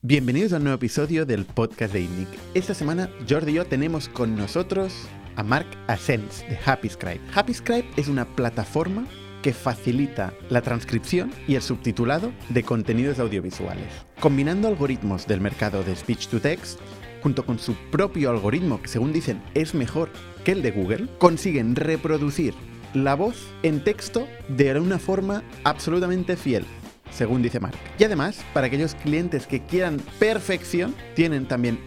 Bienvenidos 0.00 0.52
a 0.52 0.58
un 0.58 0.62
nuevo 0.62 0.76
episodio 0.76 1.26
del 1.26 1.44
podcast 1.44 1.92
de 1.92 2.02
INNIC. 2.02 2.28
Esta 2.54 2.72
semana 2.72 3.10
Jordi 3.28 3.50
y 3.50 3.54
yo 3.56 3.66
tenemos 3.66 4.08
con 4.08 4.36
nosotros 4.36 4.94
a 5.34 5.42
Mark 5.42 5.66
Asens 5.88 6.48
de 6.48 6.56
HappyScribe. 6.56 7.20
HappyScribe 7.34 7.84
es 7.96 8.06
una 8.06 8.24
plataforma 8.24 9.08
que 9.42 9.52
facilita 9.52 10.32
la 10.50 10.62
transcripción 10.62 11.32
y 11.48 11.56
el 11.56 11.62
subtitulado 11.62 12.30
de 12.48 12.62
contenidos 12.62 13.18
audiovisuales. 13.18 13.88
Combinando 14.20 14.68
algoritmos 14.68 15.26
del 15.26 15.40
mercado 15.40 15.82
de 15.82 15.96
speech 15.96 16.28
to 16.28 16.40
text, 16.40 16.78
junto 17.20 17.44
con 17.44 17.58
su 17.58 17.74
propio 17.90 18.30
algoritmo 18.30 18.80
que 18.80 18.86
según 18.86 19.12
dicen 19.12 19.42
es 19.54 19.74
mejor 19.74 20.10
que 20.44 20.52
el 20.52 20.62
de 20.62 20.70
Google, 20.70 21.08
consiguen 21.18 21.74
reproducir 21.74 22.54
la 22.94 23.16
voz 23.16 23.48
en 23.64 23.82
texto 23.82 24.28
de 24.46 24.78
una 24.78 25.00
forma 25.00 25.42
absolutamente 25.64 26.36
fiel 26.36 26.64
según 27.10 27.42
dice 27.42 27.60
Mark. 27.60 27.78
Y 27.98 28.04
además, 28.04 28.44
para 28.52 28.66
aquellos 28.66 28.94
clientes 28.94 29.46
que 29.46 29.62
quieran 29.64 30.00
perfección, 30.18 30.94
tienen 31.14 31.46
también 31.46 31.78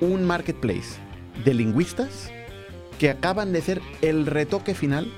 un 0.00 0.24
marketplace 0.24 0.98
de 1.44 1.54
lingüistas 1.54 2.30
que 2.98 3.10
acaban 3.10 3.52
de 3.52 3.60
hacer 3.60 3.80
el 4.02 4.26
retoque 4.26 4.74
final 4.74 5.10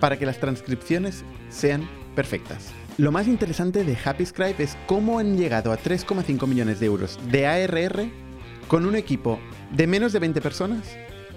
para 0.00 0.18
que 0.18 0.26
las 0.26 0.38
transcripciones 0.38 1.24
sean 1.50 1.88
perfectas. 2.14 2.72
Lo 2.98 3.12
más 3.12 3.28
interesante 3.28 3.84
de 3.84 3.96
HappyScribe 3.96 4.62
es 4.62 4.76
cómo 4.86 5.18
han 5.18 5.36
llegado 5.36 5.72
a 5.72 5.78
3,5 5.78 6.46
millones 6.48 6.80
de 6.80 6.86
euros 6.86 7.18
de 7.30 7.46
ARR 7.46 8.08
con 8.66 8.86
un 8.86 8.96
equipo 8.96 9.38
de 9.72 9.86
menos 9.86 10.12
de 10.12 10.18
20 10.18 10.40
personas 10.40 10.82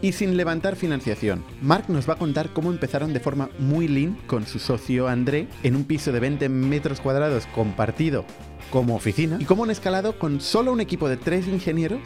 y 0.01 0.13
sin 0.13 0.37
levantar 0.37 0.75
financiación. 0.75 1.43
Mark 1.61 1.85
nos 1.87 2.09
va 2.09 2.13
a 2.13 2.17
contar 2.17 2.51
cómo 2.53 2.71
empezaron 2.71 3.13
de 3.13 3.19
forma 3.19 3.49
muy 3.59 3.87
lean 3.87 4.17
con 4.27 4.45
su 4.45 4.59
socio 4.59 5.07
André 5.07 5.47
en 5.63 5.75
un 5.75 5.83
piso 5.83 6.11
de 6.11 6.19
20 6.19 6.49
metros 6.49 7.01
cuadrados 7.01 7.45
compartido 7.47 8.25
como 8.71 8.95
oficina 8.95 9.37
y 9.39 9.45
cómo 9.45 9.63
han 9.63 9.71
escalado 9.71 10.17
con 10.17 10.41
solo 10.41 10.71
un 10.71 10.81
equipo 10.81 11.09
de 11.09 11.17
tres 11.17 11.47
ingenieros 11.47 12.01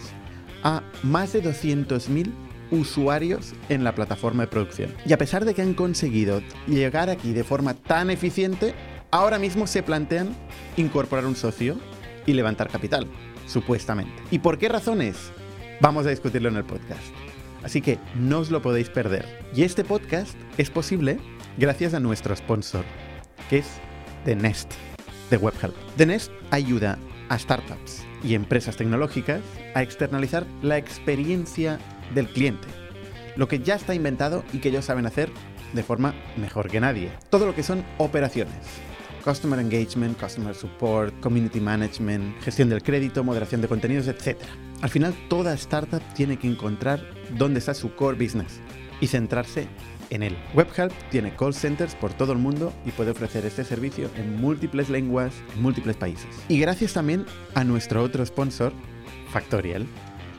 a 0.63 0.83
más 1.03 1.31
de 1.33 1.43
200.000 1.43 2.31
usuarios 2.71 3.53
en 3.69 3.83
la 3.83 3.93
plataforma 3.93 4.43
de 4.43 4.47
producción. 4.47 4.91
Y 5.05 5.13
a 5.13 5.17
pesar 5.17 5.45
de 5.45 5.53
que 5.53 5.61
han 5.61 5.73
conseguido 5.73 6.41
llegar 6.67 7.09
aquí 7.09 7.33
de 7.33 7.43
forma 7.43 7.75
tan 7.75 8.09
eficiente, 8.09 8.73
ahora 9.11 9.37
mismo 9.37 9.67
se 9.67 9.83
plantean 9.83 10.35
incorporar 10.75 11.25
un 11.25 11.35
socio 11.35 11.77
y 12.25 12.33
levantar 12.33 12.69
capital, 12.69 13.07
supuestamente. 13.45 14.13
¿Y 14.31 14.39
por 14.39 14.57
qué 14.57 14.67
razones? 14.67 15.31
Vamos 15.79 16.07
a 16.07 16.09
discutirlo 16.09 16.49
en 16.49 16.55
el 16.55 16.63
podcast. 16.63 17.24
Así 17.65 17.81
que 17.81 17.97
no 18.13 18.39
os 18.39 18.51
lo 18.51 18.61
podéis 18.61 18.89
perder. 18.89 19.25
Y 19.55 19.63
este 19.63 19.83
podcast 19.83 20.35
es 20.59 20.69
posible 20.69 21.17
gracias 21.57 21.95
a 21.95 21.99
nuestro 21.99 22.35
sponsor, 22.35 22.85
que 23.49 23.57
es 23.57 23.65
The 24.23 24.35
Nest 24.35 24.71
de 25.31 25.37
WebHelp. 25.37 25.73
The 25.97 26.05
Nest 26.05 26.31
ayuda 26.51 26.99
a 27.27 27.39
startups 27.39 28.03
y 28.23 28.35
empresas 28.35 28.77
tecnológicas 28.77 29.41
a 29.73 29.81
externalizar 29.81 30.45
la 30.61 30.77
experiencia 30.77 31.79
del 32.13 32.27
cliente, 32.27 32.67
lo 33.35 33.47
que 33.47 33.57
ya 33.57 33.73
está 33.73 33.95
inventado 33.95 34.43
y 34.53 34.59
que 34.59 34.69
ellos 34.69 34.85
saben 34.85 35.07
hacer 35.07 35.31
de 35.73 35.81
forma 35.81 36.13
mejor 36.37 36.69
que 36.69 36.79
nadie. 36.79 37.09
Todo 37.31 37.47
lo 37.47 37.55
que 37.55 37.63
son 37.63 37.83
operaciones. 37.97 38.53
Customer 39.23 39.59
Engagement, 39.59 40.19
Customer 40.19 40.53
Support, 40.53 41.19
Community 41.19 41.59
Management, 41.59 42.39
gestión 42.43 42.69
del 42.69 42.83
crédito, 42.83 43.23
moderación 43.23 43.59
de 43.61 43.67
contenidos, 43.67 44.07
etc. 44.07 44.37
Al 44.81 44.89
final, 44.89 45.13
toda 45.29 45.53
startup 45.53 46.01
tiene 46.13 46.37
que 46.37 46.47
encontrar 46.47 47.01
dónde 47.37 47.59
está 47.59 47.73
su 47.73 47.95
core 47.95 48.17
business 48.17 48.59
y 49.01 49.07
centrarse 49.07 49.67
en 50.09 50.23
él. 50.23 50.37
WebHelp 50.53 50.93
tiene 51.09 51.35
call 51.35 51.53
centers 51.53 51.95
por 51.95 52.13
todo 52.13 52.33
el 52.33 52.39
mundo 52.39 52.73
y 52.85 52.91
puede 52.91 53.11
ofrecer 53.11 53.45
este 53.45 53.63
servicio 53.63 54.09
en 54.15 54.39
múltiples 54.39 54.89
lenguas, 54.89 55.33
en 55.55 55.61
múltiples 55.61 55.95
países. 55.95 56.27
Y 56.49 56.59
gracias 56.59 56.93
también 56.93 57.25
a 57.53 57.63
nuestro 57.63 58.03
otro 58.03 58.25
sponsor, 58.25 58.73
Factorial, 59.31 59.85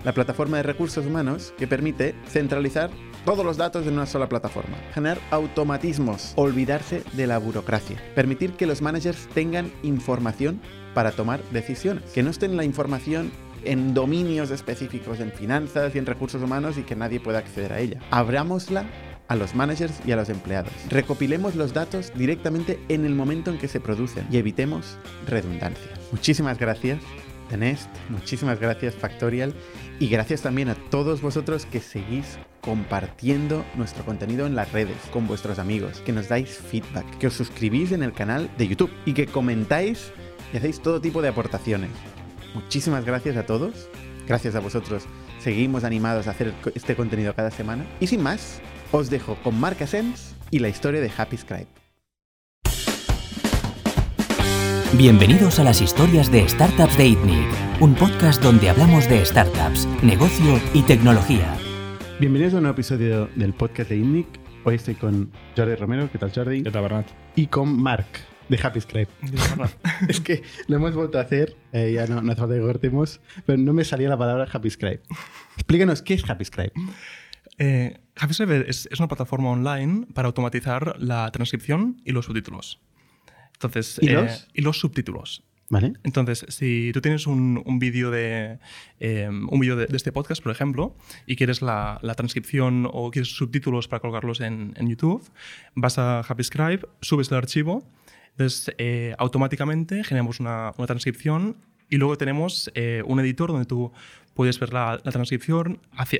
la 0.05 0.15
plataforma 0.15 0.59
de 0.59 0.63
recursos 0.63 1.05
humanos 1.05 1.53
que 1.59 1.67
permite 1.67 2.15
centralizar 2.29 2.91
todos 3.25 3.45
los 3.45 3.57
datos 3.57 3.87
en 3.87 3.95
una 3.95 4.07
sola 4.07 4.29
plataforma, 4.29 4.77
generar 4.95 5.19
automatismos, 5.31 6.33
olvidarse 6.37 7.03
de 7.15 7.27
la 7.27 7.39
burocracia, 7.39 8.01
permitir 8.15 8.53
que 8.53 8.67
los 8.67 8.83
managers 8.83 9.27
tengan 9.35 9.73
información 9.83 10.61
para 10.95 11.11
tomar 11.11 11.43
decisiones, 11.51 12.05
que 12.13 12.23
no 12.23 12.31
estén 12.31 12.57
la 12.57 12.65
información 12.65 13.33
en 13.67 13.95
dominios 13.95 14.51
específicos 14.51 15.21
en 15.21 15.33
finanzas 15.33 15.95
y 15.95 15.99
en 15.99 16.07
recursos 16.07 16.43
humanos 16.43 16.79
y 16.79 16.83
que 16.83 16.97
nadie 16.97 17.21
pueda 17.21 17.39
acceder 17.39 17.73
a 17.73 17.81
ella. 17.81 18.01
Abrámosla 18.11 18.85
a 19.29 19.37
los 19.37 19.55
managers 19.55 20.01
y 20.07 20.13
a 20.13 20.17
los 20.17 20.29
empleados. 20.29 20.73
Recopilemos 20.89 21.55
los 21.57 21.73
datos 21.73 22.13
directamente 22.15 22.79
en 22.89 23.05
el 23.05 23.15
momento 23.15 23.51
en 23.51 23.59
que 23.59 23.69
se 23.69 23.81
producen 23.81 24.27
y 24.31 24.37
evitemos 24.37 24.99
redundancias. 25.27 25.99
Muchísimas 26.13 26.59
gracias, 26.59 27.01
Tenest, 27.49 27.89
muchísimas 28.09 28.61
gracias, 28.61 28.95
Factorial, 28.95 29.55
y 29.99 30.09
gracias 30.09 30.43
también 30.43 30.69
a 30.69 30.75
todos 30.75 31.23
vosotros 31.23 31.67
que 31.67 31.81
seguís 31.81 32.39
compartiendo 32.61 33.65
nuestro 33.77 34.05
contenido 34.05 34.47
en 34.47 34.57
las 34.57 34.73
redes 34.73 34.97
con 35.13 35.27
vuestros 35.29 35.59
amigos, 35.59 36.01
que 36.01 36.13
nos 36.13 36.29
dais 36.29 36.59
feedback, 36.59 37.07
que 37.19 37.29
os 37.29 37.35
suscribís 37.35 37.93
en 37.93 38.03
el 38.03 38.13
canal 38.13 38.51
de 38.59 38.69
YouTube 38.69 38.91
y 39.05 39.15
que 39.15 39.27
comentáis 39.27 40.13
y 40.53 40.57
hacéis 40.57 40.81
todo 40.81 41.01
tipo 41.01 41.23
de 41.23 41.29
aportaciones. 41.29 41.91
Muchísimas 42.57 43.05
gracias 43.05 43.37
a 43.37 43.45
todos. 43.45 43.87
Gracias 44.27 44.55
a 44.55 44.61
vosotros. 44.61 45.05
Seguimos 45.39 45.85
animados 45.85 46.27
a 46.27 46.31
hacer 46.31 46.55
este 46.75 46.97
contenido 46.97 47.35
cada 47.35 47.51
semana. 47.51 47.85
Y 48.01 48.07
sin 48.07 48.23
más, 48.23 48.63
os 48.93 49.11
dejo 49.11 49.37
con 49.45 49.61
Mark 49.61 49.77
Asens 49.83 50.35
y 50.51 50.61
la 50.61 50.71
historia 50.71 51.03
de 51.03 51.13
Happy 51.15 51.37
Scribe. 51.37 51.67
Bienvenidos 54.97 55.59
a 55.59 55.65
las 55.65 55.83
historias 55.83 56.33
de 56.33 56.49
Startups 56.49 56.97
de 56.97 57.09
ITNIC, 57.09 57.47
un 57.83 57.95
podcast 57.95 58.43
donde 58.43 58.71
hablamos 58.71 59.07
de 59.11 59.23
startups, 59.27 59.87
negocio 60.03 60.59
y 60.73 60.81
tecnología. 60.85 61.59
Bienvenidos 62.19 62.55
a 62.55 62.57
un 62.57 62.63
nuevo 62.63 62.77
episodio 62.77 63.29
del 63.37 63.53
podcast 63.53 63.91
de 63.91 63.99
ITNIC. 63.99 64.27
Hoy 64.65 64.77
estoy 64.77 64.95
con 64.95 65.31
Jordi 65.55 65.75
Romero. 65.75 66.09
¿Qué 66.11 66.17
tal, 66.17 66.33
Jordi? 66.35 66.63
¿Qué 66.63 66.71
tal, 66.71 66.83
Bernat? 66.85 67.07
Y 67.35 67.49
con 67.49 67.83
Mark 67.83 68.07
de 68.49 68.59
Happy 68.63 68.81
Scribe. 68.81 69.09
es 70.09 70.21
que 70.21 70.43
lo 70.69 70.77
hemos 70.77 70.95
vuelto 70.95 71.19
a 71.19 71.23
hacer, 71.23 71.57
eh, 71.73 71.93
ya 71.95 72.07
no, 72.07 72.23
no 72.23 72.33
hace 72.33 72.41
falta 72.41 72.55
que 72.55 72.61
cortemos, 72.61 73.21
pero 73.45 73.59
no 73.59 73.73
me 73.73 73.85
salía 73.85 74.09
la 74.09 74.17
palabra 74.17 74.49
Happy 74.51 74.71
Scribe. 74.71 75.03
Explícanos, 75.57 76.03
¿qué 76.03 76.15
es 76.15 76.29
Happy 76.29 76.45
Scribe? 76.45 76.73
Eh, 77.59 77.99
HappyScribe 78.17 78.69
es, 78.69 78.89
es, 78.91 78.99
una 78.99 79.09
plataforma 79.09 79.51
online 79.51 80.07
para 80.13 80.27
automatizar 80.27 80.97
la 80.99 81.31
transcripción 81.31 82.01
y 82.05 82.13
los 82.13 82.27
subtítulos. 82.27 82.81
Entonces, 83.55 83.99
¿Y, 84.03 84.09
los? 84.09 84.31
Eh, 84.31 84.49
y 84.55 84.63
los 84.63 84.79
subtítulos. 84.79 85.43
¿Vale? 85.69 85.95
Entonces, 86.05 86.47
si 86.49 86.93
tú 86.95 87.01
tienes 87.01 87.27
un, 87.27 87.61
un 87.67 87.81
vídeo 87.81 88.13
de, 88.13 88.61
eh, 89.01 89.29
un 89.29 89.59
vídeo 89.59 89.75
de, 89.75 89.87
de, 89.87 89.97
este 89.97 90.13
podcast, 90.13 90.41
por 90.41 90.53
ejemplo, 90.53 90.97
y 91.27 91.35
quieres 91.35 91.61
la, 91.61 91.99
la, 92.03 92.15
transcripción 92.15 92.89
o 92.93 93.11
quieres 93.11 93.35
subtítulos 93.35 93.89
para 93.89 93.99
colgarlos 93.99 94.41
en, 94.41 94.75
en 94.77 94.89
YouTube, 94.89 95.29
vas 95.75 95.99
a 95.99 96.21
HappyScribe, 96.21 96.87
subes 97.01 97.33
el 97.33 97.39
archivo, 97.39 97.85
entonces 98.37 98.75
eh, 98.77 99.15
automáticamente 99.19 100.05
generamos 100.05 100.41
una, 100.41 100.73
una, 100.77 100.87
transcripción 100.87 101.57
y 101.89 101.97
luego 101.97 102.19
tenemos 102.19 102.71
eh, 102.75 103.03
un 103.07 103.19
editor 103.21 103.51
donde 103.51 103.65
tú 103.65 103.93
puedes 104.35 104.61
ver 104.61 104.73
la, 104.73 105.01
la 105.03 105.13
transcripción, 105.13 105.81
hace, 105.93 106.19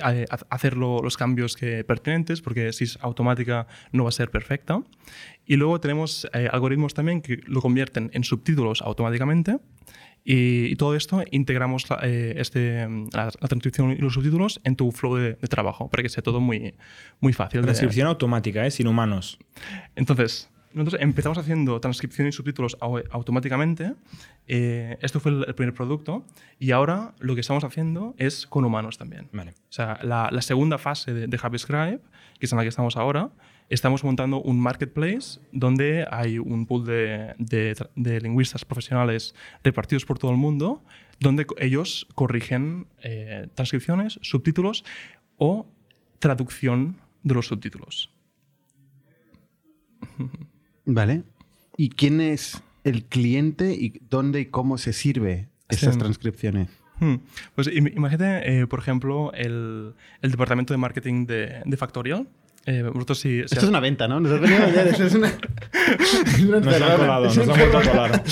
hacer 0.49 0.77
lo, 0.77 1.03
los 1.03 1.19
cambios 1.19 1.55
que 1.55 1.85
pertinentes, 1.85 2.41
porque 2.41 2.73
si 2.73 2.85
es 2.85 2.99
automática 3.03 3.67
no 3.93 4.05
va 4.05 4.09
a 4.09 4.13
ser 4.13 4.31
perfecta. 4.31 4.83
Y 5.45 5.57
luego 5.57 5.79
tenemos 5.81 6.27
eh, 6.33 6.49
algoritmos 6.51 6.95
también 6.95 7.21
que 7.21 7.41
lo 7.47 7.61
convierten 7.61 8.11
en 8.15 8.25
subtítulos 8.25 8.81
automáticamente. 8.81 9.59
Y, 10.25 10.65
y 10.73 10.77
todo 10.77 10.97
esto 10.97 11.23
integramos 11.31 11.89
la, 11.91 12.01
eh, 12.03 12.35
este, 12.39 12.89
la, 13.13 13.27
la, 13.27 13.49
transcripción 13.49 13.93
y 13.93 13.97
los 13.99 14.15
subtítulos 14.15 14.61
en 14.65 14.75
tu 14.75 14.91
flow 14.91 15.15
de, 15.15 15.35
de, 15.35 15.47
trabajo, 15.47 15.89
para 15.89 16.03
que 16.03 16.09
sea 16.09 16.23
todo 16.23 16.41
muy, 16.41 16.75
muy 17.21 17.33
fácil. 17.33 17.61
Transcripción 17.63 18.09
automática, 18.09 18.67
¿eh? 18.67 18.71
sin 18.71 18.89
humanos. 18.89 19.39
Entonces, 19.95 20.49
nosotros 20.77 21.01
empezamos 21.01 21.39
haciendo 21.39 21.81
transcripción 21.81 22.29
y 22.29 22.33
subtítulos 22.33 22.77
automáticamente. 22.81 23.95
Eh, 24.47 24.99
esto 25.01 25.21
fue 25.21 25.33
el 25.33 25.55
primer 25.55 25.73
producto. 25.73 26.25
Y 26.59 26.73
ahora 26.73 27.15
lo 27.19 27.35
que 27.35 27.41
estamos 27.41 27.65
haciendo 27.65 28.15
es 28.19 28.47
con 28.47 28.65
humanos 28.65 28.99
también. 28.99 29.29
Vale. 29.33 29.53
O 29.53 29.73
sea, 29.73 29.99
la, 30.03 30.29
la 30.31 30.43
segunda 30.43 30.77
fase 30.77 31.15
de, 31.15 31.27
de 31.29 31.39
HappyScribe, 31.39 32.01
que 32.39 32.47
es 32.47 32.53
en 32.53 32.59
la 32.59 32.63
que 32.63 32.69
estamos 32.69 32.99
ahora, 32.99 33.31
estamos 33.71 34.05
montando 34.05 34.43
un 34.43 34.61
marketplace 34.61 35.41
donde 35.51 36.07
hay 36.11 36.39
un 36.39 36.67
pool 36.67 36.85
de, 36.85 37.35
de, 37.39 37.75
de 37.95 38.21
lingüistas 38.21 38.67
profesionales 38.67 39.35
repartidos 39.65 40.05
por 40.05 40.19
todo 40.19 40.31
el 40.31 40.37
mundo, 40.37 40.83
donde 41.21 41.47
ellos 41.59 42.07
corrigen 42.15 42.87
eh, 43.03 43.49
transcripciones, 43.55 44.19
subtítulos 44.21 44.85
o 45.39 45.67
traducción 46.19 46.99
de 47.23 47.35
los 47.35 47.47
subtítulos. 47.47 48.13
Vale. 50.87 51.23
¿Y 51.77 51.91
quién 51.91 52.21
es 52.21 52.63
el 52.85 53.05
cliente 53.05 53.73
y 53.75 54.01
dónde 54.09 54.41
y 54.41 54.47
cómo 54.47 54.79
se 54.79 54.93
sirve 54.93 55.49
estas 55.69 55.95
sí. 55.95 56.01
transcripciones? 56.01 56.69
Hmm. 56.99 57.17
Pues 57.55 57.69
imagínate, 57.75 58.61
eh, 58.61 58.67
por 58.67 58.79
ejemplo, 58.79 59.33
el, 59.35 59.93
el, 60.23 60.31
departamento 60.31 60.73
de 60.73 60.79
marketing 60.79 61.27
de, 61.27 61.61
de, 61.65 61.77
Factorial, 61.77 62.27
Eh, 62.65 62.83
vosotros 62.83 63.19
si, 63.21 63.29
si 63.29 63.41
Esto 63.43 63.59
es 63.59 63.65
una 63.69 63.81
venta, 63.81 64.09
¿no? 64.09 64.19
Nosotros 64.19 64.49
venimos 64.49 64.73
de- 64.73 64.91
esto 64.91 65.05
es 65.05 65.15
una... 65.15 65.33
Nos 66.47 66.67
han 66.83 66.97
colado, 66.99 67.25
nos 67.27 67.39
han 67.39 67.47
vuelto 67.47 67.79
a 67.79 67.83
colar. 67.83 68.23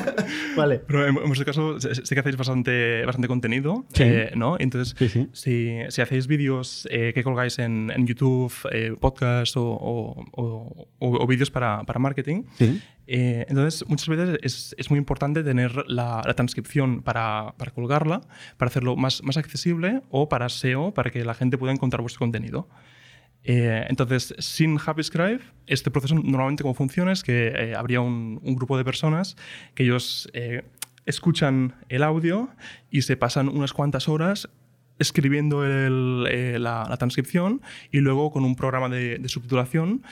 Vale. 0.56 0.80
Pero 0.86 1.06
en, 1.08 1.16
en 1.16 1.26
vuestro 1.26 1.44
caso 1.46 1.78
sí 1.80 2.14
que 2.14 2.20
hacéis 2.20 2.36
bastante, 2.36 3.04
bastante 3.04 3.28
contenido, 3.28 3.84
Sí. 3.92 4.02
eh, 4.04 4.30
¿no? 4.34 4.56
Entonces, 4.58 4.94
Sí, 4.98 5.08
sí. 5.08 5.28
Si, 5.32 5.78
si 5.88 6.00
hacéis 6.02 6.26
vídeos 6.26 6.86
eh, 6.90 7.12
que 7.14 7.22
colgáis 7.22 7.58
en, 7.58 7.90
en 7.94 8.06
YouTube, 8.06 8.52
eh, 8.72 8.94
podcasts 8.98 9.56
o, 9.56 9.62
o- 9.64 10.24
o- 10.32 10.88
o- 10.98 11.22
o 11.24 11.26
vídeos 11.26 11.50
para, 11.50 11.82
para 11.84 11.98
marketing, 11.98 12.42
Sí. 12.58 12.80
eh, 13.06 13.46
entonces 13.48 13.88
muchas 13.88 14.08
veces 14.08 14.38
es, 14.42 14.74
es 14.78 14.90
muy 14.90 14.98
importante 14.98 15.42
tener 15.42 15.72
la, 15.88 16.22
la 16.24 16.34
transcripción 16.34 17.02
para, 17.02 17.54
para 17.56 17.70
colgarla, 17.70 18.20
para 18.56 18.68
hacerlo 18.68 18.96
más, 18.96 19.22
más 19.22 19.36
accesible 19.36 20.02
o 20.10 20.28
para 20.28 20.48
SEO, 20.48 20.92
para 20.92 21.10
que 21.10 21.24
la 21.24 21.34
gente 21.34 21.56
pueda 21.58 21.72
encontrar 21.72 22.00
vuestro 22.02 22.18
contenido. 22.20 22.68
Eh, 23.50 23.86
entonces, 23.88 24.34
sin 24.38 24.76
HappyScribe, 24.78 25.40
este 25.66 25.90
proceso 25.90 26.14
normalmente 26.14 26.62
como 26.62 26.74
funciona 26.74 27.12
es 27.12 27.22
que 27.22 27.48
eh, 27.48 27.74
habría 27.74 28.02
un, 28.02 28.38
un 28.42 28.54
grupo 28.54 28.76
de 28.76 28.84
personas 28.84 29.36
que 29.74 29.84
ellos 29.84 30.28
eh, 30.34 30.64
escuchan 31.06 31.74
el 31.88 32.02
audio 32.02 32.50
y 32.90 33.00
se 33.02 33.16
pasan 33.16 33.48
unas 33.48 33.72
cuantas 33.72 34.06
horas 34.06 34.50
escribiendo 34.98 35.64
el- 35.64 36.26
eh, 36.30 36.58
la, 36.58 36.86
la 36.90 36.96
transcripción 36.98 37.62
y 37.90 38.00
luego 38.00 38.30
con 38.30 38.44
un 38.44 38.54
programa 38.54 38.90
de, 38.90 39.18
de 39.18 39.28
subtitulación 39.30 40.02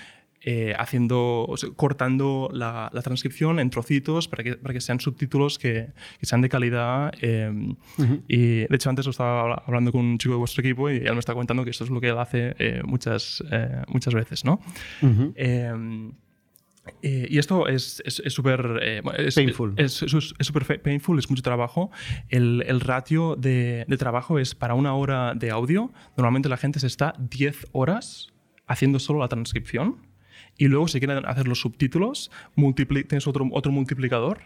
eh, 0.42 0.74
haciendo, 0.78 1.44
o 1.46 1.56
sea, 1.56 1.70
cortando 1.74 2.48
la, 2.52 2.90
la 2.92 3.02
transcripción 3.02 3.58
en 3.58 3.70
trocitos 3.70 4.28
para 4.28 4.44
que, 4.44 4.56
para 4.56 4.74
que 4.74 4.80
sean 4.80 5.00
subtítulos 5.00 5.58
que, 5.58 5.88
que 6.20 6.26
sean 6.26 6.40
de 6.42 6.48
calidad. 6.48 7.12
eh, 7.20 7.50
Y 8.28 8.36
de 8.60 8.68
hecho 8.70 8.90
antes 8.90 9.06
estaba 9.06 9.40
habla- 9.42 9.62
hablando 9.66 9.90
con 9.92 10.04
un 10.04 10.18
chico 10.18 10.34
de 10.34 10.38
vuestro 10.38 10.60
equipo 10.62 10.90
y 10.90 10.96
él 10.98 11.12
me 11.14 11.18
está 11.18 11.32
comentando 11.32 11.64
que 11.64 11.70
esto 11.70 11.84
es 11.84 11.90
lo 11.90 12.00
que 12.00 12.08
él 12.10 12.18
hace 12.18 12.54
eh, 12.58 12.82
muchas, 12.84 13.42
eh, 13.50 13.82
muchas 13.88 14.14
veces, 14.14 14.44
¿no? 14.44 14.60
Ujú. 15.02 15.32
Eh, 15.34 16.10
eh, 17.02 17.26
y 17.28 17.38
esto 17.38 17.66
es 17.66 18.00
es- 18.06 18.20
es 18.24 18.32
súper... 18.32 18.78
eh, 18.80 19.02
es, 19.18 19.34
Painful. 19.34 19.74
Es 19.76 20.02
es- 20.02 20.34
es 20.38 20.46
súper 20.46 20.80
painful, 20.80 21.18
es 21.18 21.28
mucho 21.28 21.42
trabajo. 21.42 21.90
El, 22.28 22.62
el 22.66 22.80
ratio 22.80 23.34
de, 23.34 23.84
de 23.88 23.96
trabajo 23.96 24.38
es 24.38 24.54
para 24.54 24.74
una 24.74 24.94
hora 24.94 25.34
de 25.34 25.50
audio. 25.50 25.90
Normalmente 26.16 26.48
la 26.48 26.56
gente 26.56 26.78
se 26.78 26.86
está 26.86 27.14
10 27.18 27.66
horas 27.72 28.32
haciendo 28.68 29.00
solo 29.00 29.18
la 29.20 29.28
transcripción. 29.28 29.96
Y 30.58 30.68
luego 30.68 30.88
si 30.88 30.98
quieren 31.00 31.24
hacer 31.26 31.46
los 31.48 31.60
subtítulos, 31.60 32.30
tienes 33.08 33.26
otro, 33.26 33.48
otro 33.52 33.72
multiplicador. 33.72 34.40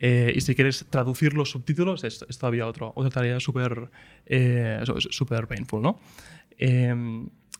Eh, 0.00 0.32
y 0.36 0.40
si 0.42 0.54
quieres 0.54 0.86
traducir 0.90 1.34
los 1.34 1.50
subtítulos, 1.50 2.04
es, 2.04 2.24
es 2.28 2.38
todavía 2.38 2.66
otro, 2.68 2.92
otra 2.94 3.10
tarea 3.10 3.40
súper 3.40 3.90
eh, 4.26 4.80
su- 4.84 5.00
súper 5.00 5.48
painful, 5.48 5.82
¿no? 5.82 5.98
Eh, 6.56 6.94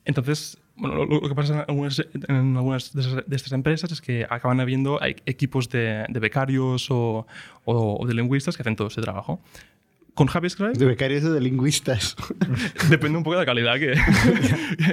entonces, 0.05 0.59
bueno, 0.77 0.95
lo, 1.05 1.21
lo 1.21 1.29
que 1.29 1.35
pasa 1.35 1.55
en 1.55 1.65
algunas, 1.69 2.01
en 2.29 2.57
algunas 2.57 2.93
de, 2.93 3.01
esas- 3.01 3.25
de 3.27 3.37
estas 3.37 3.53
empresas 3.53 3.91
es 3.91 4.01
que 4.01 4.25
acaban 4.31 4.61
habiendo 4.61 5.01
equipos 5.27 5.69
de, 5.69 6.05
de 6.09 6.21
becarios 6.21 6.89
o, 6.93 7.27
o- 7.65 7.99
o 8.01 8.07
de 8.07 8.15
lingüistas 8.15 8.57
que 8.57 8.63
hacen 8.63 8.77
todo 8.77 8.87
ese 8.87 9.01
trabajo. 9.01 9.41
Con 10.19 10.27
JavaScript 10.27 10.77
De 10.77 10.85
becarios 10.85 11.23
o 11.23 11.33
de 11.33 11.41
lingüistas. 11.41 12.17
depende 12.91 13.19
un 13.19 13.23
poco 13.23 13.37
de 13.37 13.43
la 13.43 13.47
calidad 13.47 13.79
que, 13.79 13.95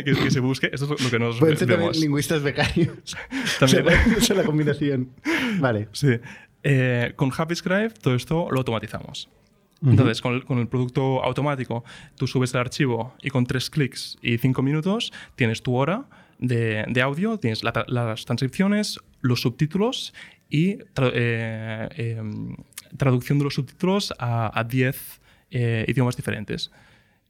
que, 0.03 0.13
que 0.13 0.29
se 0.29 0.39
busque. 0.39 0.69
Eso 0.71 0.93
es 0.93 1.03
lo 1.03 1.09
que 1.09 1.17
nos 1.17 1.39
Pueden 1.39 1.57
ser 1.57 1.67
también 1.67 1.89
vemos. 1.89 1.97
lingüistas 1.97 2.43
becarios. 2.43 3.17
También. 3.59 3.87
Esa 3.87 4.33
es 4.33 4.37
la 4.37 4.43
combinación. 4.43 5.09
Vale. 5.57 5.89
Sí. 5.93 6.19
Eh, 6.61 7.13
con 7.15 7.31
JavaScript 7.31 7.97
todo 8.03 8.13
esto 8.13 8.49
lo 8.51 8.59
automatizamos. 8.59 9.27
Entonces, 9.83 10.21
con 10.21 10.35
el, 10.35 10.45
con 10.45 10.59
el 10.59 10.67
producto 10.67 11.23
automático, 11.23 11.83
tú 12.17 12.27
subes 12.27 12.53
el 12.53 12.59
archivo 12.59 13.15
y 13.23 13.31
con 13.31 13.47
tres 13.47 13.71
clics 13.71 14.19
y 14.21 14.37
cinco 14.37 14.61
minutos 14.61 15.11
tienes 15.35 15.63
tu 15.63 15.73
hora 15.73 16.05
de, 16.37 16.85
de 16.87 17.01
audio, 17.01 17.39
tienes 17.39 17.63
la 17.63 17.83
las 17.87 18.25
transcripciones, 18.25 18.99
los 19.21 19.41
subtítulos 19.41 20.13
y 20.59 20.77
tra- 20.95 21.11
eh, 21.13 21.89
em, 21.97 22.55
traducción 22.97 23.37
de 23.39 23.43
los 23.45 23.53
subtítulos 23.55 24.13
a 24.19 24.63
10 24.67 25.19
idiomas 25.91 26.15
diferentes. 26.15 26.71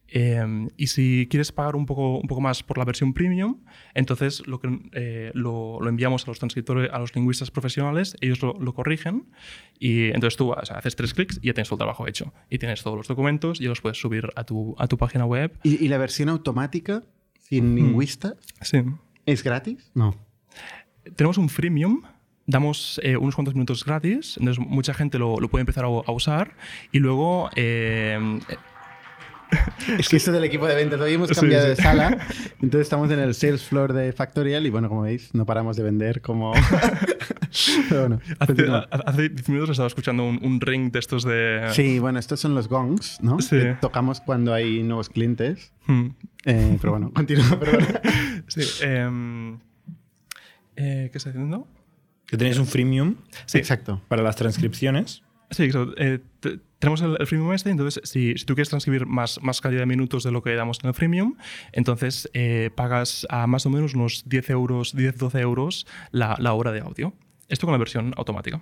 Eh, 0.08 0.68
y 0.78 0.88
si 0.88 1.28
quieres 1.30 1.52
pagar 1.52 1.76
un 1.76 1.86
poco, 1.88 2.20
un 2.20 2.28
poco 2.28 2.40
más 2.40 2.62
por 2.64 2.78
la 2.78 2.86
versión 2.86 3.14
premium, 3.14 3.58
entonces 3.96 4.46
lo, 4.48 4.60
que, 4.60 4.68
eh, 4.94 5.32
lo, 5.34 5.80
lo 5.82 5.90
enviamos 5.90 6.24
a 6.24 6.28
los 6.32 6.38
transcriptores, 6.40 6.92
a 6.94 7.00
los 7.00 7.14
lingüistas 7.16 7.50
profesionales, 7.52 8.16
ellos 8.22 8.42
lo, 8.44 8.54
lo 8.60 8.74
corrigen 8.74 9.26
y 9.80 10.06
entonces 10.16 10.38
tú 10.38 10.52
o 10.52 10.66
sea, 10.66 10.78
haces 10.78 10.96
tres 10.96 11.14
clics 11.16 11.40
y 11.42 11.48
ya 11.48 11.54
tienes 11.54 11.70
todo 11.70 11.76
el 11.78 11.80
trabajo 11.80 12.08
hecho. 12.08 12.32
Y 12.52 12.60
tienes 12.60 12.84
todos 12.84 12.96
los 12.98 13.08
documentos 13.08 13.60
y 13.60 13.66
los 13.66 13.82
puedes 13.82 13.98
subir 14.00 14.30
a 14.36 14.44
tu, 14.44 14.76
a 14.78 14.88
tu 14.88 14.98
página 14.98 15.26
web. 15.26 15.52
¿Y, 15.64 15.84
y 15.84 15.88
la 15.88 15.98
versión 15.98 16.30
automática 16.30 17.04
sin 17.40 17.76
lingüista 17.76 18.36
Sí. 18.62 18.84
es 19.26 19.44
gratis? 19.44 19.92
No. 19.96 20.16
Tenemos 21.16 21.38
un 21.40 21.50
freemium. 21.50 22.02
Damos 22.48 23.00
eh, 23.04 23.18
unos 23.18 23.36
cuantos 23.36 23.56
minutos 23.56 23.84
gratis, 23.84 24.38
entonces 24.38 24.64
mucha 24.66 24.94
gente 24.94 25.18
lo, 25.18 25.40
lo 25.40 25.50
puede 25.50 25.62
empezar 25.62 25.86
a, 25.86 25.88
a 25.88 26.12
usar 26.12 26.54
y 26.92 27.00
luego 27.00 27.50
eh, 27.56 28.40
Es 30.00 30.10
que 30.10 30.18
esto 30.18 30.32
del 30.32 30.44
equipo 30.44 30.68
de 30.68 30.76
ventas, 30.76 31.00
hoy 31.00 31.14
hemos 31.14 31.32
cambiado 31.32 31.64
sí. 31.64 31.70
de 31.70 31.76
sala, 31.76 32.18
entonces 32.62 32.82
estamos 32.82 33.10
en 33.12 33.20
el 33.20 33.34
sales 33.34 33.64
floor 33.64 33.94
de 33.94 34.12
Factorial 34.14 34.66
y 34.66 34.70
bueno, 34.70 34.90
como 34.90 35.02
veis, 35.04 35.34
no 35.34 35.46
paramos 35.46 35.78
de 35.78 35.84
vender 35.84 36.22
como... 36.22 36.54
Pero 37.90 38.02
bueno, 38.02 38.20
hace, 38.40 38.54
continúa. 38.54 38.88
hace 38.92 39.30
10 39.30 39.50
minutos 39.50 39.72
estaba 39.72 39.88
escuchando 39.88 40.26
un, 40.26 40.40
un 40.44 40.60
ring 40.60 40.92
de 40.92 41.00
estos 41.00 41.24
de... 41.24 41.68
Sí, 41.72 42.00
bueno, 42.00 42.20
estos 42.20 42.40
son 42.40 42.54
los 42.54 42.68
gongs, 42.68 43.20
¿no? 43.22 43.40
Sí. 43.40 43.58
Que 43.58 43.78
tocamos 43.80 44.20
cuando 44.20 44.54
hay 44.54 44.84
nuevos 44.84 45.10
clientes. 45.10 45.72
Hmm. 45.86 46.08
Eh, 46.44 46.78
pero 46.82 46.92
bueno, 46.92 47.12
continúa, 47.14 47.58
perdón. 47.60 47.88
Sí, 48.48 48.62
em, 48.84 49.56
eh, 50.76 51.10
¿Qué 51.12 51.18
está 51.18 51.32
diciendo? 51.32 51.68
Que 52.36 52.40
tenéis 52.40 52.58
un 52.60 52.68
freemium 52.68 53.16
Sí, 53.46 53.58
Exacto. 53.58 54.02
para 54.08 54.22
las 54.24 54.36
transcripciones. 54.36 55.24
Sí, 55.52 55.64
exacto. 55.64 55.94
Eh, 55.98 56.20
te- 56.42 56.60
tenemos 56.80 57.02
el, 57.02 57.16
el 57.20 57.26
freemium 57.28 57.54
este, 57.54 57.70
entonces 57.70 58.02
si, 58.04 58.38
si 58.38 58.46
tú 58.46 58.56
quieres 58.56 58.70
transcribir 58.70 59.06
más, 59.06 59.40
más 59.42 59.62
cantidad 59.62 59.82
de 59.82 59.86
minutos 59.86 60.24
de 60.24 60.32
lo 60.32 60.42
que 60.44 60.54
damos 60.56 60.80
en 60.84 60.90
el 60.90 60.94
freemium, 60.94 61.36
entonces 61.72 62.30
eh, 62.34 62.70
pagas 62.76 63.26
a 63.30 63.48
más 63.48 63.66
o 63.66 63.70
menos 63.70 63.94
unos 63.96 64.24
10 64.28 64.50
euros, 64.50 64.96
10-12 64.96 65.40
euros 65.40 65.88
la, 66.12 66.36
la 66.40 66.54
hora 66.54 66.72
de 66.72 66.82
audio. 66.82 67.14
Esto 67.48 67.68
con 67.68 67.72
la 67.74 67.78
versión 67.80 68.14
automática. 68.18 68.60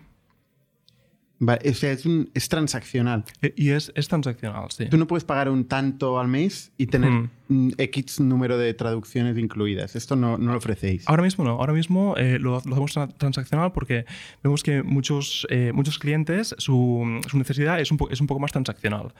Vale, 1.40 1.60
o 1.70 1.74
sea, 1.74 1.92
es, 1.92 2.06
un, 2.06 2.30
es 2.34 2.48
transaccional. 2.48 3.26
Eh, 3.42 3.54
y 3.58 3.70
es, 3.72 3.92
es 3.96 4.08
transaccional, 4.08 4.68
sí. 4.72 4.86
Tú 4.90 4.98
no 4.98 5.08
puedes 5.08 5.26
pagar 5.26 5.50
un 5.50 5.66
tanto 5.66 6.20
al 6.20 6.28
mes 6.28 6.72
y 6.78 6.88
tener 6.88 7.12
Mm. 7.50 7.72
X 7.78 8.20
número 8.22 8.58
de 8.58 8.74
traducciones 8.74 9.38
incluidas. 9.38 9.96
Esto 9.98 10.16
no, 10.16 10.38
no 10.38 10.52
lo 10.54 10.58
ofrecéis. 10.58 11.04
Ahora 11.08 11.22
mismo 11.24 11.44
no, 11.44 11.52
ahora 11.52 11.74
mismo 11.74 12.16
eh, 12.18 12.40
lo, 12.40 12.52
lo 12.52 12.58
hacemos 12.58 12.96
tra- 12.96 13.14
transaccional 13.18 13.74
porque 13.74 14.06
vemos 14.42 14.64
que 14.64 14.82
muchos, 14.84 15.46
eh, 15.50 15.72
muchos 15.74 16.00
clientes, 16.00 16.56
su, 16.58 17.20
su 17.30 17.38
necesidad 17.38 17.80
es 17.82 17.92
un, 17.92 17.98
po- 17.98 18.10
es 18.10 18.22
un 18.22 18.28
poco 18.28 18.40
más 18.40 18.52
transaccional. 18.54 19.14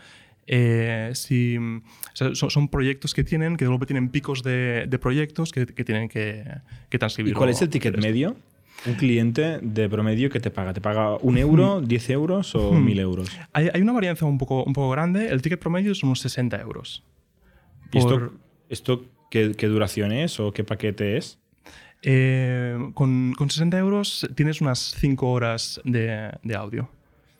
Eh, 0.48 1.12
si, 1.14 1.58
o 1.58 1.82
sea, 2.14 2.34
son, 2.36 2.50
son 2.50 2.68
proyectos 2.70 3.14
que 3.14 3.24
tienen, 3.24 3.56
que 3.58 3.66
luego 3.66 3.86
tienen 3.86 4.10
picos 4.10 4.44
de, 4.44 4.86
de 4.88 5.00
proyectos 5.00 5.52
que, 5.52 5.66
que 5.66 5.84
tienen 5.84 6.08
que, 6.10 6.44
que 6.90 6.98
¿Y 6.98 7.00
transcribir. 7.00 7.34
cuál 7.34 7.50
o- 7.50 7.52
es 7.52 7.62
el 7.62 7.70
ticket 7.70 7.94
esto. 7.96 8.06
medio? 8.08 8.36
Un 8.86 8.96
cliente 8.96 9.60
de 9.62 9.88
promedio 9.88 10.30
que 10.30 10.40
te 10.40 10.52
paga. 10.52 10.74
¿Te 10.74 10.82
paga 10.82 11.18
un 11.18 11.38
euro, 11.38 11.80
10 11.82 12.10
euros 12.10 12.54
o 12.56 12.74
Hmm. 12.74 12.84
mil 12.86 13.00
euros? 13.00 13.30
Hay, 13.54 13.70
hay 13.74 13.82
una 13.82 13.94
varianza 13.94 14.26
un 14.26 14.38
poco, 14.38 14.64
un 14.64 14.74
poco 14.74 14.90
grande. 14.90 15.30
El 15.30 15.42
ticket 15.42 15.60
promedio 15.60 15.92
es 15.94 16.04
unos 16.04 16.20
60 16.20 16.60
euros. 16.60 17.04
¿Y 17.92 18.00
esto, 18.00 18.10
Por- 18.20 18.34
esto 18.70 19.06
qué, 19.32 19.54
qué 19.58 19.68
duración 19.68 20.12
es 20.12 20.40
o 20.40 20.52
qué 20.52 20.64
paquete 20.64 21.16
es? 21.18 21.40
eh, 22.06 22.78
con, 22.96 23.34
con 23.38 23.50
60 23.50 23.78
euros 23.78 24.28
tienes 24.36 24.60
unas 24.60 24.80
5 25.00 25.32
horas 25.32 25.80
de, 25.86 26.32
de 26.44 26.56
audio. 26.56 26.90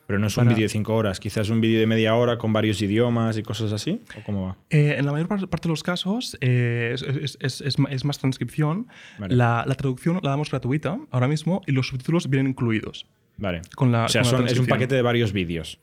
Pero 0.06 0.18
no 0.18 0.26
es 0.26 0.36
un 0.36 0.44
Para- 0.44 0.54
vídeo 0.54 0.64
de 0.66 0.68
5 0.68 0.94
horas, 0.94 1.18
quizás 1.18 1.48
un 1.48 1.60
vídeo 1.62 1.80
de 1.80 1.86
media 1.86 2.14
hora 2.14 2.36
con 2.36 2.52
varios 2.52 2.82
idiomas 2.82 3.38
y 3.38 3.42
cosas 3.42 3.72
así. 3.72 4.02
¿O 4.18 4.22
cómo 4.24 4.46
va? 4.46 4.56
Eh, 4.70 4.96
en 4.98 5.06
la 5.06 5.12
mayor 5.12 5.28
par- 5.28 5.48
parte 5.48 5.68
de 5.68 5.70
los 5.72 5.82
casos 5.82 6.36
eh, 6.42 6.90
es, 6.94 7.36
es- 7.40 7.60
es- 7.62 7.76
es 7.90 8.04
más 8.04 8.18
transcripción. 8.18 8.86
Vale. 9.18 9.34
La, 9.34 9.64
la 9.66 9.74
traducción 9.76 10.20
la 10.22 10.30
damos 10.30 10.50
gratuita 10.50 10.98
ahora 11.10 11.26
mismo 11.28 11.62
y 11.66 11.72
los 11.72 11.88
subtítulos 11.88 12.28
vienen 12.28 12.48
incluidos. 12.50 13.06
Vale. 13.38 13.62
Con 13.74 13.92
la, 13.92 14.04
o 14.04 14.08
sea, 14.08 14.22
con 14.22 14.32
la 14.32 14.38
son- 14.38 14.46
es 14.48 14.58
un 14.58 14.66
paquete 14.66 14.94
de 14.94 15.02
varios 15.02 15.32
vídeos 15.32 15.78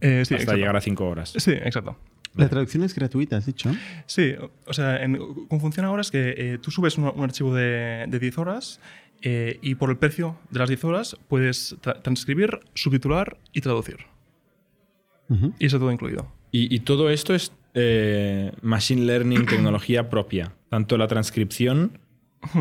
Eh, 0.00 0.22
sí, 0.26 0.34
hasta 0.34 0.34
exacto. 0.36 0.56
llegar 0.58 0.76
a 0.76 0.80
5 0.80 1.08
horas. 1.08 1.32
Sí, 1.36 1.52
exacto. 1.52 1.96
La 2.34 2.48
traducción 2.48 2.82
es 2.82 2.94
gratuita, 2.94 3.36
has 3.36 3.44
dicho. 3.46 3.70
Sí, 4.06 4.34
o 4.66 4.72
sea, 4.72 5.02
en- 5.02 5.18
cómo 5.48 5.60
funciona 5.60 5.88
ahora 5.88 6.00
es 6.00 6.10
que 6.10 6.34
eh, 6.36 6.58
tú 6.62 6.70
subes 6.70 6.96
un, 6.96 7.04
un 7.14 7.24
archivo 7.24 7.54
de, 7.54 8.06
de 8.08 8.18
10 8.18 8.38
horas 8.38 8.80
eh, 9.22 9.58
y 9.62 9.74
por 9.76 9.90
el 9.90 9.96
precio 9.96 10.36
de 10.50 10.58
las 10.58 10.68
10 10.68 10.84
horas 10.84 11.16
puedes 11.28 11.76
tra- 11.80 12.00
transcribir, 12.02 12.60
subtitular 12.74 13.36
y 13.52 13.60
traducir. 13.60 13.98
Y 15.58 15.64
eso 15.66 15.78
todo 15.78 15.90
incluido. 15.90 16.30
Y, 16.50 16.74
y 16.74 16.80
todo 16.80 17.08
esto 17.08 17.34
es 17.34 17.52
eh, 17.74 18.52
machine 18.60 19.02
learning, 19.06 19.46
tecnología 19.48 20.10
propia. 20.10 20.52
Tanto 20.68 20.98
la 20.98 21.06
transcripción 21.08 21.98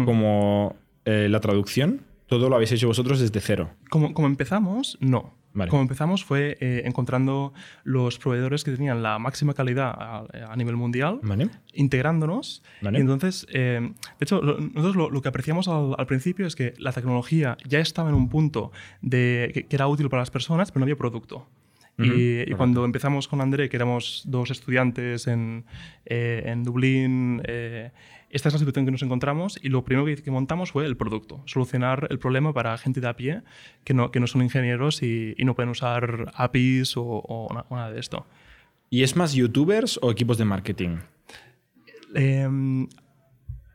como 0.06 0.76
eh, 1.06 1.28
la 1.30 1.40
traducción. 1.42 2.02
Todo 2.28 2.48
lo 2.50 2.56
habéis 2.56 2.72
hecho 2.72 2.88
vosotros 2.88 3.20
desde 3.20 3.42
cero. 3.42 3.72
Como, 3.90 4.14
como 4.14 4.28
empezamos, 4.28 4.98
no. 5.02 5.34
Vale. 5.54 5.70
Como 5.70 5.82
empezamos 5.82 6.24
fue 6.24 6.58
eh, 6.62 6.84
encontrando 6.86 7.54
los 7.84 8.18
proveedores 8.20 8.64
que 8.64 8.72
tenían 8.72 9.04
la 9.04 9.20
máxima 9.20 9.54
calidad 9.54 9.90
a, 9.98 10.26
a 10.50 10.56
nivel 10.56 10.78
mundial, 10.78 11.20
Vale. 11.24 11.50
integrándonos. 11.74 12.64
Vale. 12.82 12.98
Y 12.98 13.02
entonces, 13.02 13.46
eh, 13.52 13.80
de 13.82 14.24
hecho, 14.24 14.42
lo- 14.42 14.58
nosotros 14.60 14.96
lo, 14.96 15.10
lo 15.10 15.22
que 15.22 15.28
apreciamos 15.30 15.68
al, 15.68 15.96
al 15.98 16.06
principio 16.06 16.46
es 16.48 16.56
que 16.56 16.74
la 16.78 16.94
tecnología 16.94 17.58
ya 17.68 17.80
estaba 17.80 18.10
en 18.10 18.16
un 18.16 18.30
punto 18.30 18.72
de, 19.02 19.52
que, 19.54 19.66
que 19.68 19.76
era 19.76 19.88
útil 19.88 20.10
para 20.10 20.22
las 20.22 20.32
personas, 20.32 20.72
pero 20.72 20.80
no 20.80 20.84
había 20.86 20.96
producto. 20.98 21.48
Y, 21.98 22.04
y 22.04 22.36
correcto. 22.38 22.58
cuando 22.58 22.86
empezamos 22.86 23.28
con 23.28 23.42
André, 23.42 23.68
que 23.70 23.76
éramos 23.76 24.24
dos 24.26 24.50
estudiantes 24.50 25.28
en, 25.28 25.66
eh, 26.06 26.44
en 26.46 26.64
Dublín, 26.64 27.42
eh, 27.46 27.92
esta 28.32 28.50
es 28.50 28.54
la 28.54 28.60
situación 28.60 28.86
que 28.86 28.92
nos 28.92 29.02
encontramos 29.04 29.60
y 29.62 29.70
lo 29.70 29.84
primero 29.84 30.06
que, 30.06 30.16
que 30.22 30.32
montamos 30.32 30.72
fue 30.72 30.86
el 30.86 30.98
producto, 30.98 31.42
solucionar 31.46 32.08
el 32.10 32.20
problema 32.20 32.54
para 32.54 32.78
gente 32.78 33.02
de 33.02 33.08
a 33.08 33.16
pie 33.16 33.42
que 33.84 33.94
no, 33.94 34.12
que 34.12 34.20
no 34.20 34.28
son 34.28 34.42
ingenieros 34.42 35.04
y, 35.04 35.34
y 35.38 35.46
no 35.46 35.54
pueden 35.56 35.70
usar 35.70 36.32
APIs 36.36 36.98
o, 36.98 37.04
o 37.04 37.54
na- 37.54 37.66
o 37.70 37.76
nada 37.76 37.92
de 37.92 38.00
esto. 38.00 38.26
¿Y 38.90 39.04
es 39.04 39.16
más 39.16 39.34
youtubers 39.34 40.00
o 40.02 40.12
equipos 40.12 40.38
de 40.38 40.46
marketing? 40.46 40.98
Eh, 42.16 42.88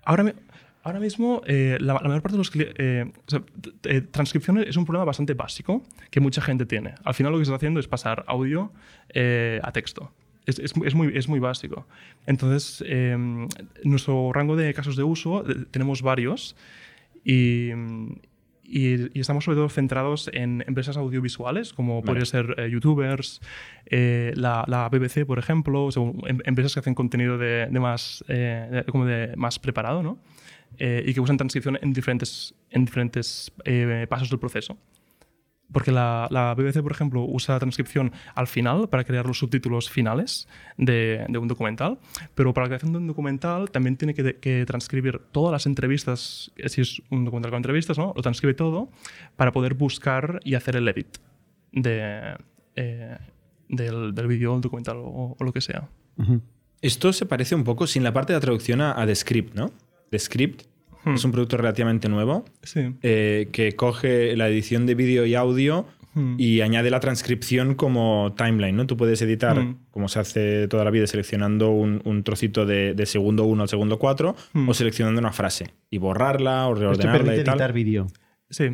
ahora, 0.05 0.35
ahora 0.83 1.01
mismo, 1.01 1.43
eh, 1.47 1.79
la, 1.81 1.95
la 1.95 2.01
mayor 2.09 2.23
parte 2.23 2.35
de 2.37 2.39
los 2.39 2.51
eh, 2.55 3.11
o 3.27 3.31
sea, 3.31 3.43
eh, 3.85 4.01
transcripción 4.03 4.59
es 4.59 4.77
un 4.77 4.85
problema 4.85 5.05
bastante 5.05 5.35
básico 5.35 5.83
que 6.11 6.21
mucha 6.21 6.41
gente 6.43 6.67
tiene. 6.67 6.95
Al 7.05 7.15
final 7.15 7.33
lo 7.33 7.39
que 7.39 7.45
se 7.45 7.51
está 7.51 7.57
haciendo 7.57 7.81
es 7.81 7.89
pasar 7.89 8.25
audio 8.27 8.73
eh, 9.11 9.61
a 9.63 9.73
texto. 9.73 10.13
Es, 10.47 10.59
es- 10.61 10.73
es 10.85 10.95
muy, 10.95 11.13
es 11.17 11.29
muy 11.29 11.41
básico. 11.41 11.87
Entonces, 12.27 12.83
eh, 12.87 13.17
nuestro 13.85 14.33
rango 14.33 14.57
de 14.57 14.73
casos 14.75 14.97
de 14.97 15.03
uso 15.03 15.49
eh, 15.49 15.65
tenemos 15.71 16.03
varios 16.03 16.57
y, 17.25 17.71
y- 18.65 19.11
y 19.17 19.21
estamos 19.21 19.45
sobre 19.45 19.57
todo 19.57 19.69
centrados 19.69 20.29
en 20.33 20.65
empresas 20.67 20.97
audiovisuales, 20.97 21.73
como 21.73 22.03
podría 22.03 22.25
ser 22.27 22.55
eh, 22.59 22.71
youtubers, 22.71 23.41
eh, 23.87 24.33
la, 24.37 24.65
la 24.67 24.89
BBC, 24.89 25.25
por 25.27 25.39
ejemplo, 25.39 25.85
o 25.87 25.91
sea, 25.93 26.03
em- 26.27 26.41
empresas 26.45 26.75
que 26.75 26.81
hacen 26.81 26.95
contenido 26.95 27.39
de, 27.39 27.67
de 27.71 27.81
más, 27.81 28.25
eh, 28.29 28.69
de- 28.71 28.85
como 28.85 29.05
de 29.05 29.35
más 29.37 29.59
preparado, 29.59 30.03
¿no? 30.03 30.19
Eh, 30.79 31.05
y 31.07 31.15
que 31.15 31.21
usan 31.21 31.37
transcripción 31.37 31.79
en 31.81 31.93
diferentes, 31.93 32.55
en 32.71 32.85
diferentes 32.85 33.53
eh, 33.65 34.07
pasos 34.09 34.29
del 34.31 34.39
proceso. 34.39 34.77
Porque 35.73 35.91
la, 35.91 36.29
la 36.31 36.55
BBC, 36.55 36.81
por 36.83 36.93
ejemplo, 36.93 37.25
usa 37.25 37.59
transcripción 37.59 38.13
al 38.35 38.47
final 38.47 38.89
para 38.89 39.05
crear 39.05 39.27
los 39.27 39.39
subtítulos 39.39 39.91
finales 39.91 40.49
de, 40.77 41.27
de 41.29 41.39
un 41.39 41.49
documental, 41.49 41.99
pero 42.35 42.55
para 42.55 42.67
la 42.67 42.69
creación 42.69 42.93
de 42.93 42.99
un 42.99 43.07
documental 43.07 43.71
también 43.71 43.97
tiene 43.97 44.15
que, 44.15 44.37
que 44.37 44.65
transcribir 44.65 45.21
todas 45.33 45.53
las 45.53 45.67
entrevistas, 45.67 46.53
si 46.67 46.81
es 46.81 47.03
un 47.11 47.25
documental 47.25 47.51
con 47.51 47.59
entrevistas, 47.59 47.99
¿no? 47.99 48.13
lo 48.15 48.23
transcribe 48.23 48.55
todo 48.55 48.91
para 49.35 49.53
poder 49.53 49.75
buscar 49.75 50.41
y 50.45 50.55
hacer 50.55 50.77
el 50.77 50.87
edit 50.89 51.19
de, 51.73 52.37
eh, 52.77 53.19
del, 53.69 54.15
del 54.15 54.27
vídeo, 54.27 54.55
el 54.55 54.61
documental 54.61 54.99
o, 54.99 55.37
o 55.39 55.45
lo 55.45 55.53
que 55.53 55.61
sea. 55.61 55.89
Esto 56.81 57.13
se 57.13 57.27
parece 57.27 57.55
un 57.55 57.65
poco 57.65 57.87
sin 57.87 58.05
la 58.05 58.13
parte 58.13 58.33
de 58.33 58.39
la 58.39 58.41
traducción 58.41 58.81
a, 58.81 59.01
a 59.01 59.07
Descript, 59.07 59.55
¿no? 59.55 59.73
Descript 60.11 60.63
Hmm. 61.07 61.15
es 61.15 61.25
un 61.25 61.33
producto 61.33 61.57
relativamente 61.57 62.09
nuevo 62.09 62.45
Sí. 62.63 62.81
eh, 63.03 63.49
que 63.53 63.75
coge 63.77 64.37
la 64.37 64.49
edición 64.49 64.85
de 64.87 64.95
vídeo 64.95 65.25
y 65.25 65.35
audio 65.35 65.87
Hmm. 66.15 66.35
y 66.39 66.63
añade 66.63 66.91
la 66.91 66.99
transcripción 67.01 67.75
como 67.75 68.35
timeline, 68.39 68.75
¿no? 68.75 68.87
Tú 68.87 68.97
puedes 68.97 69.21
editar, 69.21 69.59
Mm. 69.61 69.77
como 69.91 70.09
se 70.09 70.19
hace 70.19 70.67
toda 70.67 70.83
la 70.83 70.91
vida, 70.91 71.07
seleccionando 71.07 71.71
un, 71.71 72.01
un 72.05 72.23
trocito 72.25 72.65
de, 72.65 72.95
de 72.95 73.05
segundo 73.07 73.45
1 73.45 73.63
al 73.63 73.69
segundo 73.69 73.99
4 73.99 74.35
Mm. 74.55 74.69
o 74.69 74.73
seleccionando 74.75 75.21
una 75.21 75.33
frase 75.33 75.67
y 75.91 75.99
borrarla 75.99 76.67
o 76.69 76.73
Esto 76.73 76.81
reordenarla 76.81 77.19
permite 77.19 77.41
y 77.43 77.45
tal. 77.45 77.55
editar 77.55 77.73
vídeo. 77.75 78.07
Sí. 78.49 78.65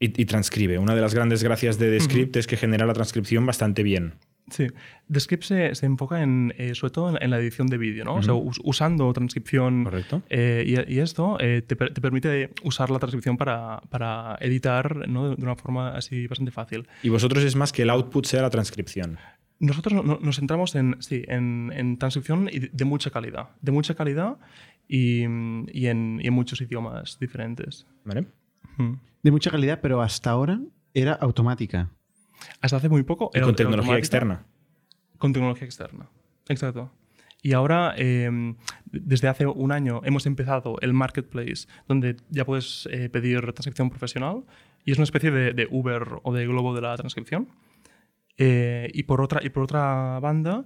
Y, 0.00 0.22
y 0.22 0.24
transcribe. 0.24 0.78
Una 0.78 0.94
de 0.94 1.00
las 1.02 1.14
grandes 1.14 1.42
gracias 1.44 1.78
de 1.78 1.90
Descript 1.90 2.34
es 2.36 2.46
que 2.46 2.56
genera 2.56 2.86
la 2.86 2.94
transcripción 2.94 3.44
bastante 3.46 3.82
bien. 3.82 4.14
Sí, 4.50 4.66
Descript 5.08 5.42
se, 5.44 5.74
se 5.74 5.86
enfoca 5.86 6.22
en, 6.22 6.52
eh, 6.58 6.74
sobre 6.74 6.90
todo 6.92 7.08
en, 7.10 7.22
en 7.22 7.30
la 7.30 7.38
edición 7.38 7.66
de 7.66 7.78
vídeo, 7.78 8.04
¿no? 8.04 8.16
O 8.16 8.22
sea, 8.22 8.34
us- 8.34 8.60
usando 8.62 9.10
transcripción 9.14 9.84
Correcto. 9.84 10.22
eh, 10.28 10.64
y, 10.86 10.94
y 10.94 10.98
esto 10.98 11.38
eh, 11.40 11.62
te, 11.62 11.74
te 11.76 12.00
permite 12.00 12.50
usar 12.62 12.90
la 12.90 12.98
transcripción 12.98 13.38
para, 13.38 13.80
para 13.88 14.36
editar 14.40 15.08
¿no? 15.08 15.30
de, 15.30 15.36
de 15.36 15.42
una 15.42 15.56
forma 15.56 15.94
así 15.96 16.26
bastante 16.26 16.50
fácil. 16.52 16.86
Y 17.02 17.08
vosotros 17.08 17.42
es 17.42 17.56
más 17.56 17.72
que 17.72 17.82
el 17.82 17.90
output 17.90 18.26
sea 18.26 18.42
la 18.42 18.50
transcripción. 18.50 19.16
Nosotros 19.60 19.94
no- 19.94 20.02
no- 20.02 20.18
nos 20.20 20.36
centramos 20.36 20.74
en, 20.74 20.96
sí, 21.00 21.24
en, 21.26 21.72
en 21.74 21.96
transcripción 21.96 22.50
y 22.52 22.58
de, 22.58 22.70
de 22.70 22.84
mucha 22.84 23.08
calidad, 23.10 23.48
de 23.62 23.72
mucha 23.72 23.94
calidad 23.94 24.36
y, 24.86 25.20
y 25.22 25.86
en, 25.86 26.20
y 26.22 26.26
en 26.26 26.34
muchos 26.34 26.60
idiomas 26.60 27.18
diferentes. 27.18 27.86
¿Vale? 28.04 28.26
De 29.22 29.30
mucha 29.30 29.50
calidad, 29.50 29.80
pero 29.80 30.02
hasta 30.02 30.30
ahora 30.30 30.60
era 30.92 31.14
automática. 31.14 31.88
Hasta 32.60 32.76
hace 32.78 32.88
muy 32.88 33.02
poco 33.02 33.30
Y 33.34 33.38
era- 33.38 33.46
con 33.46 33.56
tecnología 33.56 33.96
externa. 33.98 34.46
Con 35.18 35.32
tecnología 35.32 35.64
externa. 35.66 36.08
Exacto. 36.48 36.90
Y 37.42 37.52
ahora, 37.52 37.94
eh, 37.98 38.54
desde 38.90 39.28
hace 39.28 39.46
un 39.46 39.70
año, 39.72 40.00
hemos 40.04 40.24
empezado 40.26 40.76
el 40.80 40.94
marketplace, 40.94 41.66
donde 41.86 42.16
ya 42.30 42.44
puedes 42.46 42.88
eh, 42.90 43.08
pedir 43.10 43.40
transcripción 43.52 43.90
profesional 43.90 44.44
y 44.84 44.92
es 44.92 44.98
una 44.98 45.04
especie 45.04 45.30
de, 45.30 45.52
de 45.52 45.68
Uber 45.70 46.20
o 46.22 46.32
de 46.32 46.46
Globo 46.46 46.74
de 46.74 46.80
la 46.80 46.96
transcripción. 46.96 47.48
Eh, 48.36 48.90
y, 48.92 49.04
por 49.04 49.20
otra, 49.20 49.40
y 49.44 49.50
por 49.50 49.62
otra 49.64 50.18
banda, 50.20 50.64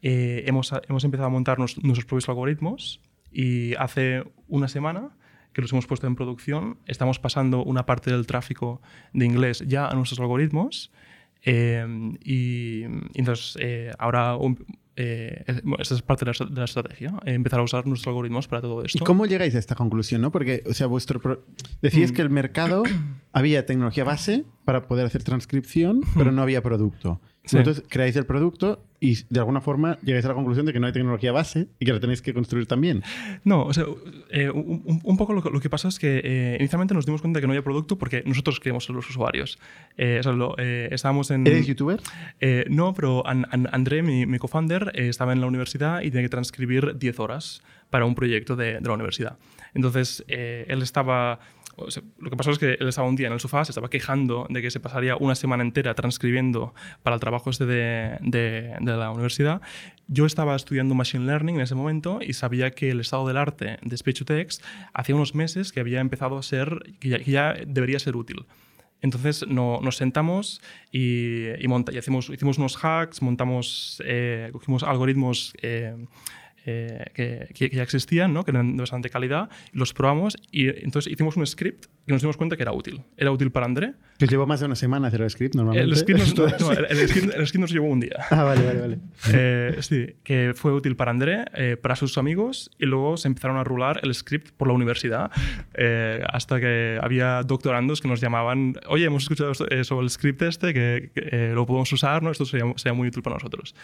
eh, 0.00 0.44
hemos, 0.46 0.72
hemos 0.88 1.04
empezado 1.04 1.26
a 1.26 1.30
montar 1.30 1.58
nos- 1.58 1.76
nuestros 1.82 2.06
propios 2.06 2.28
algoritmos 2.28 3.00
y 3.30 3.74
hace 3.74 4.24
una 4.48 4.68
semana 4.68 5.10
que 5.52 5.60
los 5.60 5.72
hemos 5.72 5.86
puesto 5.86 6.06
en 6.06 6.14
producción, 6.16 6.78
estamos 6.86 7.18
pasando 7.18 7.62
una 7.62 7.84
parte 7.84 8.10
del 8.10 8.26
tráfico 8.26 8.80
de 9.12 9.26
inglés 9.26 9.62
ya 9.66 9.88
a 9.88 9.94
nuestros 9.94 10.18
algoritmos 10.20 10.90
eh, 11.44 11.84
y, 12.24 12.84
y 12.84 12.86
entonces 13.14 13.56
eh, 13.60 13.90
ahora 13.98 14.36
un- 14.36 14.64
eh, 14.94 15.42
es- 15.46 15.62
bueno, 15.62 15.78
esa 15.82 15.94
es 15.94 16.02
parte 16.02 16.24
de 16.26 16.32
la, 16.38 16.46
de 16.46 16.54
la 16.58 16.64
estrategia, 16.64 17.14
eh, 17.24 17.32
empezar 17.34 17.60
a 17.60 17.62
usar 17.62 17.86
nuestros 17.86 18.08
algoritmos 18.12 18.46
para 18.46 18.60
todo 18.60 18.82
¿Y 18.82 18.86
esto. 18.86 19.04
cómo 19.04 19.24
llegáis 19.26 19.54
a 19.54 19.58
esta 19.58 19.74
conclusión? 19.74 20.20
¿no? 20.20 20.30
Porque, 20.30 20.62
o 20.68 20.74
sea, 20.74 20.86
vuestro 20.86 21.18
pro- 21.20 21.44
decíais 21.80 22.12
Mm. 22.12 22.14
que 22.14 22.22
el 22.22 22.30
mercado 22.30 22.82
había 23.32 23.64
tecnología 23.64 24.04
base 24.04 24.44
para 24.66 24.86
poder 24.86 25.06
hacer 25.06 25.24
transcripción, 25.24 26.02
pero 26.16 26.30
no 26.30 26.42
había 26.42 26.62
producto. 26.62 27.20
Sí. 27.44 27.56
Entonces 27.58 27.82
creáis 27.88 28.14
el 28.14 28.24
producto 28.24 28.84
y 29.00 29.18
de 29.28 29.40
alguna 29.40 29.60
forma 29.60 29.98
llegáis 30.04 30.24
a 30.26 30.28
la 30.28 30.34
conclusión 30.34 30.64
de 30.64 30.72
que 30.72 30.78
no 30.78 30.86
hay 30.86 30.92
tecnología 30.92 31.32
base 31.32 31.66
y 31.80 31.84
que 31.86 31.92
la 31.92 31.98
tenéis 31.98 32.22
que 32.22 32.32
construir 32.32 32.66
también. 32.66 33.02
No, 33.42 33.64
o 33.64 33.72
sea, 33.74 33.84
eh, 34.30 34.48
un, 34.50 35.16
poco 35.16 35.32
lo, 35.32 35.42
que- 35.42 35.50
lo 35.50 35.58
que 35.58 35.68
pasa 35.68 35.88
es 35.88 35.98
que 35.98 36.20
eh, 36.22 36.56
inicialmente 36.60 36.94
nos 36.94 37.04
dimos 37.04 37.20
cuenta 37.20 37.40
que 37.40 37.48
no 37.48 37.52
había 37.52 37.64
producto 37.64 37.98
porque 37.98 38.22
nosotros 38.24 38.60
queríamos 38.60 38.84
ser 38.84 38.94
los 38.94 39.10
usuarios. 39.10 39.58
Eh, 39.96 40.18
o 40.20 40.22
sea, 40.22 40.32
lo- 40.32 40.54
eh, 40.56 40.88
estábamos 40.92 41.32
en... 41.32 41.44
¿Eres 41.46 41.66
youtuber? 41.66 42.00
No, 42.70 42.94
pero 42.94 43.26
An- 43.26 43.46
An- 43.50 43.68
André, 43.72 44.02
mi, 44.04 44.24
mi 44.24 44.38
co-founder, 44.38 44.92
estaba 44.94 45.32
en 45.32 45.40
la 45.40 45.48
universidad 45.48 46.02
y 46.02 46.10
tenía 46.12 46.22
que 46.26 46.28
transcribir 46.30 46.96
10 46.96 47.18
horas 47.18 47.62
para 47.90 48.04
un 48.04 48.14
proyecto 48.14 48.54
de, 48.54 48.74
de 48.74 48.82
la 48.88 48.92
universidad. 48.94 49.36
Entonces, 49.74 50.24
él 50.28 50.80
estaba... 50.80 51.40
lo 52.18 52.30
que 52.30 52.36
pasó 52.36 52.50
es 52.50 52.58
que 52.58 52.74
él 52.78 52.88
estaba 52.88 53.08
un 53.08 53.16
día 53.16 53.26
en 53.28 53.32
el 53.32 53.40
sofá, 53.40 53.64
se 53.64 53.72
estaba 53.72 53.88
quejando 53.90 54.46
de 54.50 54.60
que 54.62 54.70
se 54.70 54.80
pasaría 54.80 55.16
una 55.16 55.34
semana 55.34 55.62
entera 55.62 55.94
transcribiendo 55.94 56.74
para 57.02 57.14
el 57.14 57.20
trabajo 57.20 57.50
este 57.50 57.66
de, 57.66 58.18
de- 58.20 58.76
la 58.80 59.10
universidad. 59.10 59.60
Yo 60.08 60.26
estaba 60.26 60.54
estudiando 60.56 60.94
Machine 60.94 61.24
Learning 61.26 61.56
en 61.56 61.60
ese 61.62 61.74
momento 61.74 62.18
y 62.20 62.34
sabía 62.34 62.70
que 62.72 62.90
el 62.90 63.00
estado 63.00 63.26
del 63.26 63.36
arte 63.36 63.78
de 63.82 63.96
Speech 63.96 64.18
to 64.18 64.24
Text 64.26 64.62
hacía 64.92 65.14
unos 65.14 65.34
meses 65.34 65.72
que 65.72 65.80
había 65.80 66.00
empezado 66.00 66.36
a 66.38 66.42
ser, 66.42 66.82
que 67.00 67.08
ya, 67.24 67.54
debería 67.66 67.98
ser 67.98 68.16
útil. 68.16 68.44
Entonces 69.00 69.44
no- 69.48 69.80
nos 69.82 69.96
sentamos 69.96 70.60
y, 70.92 71.48
y, 71.62 71.66
monta- 71.68 71.92
hicimos 71.92 72.28
unos 72.58 72.76
hacks, 72.84 73.20
montamos, 73.22 74.00
eh, 74.04 74.50
cogimos 74.52 74.82
algoritmos 74.84 75.54
eh, 75.62 75.96
eh, 76.66 77.04
que, 77.14 77.48
que- 77.54 77.68
ya 77.76 77.82
existían, 77.82 78.32
¿no? 78.32 78.44
que 78.44 78.50
eran 78.52 78.76
de 78.76 78.82
bastante 78.82 79.10
calidad, 79.10 79.48
los 79.72 79.92
probamos 79.94 80.36
y 80.50 80.68
entonces 80.68 81.12
hicimos 81.12 81.36
un 81.36 81.46
script 81.46 81.86
que 82.06 82.12
nos 82.12 82.20
dimos 82.22 82.36
cuenta 82.36 82.56
que 82.56 82.62
era 82.62 82.72
útil. 82.72 83.00
Era 83.16 83.30
útil 83.30 83.50
para 83.52 83.66
André. 83.66 83.92
Que 84.18 84.26
llevó 84.26 84.44
más 84.46 84.58
de 84.60 84.66
una 84.66 84.74
semana 84.74 85.06
hacer 85.08 85.22
el 85.22 85.30
script 85.30 85.54
normalmente. 85.54 85.88
El 85.90 85.96
script, 85.96 86.18
nos, 86.20 86.36
no, 86.60 86.72
el- 86.72 86.86
el 86.86 87.08
script- 87.08 87.34
el 87.36 87.46
script 87.46 87.60
nos 87.60 87.70
llevó 87.72 87.86
un 87.86 88.00
día. 88.00 88.16
Ah, 88.30 88.42
vale, 88.44 88.64
vale, 88.66 88.80
vale. 88.80 88.98
Eh, 89.32 89.76
sí, 89.80 90.06
que 90.24 90.52
fue 90.54 90.72
útil 90.72 90.96
para 90.96 91.10
André, 91.12 91.44
eh, 91.54 91.76
para 91.80 91.94
sus 91.96 92.18
amigos, 92.18 92.70
y 92.78 92.86
luego 92.86 93.16
se 93.16 93.28
empezaron 93.28 93.56
a 93.56 93.64
rular 93.64 94.00
el 94.02 94.12
script 94.14 94.50
por 94.56 94.68
la 94.68 94.74
universidad, 94.74 95.30
eh, 95.74 96.22
hasta 96.28 96.58
que 96.60 96.98
había 97.00 97.42
doctorandos 97.44 98.00
que 98.00 98.08
nos 98.08 98.20
llamaban, 98.20 98.74
oye, 98.88 99.04
hemos 99.04 99.22
escuchado 99.24 99.54
sobre 99.54 99.76
el 100.04 100.10
script 100.10 100.42
este, 100.42 100.74
que, 100.74 101.10
que, 101.14 101.28
eh, 101.30 101.52
lo 101.54 101.64
podemos 101.66 101.92
usar, 101.92 102.22
¿no? 102.22 102.30
esto 102.30 102.44
sería, 102.44 102.66
sería 102.76 102.94
muy 102.94 103.08
útil 103.08 103.22
para 103.22 103.36
nosotros. 103.36 103.74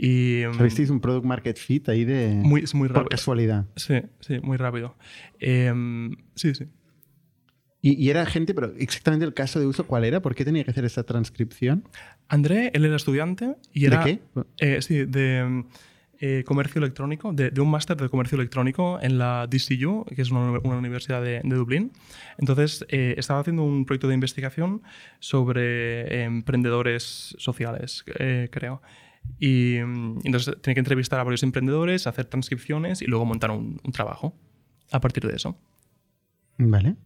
Y, 0.00 0.44
mm, 0.48 0.54
¿Sabisteis 0.54 0.90
un 0.90 1.00
product 1.00 1.26
market 1.26 1.56
fit 1.58 1.88
ahí 1.88 2.04
de... 2.04 2.28
muy, 2.28 2.60
es 2.62 2.72
muy 2.74 2.86
por 2.86 2.98
rápido. 2.98 3.08
casualidad. 3.10 3.66
Sí, 3.74 3.96
sí, 4.20 4.38
muy 4.40 4.56
rápido. 4.56 4.96
Em, 5.40 6.14
sí, 6.36 6.54
sí. 6.54 6.66
Y, 7.82 7.94
y 8.04 8.10
era 8.10 8.24
gente, 8.26 8.54
pero 8.54 8.72
exactamente 8.78 9.24
el 9.26 9.34
caso 9.34 9.58
de 9.60 9.66
uso, 9.66 9.86
¿cuál 9.86 10.04
era? 10.04 10.20
¿Por 10.22 10.34
qué 10.36 10.44
tenía 10.44 10.62
que 10.64 10.70
hacer 10.70 10.84
esa 10.84 11.02
transcripción? 11.04 11.84
André, 12.28 12.70
él 12.74 12.84
era 12.84 12.94
estudiante 12.96 13.56
y 13.72 13.80
¿De 13.82 13.86
era... 13.88 14.04
qué? 14.04 14.20
Eh, 14.58 14.82
sí, 14.82 15.04
de... 15.04 15.64
eh, 16.20 16.42
comercio 16.44 16.80
electrónico, 16.80 17.32
de, 17.32 17.50
de 17.50 17.60
un 17.60 17.70
máster 17.70 17.96
de 17.96 18.08
comercio 18.08 18.36
electrónico 18.36 18.98
en 19.00 19.18
la 19.18 19.46
DCU, 19.48 20.04
que 20.14 20.22
es 20.22 20.30
una, 20.30 20.58
una 20.60 20.76
universidad 20.78 21.22
de, 21.22 21.40
de 21.44 21.56
Dublín. 21.56 21.92
Entonces, 22.38 22.84
eh, 22.88 23.14
estaba 23.16 23.40
haciendo 23.40 23.62
un 23.62 23.84
proyecto 23.84 24.08
de 24.08 24.14
investigación 24.14 24.82
sobre 25.20 26.24
emprendedores 26.24 27.34
sociales, 27.38 28.04
eh, 28.18 28.48
creo. 28.50 28.82
Y 29.38 29.78
mm, 29.84 30.20
entonces 30.24 30.56
tenía 30.62 30.74
que 30.74 30.80
entrevistar 30.80 31.20
a 31.20 31.24
varios 31.24 31.42
emprendedores, 31.42 32.06
hacer 32.06 32.24
transcripciones 32.26 33.02
y 33.02 33.06
luego 33.06 33.24
montar 33.24 33.50
un, 33.50 33.80
un 33.84 33.92
trabajo 33.92 34.34
a 34.90 35.00
partir 35.00 35.26
de 35.26 35.36
eso. 35.36 35.56
Vale. 36.58 36.96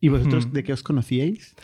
¿Y 0.00 0.08
vosotros 0.08 0.46
Mm. 0.48 0.52
de 0.52 0.64
qué 0.64 0.72
os 0.72 0.82
conocíais? 0.82 1.54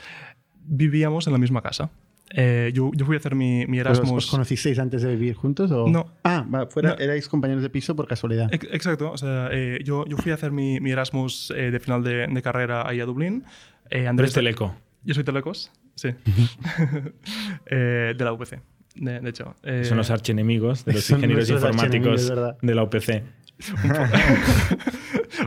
Vivíamos 0.65 1.27
en 1.27 1.33
la 1.35 1.39
misma 1.39 1.61
casa. 1.63 1.91
Eh, 2.35 2.71
yo, 2.73 2.93
yo 2.95 3.05
fui 3.05 3.15
a 3.15 3.19
hacer 3.19 3.35
mi, 3.35 3.67
mi 3.67 3.77
¿Pero 3.79 3.91
¿Os, 3.91 3.99
Erasmus. 3.99 4.25
os 4.25 4.31
conocisteis 4.31 4.79
antes 4.79 5.03
de 5.03 5.11
vivir 5.17 5.35
juntos? 5.35 5.71
O? 5.71 5.87
No. 5.89 6.07
Ah, 6.25 6.47
va, 6.53 6.67
fuera, 6.67 6.91
No. 6.91 6.99
erais 6.99 7.29
compañeros 7.29 7.63
de 7.63 7.69
piso 7.69 7.95
por 7.95 8.07
casualidad. 8.09 8.49
Ex- 8.55 8.69
Exacto, 8.73 9.11
o 9.13 9.19
sea, 9.19 9.49
eh, 9.53 9.81
yo, 9.85 10.07
yo 10.07 10.17
fui 10.17 10.33
a 10.33 10.37
hacer 10.37 10.51
mi, 10.51 10.81
mi 10.81 10.93
Erasmus 10.93 11.53
eh, 11.55 11.71
de 11.71 11.79
final 11.81 12.03
de, 12.03 12.27
de 12.29 12.43
carrera 12.43 12.89
ahí 12.89 13.01
a 13.01 13.05
Dublín. 13.05 13.45
Eh, 13.91 14.07
Andrés 14.07 14.29
Eres 14.31 14.35
teleco. 14.35 14.75
Yo 15.05 15.13
soy 15.15 15.25
telecos, 15.25 15.71
sí. 15.95 16.09
Eh, 17.67 18.15
de 18.17 18.25
la 18.25 18.33
UPC, 18.33 18.61
de, 18.95 19.21
de 19.21 19.31
hecho. 19.31 19.55
Eh, 19.63 19.85
Son 19.85 19.97
los 19.97 20.11
archienemigos 20.11 20.85
de 20.85 20.95
los 20.95 21.11
ingenieros 21.11 21.49
informáticos 21.51 22.33
de 22.61 22.75
la 22.75 22.83
UPC. 22.83 23.23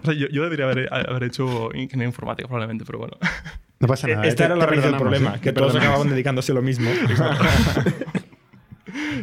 o 0.02 0.06
sea, 0.06 0.14
yo, 0.14 0.28
yo 0.30 0.44
debería 0.44 0.66
haber, 0.66 0.88
haber 0.94 1.24
hecho 1.24 1.70
ingeniería 1.74 2.06
informática 2.08 2.48
probablemente, 2.48 2.86
pero 2.86 3.00
bueno. 3.00 3.18
No 3.80 3.88
pasa 3.88 4.08
nada. 4.08 4.26
Esta 4.26 4.44
eh, 4.44 4.46
era 4.48 4.56
la 4.56 4.66
raíz 4.66 4.84
del 4.84 4.96
problema, 4.96 5.36
¿eh? 5.36 5.40
que 5.42 5.52
todos 5.52 5.76
acababan 5.76 6.10
dedicándose 6.10 6.52
a 6.52 6.56
lo 6.56 6.62
mismo. 6.62 6.90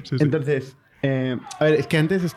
Sí, 0.04 0.16
sí. 0.18 0.24
Entonces, 0.24 0.76
eh, 1.02 1.36
a 1.58 1.64
ver, 1.64 1.74
es 1.74 1.86
que 1.86 1.96
antes. 1.96 2.34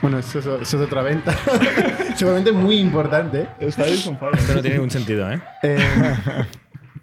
Bueno, 0.00 0.18
eso, 0.18 0.38
es- 0.38 0.46
eso 0.46 0.62
es 0.62 0.74
otra 0.86 1.02
venta. 1.02 1.36
Seguramente 2.16 2.52
muy 2.52 2.78
importante. 2.78 3.48
Esto 3.60 3.84
Esto 3.84 4.12
no 4.20 4.60
tiene 4.60 4.76
ningún 4.76 4.90
sentido, 4.90 5.30
¿eh? 5.30 5.40
Eh, 5.62 5.78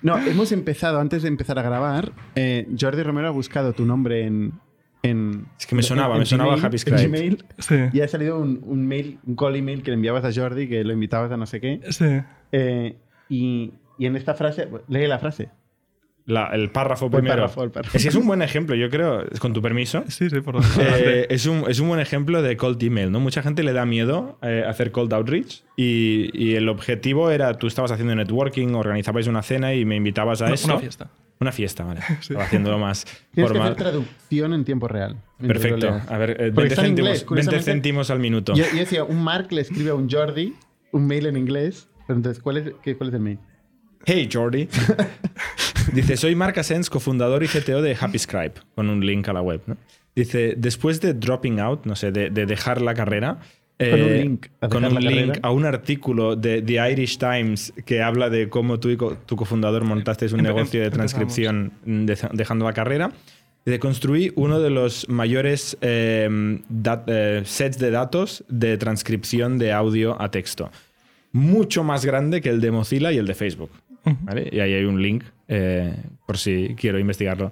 no, 0.05 0.17
hemos 0.17 0.51
empezado, 0.51 0.99
antes 0.99 1.21
de 1.23 1.27
empezar 1.27 1.59
a 1.59 1.61
grabar, 1.61 2.11
eh, 2.35 2.67
Jordi 2.79 3.03
Romero 3.03 3.27
ha 3.27 3.31
buscado 3.31 3.73
tu 3.73 3.85
nombre 3.85 4.25
en. 4.25 4.53
en 5.03 5.45
Es 5.59 5.65
que 5.65 5.75
me 5.75 5.83
sonaba, 5.83 6.13
en 6.15 6.19
me 6.19 6.25
sonaba 6.25 6.51
Gmail, 6.51 6.65
Happy 6.65 6.77
Scribe. 6.77 7.07
Gmail, 7.07 7.45
Sí. 7.59 7.75
y 7.93 8.01
ha 8.01 8.07
salido 8.07 8.39
un, 8.39 8.61
un 8.63 8.87
mail, 8.87 9.19
un 9.25 9.35
call 9.35 9.55
email 9.55 9.83
que 9.83 9.91
le 9.91 9.95
enviabas 9.95 10.23
a 10.25 10.31
Jordi, 10.33 10.67
que 10.67 10.83
lo 10.83 10.93
invitabas 10.93 11.31
a 11.31 11.37
no 11.37 11.45
sé 11.45 11.59
qué. 11.61 11.81
Sí. 11.89 12.21
Eh, 12.51 12.95
y, 13.29 13.73
y 13.97 14.05
en 14.05 14.15
esta 14.15 14.33
frase, 14.35 14.67
lee 14.87 15.07
la 15.07 15.19
frase. 15.19 15.49
La- 16.27 16.47
el 16.47 16.71
párrafo 16.71 17.05
El 17.05 17.11
primero. 17.11 17.35
párrafo, 17.35 17.63
el 17.63 17.69
párrafo. 17.71 17.95
Es 17.97 18.01
que 18.03 18.09
es 18.09 18.15
un 18.15 18.25
buen 18.25 18.41
ejemplo, 18.41 18.75
yo 18.75 18.89
creo, 18.89 19.23
con 19.39 19.53
tu 19.53 19.61
permiso. 19.61 20.03
Sí, 20.07 20.29
sí, 20.29 20.41
por 20.41 20.55
Eh, 20.79 21.27
es, 21.29 21.45
un, 21.45 21.65
es 21.69 21.79
un 21.79 21.87
buen 21.87 21.99
ejemplo 21.99 22.41
de 22.41 22.57
cold 22.57 22.81
email, 22.81 23.11
¿no? 23.11 23.19
Mucha 23.19 23.43
gente 23.43 23.61
le 23.61 23.73
da 23.73 23.85
miedo 23.85 24.39
eh, 24.41 24.63
hacer 24.67 24.91
cold 24.91 25.13
outreach 25.13 25.63
y, 25.75 26.29
y 26.33 26.55
el 26.55 26.67
objetivo 26.69 27.29
era, 27.29 27.53
tú 27.59 27.67
estabas 27.67 27.91
haciendo 27.91 28.15
networking, 28.15 28.69
organizabais 28.73 29.27
una 29.27 29.43
cena 29.43 29.75
y 29.75 29.85
me 29.85 29.95
invitabas 29.97 30.41
a 30.41 30.51
esto. 30.51 30.67
Una 30.71 30.79
fiesta. 30.79 31.09
Una 31.39 31.51
fiesta, 31.51 31.83
vale. 31.83 31.99
Estaba 32.21 32.45
haciéndolo 32.45 32.79
más 32.79 33.03
Tienes 33.33 33.33
que 33.33 33.41
formal. 33.41 33.61
hacer 33.73 33.75
traducción 33.83 34.53
en 34.53 34.65
tiempo 34.65 34.87
real. 34.87 35.17
Perfecto. 35.45 36.01
A 36.07 36.17
ver, 36.17 36.31
eh, 36.31 36.51
Porque 36.53 36.69
20 36.69 36.73
está 36.73 36.81
en 36.81 36.87
céntimos, 36.87 36.97
inglés, 36.97 37.13
20 37.19 37.25
curiosamente. 37.27 37.71
céntimos 37.71 38.09
al 38.09 38.19
minuto. 38.19 38.53
Yo, 38.55 38.63
yo 38.71 38.77
decía, 38.79 39.03
un 39.03 39.21
Mark 39.23 39.49
le 39.51 39.61
escribe 39.61 39.91
a 39.91 39.93
un 39.93 40.09
Jordi 40.09 40.55
un 40.91 41.05
mail 41.05 41.27
en 41.27 41.37
inglés. 41.37 41.87
Pero 42.07 42.17
entonces, 42.17 42.41
¿cuál 42.41 42.57
es, 42.57 42.71
qué, 42.81 42.95
cuál 42.95 43.09
es 43.09 43.15
el 43.15 43.21
mail? 43.21 43.39
Hey, 44.05 44.29
Jordi. 44.31 44.67
Dice, 45.93 46.17
soy 46.17 46.35
Mark 46.35 46.57
Asens, 46.59 46.89
cofundador 46.89 47.43
y 47.43 47.47
CTO 47.47 47.81
de 47.81 47.95
Happy 47.99 48.19
Scribe, 48.19 48.53
con 48.75 48.89
un 48.89 49.05
link 49.05 49.27
a 49.29 49.33
la 49.33 49.41
web. 49.41 49.61
¿no? 49.65 49.77
Dice, 50.15 50.53
después 50.57 51.01
de 51.01 51.13
dropping 51.13 51.59
out, 51.59 51.85
no 51.85 51.95
sé, 51.95 52.11
de, 52.11 52.29
de 52.29 52.45
dejar 52.45 52.81
la 52.81 52.93
carrera, 52.93 53.39
Con 53.79 53.93
un 53.93 53.99
eh, 54.09 54.23
link 54.23 54.47
a 54.61 54.69
con 54.69 54.85
un 54.85 54.93
la 54.93 54.99
link 54.99 55.11
carrera. 55.27 55.39
a 55.43 55.51
un 55.51 55.65
artículo 55.65 56.35
de 56.35 56.61
The 56.61 56.91
Irish 56.91 57.17
Times 57.17 57.73
que 57.85 58.01
habla 58.01 58.29
de 58.29 58.47
cómo 58.49 58.79
tú 58.79 58.89
y 58.89 58.97
co- 58.97 59.17
tu 59.25 59.35
cofundador 59.35 59.83
montasteis 59.83 60.31
un 60.33 60.39
Empe- 60.41 60.43
negocio 60.43 60.81
de 60.81 60.91
transcripción 60.91 61.73
de- 61.85 62.17
dejando 62.33 62.65
la 62.65 62.73
carrera. 62.73 63.11
De 63.65 63.79
construir 63.79 64.31
uno 64.35 64.59
de 64.59 64.69
los 64.69 65.09
mayores 65.09 65.75
eh, 65.81 66.59
dat- 66.69 67.05
eh, 67.07 67.41
sets 67.45 67.79
de 67.79 67.89
datos 67.89 68.43
de 68.47 68.77
transcripción 68.77 69.57
de 69.57 69.71
audio 69.73 70.21
a 70.21 70.29
texto. 70.29 70.71
Mucho 71.31 71.83
más 71.83 72.05
grande 72.05 72.39
que 72.41 72.49
el 72.49 72.61
de 72.61 72.71
Mozilla 72.71 73.11
y 73.11 73.17
el 73.17 73.25
de 73.25 73.33
Facebook. 73.35 73.69
¿Vale? 74.21 74.49
Y 74.51 74.59
ahí 74.59 74.73
hay 74.73 74.85
un 74.85 75.01
link 75.01 75.23
eh, 75.47 75.95
por 76.25 76.37
si 76.37 76.75
quiero 76.77 76.99
investigarlo. 76.99 77.51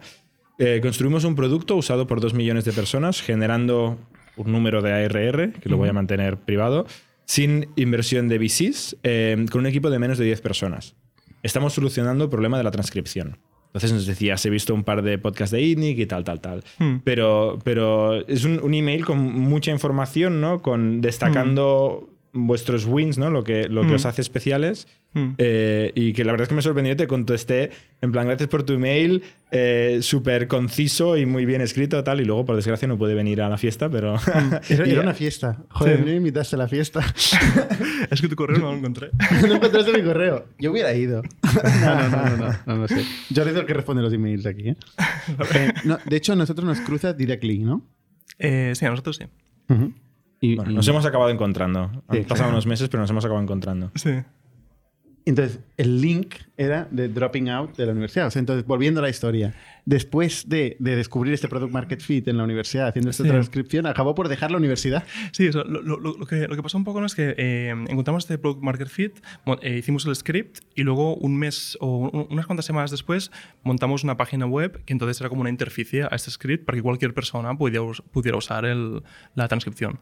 Eh, 0.59 0.79
construimos 0.81 1.23
un 1.23 1.35
producto 1.35 1.75
usado 1.75 2.07
por 2.07 2.21
dos 2.21 2.33
millones 2.33 2.65
de 2.65 2.73
personas, 2.73 3.21
generando 3.21 3.97
un 4.37 4.51
número 4.51 4.81
de 4.81 4.93
ARR, 4.93 5.53
que 5.53 5.69
lo 5.69 5.77
voy 5.77 5.89
a 5.89 5.93
mantener 5.93 6.37
privado, 6.37 6.85
sin 7.25 7.69
inversión 7.75 8.27
de 8.27 8.37
VCs, 8.37 8.97
eh, 9.03 9.45
con 9.51 9.61
un 9.61 9.67
equipo 9.67 9.89
de 9.89 9.99
menos 9.99 10.17
de 10.17 10.25
10 10.25 10.41
personas. 10.41 10.95
Estamos 11.41 11.73
solucionando 11.73 12.25
el 12.25 12.29
problema 12.29 12.57
de 12.57 12.63
la 12.63 12.71
transcripción. 12.71 13.37
Entonces 13.67 13.91
nos 13.91 14.05
decías, 14.05 14.45
he 14.45 14.51
visto 14.51 14.73
un 14.75 14.83
par 14.83 15.01
de 15.01 15.17
podcasts 15.17 15.51
de 15.51 15.61
ITNIC 15.61 15.97
y 15.97 16.05
tal, 16.05 16.23
tal, 16.23 16.39
tal. 16.39 16.63
Hmm. 16.77 16.97
Pero, 17.03 17.57
pero 17.63 18.25
es 18.27 18.45
un, 18.45 18.59
un 18.61 18.73
email 18.75 19.03
con 19.03 19.17
mucha 19.17 19.71
información, 19.71 20.39
¿no? 20.39 20.61
Con 20.61 21.01
destacando 21.01 22.12
vuestros 22.35 22.85
wins, 22.85 23.17
¿no? 23.19 23.29
Lo 23.29 23.43
que, 23.43 23.69
lo 23.69 23.81
que 23.83 23.89
Mm. 23.89 23.93
os 23.95 24.05
hace 24.07 24.21
especiales. 24.21 24.87
Mm. 25.13 25.33
Eh, 25.37 25.91
y 25.93 26.13
que 26.13 26.25
la 26.25 26.31
verdad 26.31 26.43
es 26.45 26.49
que 26.49 26.55
me 26.55 26.63
sorprendió, 26.63 26.95
te 26.95 27.05
contesté 27.05 27.69
en 28.01 28.11
plan, 28.11 28.25
gracias 28.25 28.49
por 28.49 28.63
tu 28.63 28.73
email, 28.73 29.21
eh, 29.51 29.99
súper 30.01 30.47
conciso 30.47 31.15
y 31.15 31.27
muy 31.27 31.45
bien 31.45 31.61
escrito, 31.61 32.03
tal, 32.03 32.19
y 32.21 32.25
luego 32.25 32.43
por 32.45 32.55
desgracia 32.55 32.87
no 32.87 32.97
puede 32.97 33.13
venir 33.13 33.39
a 33.43 33.49
la 33.49 33.57
fiesta, 33.59 33.87
pero... 33.89 34.15
Era, 34.69 34.87
Y- 34.87 34.91
era 34.91 35.01
una 35.01 35.13
fiesta. 35.13 35.63
Joder, 35.69 35.97
Sí. 35.97 36.01
no 36.01 36.07
me 36.07 36.15
invitaste 36.15 36.55
a 36.55 36.59
la 36.59 36.67
fiesta. 36.67 37.01
Es 38.09 38.19
que 38.21 38.27
tu 38.27 38.35
correo 38.35 38.57
no 38.57 38.71
lo 38.71 38.77
encontré. 38.77 39.09
no 39.47 39.53
encontraste 39.55 39.93
mi 39.93 40.01
correo. 40.03 40.45
Yo 40.59 40.71
hubiera 40.71 40.93
ido. 40.93 41.21
No, 41.21 41.95
no, 41.95 42.09
no, 42.09 42.25
no, 42.25 42.37
no, 42.37 42.53
no, 42.65 42.75
no 42.77 42.87
sé. 42.87 43.03
Yo 43.29 43.43
soy 43.43 43.55
el 43.55 43.65
que 43.65 43.73
responde 43.73 44.01
los 44.01 44.11
emails 44.13 44.45
aquí. 44.47 44.69
¿eh? 44.69 44.75
Eh, 45.55 45.73
no, 45.85 45.99
de 46.03 46.15
hecho, 46.17 46.33
a 46.33 46.35
nosotros 46.35 46.65
nos 46.65 46.79
cruza 46.81 47.13
directly, 47.13 47.59
¿no? 47.59 47.85
Eh, 48.39 48.73
sí, 48.75 48.85
a 48.85 48.89
nosotros 48.89 49.17
sí. 49.17 49.25
Ujú. 49.73 49.93
Y, 50.45 50.55
Bueno, 50.57 50.71
y- 50.71 50.75
nos 50.75 50.85
hemos 50.89 51.05
acabado 51.05 51.29
encontrando. 51.29 51.79
Han 51.83 52.17
Sí, 52.17 52.19
pasado 52.23 52.35
claro. 52.35 52.49
unos 52.49 52.67
meses, 52.67 52.89
pero 52.89 52.99
nos 53.01 53.09
hemos 53.09 53.23
acabado 53.23 53.41
encontrando. 53.41 53.91
Sí. 53.95 54.11
Entonces, 55.25 55.59
el 55.77 56.01
link 56.01 56.35
era 56.57 56.87
de 56.91 57.07
dropping 57.07 57.49
out 57.49 57.77
de 57.77 57.85
la 57.85 57.93
universidad. 57.93 58.27
O 58.27 58.31
sea, 58.31 58.39
entonces, 58.41 58.65
volviendo 58.65 58.99
a 58.99 59.03
la 59.03 59.09
historia, 59.09 59.53
después 59.85 60.49
de, 60.49 60.75
de 60.79 60.95
descubrir 60.97 61.33
este 61.33 61.47
product 61.47 61.71
market 61.71 62.01
fit 62.01 62.27
en 62.27 62.37
la 62.37 62.43
universidad, 62.43 62.87
haciendo 62.89 63.09
esta 63.09 63.23
Sí. 63.23 63.29
transcripción, 63.29 63.85
acabó 63.85 64.15
por 64.15 64.27
dejar 64.27 64.51
la 64.51 64.57
universidad. 64.57 65.03
Sí, 65.31 65.47
eso, 65.47 65.63
lo, 65.63 65.81
lo- 65.81 65.97
lo 65.97 66.25
que, 66.25 66.47
lo 66.47 66.55
que 66.55 66.61
pasó 66.63 66.77
un 66.77 66.83
poco 66.83 66.99
¿no? 66.99 67.05
es 67.05 67.15
que 67.15 67.33
eh, 67.37 67.69
encontramos 67.87 68.23
este 68.25 68.37
Product 68.37 68.61
Market 68.61 68.87
Fit, 68.89 69.13
eh, 69.61 69.77
hicimos 69.77 70.05
el 70.05 70.15
script 70.15 70.59
y 70.75 70.83
luego 70.83 71.15
un 71.15 71.37
mes 71.37 71.77
o 71.79 72.09
un- 72.09 72.27
unas 72.29 72.45
cuantas 72.45 72.65
semanas 72.65 72.91
después 72.91 73.31
montamos 73.63 74.03
una 74.03 74.17
página 74.17 74.45
web 74.45 74.83
que 74.85 74.91
entonces 74.93 75.19
era 75.21 75.29
como 75.29 75.41
una 75.41 75.49
interficie 75.49 76.03
a 76.03 76.15
este 76.15 76.31
script 76.31 76.65
para 76.65 76.75
que 76.77 76.81
cualquier 76.81 77.13
persona 77.13 77.57
pudiera, 77.57 77.85
pudiera 78.11 78.37
usar 78.37 78.65
el- 78.65 79.01
la 79.35 79.47
transcripción. 79.47 79.99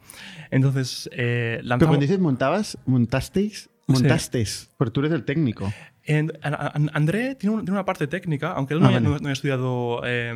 Entonces, 0.49 1.09
eh, 1.13 1.57
Pero 1.57 1.67
lanzamos... 1.67 1.91
cuando 1.91 2.01
dices 2.05 2.19
montabas, 2.19 2.77
montasteis, 2.85 3.69
montasteis, 3.91 4.69
porque 4.77 4.91
tú 4.91 4.99
eres 5.01 5.11
el 5.11 5.23
técnico. 5.23 5.71
En- 6.03 6.31
An- 6.41 6.55
An- 6.73 6.89
André 6.93 7.35
tiene, 7.35 7.55
un- 7.55 7.61
tiene 7.61 7.73
una 7.73 7.85
parte 7.85 8.07
técnica, 8.07 8.53
aunque 8.53 8.73
él 8.73 8.79
no, 8.79 8.87
Ah, 8.87 8.89
haya, 8.89 8.99
vale. 8.99 9.09
no- 9.09 9.19
no 9.19 9.27
haya 9.27 9.33
estudiado 9.33 10.01
eh, 10.03 10.33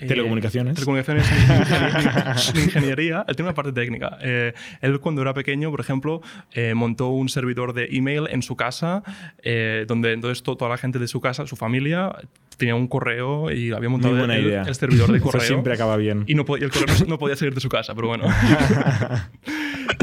eh, 0.00 0.06
Telecomunicaciones. 0.08 0.74
telecomunicaciones 0.74 1.24
ni, 1.30 1.36
ni 1.46 1.54
ingenie- 1.64 2.54
ni 2.54 2.62
ingeniería, 2.64 3.24
él 3.28 3.36
tiene 3.36 3.48
una 3.50 3.54
parte 3.54 3.72
técnica. 3.72 4.18
Eh, 4.20 4.54
él 4.80 4.98
cuando 4.98 5.22
era 5.22 5.34
pequeño, 5.34 5.70
por 5.70 5.80
ejemplo, 5.80 6.20
eh, 6.52 6.74
montó 6.74 7.08
un 7.10 7.28
servidor 7.28 7.74
de 7.74 7.86
email 7.92 8.26
en 8.30 8.42
su 8.42 8.56
casa, 8.56 9.04
eh, 9.42 9.84
donde 9.86 10.12
entonces 10.14 10.42
to- 10.42 10.56
toda 10.56 10.68
la 10.70 10.78
gente 10.78 10.98
de 10.98 11.06
su 11.06 11.20
casa, 11.20 11.46
su 11.46 11.54
familia, 11.54 12.10
tenía 12.56 12.74
un 12.74 12.88
correo 12.88 13.52
y 13.52 13.70
había 13.70 13.88
montado 13.88 14.18
el, 14.24 14.44
idea. 14.46 14.62
el 14.62 14.74
servidor 14.74 15.12
de 15.12 15.18
Eso 15.18 15.24
correo. 15.26 15.42
siempre 15.46 15.74
acaba 15.74 15.96
bien. 15.96 16.24
Y, 16.26 16.34
no 16.34 16.44
y 16.58 16.64
el 16.64 16.70
correo 16.72 16.96
no, 17.06 17.18
podía 17.20 17.36
salir 17.36 17.54
de 17.54 17.60
su 17.60 17.68
casa, 17.68 17.94
pero 17.94 18.08
bueno. 18.08 18.24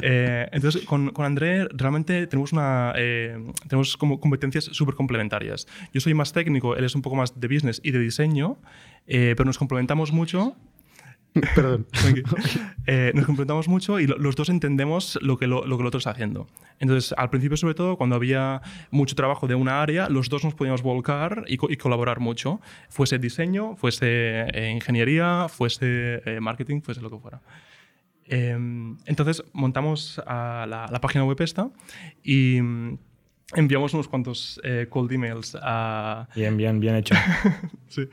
Eh, 0.02 0.48
entonces, 0.52 0.84
con, 0.86 1.12
con 1.12 1.26
André 1.26 1.68
realmente 1.72 2.28
tenemos, 2.28 2.52
una, 2.54 2.94
eh, 2.96 3.38
tenemos 3.68 3.96
como 3.98 4.20
competencias 4.20 4.66
súper 4.86 4.96
complementarias. 4.96 5.68
Yo 5.94 6.00
soy 6.02 6.14
más 6.14 6.32
técnico, 6.32 6.76
él 6.76 6.84
es 6.86 6.96
un 6.96 7.02
poco 7.02 7.16
más 7.16 7.40
de 7.40 7.48
business 7.48 7.82
y 7.84 7.92
de 7.92 8.00
diseño, 8.00 8.58
eh, 9.08 9.34
pero 9.36 9.46
nos 9.46 9.58
complementamos 9.58 10.12
mucho. 10.12 10.56
Perdón. 11.54 11.86
Eh, 12.88 13.12
nos 13.14 13.26
complementamos 13.26 13.68
mucho 13.68 14.00
y 14.00 14.08
lo- 14.08 14.18
los 14.18 14.38
dos 14.38 14.48
entendemos 14.48 15.20
lo 15.22 15.38
que, 15.38 15.48
lo, 15.48 15.66
lo 15.66 15.76
que 15.76 15.82
el 15.82 15.88
otro 15.88 15.98
está 15.98 16.12
haciendo. 16.12 16.48
Entonces, 16.80 17.14
al 17.18 17.30
principio, 17.30 17.58
sobre 17.58 17.74
todo, 17.74 17.98
cuando 17.98 18.16
había 18.16 18.62
mucho 18.90 19.16
trabajo 19.16 19.46
de 19.46 19.56
una 19.56 19.82
área, 19.82 20.08
los 20.08 20.30
dos 20.30 20.46
nos 20.46 20.54
podíamos 20.56 20.82
volcar 20.82 21.44
y, 21.48 21.58
co- 21.58 21.70
y 21.70 21.76
colaborar 21.76 22.22
mucho. 22.22 22.62
Fuese 22.88 23.20
diseño, 23.20 23.76
fuese 23.76 24.46
eh, 24.54 24.72
ingeniería, 24.74 25.48
fuese 25.50 26.22
eh, 26.26 26.40
marketing, 26.40 26.80
fuese 26.82 27.02
lo 27.02 27.10
que 27.10 27.18
fuera. 27.18 27.42
Eh, 28.28 28.58
entonces 29.06 29.44
montamos 29.52 30.22
a 30.26 30.66
la, 30.70 30.88
la 30.90 31.02
página 31.02 31.26
web 31.26 31.40
esta 31.42 31.70
y, 32.24 32.60
enviamos 33.54 33.94
unos 33.94 34.08
cuantos 34.08 34.60
eh, 34.64 34.88
cold 34.90 35.12
emails 35.12 35.56
a, 35.62 36.28
Bien, 36.36 36.58
bien, 36.58 36.80
bien 36.80 36.96
hecho. 36.96 37.14
sí, 37.88 38.08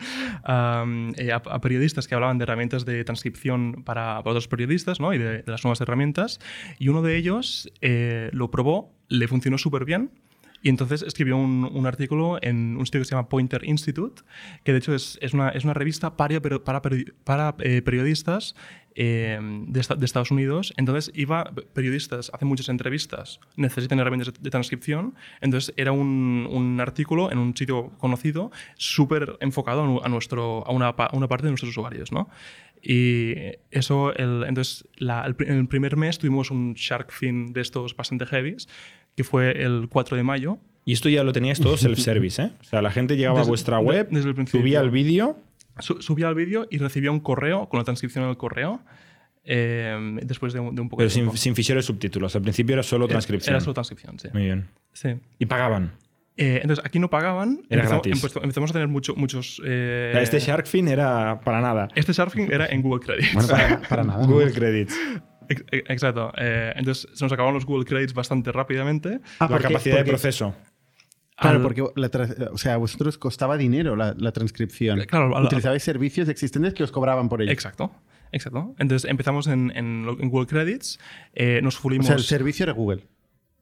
a, 0.45 0.85
eh, 1.17 1.33
a- 1.33 1.37
a 1.37 1.61
periodistas 1.61 2.07
que 2.07 2.15
hablaban 2.15 2.39
de 2.39 2.43
herramientas 2.45 2.85
de 2.85 3.03
transcripción 3.05 3.83
para, 3.85 4.17
para 4.23 4.31
otros 4.31 4.49
periodistas 4.49 5.01
¿no? 5.01 5.15
y 5.15 5.19
de, 5.19 5.43
de 5.43 5.51
las 5.51 5.65
nuevas 5.65 5.81
herramientas. 5.81 6.39
Y 6.79 6.89
uno 6.89 7.03
de 7.03 7.17
ellos 7.17 7.73
eh, 7.81 8.29
lo 8.33 8.51
probó, 8.51 8.93
le 9.09 9.27
funcionó 9.29 9.57
súper 9.59 9.85
bien. 9.85 10.11
Y 10.63 10.69
entonces 10.69 11.03
escribió 11.03 11.37
un, 11.37 11.65
un 11.73 11.87
artículo 11.87 12.39
en 12.41 12.77
un 12.77 12.87
sitio 12.87 13.01
que 13.01 13.05
se 13.05 13.11
llama 13.17 13.29
Pointer 13.29 13.65
Institute, 13.65 14.23
que 14.65 14.71
de 14.73 14.79
hecho 14.79 14.95
es, 14.95 15.19
es, 15.21 15.35
una, 15.35 15.49
es 15.51 15.65
una 15.65 15.75
revista 15.75 16.17
para, 16.17 16.41
para, 16.41 16.81
para 17.25 17.55
eh, 17.59 17.83
periodistas 17.83 18.55
eh, 18.95 19.39
de, 19.41 19.97
de 19.99 20.05
Estados 20.05 20.31
Unidos. 20.31 20.73
Entonces 20.77 21.11
iba 21.17 21.51
periodistas, 21.75 22.31
hacen 22.33 22.47
muchas 22.47 22.69
entrevistas, 22.69 23.41
necesitan 23.57 23.99
herramientas 23.99 24.33
de, 24.35 24.39
de 24.41 24.51
transcripción. 24.51 25.15
Entonces 25.41 25.75
era 25.77 25.91
un, 25.91 26.47
un 26.49 26.81
artículo 26.81 27.33
en 27.33 27.39
un 27.39 27.57
sitio 27.57 27.91
conocido, 27.99 28.53
súper 28.77 29.37
enfocado 29.41 29.83
a, 29.83 29.87
nu- 29.87 30.01
a 30.05 30.09
nuestro, 30.09 30.65
a 30.67 30.71
una, 30.71 30.89
a 30.91 31.17
una 31.17 31.27
parte 31.27 31.47
de 31.47 31.51
nuestros 31.51 31.71
usuarios. 31.71 32.13
¿no? 32.13 32.29
Y 32.81 33.35
eso, 33.71 34.15
el, 34.15 34.45
entonces, 34.47 34.87
la- 34.97 35.25
el, 35.25 35.35
en 35.49 35.59
el 35.59 35.67
primer 35.69 35.97
mes 35.97 36.19
tuvimos 36.19 36.51
un 36.51 36.75
shark 36.75 37.11
fin 37.11 37.53
de 37.53 37.61
estos 37.61 37.97
bastante 37.97 38.27
heavies, 38.27 38.69
que 39.17 39.25
fue 39.25 39.63
el 39.63 39.89
4 39.91 40.17
de 40.17 40.23
mayo. 40.23 40.59
Y 40.85 40.93
esto 40.95 41.09
ya 41.09 41.23
lo 41.25 41.33
teníais 41.33 41.61
todo 41.61 41.77
self-service, 41.77 42.43
¿eh? 42.43 42.51
O 42.61 42.65
sea, 42.65 42.83
la 42.83 42.91
gente 42.91 43.17
llegaba 43.17 43.39
Desde- 43.39 43.49
a 43.49 43.51
vuestra 43.51 43.77
de- 43.79 43.85
web, 43.85 44.09
desde 44.11 44.29
el 44.29 44.35
principio. 44.35 44.61
subía 44.61 44.81
el 44.81 44.91
vídeo. 44.91 45.37
Su- 45.79 46.03
subía 46.03 46.29
el 46.29 46.35
vídeo 46.35 46.67
y 46.71 46.79
recibía 46.79 47.11
un 47.11 47.21
correo 47.21 47.69
con 47.69 47.79
la 47.79 47.85
transcripción 47.85 48.27
del 48.27 48.37
correo 48.37 48.81
eh, 49.45 50.19
después 50.25 50.53
de 50.53 50.61
un, 50.61 50.75
de 50.75 50.83
un 50.83 50.89
poco 50.89 50.99
Pero 50.99 51.09
de 51.09 51.15
sin, 51.15 51.37
sin 51.37 51.55
fichero 51.55 51.79
de 51.79 51.83
subtítulos. 51.83 52.35
Al 52.37 52.43
principio 52.43 52.75
era 52.75 52.83
solo 52.83 53.09
transcripción. 53.09 53.55
Era 53.55 53.61
solo 53.61 53.75
transcripción, 53.75 54.19
sí. 54.19 54.29
Muy 54.33 54.43
bien. 54.45 54.69
Sí. 54.93 55.09
Y 55.39 55.47
pagaban. 55.47 55.93
Eh, 56.37 56.61
entonces, 56.63 56.85
aquí 56.85 56.99
no 56.99 57.11
pagaban. 57.11 57.63
Era 57.69 57.83
empezamos, 57.83 58.07
gratis. 58.07 58.37
empezamos 58.43 58.71
a 58.71 58.73
tener 58.73 58.89
mucho- 58.89 59.15
muchos... 59.17 59.61
eh, 59.65 60.13
este 60.23 60.39
Sharkfin 60.41 60.89
era 60.89 61.41
para 61.41 61.61
nada. 61.61 61.89
este 61.95 62.13
Sharking 62.13 62.51
era 62.53 62.67
en 62.67 62.83
Google 62.83 63.05
Credits. 63.05 63.35
Bueno, 63.35 63.49
para, 63.49 63.81
para 63.83 64.05
nada. 64.05 64.27
Google 64.27 64.53
Credits. 64.53 64.97
Ex- 65.49 65.65
ex- 65.71 65.91
Exacto. 65.91 66.33
Eh, 66.37 66.73
entonces, 66.77 67.09
se 67.15 67.25
nos 67.25 67.33
acabaron 67.33 67.55
los 67.55 67.65
Google 67.67 67.85
Credits 67.85 68.15
bastante 68.15 68.53
rápidamente. 68.53 69.21
Ah, 69.39 69.45
la 69.45 69.49
porque- 69.49 69.69
capacidad 69.69 69.97
de 69.99 70.05
proceso. 70.05 70.55
Claro, 71.37 71.57
Al- 71.57 71.63
porque 71.63 71.83
la 71.97 72.11
o 72.53 72.59
sea, 72.59 72.75
a 72.75 72.77
vosotros 72.77 73.19
costaba 73.19 73.57
dinero 73.57 73.97
la, 73.97 74.15
la 74.17 74.33
transcripción. 74.33 75.01
Eh, 75.01 75.07
claro, 75.07 75.37
al- 75.37 75.45
Utilizabais 75.47 75.83
servicios 75.83 76.29
existentes 76.29 76.75
que 76.75 76.85
os 76.85 76.93
cobraban 76.93 77.29
por 77.29 77.43
ello. 77.43 77.51
Exacto. 77.51 77.91
Exacto. 78.31 78.75
Entonces 78.79 79.11
empezamos 79.11 79.47
en, 79.47 79.73
en 79.77 80.07
lo- 80.07 80.19
en 80.21 80.29
Google 80.31 80.47
Credits, 80.47 80.99
eh, 81.35 81.61
nos 81.63 81.77
O 81.79 81.81
fulimos... 81.81 82.07
sea, 82.07 82.17
el 82.17 82.23
servicio 82.23 82.63
era 82.65 82.73
Google. 82.73 83.05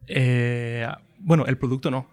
eh, 0.06 0.86
bueno, 1.18 1.46
el 1.46 1.56
producto 1.58 1.90
no. 1.90 2.06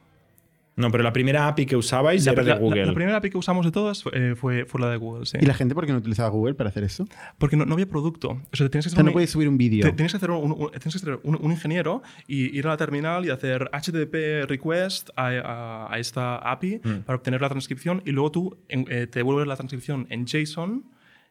No, 0.77 0.91
pero 0.91 1.03
la 1.03 1.11
primera 1.11 1.47
API 1.47 1.65
que 1.65 1.75
usabais 1.75 2.23
La, 2.25 2.31
era 2.33 2.43
de 2.43 2.49
la- 2.49 2.55
la- 2.55 2.61
Google. 2.61 2.85
la 2.85 2.93
primera 2.93 3.17
API 3.17 3.31
que 3.31 3.37
usamos 3.37 3.65
de 3.65 3.71
todas 3.71 4.03
fue, 4.03 4.35
fue, 4.35 4.65
fue 4.65 4.79
la 4.79 4.89
de 4.91 4.97
Google, 4.97 5.25
sí. 5.25 5.37
¿Y 5.41 5.45
la 5.45 5.53
gente 5.55 5.73
por 5.75 5.85
qué 5.85 5.91
no 5.91 5.97
utilizaba 5.97 6.29
Google 6.29 6.53
para 6.53 6.69
hacer 6.69 6.83
eso? 6.83 7.07
Porque 7.39 7.57
no, 7.57 7.65
no 7.65 7.73
había 7.73 7.89
producto. 7.89 8.29
O 8.29 8.55
sea, 8.55 8.69
tienes 8.69 8.85
que 8.85 8.91
sea, 8.91 9.01
no 9.03 9.09
un- 9.09 9.13
puedes 9.13 9.31
subir 9.31 9.49
un 9.49 9.57
vídeo. 9.57 9.91
tienes 9.95 10.13
que 10.13 10.17
hacer, 10.17 10.29
un, 10.31 10.51
un- 10.51 10.69
tienes 10.71 10.93
que 10.93 10.99
ser 10.99 11.19
un, 11.23 11.37
un 11.41 11.51
ingeniero 11.51 12.03
y 12.27 12.55
ir 12.57 12.67
a 12.67 12.69
la 12.69 12.77
terminal 12.77 13.25
y 13.25 13.31
hacer 13.31 13.69
HTTP 13.73 14.45
request 14.47 15.09
a, 15.15 15.27
a- 15.29 15.93
a 15.93 15.99
esta 15.99 16.37
API 16.37 16.79
Mm. 16.83 16.93
para 17.05 17.17
obtener 17.17 17.41
la 17.41 17.49
transcripción 17.49 18.03
y 18.05 18.11
luego 18.11 18.31
tú 18.31 18.57
en- 18.69 18.85
eh, 18.89 19.07
te 19.07 19.19
devuelves 19.19 19.47
la 19.47 19.55
transcripción 19.55 20.05
en 20.09 20.25
JSON. 20.27 20.85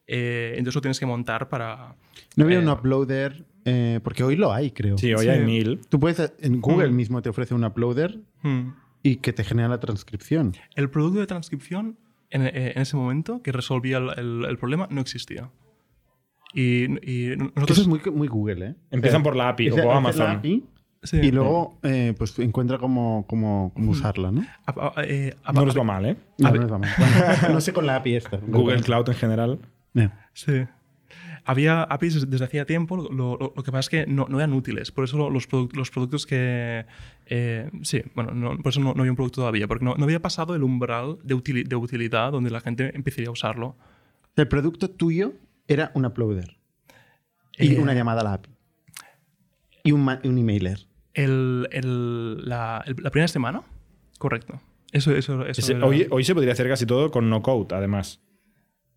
eh, 0.08 0.50
entonces 0.56 0.74
lo 0.76 0.80
tienes 0.82 1.00
que 1.00 1.06
montar 1.06 1.48
para. 1.48 1.96
No 2.36 2.44
había 2.44 2.58
eh, 2.58 2.62
un 2.62 2.68
uploader, 2.68 3.44
eh, 3.64 3.98
porque 4.04 4.22
hoy 4.22 4.36
lo 4.36 4.52
hay, 4.52 4.70
creo. 4.70 4.96
Sí, 4.98 5.12
hoy 5.12 5.24
Sí. 5.24 5.28
hay 5.28 5.40
mil. 5.44 5.80
Tú 5.88 5.98
puedes, 5.98 6.32
en 6.40 6.60
Google 6.60 6.90
Mm. 6.90 6.94
mismo 6.96 7.22
te 7.22 7.28
ofrece 7.28 7.54
un 7.54 7.64
uploader 7.64 8.20
hmm. 8.42 8.68
Y 9.10 9.16
que 9.16 9.32
te 9.32 9.44
genera 9.44 9.68
la 9.68 9.80
transcripción. 9.80 10.54
El 10.74 10.90
producto 10.90 11.20
de 11.20 11.26
transcripción 11.26 11.96
en, 12.30 12.42
eh, 12.46 12.72
en 12.74 12.82
ese 12.82 12.96
momento 12.96 13.42
que 13.42 13.52
resolvía 13.52 13.98
el, 13.98 14.10
el- 14.18 14.44
el 14.48 14.58
problema 14.58 14.88
no 14.90 15.00
existía. 15.00 15.50
Y, 16.54 16.84
y 17.08 17.36
nosotros. 17.36 17.70
Eso 17.70 17.82
es 17.82 17.88
muy, 17.88 18.00
muy 18.12 18.28
Google, 18.28 18.66
¿eh? 18.66 18.74
Empiezan 18.90 19.20
sea, 19.20 19.24
por 19.24 19.36
la 19.36 19.48
API 19.50 19.70
o 19.70 19.76
por 19.76 19.90
Amazon. 19.92 20.24
la 20.24 20.32
API 20.32 20.64
sí. 21.02 21.18
y 21.18 21.30
luego 21.30 21.78
eh, 21.82 22.14
pues 22.16 22.38
encuentra 22.38 22.78
cómo, 22.78 23.26
cómo, 23.28 23.72
cómo 23.74 23.90
usarla, 23.92 24.30
¿no? 24.32 24.42
A- 24.66 24.92
a- 24.96 25.04
eh, 25.04 25.34
a- 25.44 25.52
No 25.52 25.66
nos 25.66 25.76
va 25.78 25.84
mal, 25.84 26.06
¿eh? 26.06 26.16
No, 26.38 26.50
no, 26.50 26.68
va 26.68 26.78
mal. 26.78 26.90
Bueno, 26.96 27.14
no 27.52 27.60
sé 27.60 27.72
con 27.72 27.86
la 27.86 27.96
API 27.96 28.16
esta. 28.16 28.38
Google 28.38 28.80
Cloud 28.82 29.08
en 29.10 29.14
general. 29.16 29.58
Eh. 29.94 30.08
Sí. 30.32 30.64
Había 31.48 31.84
APIs 31.84 32.28
desde, 32.28 32.44
hacía 32.44 32.66
tiempo, 32.66 32.96
lo, 32.96 33.08
lo- 33.12 33.52
lo 33.54 33.62
que 33.62 33.70
pasa 33.70 33.78
es 33.80 33.88
que 33.88 34.06
no, 34.06 34.26
no 34.28 34.38
eran 34.40 34.52
útiles. 34.52 34.90
Por 34.90 35.04
eso 35.04 35.30
los, 35.30 35.46
los 35.52 35.90
productos 35.90 36.26
que. 36.26 36.84
eh, 37.26 37.70
sí, 37.82 38.02
bueno, 38.16 38.32
no- 38.32 38.58
por 38.58 38.70
eso 38.70 38.80
no, 38.80 38.94
no 38.94 39.02
había 39.02 39.12
un 39.12 39.16
producto 39.16 39.42
todavía, 39.42 39.68
porque 39.68 39.84
no, 39.84 39.94
no 39.94 40.04
había 40.04 40.20
pasado 40.20 40.56
el 40.56 40.64
umbral 40.64 41.18
de, 41.22 41.36
utili- 41.36 41.64
de 41.66 41.76
utilidad 41.76 42.32
donde 42.32 42.50
la 42.50 42.60
gente 42.60 42.90
empezaría 42.96 43.28
a 43.28 43.32
usarlo. 43.32 43.76
El 44.34 44.48
producto 44.48 44.90
tuyo 44.90 45.34
era 45.68 45.92
un 45.94 46.04
uploader 46.04 46.56
y 47.58 47.74
Eh, 47.74 47.78
una 47.80 47.94
llamada 47.94 48.20
a 48.22 48.24
la 48.24 48.32
API 48.34 48.50
y 49.84 49.92
un, 49.92 50.00
un 50.02 50.38
emailer. 50.38 50.80
El, 51.14 51.68
el- 51.70 52.46
la, 52.48 52.82
el- 52.86 52.96
la 52.98 53.10
primera 53.10 53.28
semana, 53.28 53.62
correcto. 54.18 54.60
Eso, 54.92 55.12
eso, 55.14 55.46
eso 55.46 55.60
Ese- 55.60 55.74
era- 55.74 55.86
hoy, 55.86 56.06
hoy 56.10 56.24
se 56.24 56.34
podría 56.34 56.52
hacer 56.54 56.68
casi 56.68 56.86
todo 56.86 57.10
con 57.12 57.30
no 57.30 57.40
code, 57.40 57.74
además. 57.74 58.20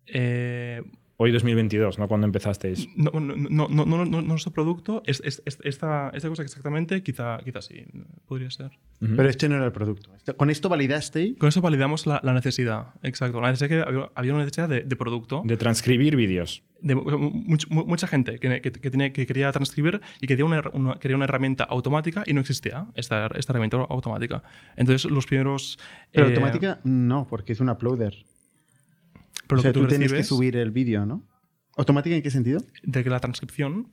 eh, 0.06 0.82
Hoy 1.22 1.32
2022, 1.32 1.98
¿no? 1.98 2.08
Cuando 2.08 2.26
empezasteis. 2.26 2.88
no, 2.96 3.10
no, 3.12 3.36
no, 3.36 3.68
no, 3.68 3.84
no, 3.84 4.04
no- 4.06 4.22
nuestro 4.22 4.52
producto, 4.52 5.02
es, 5.04 5.20
es- 5.22 5.42
es- 5.44 5.58
esta, 5.64 6.10
esta 6.14 6.28
cosa 6.30 6.42
exactamente, 6.42 7.02
quizá, 7.02 7.36
quizá 7.44 7.60
sí, 7.60 7.84
podría 8.26 8.50
ser. 8.50 8.70
Ujú. 9.02 9.16
Pero 9.16 9.28
este 9.28 9.46
no 9.50 9.56
era 9.56 9.66
el 9.66 9.72
producto. 9.72 10.14
Este- 10.16 10.32
Con 10.32 10.48
esto 10.48 10.70
validaste 10.70 11.34
Con 11.36 11.50
eso 11.50 11.60
validamos 11.60 12.06
la, 12.06 12.20
la 12.24 12.32
necesidad, 12.32 12.94
exacto. 13.02 13.38
La 13.42 13.48
necesidad 13.50 13.68
que 13.68 13.88
había, 13.90 14.10
había 14.14 14.32
una 14.32 14.44
necesidad 14.44 14.68
de, 14.70 14.80
de 14.80 14.96
producto. 14.96 15.42
De 15.44 15.58
transcribir 15.58 16.16
vídeos. 16.16 16.62
De, 16.80 16.96
much- 16.96 17.68
mu- 17.68 17.84
mucha 17.84 18.06
gente 18.06 18.38
que, 18.38 18.62
que, 18.62 18.72
que 18.72 18.90
tenía- 18.90 19.12
que 19.12 19.26
quería 19.26 19.52
transcribir 19.52 20.00
y 20.16 20.20
que 20.20 20.28
quería 20.28 20.46
una, 20.46 20.62
una- 20.72 20.94
quería 20.98 21.16
una 21.18 21.24
herramienta 21.26 21.64
automática 21.64 22.24
y 22.26 22.32
no 22.32 22.40
existía 22.40 22.86
esta, 22.94 23.26
esta 23.34 23.52
herramienta 23.52 23.76
automática. 23.76 24.42
Entonces, 24.74 25.10
los 25.10 25.26
primeros. 25.26 25.78
Pero 26.12 26.28
eh, 26.28 26.30
automática 26.30 26.80
no, 26.84 27.26
porque 27.28 27.52
es 27.52 27.60
un 27.60 27.68
uploader. 27.68 28.14
Pero 29.50 29.58
o 29.60 29.62
sea, 29.62 29.68
lo 29.70 29.72
que 29.74 29.78
tú, 29.80 29.84
tú 29.84 29.88
tienes 29.90 30.12
que 30.12 30.24
subir 30.24 30.56
el 30.56 30.70
vídeo, 30.70 31.04
¿no? 31.04 31.22
¿Automática 31.76 32.16
en 32.16 32.22
qué 32.22 32.30
sentido? 32.30 32.60
de 32.82 33.04
que 33.04 33.10
la 33.10 33.20
transcripción 33.20 33.88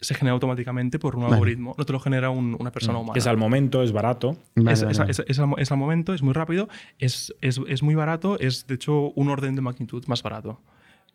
se 0.00 0.14
genera 0.14 0.32
automáticamente 0.34 1.00
por 1.00 1.16
un 1.16 1.22
Vale. 1.22 1.34
algoritmo, 1.34 1.74
no 1.76 1.84
te 1.84 1.92
lo 1.92 1.98
genera 1.98 2.30
un- 2.30 2.56
una 2.60 2.70
persona 2.70 2.98
humana. 2.98 3.14
Que 3.14 3.18
es 3.18 3.26
al 3.26 3.36
momento, 3.36 3.82
es 3.82 3.90
barato. 3.90 4.36
Vale, 4.54 4.72
es, 4.72 4.80
vale, 4.82 4.92
es- 4.92 4.98
vale. 4.98 5.10
es- 5.10 5.24
es 5.26 5.38
al, 5.40 5.50
es 5.58 5.72
al 5.72 5.78
momento, 5.78 6.14
es 6.14 6.22
muy 6.22 6.34
rápido, 6.34 6.68
es, 7.00 7.34
es, 7.40 7.60
es 7.66 7.82
muy 7.82 7.96
barato, 7.96 8.38
es 8.38 8.66
de 8.68 8.74
hecho 8.76 9.10
un 9.16 9.28
orden 9.28 9.56
de 9.56 9.60
magnitud 9.62 10.04
más 10.06 10.22
barato 10.22 10.60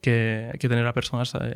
que, 0.02 0.52
que 0.60 0.68
tener 0.68 0.86
a 0.86 0.94
personas 0.94 1.34
eh, 1.36 1.54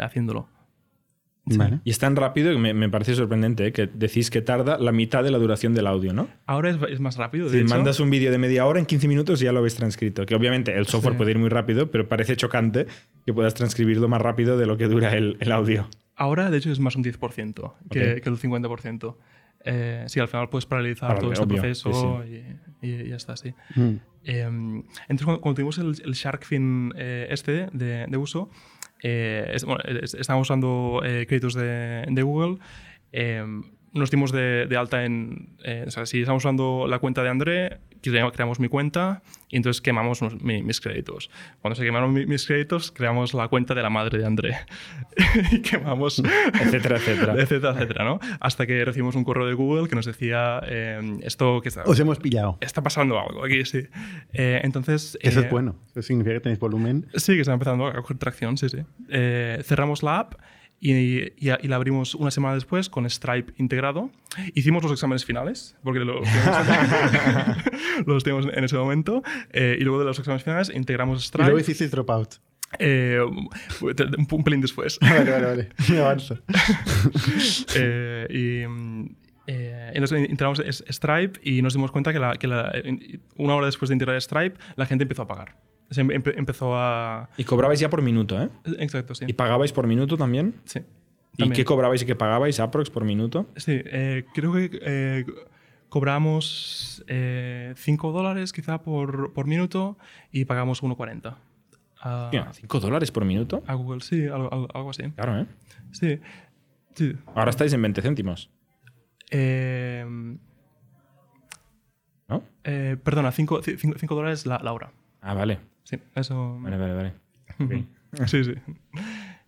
Vale. 1.55 1.79
Y 1.85 1.91
es 1.91 1.99
tan 1.99 2.15
rápido 2.15 2.51
que 2.51 2.57
me, 2.57 2.73
me 2.73 2.89
parece 2.89 3.15
sorprendente 3.15 3.67
¿eh? 3.67 3.71
que 3.71 3.87
decís 3.87 4.29
que 4.29 4.41
tarda 4.41 4.77
la 4.77 4.91
mitad 4.91 5.23
de 5.23 5.31
la 5.31 5.37
duración 5.37 5.73
del 5.73 5.87
audio, 5.87 6.11
¿no? 6.13 6.27
Ahora 6.45 6.69
es, 6.71 6.77
es 6.89 6.99
más 6.99 7.15
rápido. 7.17 7.45
De 7.45 7.51
Si 7.51 7.57
hecho. 7.59 7.69
mandas 7.73 7.99
un 8.01 8.09
vídeo 8.09 8.31
de 8.31 8.37
media 8.37 8.65
hora, 8.65 8.79
en 8.79 8.85
15 8.85 9.07
minutos 9.07 9.39
ya 9.39 9.51
lo 9.53 9.59
habéis 9.59 9.75
transcrito. 9.75 10.25
Que 10.25 10.35
obviamente 10.35 10.75
el 10.77 10.85
software 10.87 11.13
Sí. 11.13 11.17
puede 11.19 11.31
ir 11.31 11.39
muy 11.39 11.49
rápido, 11.49 11.89
pero 11.89 12.07
parece 12.09 12.35
chocante 12.35 12.85
que 13.25 13.33
puedas 13.33 13.53
transcribirlo 13.53 14.07
más 14.09 14.21
rápido 14.21 14.57
de 14.57 14.65
lo 14.65 14.75
que 14.77 14.87
dura 14.87 15.15
el, 15.15 15.37
el 15.39 15.51
audio. 15.51 15.87
Ahora, 16.15 16.49
de 16.49 16.57
hecho, 16.57 16.71
es 16.71 16.79
más 16.79 16.95
un 16.95 17.03
10% 17.03 17.73
que, 17.91 18.13
el 18.13 18.21
50%. 18.37 19.15
Eh, 19.65 20.03
sí, 20.07 20.19
al 20.19 20.27
final 20.27 20.49
puedes 20.49 20.65
paralizar 20.65 21.19
todo 21.19 21.31
este 21.33 21.43
obvio, 21.43 21.57
proceso 21.61 22.23
Y, 22.25 22.35
y- 22.87 23.01
y 23.01 23.09
ya 23.09 23.15
está, 23.15 23.35
sí. 23.37 23.53
Mm. 23.75 23.95
Eh, 24.23 24.41
entonces, 25.09 25.25
cuando, 25.25 25.41
cuando 25.41 25.55
tuvimos 25.55 25.77
el, 25.77 25.95
el 26.05 26.13
Sharkfin 26.13 26.93
eh, 26.95 27.27
este 27.29 27.67
de, 27.73 28.05
de 28.07 28.17
uso, 28.17 28.49
eh, 29.03 29.51
estábamos 29.55 30.47
usando 30.47 31.01
eh, 31.03 31.25
créditos 31.27 31.53
de, 31.53 32.21
Google. 32.23 32.57
eh, 33.11 33.43
nos 33.93 34.11
dimos 34.11 34.31
de, 34.31 34.67
de 34.67 34.77
alta 34.77 35.05
en. 35.05 35.49
eh, 35.63 35.85
o 35.87 35.91
sea, 35.91 36.05
si 36.05 36.21
estamos 36.21 36.43
usando 36.43 36.87
la 36.87 36.99
cuenta 36.99 37.23
de 37.23 37.29
André, 37.29 37.77
creamos 38.01 38.59
mi 38.59 38.67
cuenta 38.67 39.21
y 39.49 39.55
entonces 39.57 39.81
quemamos 39.81 40.21
mi- 40.43 40.61
mis 40.63 40.81
créditos. 40.81 41.29
Cuando 41.61 41.75
se 41.75 41.83
quemaron 41.83 42.11
mi- 42.13 42.25
mis 42.25 42.45
créditos, 42.45 42.91
creamos 42.91 43.33
la 43.33 43.47
cuenta 43.47 43.73
de 43.75 43.81
la 43.81 43.89
madre 43.89 44.17
de 44.19 44.25
André. 44.25 44.57
y 45.51 45.61
quemamos 45.61 46.19
Etcétera, 46.61 46.97
etcétera. 46.97 47.33
etcétera, 47.37 47.73
etcétera, 47.73 48.03
¿no? 48.05 48.19
Hasta 48.39 48.65
que 48.67 48.83
recibimos 48.85 49.15
un 49.15 49.23
correo 49.23 49.45
de 49.47 49.53
Google 49.53 49.87
que 49.87 49.95
nos 49.95 50.05
decía 50.05 50.61
eh, 50.65 51.17
esto 51.23 51.61
que 51.61 51.69
está, 51.69 51.83
Os 51.83 51.99
hemos 51.99 52.19
pillado. 52.19 52.57
está 52.61 52.81
pasando 52.83 53.19
algo 53.19 53.43
aquí, 53.45 53.63
sí. 53.65 53.83
Eh, 54.33 54.61
entonces... 54.63 55.17
Eso 55.21 55.39
eh, 55.41 55.43
es 55.45 55.51
bueno. 55.51 55.75
Eso 55.91 56.01
significa 56.01 56.35
que 56.35 56.41
tenéis 56.41 56.59
volumen. 56.59 57.07
Sí, 57.15 57.35
que 57.35 57.41
está 57.41 57.53
empezando 57.53 57.87
a 57.87 57.93
coger 57.93 58.17
tracción, 58.17 58.57
sí, 58.57 58.69
sí. 58.69 58.79
Eh, 59.09 59.61
cerramos 59.63 60.03
la 60.03 60.19
app 60.19 60.33
y, 60.79 60.93
y- 60.93 61.31
y 61.39 61.67
la 61.67 61.75
abrimos 61.75 62.13
una 62.15 62.29
semana 62.31 62.53
después 62.55 62.89
con 62.89 63.09
Stripe 63.09 63.53
integrado. 63.57 64.11
Hicimos 64.53 64.83
los 64.83 64.91
exámenes 64.91 65.25
finales, 65.25 65.75
porque 65.83 65.99
lo- 66.01 66.21
los 68.05 68.23
teníamos 68.23 68.47
en 68.53 68.63
ese 68.63 68.75
momento. 68.77 69.23
eh, 69.51 69.77
y 69.79 69.83
luego 69.83 69.99
de 69.99 70.05
los 70.05 70.19
exámenes 70.19 70.43
finales 70.43 70.71
integramos 70.73 71.25
Y 71.33 71.37
luego 71.37 71.49
Stripe 71.57 71.61
hicisteis 71.61 71.91
dropout. 71.91 72.35
eh, 72.79 73.19
un, 73.25 73.47
un 74.31 74.43
pelín 74.43 74.61
después. 74.61 74.99
Vale, 75.01 75.31
vale, 75.31 75.45
vale. 75.45 75.69
Me 75.89 75.99
avanzo. 75.99 76.37
Eh, 77.75 78.27
y, 78.29 79.17
Eh, 79.49 79.91
entonces 79.93 80.29
integramos 80.29 80.59
es- 80.59 80.83
Stripe 80.89 81.39
y 81.41 81.61
nos 81.61 81.73
dimos 81.73 81.89
cuenta 81.91 82.11
que, 82.11 82.19
la- 82.19 82.35
que 82.35 82.47
la- 82.47 82.73
una 83.37 83.55
hora 83.55 83.65
después 83.67 83.87
de 83.87 83.95
integrar 83.95 84.21
Stripe, 84.21 84.57
la 84.75 84.85
gente 84.85 85.03
empezó 85.03 85.21
a 85.21 85.27
pagar. 85.27 85.55
Se 85.89 86.01
em- 86.01 86.09
empe- 86.09 86.33
empezó 86.37 86.75
a... 86.75 87.29
Y 87.37 87.43
cobrabais 87.45 87.79
ya 87.79 87.89
por 87.89 88.01
minuto, 88.01 88.41
¿eh? 88.41 88.49
Exacto, 88.79 89.15
sí. 89.15 89.25
¿Y 89.27 89.33
pagabais 89.33 89.71
por 89.71 89.87
minuto 89.87 90.17
también? 90.17 90.55
sí. 90.65 90.81
¿Y 91.39 91.51
qué 91.51 91.65
cobrabais 91.65 92.01
y 92.01 92.05
qué 92.07 92.15
pagabais 92.15 92.59
aprox 92.59 92.89
por 92.89 93.03
minuto? 93.05 93.45
Sí, 93.57 93.79
eh, 93.85 94.25
creo 94.33 94.53
que 94.53 94.71
eh, 94.81 95.23
cobramos 95.87 97.05
5 97.07 98.11
dólares 98.11 98.51
quizá 98.51 98.81
por, 98.81 99.33
por 99.33 99.45
minuto 99.45 99.99
y 100.31 100.45
pagamos 100.45 100.81
1,40 100.81 101.35
a, 102.01 102.23
Hostia, 102.25 102.51
¿5 102.51 102.79
dólares 102.79 103.11
por 103.11 103.23
minuto? 103.23 103.63
a 103.67 103.75
Google. 103.75 104.01
Sí, 104.01 104.25
algo, 104.25 104.51
algo- 104.51 104.67
algo 104.73 104.89
así. 104.89 105.03
Claro, 105.11 105.39
¿eh? 105.41 105.45
Sí. 105.91 106.19
sí. 106.95 107.15
Ahora 107.35 107.51
estáis 107.51 107.71
en 107.73 107.83
20 107.83 108.01
céntimos, 108.01 108.49
Eh, 109.29 110.03
¿no? 112.29 112.43
eh, 112.63 112.97
perdona, 113.03 113.31
5 113.31 113.61
dólares 114.09 114.45
la, 114.47 114.57
la 114.59 114.73
hora. 114.73 114.91
Ah, 115.21 115.33
vale. 115.35 115.59
Sí, 115.87 115.97
eso. 116.15 116.59
Vale, 116.59 116.75
vale, 116.77 116.93
vale. 116.93 117.13
Ok. 118.13 118.27
Sí, 118.27 118.43
sí. 118.43 118.53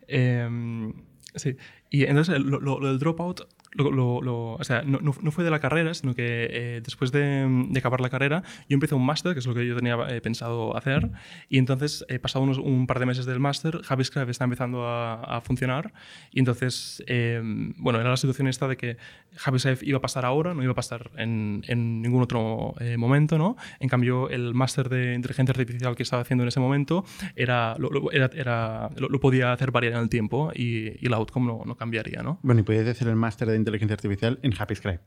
Em, 0.07 0.93
sí. 1.35 1.57
Y 1.89 2.03
entonces 2.03 2.39
lo, 2.39 2.59
lo- 2.59 2.79
del 2.79 2.99
dropout, 2.99 3.41
lo, 3.73 4.17
o 4.53 4.63
sea, 4.63 4.81
no, 4.83 4.99
no- 5.01 5.31
fue 5.31 5.43
de 5.43 5.51
la 5.51 5.59
carrera, 5.59 5.93
sino 5.93 6.13
que 6.15 6.47
eh, 6.51 6.81
después 6.83 7.11
de, 7.11 7.67
acabar 7.77 8.01
la 8.01 8.09
carrera, 8.09 8.43
yo 8.67 8.75
empecé 8.75 8.95
un 8.95 9.05
máster, 9.05 9.33
que 9.33 9.39
es 9.39 9.45
lo 9.47 9.53
que 9.53 9.65
yo 9.67 9.75
tenía 9.75 9.95
eh, 10.09 10.21
pensado 10.21 10.75
hacer, 10.75 11.09
y 11.49 11.57
entonces, 11.59 12.05
eh, 12.09 12.19
pasado 12.19 12.43
unos, 12.43 12.57
un 12.57 12.87
par 12.87 12.99
de 12.99 13.05
meses 13.05 13.25
del 13.25 13.39
máster, 13.39 13.81
JavaScript 13.83 14.29
está 14.29 14.43
empezando 14.43 14.87
a, 14.87 15.39
funcionar, 15.41 15.93
y 16.31 16.39
entonces, 16.39 17.03
em, 17.07 17.73
bueno, 17.77 17.99
era 17.99 18.09
la 18.09 18.17
situación 18.17 18.47
esta 18.47 18.67
de 18.67 18.75
que 18.77 18.97
JavaScript 19.35 19.83
iba 19.83 19.97
a 19.99 20.01
pasar 20.01 20.25
ahora, 20.25 20.53
no 20.53 20.63
iba 20.63 20.71
a 20.71 20.75
pasar 20.75 21.11
en, 21.17 21.63
en 21.67 22.01
ningún 22.01 22.23
otro 22.23 22.73
momento, 22.97 23.37
¿no? 23.37 23.55
En 23.79 23.87
cambio, 23.89 24.29
el 24.29 24.53
máster 24.53 24.89
de 24.89 25.13
inteligencia 25.15 25.51
artificial 25.53 25.95
que 25.95 26.03
estaba 26.03 26.21
haciendo 26.23 26.43
en 26.43 26.47
ese 26.49 26.59
momento 26.59 27.05
era, 27.35 27.75
lo, 27.77 28.11
era- 28.11 28.29
era- 28.33 28.89
lo 28.97 29.19
podía 29.19 29.53
hacer 29.53 29.71
variar 29.71 29.93
en 29.93 29.99
el 29.99 30.09
tiempo 30.09 30.51
y, 30.55 30.89
y 31.03 31.05
el 31.07 31.13
outcome 31.13 31.47
no, 31.47 31.63
no 31.65 31.75
cambiaría, 31.79 32.21
¿no? 32.21 32.37
Bueno, 32.43 32.61
y 32.61 32.63
podéis 32.63 32.87
hacer 32.87 33.07
el 33.07 33.15
máster 33.15 33.47
de 33.47 33.55
inteligencia 33.55 33.95
artificial 33.95 34.37
en 34.43 34.53
HappyScribe. 34.53 34.99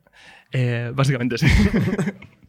Eh, 0.50 0.90
básicamente 0.94 1.38
sí. 1.38 1.46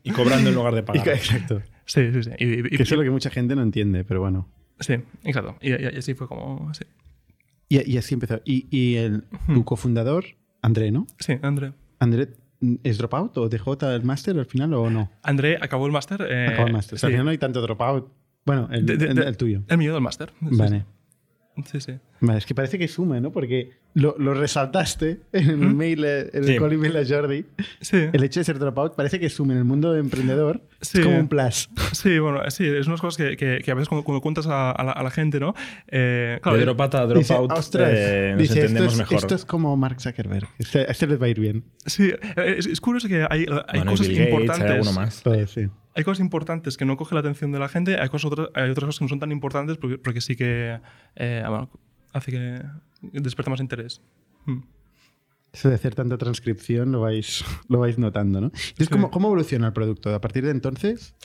Y 0.04 0.12
cobrando 0.12 0.50
en 0.50 0.56
lugar 0.56 0.74
de 0.74 0.82
pagar. 0.84 1.08
Exacto. 1.08 1.62
sí, 1.86 2.12
sí, 2.12 2.24
sí. 2.24 2.32
Y, 2.40 2.60
y- 2.60 2.64
Que 2.78 2.84
eso 2.84 2.96
es 2.96 2.98
lo 2.98 3.04
que 3.04 3.12
mucha 3.12 3.30
gente 3.30 3.56
no 3.56 3.62
entiende, 3.62 4.04
pero 4.04 4.22
bueno. 4.22 4.50
sí, 4.80 4.96
exacto. 5.24 5.56
Y, 5.62 5.72
y- 5.74 5.76
y 5.94 5.98
así 5.98 6.14
fue 6.16 6.28
como... 6.28 6.74
Sí, 6.74 6.84
Y, 7.70 7.92
y 7.94 7.98
así 7.98 8.14
empezó. 8.16 8.42
Y, 8.46 8.68
y 8.76 8.96
el, 8.96 9.26
tu 9.54 9.64
cofundador, 9.64 10.26
André, 10.62 10.92
¿no? 10.92 11.06
sí 11.20 11.38
André. 11.42 11.74
¿André 12.00 12.30
es 12.84 12.98
dropout 12.98 13.38
o 13.38 13.50
dejó 13.50 13.78
el 13.80 14.04
máster 14.04 14.38
al 14.40 14.46
final 14.46 14.74
o 14.74 14.90
no? 14.90 15.12
André 15.22 15.58
acabó 15.62 15.86
el 15.86 15.92
máster. 15.92 16.26
eh, 16.30 16.48
Acabó 16.48 16.68
el 16.68 16.74
máster. 16.74 16.96
O 16.96 16.98
sea, 16.98 17.08
sí. 17.10 17.14
al 17.14 17.14
final 17.14 17.26
no 17.26 17.32
hay 17.32 17.38
tanto 17.38 17.62
dropout. 17.62 18.10
Bueno, 18.46 18.68
el, 18.72 18.86
De- 18.86 18.98
de- 18.98 19.08
el- 19.28 19.38
tuyo. 19.38 19.64
El 19.68 19.78
mío 19.78 19.94
del 19.94 20.02
máster. 20.02 20.32
Sí, 20.40 20.56
Vale. 20.58 20.86
Sí, 21.66 21.80
sí. 21.82 21.94
Vale, 22.26 22.40
es 22.40 22.46
que 22.46 22.56
parece 22.56 22.80
que 22.80 22.88
suma, 22.88 23.20
¿no? 23.20 23.32
Porque 23.34 23.72
lo, 23.96 24.16
lo 24.18 24.34
resaltaste 24.34 25.20
en 25.34 25.50
el 25.50 25.58
mail, 25.58 26.06
eh, 26.06 26.30
en 26.32 26.44
el 26.44 26.46
Sí. 26.46 26.58
call 26.58 26.72
email 26.72 26.96
a 26.96 27.04
Jordi. 27.06 27.46
Sí. 27.82 27.98
El 28.14 28.24
hecho 28.24 28.40
de 28.40 28.46
ser 28.46 28.60
dropout 28.60 28.96
parece 28.96 29.20
que 29.20 29.30
suma 29.30 29.52
en 29.52 29.60
el 29.60 29.66
mundo 29.66 29.92
de 29.92 30.00
emprendedor. 30.00 30.62
Sí. 30.80 31.00
Es 31.00 31.06
como 31.06 31.20
un 31.20 31.28
plus. 31.28 31.70
Sí, 31.92 32.20
bueno, 32.20 32.50
sí, 32.50 32.66
es 32.66 32.88
unas 32.88 33.02
cosas 33.02 33.18
que, 33.18 33.36
que- 33.36 33.60
que 33.62 33.72
a 33.72 33.74
veces 33.74 33.90
cuando, 33.90 34.06
cuando 34.06 34.22
cuentas 34.22 34.48
a, 34.48 34.72
a 34.72 34.84
la, 34.86 34.92
a 34.94 35.04
la 35.04 35.12
gente, 35.12 35.40
¿no? 35.42 35.54
Eh, 35.90 36.40
claro, 36.42 36.58
de 36.58 36.64
dropout 36.64 36.96
a 36.96 37.08
Dice, 37.08 37.34
dropout 37.34 37.60
ostras, 37.60 37.90
eh, 37.94 38.30
nos 38.32 38.40
dice, 38.42 38.54
esto, 38.54 38.60
entendemos 38.62 38.94
es, 38.94 39.00
mejor. 39.00 39.18
esto 39.18 39.36
es 39.36 39.44
como 39.46 39.76
Mark 39.76 40.00
Zuckerberg. 40.00 40.48
Este, 40.60 40.90
este 40.90 41.08
les 41.08 41.22
va 41.22 41.26
a 41.26 41.30
ir 41.30 41.40
bien. 41.42 41.66
sí, 41.86 42.10
eh, 42.38 42.56
es, 42.58 42.68
es 42.68 42.80
curioso 42.80 43.10
que 43.10 43.28
hay, 43.30 43.42
hay 43.68 43.80
Bueno, 43.80 43.92
cosas 43.92 44.08
Bill 44.08 44.18
Gates, 44.18 44.32
importantes. 44.34 44.66
hay 44.72 44.76
alguno 44.78 44.94
más. 44.94 45.22
Pues 45.22 45.52
sí. 45.52 45.68
hay 45.96 46.04
cosas 46.06 46.22
importantes 46.22 46.78
que 46.78 46.86
no 46.86 46.96
coge 46.98 47.16
la 47.16 47.20
atención 47.20 47.52
de 47.52 47.60
la 47.60 47.68
gente, 47.68 47.98
hay, 48.00 48.08
cosas 48.10 48.32
otras, 48.32 48.48
hay 48.56 48.70
otras 48.70 48.86
cosas 48.86 49.00
que 49.00 49.06
no 49.06 49.10
son 49.10 49.20
tan 49.20 49.32
importantes 49.34 49.78
porque, 49.78 49.98
porque 49.98 50.22
sí 50.22 50.36
que 50.38 50.80
eh, 51.16 51.44
bueno, 51.48 51.70
hace 52.14 52.32
que 52.32 52.62
despierta 53.02 53.50
más 53.52 53.60
interés. 53.60 54.02
Mm. 54.46 54.60
Eso 55.52 55.70
de 55.70 55.76
hacer 55.76 55.94
tanta 55.94 56.18
transcripción 56.18 56.92
lo 56.92 57.02
vais, 57.02 57.44
lo 57.70 57.80
vais 57.80 57.98
notando, 58.00 58.42
¿no? 58.42 58.48
Entonces, 58.48 58.74
Sí. 58.78 58.88
¿cómo, 58.88 59.12
¿cómo 59.12 59.28
evoluciona 59.28 59.68
el 59.68 59.74
producto? 59.74 60.14
A 60.14 60.22
partir 60.22 60.44
de 60.46 60.52
entonces, 60.52 61.16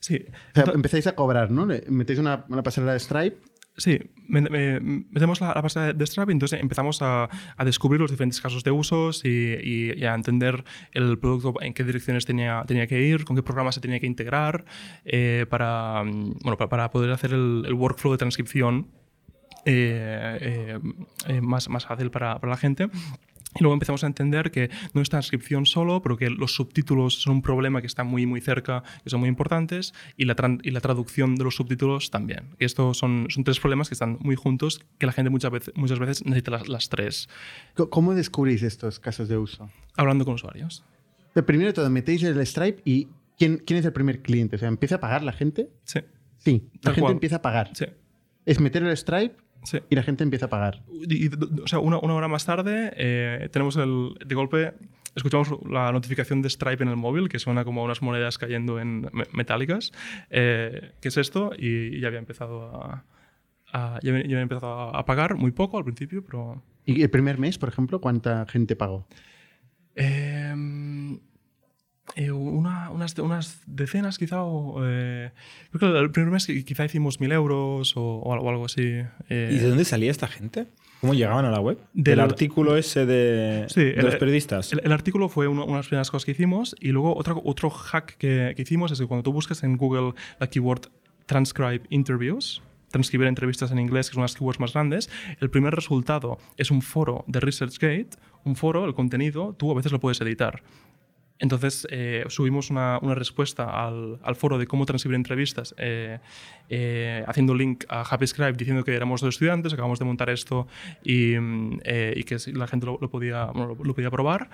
Sí, 0.00 0.24
o 0.26 0.54
sea, 0.54 0.64
empezáis 0.74 1.06
a 1.06 1.14
cobrar, 1.14 1.52
¿no? 1.52 1.64
Metéis 1.88 2.18
una, 2.18 2.44
una 2.48 2.64
pasarela 2.64 2.92
de 2.92 2.98
Stripe. 2.98 3.36
Sí, 3.76 4.00
me- 4.28 4.40
me- 4.42 4.80
metemos 4.80 5.40
la, 5.40 5.54
la 5.54 5.60
base 5.62 5.78
de 5.94 6.06
Stripe 6.06 6.32
y 6.32 6.34
entonces 6.34 6.60
empezamos 6.60 7.00
a, 7.02 7.28
a 7.56 7.64
descubrir 7.64 8.00
los 8.00 8.10
diferentes 8.10 8.40
casos 8.40 8.64
de 8.64 8.72
usos 8.72 9.24
y, 9.24 9.28
y- 9.28 9.92
y 9.96 10.04
a 10.04 10.14
entender 10.14 10.64
el 10.90 11.18
producto 11.20 11.54
en 11.62 11.72
qué 11.72 11.84
direcciones 11.84 12.26
tenía, 12.26 12.64
tenía 12.66 12.88
que 12.88 13.00
ir, 13.00 13.24
con 13.24 13.36
qué 13.36 13.44
programas 13.44 13.76
se 13.76 13.80
tenía 13.80 14.00
que 14.00 14.06
integrar 14.06 14.64
eh, 15.04 15.46
para, 15.48 16.02
mm, 16.04 16.38
bueno, 16.42 16.56
para, 16.58 16.68
para 16.68 16.90
poder 16.90 17.12
hacer 17.12 17.32
el, 17.32 17.62
el 17.64 17.74
workflow 17.74 18.12
de 18.12 18.18
transcripción 18.18 18.88
eh, 19.64 20.78
eh, 21.28 21.40
más, 21.40 21.68
más 21.68 21.86
fácil 21.86 22.10
para, 22.10 22.38
para 22.40 22.50
la 22.52 22.56
gente. 22.56 22.88
Y 23.54 23.60
luego 23.60 23.74
empezamos 23.74 24.02
a 24.02 24.06
entender 24.06 24.50
que 24.50 24.70
no 24.94 25.02
es 25.02 25.10
transcripción 25.10 25.66
solo, 25.66 26.00
pero 26.00 26.16
que 26.16 26.30
los 26.30 26.54
subtítulos 26.54 27.20
son 27.20 27.34
un 27.34 27.42
problema 27.42 27.82
que 27.82 27.86
está 27.86 28.02
muy, 28.02 28.24
muy 28.24 28.40
cerca, 28.40 28.82
que 29.04 29.10
son 29.10 29.20
muy 29.20 29.28
importantes, 29.28 29.92
y 30.16 30.24
la, 30.24 30.34
y 30.62 30.70
la 30.70 30.80
traducción 30.80 31.34
de 31.36 31.44
los 31.44 31.56
subtítulos 31.56 32.10
también. 32.10 32.56
Y 32.58 32.64
estos 32.64 32.96
son, 32.96 33.26
son 33.28 33.44
tres 33.44 33.60
problemas 33.60 33.88
que 33.90 33.94
están 33.94 34.16
muy 34.20 34.36
juntos, 34.36 34.80
que 34.96 35.04
la 35.04 35.12
gente 35.12 35.28
muchas 35.28 35.50
veces, 35.50 35.74
muchas 35.76 35.98
veces 35.98 36.24
necesita 36.24 36.50
las, 36.52 36.68
las 36.68 36.88
tres, 36.88 37.28
¿Cómo 37.90 38.14
descubrís 38.14 38.62
estos 38.62 38.98
casos 38.98 39.28
de 39.28 39.36
uso? 39.36 39.68
hablando 39.98 40.24
con 40.24 40.32
usuarios. 40.34 40.82
De 41.34 41.42
primero 41.42 41.66
de 41.68 41.74
todo, 41.74 41.90
metéis 41.90 42.22
el 42.22 42.46
Stripe 42.46 42.80
y 42.86 43.08
¿quién, 43.38 43.58
¿quién 43.58 43.78
es 43.80 43.84
el 43.84 43.92
primer 43.92 44.22
cliente? 44.22 44.56
O 44.56 44.58
sea, 44.58 44.68
¿empieza 44.68 44.94
a 44.94 45.00
pagar 45.00 45.22
la 45.22 45.32
gente? 45.34 45.68
Sí, 45.84 46.00
Sí, 46.38 46.70
la 46.72 46.80
Tal 46.80 46.94
gente 46.94 47.00
cual. 47.02 47.12
empieza 47.12 47.36
a 47.36 47.42
pagar. 47.42 47.70
sí, 47.74 47.84
Es 48.46 48.58
meter 48.60 48.82
el 48.82 48.96
Stripe 48.96 49.36
sí. 49.64 49.78
y 49.90 49.94
la 49.96 50.02
gente 50.02 50.24
empieza 50.24 50.46
a 50.46 50.50
pagar. 50.50 50.82
Y- 50.92 51.26
y- 51.26 51.30
o 51.62 51.66
sea, 51.66 51.78
una, 51.78 51.98
una 51.98 52.14
hora 52.14 52.28
más 52.28 52.44
tarde, 52.44 52.92
eh, 52.96 53.48
tenemos 53.52 53.76
el, 53.76 54.14
de 54.24 54.34
golpe, 54.34 54.72
escuchamos 55.14 55.48
la 55.68 55.92
notificación 55.92 56.42
de 56.42 56.48
Stripe 56.50 56.82
en 56.82 56.88
el 56.88 56.96
móvil, 56.96 57.28
que 57.28 57.38
suena 57.38 57.64
como 57.64 57.82
unas 57.84 58.02
monedas 58.02 58.38
cayendo 58.38 58.80
en 58.80 59.08
me- 59.12 59.26
metálicas. 59.32 59.92
Eh, 60.30 60.92
¿Qué 61.00 61.08
es 61.08 61.16
esto? 61.16 61.52
Y, 61.58 61.96
y 61.96 62.00
ya 62.00 62.08
había 62.08 62.18
empezado 62.20 62.66
a, 62.74 63.04
a- 63.72 63.98
ya 64.02 64.10
había, 64.10 64.22
ya 64.22 64.28
había 64.36 64.40
empezado 64.42 64.94
a 64.96 65.04
pagar, 65.04 65.34
muy 65.36 65.50
poco 65.52 65.78
al 65.78 65.84
principio, 65.84 66.24
pero... 66.24 66.62
¿Y 66.84 67.02
el 67.02 67.10
primer 67.10 67.38
mes, 67.38 67.58
por 67.58 67.68
ejemplo, 67.68 68.00
cuánta 68.00 68.44
gente 68.46 68.74
pagó? 68.76 69.06
Eh, 69.94 70.52
eh, 72.16 72.30
una- 72.30 72.90
unas, 72.90 73.16
unas 73.18 73.60
decenas 73.66 74.18
quizá, 74.18 74.42
o... 74.42 74.80
eh, 74.84 75.30
creo 75.72 75.92
que 75.92 75.98
el 75.98 76.10
primer 76.10 76.30
mes 76.32 76.46
quizá 76.46 76.84
hicimos 76.84 77.20
mil 77.20 77.32
euros 77.32 77.96
o, 77.96 78.02
o 78.02 78.32
algo- 78.32 78.64
así. 78.64 79.02
eh, 79.28 79.50
¿Y 79.52 79.58
de 79.58 79.68
dónde 79.68 79.84
salía 79.84 80.10
esta 80.10 80.26
gente? 80.28 80.66
¿Cómo 81.00 81.14
llegaban 81.14 81.44
a 81.44 81.50
la 81.50 81.58
web? 81.60 81.78
Del- 81.94 82.04
Del 82.04 82.20
artículo 82.20 82.76
ese 82.76 83.06
de, 83.06 83.66
Sí, 83.68 83.82
de 83.82 83.90
el- 83.92 84.04
los 84.04 84.16
periodistas. 84.16 84.72
El, 84.72 84.82
el 84.84 84.92
artículo 84.92 85.28
fue 85.28 85.48
uno- 85.48 85.64
una 85.64 85.72
de 85.74 85.78
las 85.78 85.88
primeras 85.88 86.10
cosas 86.10 86.24
que 86.26 86.32
hicimos 86.32 86.76
y 86.80 86.88
luego 86.88 87.16
otra, 87.16 87.34
otro 87.42 87.70
hack 87.70 88.16
que, 88.18 88.52
que 88.56 88.62
hicimos 88.62 88.92
es 88.92 89.00
que 89.00 89.06
cuando 89.06 89.22
tú 89.24 89.32
buscas 89.32 89.62
en 89.64 89.76
Google 89.76 90.12
la 90.38 90.46
keyword 90.48 90.88
transcribe 91.26 91.82
interviews, 91.90 92.62
transcribir 92.90 93.26
entrevistas 93.26 93.70
en 93.72 93.78
inglés, 93.78 94.10
que 94.10 94.14
son 94.14 94.22
las 94.22 94.34
keywords 94.34 94.60
más 94.60 94.74
grandes, 94.74 95.08
el 95.40 95.48
primer 95.50 95.74
resultado 95.74 96.38
es 96.58 96.70
un 96.70 96.82
foro 96.82 97.24
de 97.26 97.40
ResearchGate, 97.40 98.10
un 98.44 98.54
foro, 98.54 98.84
el 98.84 98.92
contenido, 98.94 99.54
tú 99.58 99.70
a 99.70 99.74
veces 99.74 99.92
lo 99.92 99.98
puedes 100.00 100.20
editar. 100.20 100.62
Entonces 101.38 101.86
eh, 101.90 102.24
subimos 102.28 102.70
una, 102.70 102.98
respuesta 103.14 103.86
al, 103.86 104.36
foro 104.36 104.58
de 104.58 104.66
cómo 104.66 104.86
transcribir 104.86 105.16
entrevistas, 105.16 105.74
eh, 105.76 106.18
eh, 106.68 107.24
haciendo 107.26 107.54
link 107.54 107.84
a 107.88 108.02
HappyScribe 108.02 108.52
diciendo 108.52 108.84
que 108.84 108.94
éramos 108.94 109.20
dos 109.20 109.34
estudiantes, 109.34 109.72
acabamos 109.72 109.98
de 109.98 110.04
montar 110.04 110.30
esto 110.30 110.68
y, 111.02 111.36
mm, 111.38 111.80
eh, 111.84 112.24
que 112.26 112.36
la 112.52 112.66
gente 112.66 112.86
lo, 112.86 112.98
podía, 113.10 113.50
lo 113.54 113.94
podía 113.94 114.10
probar. 114.10 114.50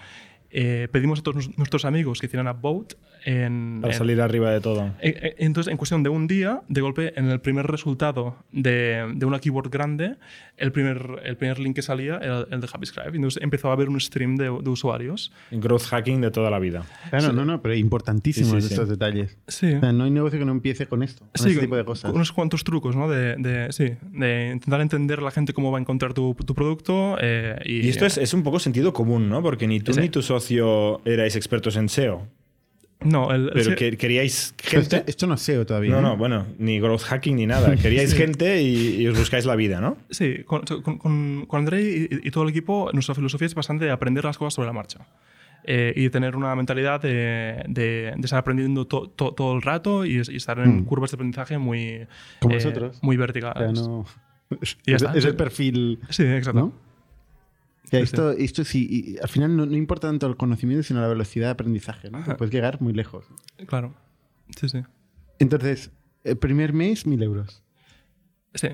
Eh, 0.51 0.89
pedimos 0.91 1.19
a 1.21 1.23
todos 1.23 1.57
nuestros 1.59 1.85
amigos 1.85 2.21
que 2.21 2.27
hicieran 2.27 2.49
upvote 2.49 2.97
en, 3.25 3.79
Para 3.83 3.93
en- 3.93 3.99
salir 3.99 4.21
arriba 4.23 4.51
de 4.51 4.61
todo. 4.61 4.87
eh, 5.01 5.15
eh, 5.23 5.35
Entonces, 5.39 5.71
en 5.71 5.77
cuestión 5.77 6.03
de 6.03 6.09
un 6.09 6.27
día, 6.27 6.63
de 6.69 6.81
golpe, 6.81 7.13
en 7.19 7.27
el 7.29 7.41
primer 7.41 7.67
resultado 7.67 8.37
de, 8.53 9.13
de 9.15 9.27
una 9.27 9.41
keyword 9.41 9.71
grande, 9.71 10.17
el 10.57 10.73
primer, 10.73 11.21
el 11.25 11.37
primer 11.37 11.59
link 11.59 11.77
que 11.77 11.83
salía 11.83 12.17
era 12.19 12.47
el 12.51 12.61
de 12.61 12.67
HappyScribe. 12.73 13.15
Entonces 13.15 13.43
empezó 13.43 13.69
a 13.69 13.73
haber 13.75 13.89
un 13.91 14.01
stream 14.01 14.37
de, 14.37 14.45
de 14.45 14.71
usuarios. 14.71 15.33
Growth 15.51 15.83
hacking 15.83 16.21
de 16.23 16.31
toda 16.31 16.51
la 16.51 16.59
vida. 16.59 16.83
Claro, 17.11 17.33
no, 17.33 17.45
no, 17.45 17.61
pero 17.61 17.75
importantísimos 17.75 18.51
Sí, 18.53 18.61
sí, 18.63 18.69
sí. 18.69 18.75
estos 18.75 18.89
detalles. 18.89 19.37
Sí. 19.49 19.75
O 19.75 19.81
sea, 19.81 19.93
no 19.93 20.05
hay 20.05 20.11
negocio 20.11 20.39
que 20.39 20.45
no 20.47 20.53
empiece 20.53 20.87
con 20.87 21.03
esto, 21.03 21.21
con 21.27 21.31
Sí, 21.35 21.51
este 21.51 21.61
tipo 21.61 21.77
de 21.77 21.85
cosas. 21.85 22.13
Unos 22.13 22.33
cuantos 22.33 22.65
trucos, 22.65 22.97
¿no? 22.97 23.09
De, 23.11 23.37
de- 23.37 23.71
sí, 23.73 23.91
de 24.13 24.51
intentar 24.55 24.81
entender 24.81 25.19
a 25.19 25.23
la 25.23 25.31
gente 25.31 25.53
cómo 25.53 25.71
va 25.71 25.79
a 25.79 25.81
encontrar 25.81 26.15
tu, 26.15 26.35
tu 26.35 26.55
producto. 26.55 27.17
eh, 27.21 27.57
y, 27.65 27.87
Y 27.87 27.89
esto 27.91 28.07
es, 28.07 28.17
es 28.19 28.33
un 28.35 28.43
poco 28.43 28.59
sentido 28.59 28.93
común, 28.93 29.29
¿no? 29.29 29.43
Porque 29.43 29.67
ni 29.69 29.81
tú 29.81 29.93
Sí. 29.93 30.01
ni 30.01 30.09
tu 30.09 30.23
socio 30.41 31.01
erais 31.05 31.37
expertos 31.37 31.77
en 31.77 31.89
SEO. 31.89 32.27
No, 33.01 33.33
el, 33.33 33.51
Pero 33.55 33.77
que 33.77 33.97
queríais 33.97 34.55
Pero 34.57 34.83
gente. 34.83 34.97
esto, 34.97 35.09
esto 35.11 35.27
no 35.29 35.35
es 35.35 35.43
SEO 35.43 35.65
todavía. 35.65 35.93
No, 35.93 35.99
¿eh? 35.99 36.03
no, 36.03 36.17
bueno, 36.17 36.47
ni 36.59 36.81
growth 36.81 37.03
hacking 37.03 37.37
ni 37.37 37.47
nada. 37.47 37.77
Queríais 37.83 38.13
gente 38.15 38.61
y, 38.61 38.97
y 39.03 39.07
os 39.07 39.17
buscáis 39.17 39.45
la 39.45 39.55
vida, 39.55 39.81
¿no? 39.81 39.97
Sí, 40.11 40.43
con, 40.45 40.63
con, 40.65 41.47
Andrei 41.53 42.09
y, 42.11 42.27
y 42.29 42.31
todo 42.33 42.43
el 42.45 42.51
equipo, 42.51 42.91
nuestra 42.93 43.15
filosofía 43.15 43.47
es 43.47 43.55
bastante 43.55 43.85
de 43.85 43.93
aprender 43.93 44.25
las 44.25 44.37
cosas 44.37 44.55
sobre 44.55 44.67
la 44.67 44.73
marcha. 44.73 45.07
eh, 45.65 45.93
y 45.97 46.03
de 46.05 46.11
tener 46.11 46.35
una 46.35 46.55
mentalidad 46.57 47.01
de, 47.01 47.63
de- 47.69 48.13
de 48.17 48.25
estar 48.25 48.39
aprendiendo 48.39 48.87
to- 48.87 49.09
to- 49.15 49.33
todo 49.33 49.55
el 49.55 49.61
rato 49.63 50.05
y, 50.07 50.17
y 50.29 50.37
estar 50.37 50.59
en 50.61 50.79
Mm. 50.79 50.85
curvas 50.87 51.11
de 51.11 51.17
aprendizaje 51.17 51.59
muy, 51.59 52.07
Como 52.41 52.55
eh, 52.55 52.57
vosotros. 52.59 52.99
muy 53.03 53.17
O 53.17 53.19
sea, 53.19 53.27
verticales. 53.27 53.73
no- 53.83 54.07
Ya 54.87 54.97
es, 54.97 55.03
está. 55.03 55.13
es 55.17 55.25
el 55.25 55.37
perfil, 55.37 56.01
Sí, 56.09 56.23
exacto. 56.25 56.59
¿no? 56.61 56.73
Ya, 57.91 57.99
Sí, 57.99 58.05
esto, 58.05 58.31
esto 58.33 58.65
sí, 58.65 58.87
y 58.91 59.19
al 59.19 59.29
final 59.29 59.57
no, 59.57 59.67
no 59.67 59.77
importa 59.77 60.09
tanto 60.09 60.27
el 60.27 60.37
conocimiento, 60.37 60.83
sino 60.83 61.01
la 61.01 61.09
velocidad 61.09 61.47
de 61.47 61.51
aprendizaje, 61.53 62.11
¿no? 62.11 62.23
Que 62.25 62.35
puedes 62.35 62.53
llegar 62.53 62.81
muy 62.83 62.93
lejos. 62.93 63.25
Claro. 63.67 63.95
Sí, 64.59 64.69
sí. 64.69 64.83
Entonces, 65.39 65.91
el 66.25 66.37
primer 66.37 66.73
mes, 66.73 67.07
mil 67.07 67.23
euros. 67.23 67.63
Sí, 68.55 68.69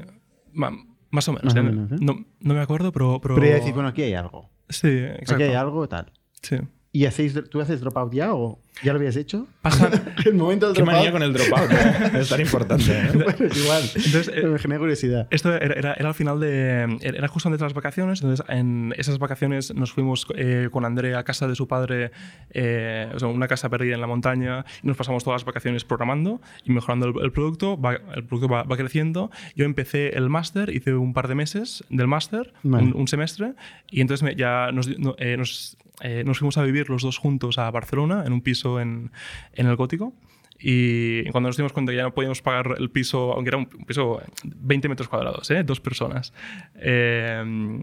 más 0.53 1.29
o 1.29 1.33
menos. 1.33 1.45
Más 1.45 1.55
o 1.55 1.59
¿eh? 1.59 1.63
menos, 1.63 1.93
¿eh? 1.93 1.97
no, 2.01 2.25
no 2.41 2.55
me 2.55 2.61
acuerdo, 2.61 2.93
pero... 2.93 3.21
Pero, 3.21 3.35
Pero 3.37 3.47
ya 3.47 3.55
decís, 3.55 3.73
bueno, 3.73 3.89
aquí 3.89 4.03
hay 4.03 4.15
algo. 4.15 4.51
Sí, 4.69 4.89
exacto. 4.89 5.35
Aquí 5.35 5.43
hay 5.45 5.55
algo, 5.55 5.89
tal. 5.89 6.13
Sí. 6.43 6.57
¿Y 6.93 7.07
hacéis, 7.07 7.35
tú 7.51 7.61
haces 7.61 7.81
dropout 7.81 8.13
ya 8.13 8.35
o 8.35 8.61
ya 8.83 8.93
lo 8.93 8.99
habías 8.99 9.17
hecho? 9.17 9.47
Pasa... 9.63 9.91
el 10.25 10.35
momento 10.35 10.67
del 10.67 10.77
Qué 10.77 10.83
manía 10.85 11.13
con 11.13 11.23
el 11.23 11.33
dropout, 11.33 11.71
¿no? 11.71 12.19
Es 12.21 12.29
tan 12.29 12.41
importante. 12.41 12.93
¿eh? 12.93 13.11
Bueno, 13.13 13.55
igual. 13.55 13.83
Entonces, 13.95 14.31
eh, 14.35 14.47
me 14.47 14.59
genera 14.59 14.79
curiosidad. 14.81 15.29
Esto 15.31 15.55
era, 15.55 15.75
era, 15.75 15.95
era 15.95 16.09
al 16.09 16.15
final 16.15 16.41
de. 16.41 16.99
Era 17.03 17.29
justo 17.29 17.49
antes 17.49 17.61
de 17.61 17.65
las 17.67 17.75
vacaciones. 17.75 18.21
Entonces, 18.23 18.45
en 18.49 18.95
esas 18.99 19.19
vacaciones 19.19 19.75
nos 19.75 19.93
fuimos 19.93 20.27
eh, 20.37 20.69
con 20.71 20.85
André 20.85 21.15
a 21.15 21.23
casa 21.25 21.47
de 21.49 21.55
su 21.55 21.69
padre, 21.69 22.11
eh, 22.51 23.09
o 23.15 23.19
sea, 23.19 23.29
una 23.29 23.49
casa 23.49 23.69
perdida 23.69 23.95
en 23.95 24.01
la 24.01 24.07
montaña, 24.07 24.65
y 24.83 24.87
nos 24.87 24.97
pasamos 24.97 25.25
todas 25.25 25.43
las 25.43 25.45
vacaciones 25.47 25.85
programando 25.85 26.41
y 26.65 26.73
mejorando 26.73 27.07
el, 27.09 27.15
el 27.25 27.33
producto. 27.33 27.81
Va- 27.81 28.01
el 28.15 28.25
producto 28.25 28.49
va, 28.53 28.63
va 28.65 28.77
creciendo. 28.77 29.31
Yo 29.57 29.65
empecé 29.65 30.17
el 30.17 30.29
máster, 30.29 30.71
hice 30.71 30.95
un 30.95 31.13
par 31.13 31.29
de 31.29 31.35
meses 31.35 31.85
del 31.91 32.07
máster, 32.09 32.53
Vale. 32.63 32.85
un, 32.87 32.97
un 32.97 33.09
semestre, 33.09 33.55
y 33.91 34.01
entonces 34.01 34.23
me- 34.23 34.35
ya 34.37 34.71
nos, 34.73 34.89
no- 34.99 35.15
eh, 35.19 35.37
nos, 35.37 35.77
eh, 36.01 36.25
nos 36.27 36.39
fuimos 36.39 36.59
a 36.59 36.65
vivir 36.65 36.91
los 36.91 37.03
dos 37.03 37.19
juntos 37.19 37.59
a 37.59 37.71
Barcelona, 37.71 38.25
en 38.27 38.33
un 38.33 38.41
piso 38.41 38.64
en, 38.81 39.11
en 39.53 39.67
el 39.67 39.77
Gótico. 39.77 40.13
Y 40.59 41.29
cuando 41.31 41.49
nos 41.49 41.57
dimos 41.57 41.73
cuenta 41.73 41.93
que 41.93 41.97
ya 41.97 42.05
no 42.05 42.15
podíamos 42.15 42.41
pagar 42.41 42.77
el 42.79 42.91
piso, 42.91 43.33
aunque 43.33 43.49
era 43.51 43.59
un 43.59 43.69
un 43.79 43.85
piso 43.85 44.23
20 44.45 44.89
metros 44.89 45.09
cuadrados, 45.09 45.51
¿eh? 45.51 45.63
dos 45.63 45.81
personas. 45.81 46.33
Eh, 46.77 47.83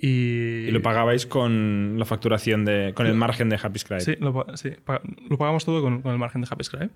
y, 0.00 0.66
Y 0.68 0.70
lo 0.70 0.80
pagabais 0.82 1.26
con 1.26 1.98
la 1.98 2.04
facturación 2.04 2.64
de. 2.64 2.92
con 2.94 3.06
el 3.06 3.14
margen 3.14 3.48
de 3.48 3.58
Happy 3.60 3.78
Scribe. 3.78 4.00
Sí, 4.00 4.16
lo, 4.20 4.46
sí, 4.54 4.70
lo 5.28 5.38
pagamos 5.38 5.64
todo 5.64 5.82
con, 5.82 6.02
con 6.02 6.12
el 6.12 6.18
margen 6.18 6.40
de 6.42 6.48
HappyScribe. 6.50 6.90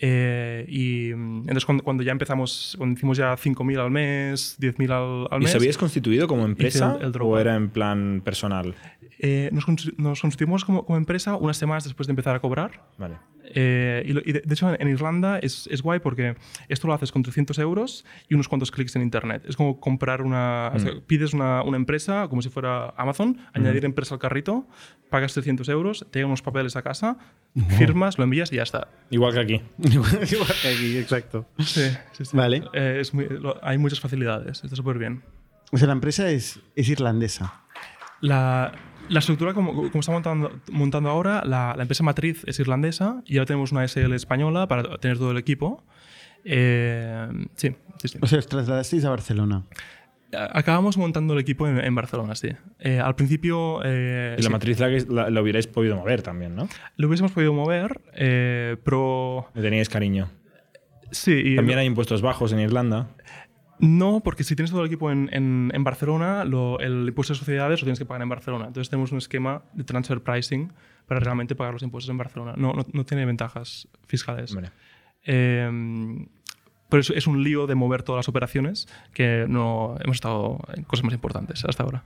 Eh, 0.00 0.64
y 0.68 1.10
entonces 1.10 1.64
cuando, 1.64 1.84
cuando 1.84 2.02
ya 2.02 2.12
empezamos, 2.12 2.74
cuando 2.76 2.94
hicimos 2.96 3.16
ya 3.16 3.34
5.000 3.36 3.78
al 3.78 3.90
mes, 3.90 4.58
10.000 4.60 4.90
al, 4.90 5.28
al 5.30 5.40
¿Y 5.40 5.44
mes... 5.44 5.52
se 5.52 5.56
habíais 5.56 5.78
constituido 5.78 6.26
como 6.26 6.44
empresa 6.44 6.98
el 7.00 7.12
o 7.20 7.38
era 7.38 7.54
en 7.54 7.70
plan 7.70 8.20
personal? 8.24 8.74
Eh, 9.26 9.48
nos, 9.52 9.64
nos 9.98 10.20
constituimos 10.20 10.66
como, 10.66 10.84
como 10.84 10.98
empresa 10.98 11.36
unas 11.36 11.56
semanas 11.56 11.84
después 11.84 12.06
de 12.06 12.12
empezar 12.12 12.36
a 12.36 12.40
cobrar. 12.40 12.82
Vale. 12.98 13.16
Eh, 13.56 14.02
y, 14.06 14.12
lo- 14.12 14.20
y 14.24 14.32
de, 14.32 14.40
de 14.40 14.54
hecho, 14.54 14.68
en, 14.68 14.76
en 14.82 14.88
Irlanda 14.88 15.38
es, 15.38 15.66
es 15.70 15.80
guay 15.82 16.00
porque 16.00 16.34
esto 16.68 16.86
lo 16.88 16.92
haces 16.94 17.10
con 17.12 17.22
300 17.22 17.58
euros 17.58 18.04
y 18.28 18.34
unos 18.34 18.48
cuantos 18.48 18.70
clics 18.70 18.94
en 18.96 19.02
Internet. 19.02 19.42
Es 19.48 19.56
como 19.56 19.80
comprar 19.80 20.20
una. 20.22 20.70
o 20.74 20.78
sea, 20.78 20.92
pides 21.06 21.32
una, 21.32 21.62
una 21.62 21.76
empresa 21.78 22.28
como 22.28 22.42
si 22.42 22.50
fuera 22.50 22.90
Amazon, 22.98 23.38
añadir 23.54 23.84
empresa 23.86 24.14
al 24.14 24.20
carrito, 24.20 24.66
pagas 25.10 25.32
300 25.32 25.68
euros, 25.70 26.06
te 26.10 26.18
llegan 26.18 26.28
unos 26.30 26.42
papeles 26.42 26.76
a 26.76 26.82
casa, 26.82 27.16
firmas, 27.78 28.18
lo 28.18 28.24
envías 28.24 28.52
y 28.52 28.56
ya 28.56 28.62
está. 28.62 28.88
Igual 29.10 29.32
que 29.34 29.40
aquí. 29.40 29.62
Igual 29.78 30.52
que 30.62 30.68
aquí, 30.68 30.98
exacto. 30.98 31.46
Sí, 31.60 31.82
sí, 32.12 32.24
sí. 32.24 32.36
Vale. 32.36 32.62
Eh, 32.74 32.98
es 33.00 33.14
muy- 33.14 33.28
lo- 33.28 33.58
hay 33.62 33.78
muchas 33.78 34.00
facilidades, 34.00 34.62
está 34.64 34.76
súper 34.76 34.98
bien. 34.98 35.22
O 35.72 35.78
sea, 35.78 35.86
la 35.86 35.92
empresa 35.94 36.28
es, 36.30 36.60
es 36.76 36.88
irlandesa. 36.88 37.62
La, 38.20 38.72
la 39.08 39.18
estructura, 39.18 39.54
como, 39.54 39.74
como 39.90 40.00
está 40.00 40.12
montando, 40.12 40.50
montando 40.70 41.10
ahora, 41.10 41.42
la, 41.44 41.74
la 41.76 41.82
empresa 41.82 42.02
matriz 42.02 42.42
es 42.46 42.58
irlandesa 42.60 43.22
y 43.26 43.36
ahora 43.38 43.46
tenemos 43.46 43.72
una 43.72 43.86
SL 43.86 44.12
española 44.14 44.66
para 44.68 44.98
tener 44.98 45.18
todo 45.18 45.30
el 45.30 45.36
equipo. 45.38 45.82
Eh, 46.44 47.28
sí, 47.56 47.74
sí, 47.98 48.08
sí. 48.08 48.18
O 48.20 48.26
sea, 48.26 48.38
os 48.38 48.46
trasladasteis 48.46 49.04
a 49.04 49.10
Barcelona. 49.10 49.64
Acabamos 50.32 50.98
montando 50.98 51.34
el 51.34 51.40
equipo 51.40 51.68
en, 51.68 51.78
en 51.78 51.94
Barcelona, 51.94 52.34
sí. 52.34 52.48
Eh, 52.80 52.98
al 52.98 53.14
principio 53.14 53.80
eh, 53.84 54.34
Y 54.36 54.42
la 54.42 54.46
sí, 54.48 54.52
matriz 54.52 54.80
la, 54.80 54.88
la, 54.88 55.30
la 55.30 55.40
hubierais 55.42 55.68
podido 55.68 55.96
mover 55.96 56.22
también, 56.22 56.56
¿no? 56.56 56.68
lo 56.96 57.06
hubiésemos 57.06 57.30
podido 57.30 57.52
mover, 57.52 58.00
eh, 58.14 58.76
pero 58.84 59.48
Le 59.54 59.62
teníais 59.62 59.88
cariño. 59.88 60.28
sí. 61.12 61.32
y- 61.44 61.56
También 61.56 61.78
hay 61.78 61.86
impuestos 61.86 62.20
bajos 62.20 62.52
en 62.52 62.58
Irlanda. 62.58 63.08
No, 63.86 64.20
porque 64.20 64.44
si 64.44 64.54
tienes 64.56 64.70
todo 64.70 64.80
el 64.82 64.86
equipo 64.86 65.10
en, 65.10 65.28
en- 65.32 65.70
en 65.74 65.84
Barcelona, 65.84 66.44
lo- 66.44 66.78
el 66.80 67.06
impuesto 67.08 67.32
de 67.34 67.38
sociedades 67.38 67.80
lo 67.80 67.84
tienes 67.86 67.98
que 67.98 68.04
pagar 68.06 68.22
en 68.22 68.28
Barcelona. 68.28 68.66
Entonces 68.66 68.88
tenemos 68.90 69.12
un 69.12 69.18
esquema 69.18 69.62
de 69.72 69.84
transfer 69.84 70.22
pricing 70.22 70.72
para 71.06 71.20
realmente 71.20 71.54
pagar 71.54 71.72
los 71.74 71.82
impuestos 71.82 72.10
en 72.10 72.18
Barcelona. 72.18 72.54
No, 72.56 72.72
no, 72.72 72.84
no 72.92 73.04
tiene 73.04 73.24
ventajas 73.26 73.88
fiscales. 74.06 74.54
Vale. 74.54 74.70
Eh, 75.24 76.26
pero 76.88 77.00
es, 77.00 77.10
es 77.10 77.26
un 77.26 77.42
lío 77.42 77.66
de 77.66 77.74
mover 77.74 78.02
todas 78.02 78.18
las 78.20 78.28
operaciones 78.28 78.88
que 79.12 79.46
no 79.48 79.96
hemos 80.00 80.16
estado 80.16 80.58
en 80.74 80.84
cosas 80.84 81.04
más 81.04 81.14
importantes 81.14 81.64
hasta 81.64 81.82
ahora. 81.82 82.04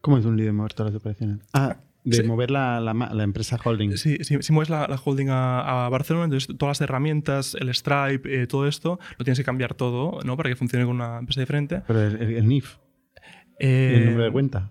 ¿Cómo 0.00 0.18
es 0.18 0.24
un 0.24 0.36
lío 0.36 0.46
de 0.46 0.52
mover 0.52 0.72
todas 0.74 0.92
las 0.92 1.00
operaciones? 1.00 1.38
Ah, 1.52 1.76
de 2.10 2.16
Sí. 2.18 2.22
mover 2.22 2.50
la, 2.50 2.80
la 2.80 3.22
empresa 3.22 3.58
holding. 3.62 3.96
Si, 3.96 4.16
si, 4.24 4.42
si 4.42 4.52
mueves 4.52 4.70
la, 4.70 4.86
la 4.88 5.00
holding 5.02 5.28
a, 5.28 5.86
a 5.86 5.88
Barcelona, 5.88 6.24
entonces 6.24 6.56
todas 6.58 6.78
las 6.78 6.88
herramientas, 6.88 7.54
el 7.58 7.72
Stripe, 7.74 8.42
eh, 8.42 8.46
todo 8.46 8.66
esto, 8.66 8.98
lo 9.18 9.24
tienes 9.24 9.38
que 9.38 9.44
cambiar 9.44 9.74
todo 9.74 10.20
¿no? 10.24 10.36
para 10.36 10.48
que 10.48 10.56
funcione 10.56 10.84
con 10.84 10.96
una 10.96 11.18
empresa 11.18 11.40
diferente. 11.40 11.82
Pero 11.86 12.02
el, 12.02 12.16
el- 12.22 12.36
el 12.36 12.48
NIF, 12.48 12.76
Eh, 13.60 13.94
el 13.96 14.04
número 14.06 14.24
de 14.24 14.30
cuenta. 14.32 14.70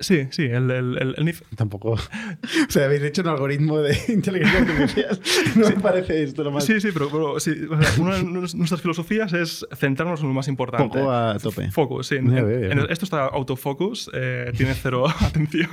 Sí, 0.00 0.26
sí, 0.30 0.42
el, 0.42 0.68
el, 0.72 0.98
el- 0.98 1.14
el 1.16 1.24
NIF 1.24 1.42
Tampoco. 1.56 1.92
O 2.68 2.70
sea, 2.70 2.86
habéis 2.86 3.02
hecho 3.04 3.22
un 3.22 3.28
algoritmo 3.28 3.78
de 3.78 3.96
inteligencia 4.08 4.60
artificial. 4.60 5.20
No 5.56 5.68
me 5.70 5.76
parece 5.80 6.24
esto 6.24 6.42
lo 6.42 6.50
más. 6.50 6.64
Sí, 6.64 6.80
sí, 6.80 6.88
pero, 6.92 7.08
pero 7.10 7.38
sí, 7.38 7.52
o 7.70 7.80
sea, 7.80 8.02
una 8.02 8.16
de 8.16 8.22
nues- 8.24 8.54
nuestras 8.56 8.82
filosofías 8.82 9.32
es 9.32 9.64
centrarnos 9.76 10.20
en 10.20 10.26
lo 10.28 10.34
más 10.34 10.48
importante. 10.48 10.98
Poco 10.98 11.12
a 11.12 11.38
tope. 11.38 11.70
Focus, 11.70 12.08
sí. 12.08 12.16
En- 12.16 12.36
en- 12.36 12.90
esto 12.90 13.04
está 13.04 13.24
autofocus, 13.26 14.10
eh, 14.12 14.50
tiene 14.56 14.74
cero 14.74 15.06
atención. 15.20 15.70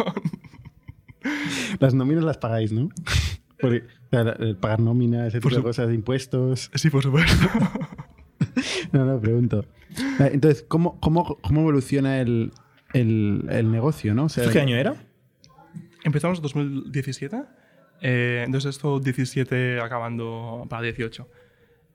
Las 1.79 1.93
nóminas 1.93 2.23
las 2.23 2.37
pagáis, 2.37 2.71
¿no? 2.71 2.89
Porque, 3.59 3.83
o 4.07 4.09
sea, 4.09 4.35
pagar 4.59 4.79
nóminas, 4.79 5.27
ese 5.27 5.39
tipo 5.39 5.55
de 5.55 5.61
cosas, 5.61 5.87
de 5.87 5.93
impuestos. 5.93 6.71
Sí, 6.75 6.89
por 6.89 7.03
supuesto. 7.03 7.47
No, 8.91 9.05
no, 9.05 9.21
pregunto. 9.21 9.65
Vale, 10.19 10.33
Entonces, 10.33 10.65
¿cómo, 10.67 10.99
cómo, 10.99 11.37
cómo 11.41 11.61
evoluciona 11.61 12.19
el, 12.19 12.51
el, 12.93 13.45
el 13.49 13.71
negocio, 13.71 14.13
no? 14.13 14.25
O 14.25 14.29
sea, 14.29 14.43
¿Esto 14.43 14.53
qué 14.53 14.59
año 14.59 14.75
era? 14.75 14.95
Empezamos 16.03 16.39
en 16.39 16.43
2017, 16.43 17.43
eh, 18.01 18.43
entonces 18.45 18.75
esto 18.75 18.99
17 18.99 19.79
acabando 19.79 20.65
para 20.69 20.81
18. 20.81 21.29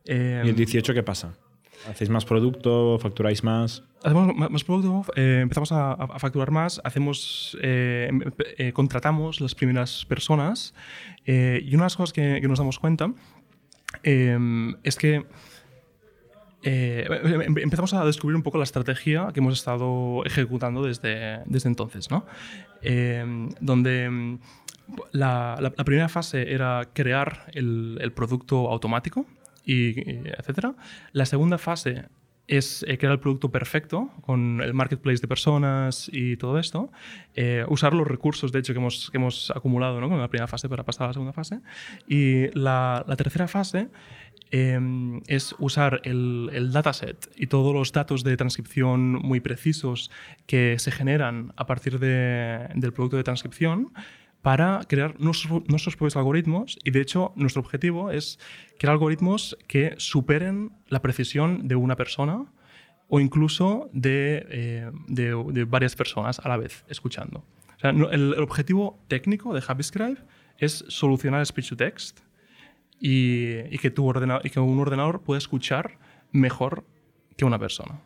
Eh, 0.06 0.42
¿Y 0.44 0.48
el 0.48 0.56
18 0.56 0.94
qué 0.94 1.02
pasa? 1.02 1.36
¿Hacéis 1.88 2.10
más 2.10 2.24
producto? 2.24 2.98
¿Facturáis 2.98 3.44
más? 3.44 3.82
Hacemos 4.02 4.34
más 4.50 4.64
producto, 4.64 5.12
eh, 5.16 5.40
empezamos 5.42 5.72
a, 5.72 5.96
facturar 6.18 6.50
más, 6.50 6.80
hacemos, 6.84 7.56
eh, 7.62 8.06
em- 8.08 8.22
eh, 8.58 8.72
contratamos 8.72 9.40
las 9.40 9.54
primeras 9.54 10.04
personas 10.04 10.74
y 11.24 11.68
una 11.74 11.82
de 11.82 11.86
las 11.86 11.96
cosas 11.96 12.12
que, 12.12 12.40
nos 12.40 12.58
damos 12.58 12.78
cuenta 12.78 13.12
eh, 14.02 14.38
es 14.84 14.96
que 14.96 15.26
em- 16.62 17.58
empezamos 17.58 17.94
a 17.94 18.04
descubrir 18.04 18.36
un 18.36 18.42
poco 18.42 18.58
la 18.58 18.64
estrategia 18.64 19.28
que 19.32 19.40
hemos 19.40 19.54
estado 19.54 20.24
ejecutando 20.24 20.84
desde, 20.84 21.40
desde 21.46 21.68
entonces, 21.68 22.10
¿no? 22.10 22.26
Donde 23.60 24.38
la, 25.12 25.72
primera 25.84 26.08
fase 26.08 26.52
era 26.52 26.88
crear 26.92 27.50
el 27.54 28.12
producto 28.14 28.70
automático, 28.70 29.26
y, 29.66 30.00
y 30.00 30.22
etcétera. 30.38 30.74
La 31.12 31.26
segunda 31.26 31.58
fase 31.58 32.04
es 32.48 32.84
eh, 32.86 32.96
crear 32.96 33.12
el 33.12 33.18
producto 33.18 33.50
perfecto 33.50 34.08
con 34.20 34.60
el 34.62 34.72
marketplace 34.72 35.20
de 35.20 35.26
personas 35.26 36.08
y 36.12 36.36
todo 36.36 36.60
esto. 36.60 36.92
Eh, 37.34 37.64
usar 37.68 37.92
los 37.92 38.06
recursos, 38.06 38.52
de 38.52 38.60
hecho, 38.60 38.72
que 38.72 38.78
hemos, 38.78 39.10
que 39.10 39.18
hemos 39.18 39.50
acumulado 39.50 40.00
¿no? 40.00 40.08
con 40.08 40.20
la 40.20 40.28
primera 40.28 40.46
fase 40.46 40.68
para 40.68 40.84
pasar 40.84 41.06
a 41.06 41.06
la 41.08 41.12
segunda 41.14 41.32
fase. 41.32 41.58
Y 42.06 42.46
la, 42.56 43.04
la 43.08 43.16
tercera 43.16 43.48
fase 43.48 43.88
eh, 44.52 44.78
es 45.26 45.56
usar 45.58 46.00
el, 46.04 46.50
el 46.52 46.70
dataset 46.70 47.28
y 47.36 47.48
todos 47.48 47.74
los 47.74 47.90
datos 47.90 48.22
de 48.22 48.36
transcripción 48.36 49.14
muy 49.14 49.40
precisos 49.40 50.12
que 50.46 50.78
se 50.78 50.92
generan 50.92 51.52
a 51.56 51.66
partir 51.66 51.98
de- 51.98 52.68
del 52.76 52.92
producto 52.92 53.16
de 53.16 53.24
transcripción 53.24 53.92
para 54.46 54.84
crear 54.86 55.18
nuestros, 55.18 55.96
propios 55.96 56.14
algoritmos 56.14 56.78
y 56.84 56.92
de 56.92 57.00
hecho 57.00 57.32
nuestro 57.34 57.62
objetivo 57.62 58.12
es 58.12 58.38
crear 58.78 58.92
algoritmos 58.92 59.58
que 59.66 59.96
superen 59.98 60.70
la 60.88 61.02
precisión 61.02 61.66
de 61.66 61.74
una 61.74 61.96
persona 61.96 62.46
o 63.08 63.18
incluso 63.18 63.90
de, 63.92 64.46
eh, 64.48 65.64
varias 65.66 65.96
personas 65.96 66.38
a 66.38 66.48
la 66.48 66.58
vez 66.58 66.84
escuchando. 66.88 67.44
El, 67.82 68.34
objetivo 68.38 69.02
técnico 69.08 69.52
de 69.52 69.64
HappyScribe 69.66 70.18
es 70.58 70.84
solucionar 70.86 71.44
speech 71.44 71.70
to 71.70 71.76
text 71.76 72.20
y, 73.00 73.76
que, 73.78 73.92
un 73.98 74.78
ordenador 74.78 75.22
pueda 75.22 75.38
escuchar 75.38 75.98
mejor 76.30 76.84
que 77.36 77.44
una 77.44 77.58
persona. 77.58 78.00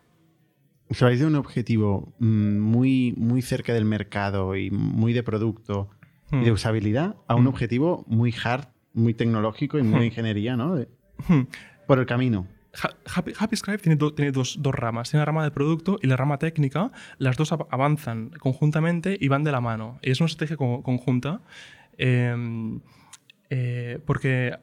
Vais 0.98 1.20
de 1.20 1.26
un 1.26 1.34
objetivo 1.34 2.14
mm, 2.18 2.58
muy, 2.58 3.12
muy 3.18 3.42
cerca 3.42 3.74
del 3.74 3.84
mercado 3.84 4.56
y 4.56 4.70
muy 4.70 5.12
de 5.12 5.22
producto 5.22 5.90
y 6.32 6.44
de 6.44 6.52
usabilidad 6.52 7.16
a 7.26 7.34
un 7.34 7.46
objetivo 7.46 8.04
muy 8.08 8.34
hard, 8.44 8.66
muy 8.92 9.14
tecnológico 9.14 9.78
y 9.78 9.82
muy 9.82 10.00
de 10.00 10.06
ingeniería, 10.06 10.56
¿no? 10.56 10.74
De- 10.76 10.88
Hmm. 11.28 11.42
por 11.86 11.98
el 11.98 12.06
camino. 12.06 12.46
Ha- 12.82 12.94
Happy, 13.16 13.32
HappyScribe 13.36 13.78
tiene, 13.78 13.96
do- 13.96 14.14
tiene 14.14 14.30
dos, 14.32 14.56
dos 14.60 14.74
ramas. 14.74 15.10
Tiene 15.10 15.20
la 15.22 15.24
rama 15.26 15.42
de 15.44 15.50
producto 15.50 15.98
y 16.00 16.06
la 16.06 16.16
rama 16.16 16.38
técnica. 16.38 16.92
Las 17.18 17.36
dos 17.36 17.50
av- 17.52 17.66
avanzan 17.70 18.30
conjuntamente 18.38 19.18
y 19.20 19.28
van 19.28 19.42
de 19.44 19.50
la 19.52 19.60
mano. 19.60 19.98
Es 20.02 20.20
una 20.20 20.26
estrategia 20.26 20.56
co- 20.56 20.82
conjunta 20.82 21.40
eh, 21.98 22.34
eh, 23.50 23.98
porque 24.06 24.54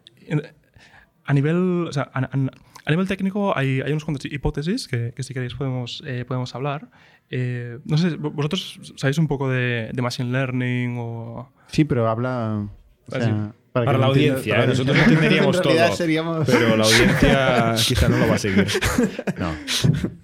a 1.25 1.33
nivel, 1.33 1.87
o 1.89 1.91
sea, 1.93 2.09
a, 2.13 2.19
a- 2.19 2.51
a 2.87 2.91
nivel 2.91 3.07
técnico 3.07 3.55
hay, 3.57 3.81
hay 3.81 3.91
unas 3.91 4.03
cuantas 4.05 4.25
hipótesis 4.25 4.87
que, 4.87 5.13
que 5.15 5.21
si 5.23 5.33
queréis 5.33 5.53
podemos, 5.55 6.01
eh, 6.05 6.23
podemos 6.27 6.55
hablar. 6.55 6.89
Eh, 7.29 7.79
no 7.85 7.97
sé, 7.97 8.15
¿vosotros 8.15 8.79
sabéis 8.95 9.17
un 9.17 9.27
poco 9.27 9.49
de, 9.49 9.89
de 9.93 10.01
Machine 10.01 10.31
Learning 10.31 10.95
o...? 10.97 11.51
Sí, 11.67 11.83
pero 11.83 12.07
habla. 12.07 12.67
o 13.07 13.11
sea, 13.11 13.19
Ah, 13.19 13.51
sí. 13.51 13.53
Para 13.85 13.99
la 13.99 14.07
audiencia, 14.07 14.53
para 14.55 14.63
¿eh? 14.63 14.67
nosotros 14.69 14.97
entenderíamos 14.97 15.61
todo. 15.61 15.91
seríamos. 15.95 16.47
Pero 16.47 16.75
la 16.75 16.83
audiencia 16.83 17.75
quizá 17.87 18.09
no 18.09 18.17
lo 18.17 18.27
va 18.27 18.33
a 18.35 18.39
seguir. 18.39 18.65
No. 19.37 19.51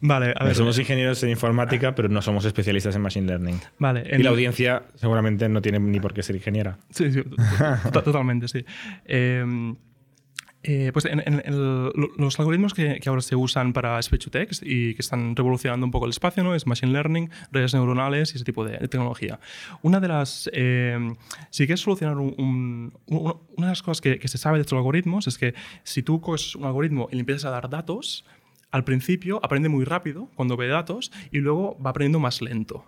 Vale, 0.02 0.34
a 0.36 0.46
ver. 0.46 0.56
Somos 0.56 0.80
ingenieros 0.80 1.22
en 1.22 1.30
informática, 1.30 1.94
pero 1.94 2.10
no 2.10 2.20
somos 2.24 2.46
especialistas 2.46 2.96
en 2.96 3.02
machine 3.04 3.28
learning. 3.28 3.60
Vale, 3.78 4.04
Y 4.10 4.16
en- 4.16 4.24
la 4.24 4.32
audiencia 4.32 4.84
seguramente 4.96 5.48
no 5.50 5.62
tiene 5.62 5.78
ni 5.80 6.00
por 6.00 6.16
qué 6.16 6.24
ser 6.24 6.36
ingeniera. 6.36 6.80
Sí, 6.90 7.12
sí, 7.12 7.22
to- 7.24 7.92
to- 7.92 8.02
totalmente, 8.04 8.48
sí. 8.48 8.66
Eh, 9.06 9.46
eh, 10.64 10.92
pues 10.94 11.06
los 12.18 12.40
algoritmos 12.40 12.74
que, 12.74 13.00
ahora 13.06 13.22
se 13.22 13.36
usan 13.36 13.74
para 13.74 14.02
speech 14.02 14.26
to 14.26 14.32
text 14.32 14.64
y 14.66 14.94
que 14.96 15.02
están 15.02 15.36
revolucionando 15.36 15.86
un 15.86 15.92
poco 15.92 16.06
el 16.06 16.12
espacio 16.12 16.44
¿no? 16.44 16.56
es 16.56 16.66
machine 16.66 16.92
learning, 16.94 17.30
redes 17.52 17.74
neuronales 17.74 18.32
y 18.34 18.36
ese 18.38 18.46
tipo 18.46 18.64
de, 18.66 18.78
tecnología. 18.88 19.40
Una 19.82 20.00
de 20.00 20.08
las, 20.08 20.50
eh, 20.54 20.98
si 21.50 21.66
quieres 21.66 21.82
solucionar 21.82 22.18
un, 22.18 22.34
un- 22.38 22.94
un- 23.08 23.36
una 23.58 23.68
de 23.68 23.72
las 23.72 23.84
cosas 23.84 24.02
que, 24.02 24.26
se 24.28 24.38
sabe 24.38 24.58
de 24.58 24.62
estos 24.62 24.78
algoritmos 24.78 25.28
es 25.28 25.38
que 25.38 25.54
si 25.84 26.02
tú 26.02 26.22
coges 26.22 26.56
un 26.56 26.66
algoritmo 26.66 27.08
y 27.12 27.16
le 27.16 27.20
empiezas 27.22 27.46
a 27.46 27.50
dar 27.52 27.70
datos, 27.70 28.26
al 28.72 28.84
principio 28.84 29.40
aprende 29.44 29.70
muy 29.70 29.84
rápido 29.86 30.30
cuando 30.36 30.58
ve 30.58 30.68
datos 30.68 31.12
y 31.32 31.40
luego 31.40 31.78
va 31.80 31.90
aprendiendo 31.92 32.20
más 32.20 32.42
lento. 32.42 32.86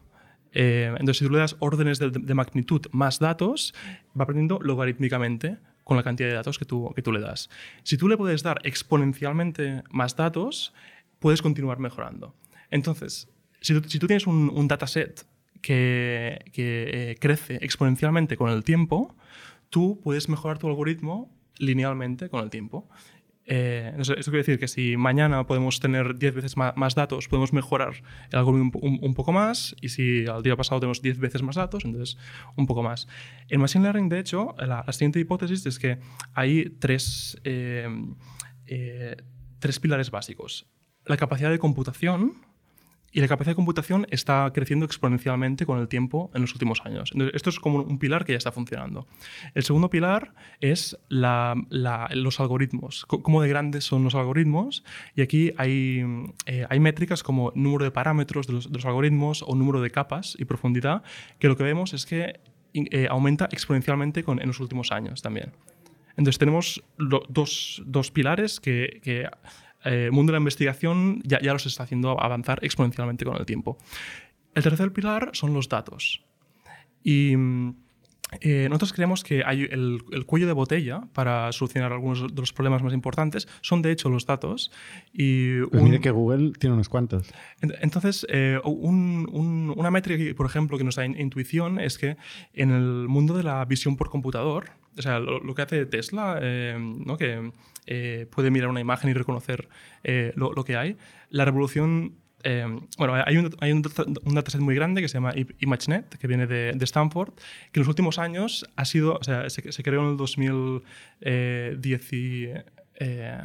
Eh, 0.53 0.87
entonces, 0.91 1.17
si 1.17 1.25
tú 1.25 1.31
le 1.33 1.39
das 1.39 1.57
órdenes 1.59 1.99
de, 1.99 2.09
de 2.09 2.33
magnitud 2.33 2.81
más 2.91 3.19
datos, 3.19 3.73
va 4.17 4.23
aprendiendo 4.23 4.59
logarítmicamente 4.61 5.57
con 5.85 5.95
la 5.95 6.03
cantidad 6.03 6.27
de 6.27 6.35
datos 6.35 6.59
que 6.59 6.65
tú, 6.65 6.91
que 6.95 7.01
tú 7.01 7.13
le 7.13 7.21
das. 7.21 7.49
Si 7.83 7.95
tú 7.95 8.09
le 8.09 8.17
puedes 8.17 8.43
dar 8.43 8.59
exponencialmente 8.63 9.83
más 9.91 10.17
datos, 10.17 10.73
puedes 11.19 11.41
continuar 11.41 11.79
mejorando. 11.79 12.35
Entonces, 12.71 13.29
si 13.61 13.79
tú, 13.79 13.87
si 13.87 13.99
tú 13.99 14.07
tienes 14.07 14.27
un, 14.27 14.49
un 14.49 14.67
dataset 14.67 15.25
que, 15.61 16.43
que, 16.51 17.11
eh, 17.11 17.17
crece 17.19 17.59
exponencialmente 17.61 18.35
con 18.35 18.49
el 18.49 18.63
tiempo, 18.63 19.15
tú 19.69 20.01
puedes 20.03 20.27
mejorar 20.27 20.57
tu 20.57 20.67
algoritmo 20.67 21.31
linealmente 21.57 22.29
con 22.29 22.43
el 22.43 22.49
tiempo. 22.49 22.89
Eh, 23.47 23.93
esto 23.99 24.15
quiere 24.15 24.37
decir 24.39 24.57
que 24.59 24.67
si 24.67 24.97
mañana 24.97 25.45
podemos 25.45 25.79
tener 25.79 26.17
10 26.17 26.33
veces 26.35 26.57
más, 26.57 26.95
datos, 26.95 27.27
podemos 27.27 27.53
mejorar 27.53 27.93
el 28.31 28.39
algoritmo 28.39 28.63
un, 28.65 28.71
po- 28.71 28.79
un- 28.79 28.99
un 29.01 29.13
poco 29.13 29.31
más, 29.31 29.75
y 29.81 29.89
si 29.89 30.25
al 30.25 30.41
día 30.41 30.55
pasado 30.55 30.79
tenemos 30.79 31.01
10 31.01 31.19
veces 31.19 31.43
más 31.43 31.55
datos, 31.55 31.85
entonces 31.85 32.17
un 32.55 32.65
poco 32.65 32.81
más. 32.81 33.07
En 33.49 33.61
Machine 33.61 33.83
Learning, 33.83 34.09
de 34.09 34.19
hecho, 34.19 34.55
la, 34.57 34.83
la 34.85 34.93
siguiente 34.93 35.19
hipótesis 35.19 35.65
es 35.65 35.77
que 35.77 35.99
hay 36.33 36.71
tres, 36.79 37.39
eh, 37.43 37.87
eh, 38.65 39.15
tres 39.59 39.79
pilares 39.79 40.09
básicos. 40.09 40.67
La 41.05 41.17
capacidad 41.17 41.51
de 41.51 41.59
computación, 41.59 42.33
y 43.15 43.21
la 43.21 43.29
capacidad 43.29 43.53
de 43.53 43.55
computación 43.55 44.05
está 44.11 44.51
creciendo 44.53 44.85
exponencialmente 44.85 45.65
con 45.65 45.79
el 45.79 45.87
tiempo 45.87 46.29
en 46.33 46.41
los 46.41 46.51
últimos 46.51 46.81
años. 46.83 47.11
Entonces, 47.13 47.33
esto 47.33 47.49
es 47.49 47.61
como 47.61 47.81
un 47.81 47.97
pilar 47.97 48.25
que 48.25 48.33
ya 48.33 48.37
está 48.37 48.51
funcionando. 48.51 49.07
El 49.53 49.63
segundo 49.63 49.89
pilar 49.89 50.33
es 50.59 50.97
los 51.07 52.39
algoritmos, 52.41 53.05
cómo 53.05 53.41
de 53.41 53.47
grandes 53.47 53.85
son 53.85 54.03
los 54.03 54.15
algoritmos. 54.15 54.83
Y 55.15 55.21
aquí 55.21 55.53
hay, 55.55 56.03
eh, 56.45 56.79
métricas 56.81 57.23
como 57.23 57.53
número 57.55 57.85
de 57.85 57.91
parámetros 57.91 58.47
de 58.47 58.53
los, 58.53 58.85
algoritmos 58.85 59.43
o 59.47 59.55
número 59.55 59.79
de 59.79 59.91
capas 59.91 60.35
y 60.37 60.43
profundidad, 60.43 61.01
que 61.39 61.47
lo 61.47 61.55
que 61.55 61.63
vemos 61.63 61.93
es 61.93 62.05
que 62.05 62.41
eh, 62.73 63.07
aumenta 63.09 63.47
exponencialmente 63.49 64.25
con- 64.25 64.41
en 64.41 64.47
los 64.47 64.59
últimos 64.59 64.91
años 64.91 65.21
también. 65.21 65.53
Entonces 66.17 66.37
tenemos 66.37 66.83
dos, 66.97 68.11
pilares 68.13 68.59
que, 68.59 69.29
eh, 69.85 70.09
mundo 70.11 70.31
de 70.31 70.37
la 70.37 70.41
investigación 70.41 71.21
ya, 71.23 71.39
ya 71.41 71.53
los 71.53 71.65
está 71.65 71.83
haciendo 71.83 72.19
avanzar 72.21 72.59
exponencialmente 72.63 73.23
con 73.25 73.37
el 73.37 73.45
tiempo. 73.45 73.77
El 74.53 74.63
tercer 74.63 74.91
pilar 74.93 75.29
son 75.33 75.53
los 75.53 75.69
datos. 75.69 76.23
Y 77.03 77.35
mm, 77.37 77.75
eh, 78.41 78.67
nosotros 78.69 78.93
creemos 78.93 79.23
que 79.23 79.43
hay 79.45 79.61
el, 79.69 79.99
el 80.11 80.25
cuello 80.25 80.47
de 80.47 80.53
botella 80.53 81.01
para 81.13 81.51
solucionar 81.51 81.93
algunos 81.93 82.33
de 82.33 82.41
los 82.41 82.51
problemas 82.53 82.81
más 82.81 82.93
importantes 82.93 83.47
son 83.61 83.81
de 83.83 83.91
hecho 83.91 84.09
los 84.09 84.25
datos. 84.25 84.71
Y 85.13 85.57
un- 85.59 85.83
mire 85.83 85.99
que 85.99 86.09
Google 86.09 86.53
tiene 86.57 86.73
unos 86.73 86.89
cuantos. 86.89 87.31
Ent- 87.61 87.75
Entonces, 87.81 88.25
eh, 88.29 88.59
un- 88.63 89.27
un- 89.31 89.73
una 89.77 89.91
métrica, 89.91 90.35
por 90.35 90.47
ejemplo, 90.47 90.77
que 90.77 90.83
nos 90.83 90.95
da 90.95 91.05
in- 91.05 91.19
intuición 91.19 91.79
es 91.79 91.97
que 91.99 92.17
en 92.53 92.71
el 92.71 93.07
mundo 93.07 93.35
de 93.37 93.43
la 93.43 93.63
visión 93.65 93.95
por 93.95 94.09
computador, 94.09 94.71
o 94.97 95.01
sea, 95.01 95.19
lo, 95.19 95.39
lo 95.39 95.55
que 95.55 95.61
hace 95.61 95.85
Tesla, 95.85 96.39
eh, 96.41 96.77
¿no? 96.79 97.17
que 97.17 97.51
eh, 97.85 98.27
puede 98.31 98.49
mirar 98.51 98.69
una 98.69 98.79
imagen 98.81 99.09
y 99.09 99.13
reconocer 99.13 99.67
eh, 100.03 100.31
lo, 100.35 100.53
lo 100.53 100.63
que 100.63 100.75
hay, 100.77 100.97
la 101.29 101.45
revolución... 101.45 102.15
eh, 102.43 102.65
bueno, 102.97 103.13
hay, 103.25 103.37
un, 103.37 103.49
hay 103.59 103.71
un, 103.71 103.83
un 104.23 104.35
dataset 104.35 104.61
muy 104.61 104.75
grande 104.75 105.01
que 105.01 105.07
se 105.07 105.15
llama 105.15 105.33
ImageNet, 105.59 106.17
que 106.17 106.27
viene 106.27 106.45
de, 106.47 106.73
de 106.73 106.85
Stanford, 106.85 107.33
que 107.71 107.79
en 107.79 107.81
los 107.81 107.87
últimos 107.87 108.19
años 108.19 108.65
ha 108.75 108.85
sido, 108.85 109.15
o 109.19 109.23
sea, 109.23 109.49
se, 109.49 109.71
se 109.71 109.83
creó 109.83 110.01
en 110.03 110.11
el 110.11 110.17
2010 110.17 112.13
y, 112.13 112.47
eh, 112.99 113.37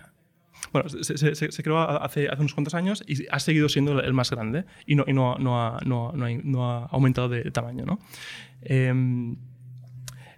bueno, 0.73 0.89
se, 0.89 1.17
se- 1.17 1.35
se- 1.35 1.63
creó 1.63 1.79
hace, 1.81 2.29
hace 2.29 2.41
unos 2.41 2.55
cuantos 2.55 2.75
años 2.75 3.03
y 3.07 3.27
ha 3.31 3.41
seguido 3.41 3.69
siendo 3.69 3.99
el 4.01 4.13
más 4.13 4.31
grande 4.31 4.65
y 4.87 4.95
no, 4.95 5.05
y 5.07 5.13
no, 5.13 5.37
no, 5.39 5.61
ha, 5.63 5.81
no, 5.87 6.13
no 6.13 6.71
ha- 6.71 6.85
ha 6.85 6.89
aumentado 6.93 7.29
de 7.29 7.51
tamaño. 7.51 7.85
¿no? 7.87 7.99
Em, 8.63 9.37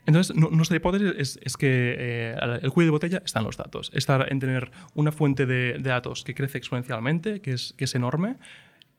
entonces, 0.06 0.34
nu- 0.36 0.50
nuestra 0.50 0.76
hipótesis 0.76 1.12
es, 1.16 1.38
es 1.42 1.56
que 1.56 1.94
eh, 1.98 2.36
el 2.62 2.70
cuello 2.70 2.88
de 2.88 2.90
botella 2.92 3.22
está 3.24 3.38
en 3.40 3.46
los 3.46 3.56
datos. 3.56 3.90
Está 3.94 4.26
en 4.28 4.40
tener 4.40 4.70
una 4.94 5.12
fuente 5.12 5.46
de, 5.46 5.74
de 5.74 5.90
datos 5.90 6.24
que 6.24 6.34
crece 6.34 6.58
exponencialmente, 6.58 7.40
que 7.40 7.52
es, 7.52 7.74
que 7.76 7.84
es 7.84 7.94
enorme, 7.94 8.36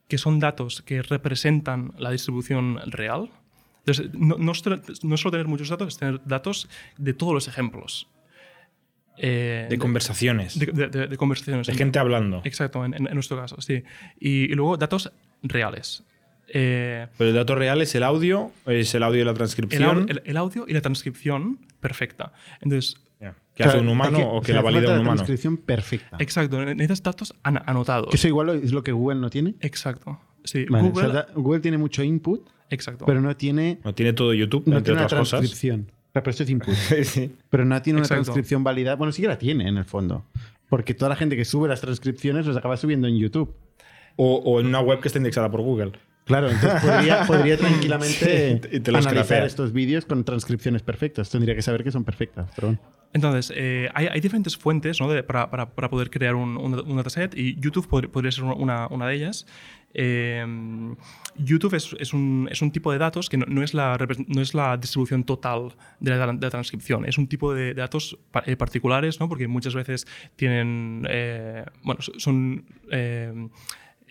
que 0.08 0.18
son 0.18 0.40
datos 0.40 0.82
que 0.82 1.02
representan 1.02 1.94
la 1.98 2.12
distribución 2.12 2.80
real. 2.86 3.30
Entonces, 3.86 4.14
no, 4.14 4.38
no, 4.38 4.54
no 5.04 5.18
solo 5.18 5.32
tener 5.32 5.48
muchos 5.48 5.70
datos, 5.70 5.90
es 5.90 5.98
tener 5.98 6.22
datos 6.26 6.70
de 6.98 7.14
todos 7.14 7.34
los 7.34 7.48
ejemplos. 7.48 8.08
Eh, 9.18 9.68
De 9.70 9.78
conversaciones. 9.78 10.58
de, 10.58 10.66
de- 10.68 10.88
de- 10.88 11.08
de 11.08 11.18
conversaciones. 11.18 11.68
De 11.68 11.74
gente 11.76 12.00
hablando. 12.00 12.42
Exacto, 12.46 12.84
en, 12.86 12.94
en- 12.96 13.08
en 13.08 13.14
nuestro 13.14 13.38
caso, 13.38 13.60
sí. 13.62 13.84
Y, 14.20 14.46
y 14.52 14.56
luego 14.56 14.78
datos 14.78 15.12
reales. 15.44 16.04
Eh, 16.56 17.08
Pero 17.18 17.30
el 17.32 17.36
dato 17.36 17.56
real 17.56 17.82
es 17.82 17.96
el 17.96 18.04
audio, 18.04 18.52
es 18.68 18.94
el 18.94 19.02
audio 19.04 19.22
y 19.22 19.26
la 19.26 19.34
transcripción. 19.34 20.06
el- 20.10 20.22
el 20.24 20.38
audio 20.38 20.66
y 20.68 20.74
la 20.74 20.82
transcripción 20.82 21.58
perfecta. 21.80 22.32
Entonces. 22.62 22.98
¿Que 23.56 23.64
hace 23.66 23.78
un 23.78 23.88
humano 23.88 24.18
o 24.18 24.42
que 24.42 24.46
o 24.52 24.54
sea, 24.54 24.56
la 24.56 24.62
valida 24.64 24.80
un 24.90 24.96
la 24.96 25.02
humano? 25.02 25.16
transcripción 25.18 25.58
perfecta. 25.58 26.18
exacto, 26.20 26.60
necesitas 26.66 27.04
datos 27.04 27.36
an- 27.44 27.62
anotados. 27.68 28.10
Que 28.10 28.16
eso 28.16 28.28
igual 28.28 28.50
es 28.50 28.72
lo 28.72 28.82
que 28.84 28.92
Google 28.92 29.20
no 29.20 29.30
tiene. 29.30 29.54
Exacto. 29.62 30.20
Sí, 30.44 30.66
Vale, 30.68 30.88
o 30.88 30.90
Google. 30.92 31.04
sea, 31.06 31.14
da- 31.14 31.28
Google 31.36 31.60
tiene 31.60 31.78
mucho 31.78 32.02
input, 32.04 32.50
exacto. 32.72 33.06
pero 33.06 33.22
no 33.22 33.38
tiene, 33.38 33.78
No 33.84 33.94
tiene 33.94 34.14
todo 34.14 34.34
YouTube, 34.34 34.64
no 34.66 34.78
entre 34.78 34.94
tiene 34.94 34.98
una 35.02 35.06
otras 35.06 35.20
cosas. 35.20 35.40
transcripción. 35.42 35.92
Pero 36.12 36.32
esto 36.32 36.42
es 36.44 36.50
input. 36.50 36.74
Sí. 37.04 37.36
Pero 37.52 37.64
no 37.64 37.80
tiene 37.84 37.98
una 37.98 38.06
Exacto. 38.06 38.24
transcripción 38.24 38.64
válida. 38.64 38.96
Bueno, 38.96 39.12
sí 39.12 39.22
que 39.22 39.28
la 39.28 39.38
tiene 39.38 39.68
en 39.70 39.78
el 39.78 39.86
fondo. 39.86 40.26
Porque 40.68 40.96
toda 40.96 41.10
la 41.10 41.16
gente 41.16 41.36
que 41.36 41.46
sube 41.46 41.68
las 41.70 41.80
transcripciones 41.80 42.48
los 42.48 42.58
acaba 42.58 42.76
subiendo 42.76 43.08
en 43.08 43.18
YouTube. 43.20 43.54
O, 44.16 44.38
o 44.38 44.60
en 44.62 44.66
una 44.66 44.80
web 44.80 45.00
que 45.00 45.10
está 45.10 45.20
indexada 45.20 45.52
por 45.52 45.62
Google. 45.62 45.92
Claro, 46.26 46.50
entonces 46.50 46.82
podría, 46.82 47.26
podría 47.26 47.58
tranquilamente 47.60 48.60
Sí, 48.62 48.70
y 48.78 48.80
te 48.80 48.92
analizar 48.96 49.44
estos 49.44 49.74
vídeos 49.74 50.06
con 50.06 50.24
transcripciones 50.24 50.82
perfectas. 50.82 51.30
Tendría 51.30 51.54
que 51.56 51.62
saber 51.62 51.84
que 51.84 51.92
son 51.92 52.04
perfectas, 52.06 52.50
pero 52.56 52.70
bueno. 52.70 52.82
Entonces, 53.16 53.54
eh, 53.56 53.90
hay, 53.94 54.08
hay 54.08 54.20
diferentes 54.22 54.58
fuentes 54.58 55.00
¿no? 55.00 55.08
de- 55.08 55.22
para, 55.22 55.50
para- 55.52 55.70
para 55.70 55.90
poder 55.90 56.10
crear 56.10 56.34
un, 56.34 56.58
un- 56.58 56.80
un 56.80 56.96
dataset 56.98 57.38
y 57.38 57.60
YouTube 57.60 57.88
pod- 57.88 58.10
podría 58.10 58.32
ser 58.32 58.44
una, 58.46 58.88
una 58.88 59.08
de 59.08 59.16
ellas. 59.16 59.46
Eh, 59.94 60.44
YouTube 61.36 61.76
es, 61.76 61.96
es 62.00 62.14
un, 62.14 62.48
es 62.52 62.62
un 62.64 62.72
tipo 62.72 62.92
de 62.92 62.98
datos 62.98 63.30
que 63.30 63.38
no, 63.38 63.46
no 63.48 63.62
es 63.62 63.76
la, 63.76 63.96
no 64.28 64.42
es 64.42 64.56
la 64.56 64.76
distribución 64.78 65.24
total 65.24 65.74
de 66.00 66.12
la, 66.18 66.26
de 66.34 66.42
la 66.42 66.50
transcripción, 66.50 67.06
es 67.06 67.20
un 67.20 67.28
tipo 67.28 67.54
de, 67.54 67.66
de 67.66 67.82
datos 67.82 68.18
pa- 68.32 68.42
eh, 68.48 68.56
particulares, 68.56 69.20
¿no? 69.20 69.30
porque 69.30 69.48
muchas 69.48 69.76
veces 69.76 70.08
tienen, 70.36 71.06
eh, 71.08 71.64
bueno, 71.84 72.02
so- 72.02 72.14
son, 72.18 72.66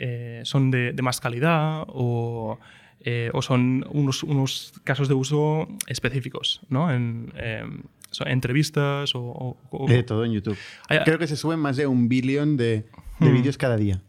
eh, 0.04 0.40
son 0.44 0.70
de, 0.72 0.92
de 0.92 1.02
más 1.02 1.20
calidad 1.20 1.84
o, 1.86 2.58
eh, 3.00 3.30
o 3.34 3.40
son 3.40 3.86
unos, 3.90 4.22
unos 4.24 4.72
casos 4.84 5.06
de 5.08 5.14
uso 5.14 5.68
específicos, 5.86 6.60
¿no? 6.68 6.90
En, 6.92 7.32
eh, 7.36 7.62
son 8.10 8.26
entrevistas 8.28 9.14
o... 9.14 9.20
o- 9.22 9.56
o- 9.70 9.88
Hay 9.88 9.96
de 9.96 10.02
todo 10.02 10.24
en 10.24 10.32
YouTube. 10.32 10.58
Hay- 10.88 10.98
Creo 11.04 11.18
que 11.18 11.26
se 11.28 11.36
suben 11.36 11.58
más 11.60 11.76
de 11.76 11.86
un 11.86 12.08
billón 12.08 12.56
de, 12.56 12.84
de 13.20 13.28
Hmm. 13.30 13.34
vídeos 13.34 13.56
cada 13.56 13.76
día. 13.76 14.02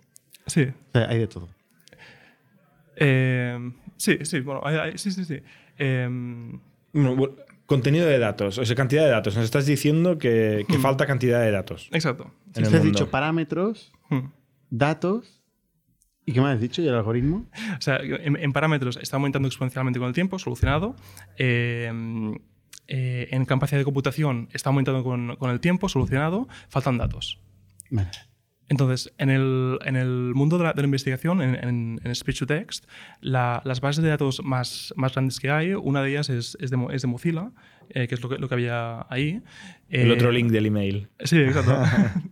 sí. 0.47 0.63
O 0.63 0.91
sea, 0.97 1.07
hay 1.09 1.19
de 1.19 1.27
todo. 1.27 1.47
Eh, 2.95 3.71
sí, 3.97 4.17
sí, 4.23 4.39
bueno, 4.41 4.61
hay- 4.63 4.75
hay- 4.77 4.97
sí, 4.97 5.11
sí, 5.11 5.25
sí. 5.25 5.39
Eh, 5.77 6.07
Bueno, 6.93 7.15
bu- 7.15 7.35
Contenido 7.65 8.05
de 8.07 8.19
datos, 8.19 8.57
o 8.59 8.65
sea, 8.65 8.75
cantidad 8.75 9.03
de 9.05 9.09
datos. 9.09 9.35
Nos 9.35 9.45
estás 9.45 9.65
diciendo 9.65 10.17
que, 10.17 10.65
que 10.67 10.77
Hmm. 10.77 10.81
falta 10.81 11.05
cantidad 11.07 11.41
de 11.41 11.49
datos. 11.49 11.87
Exacto. 11.91 12.29
Te 12.51 12.61
has 12.61 12.69
mundo. 12.69 12.83
dicho 12.85 13.09
parámetros, 13.09 13.91
Hmm. 14.09 14.27
datos. 14.69 15.41
¿Y 16.25 16.31
qué 16.33 16.41
me 16.41 16.47
has 16.49 16.61
dicho? 16.61 16.81
¿Y 16.81 16.87
el 16.87 16.95
algoritmo? 16.95 17.45
O 17.77 17.81
sea, 17.81 17.97
en, 18.01 18.37
en 18.37 18.53
parámetros 18.53 18.97
está 19.01 19.17
aumentando 19.17 19.47
exponencialmente 19.47 19.99
con 19.99 20.07
el 20.07 20.13
tiempo, 20.13 20.39
solucionado. 20.39 20.95
Eh, 21.37 21.91
eh, 22.87 23.27
en 23.31 23.45
capacidad 23.45 23.79
de 23.79 23.85
computación 23.85 24.49
está 24.53 24.69
aumentando 24.69 25.03
con, 25.03 25.35
con 25.37 25.49
el 25.51 25.59
tiempo, 25.59 25.89
solucionado. 25.89 26.47
Faltan 26.69 26.97
datos. 26.97 27.39
Vale. 27.89 28.09
Entonces, 28.69 29.13
en 29.17 29.29
el, 29.29 29.77
en 29.85 29.95
el 29.97 30.31
mundo 30.33 30.57
de 30.57 30.63
la, 30.63 30.73
de 30.73 30.81
la 30.81 30.85
investigación, 30.85 31.41
en, 31.41 31.55
en- 31.55 31.99
en 32.03 32.15
speech 32.15 32.39
to 32.39 32.47
text, 32.47 32.85
la- 33.19 33.61
las 33.65 33.81
bases 33.81 34.01
de 34.03 34.09
datos 34.09 34.41
más, 34.43 34.93
más 34.95 35.13
grandes 35.13 35.39
que 35.39 35.51
hay, 35.51 35.73
una 35.73 36.01
de 36.01 36.11
ellas 36.11 36.29
es, 36.29 36.57
es, 36.61 36.71
de, 36.71 36.77
Mo- 36.77 36.89
es 36.89 37.01
de 37.01 37.07
Mozilla, 37.09 37.51
eh, 37.93 38.07
que 38.07 38.15
es 38.15 38.21
lo 38.21 38.29
que, 38.29 38.37
lo 38.37 38.47
que 38.47 38.53
había 38.55 39.05
ahí. 39.09 39.41
El 39.89 40.09
Eh, 40.09 40.13
otro 40.13 40.31
link 40.31 40.49
del 40.51 40.65
email. 40.65 41.07
Sí, 41.23 41.37
exacto. 41.39 41.77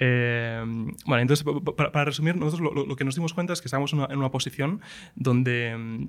Eh, 0.00 0.62
bueno, 1.06 1.20
entonces, 1.22 1.42
pa- 1.44 1.60
pa- 1.60 1.74
para, 1.76 1.92
para 1.92 2.04
resumir, 2.04 2.36
nosotros 2.36 2.60
lo, 2.72 2.86
lo- 2.86 2.96
que 2.96 3.04
nos 3.04 3.14
dimos 3.16 3.34
cuenta 3.34 3.52
es 3.52 3.60
que 3.60 3.66
estábamos 3.66 3.92
en 3.92 3.98
una, 4.00 4.08
en 4.12 4.18
una 4.18 4.30
posición 4.30 4.80
donde 5.16 5.74
mm, 5.76 6.08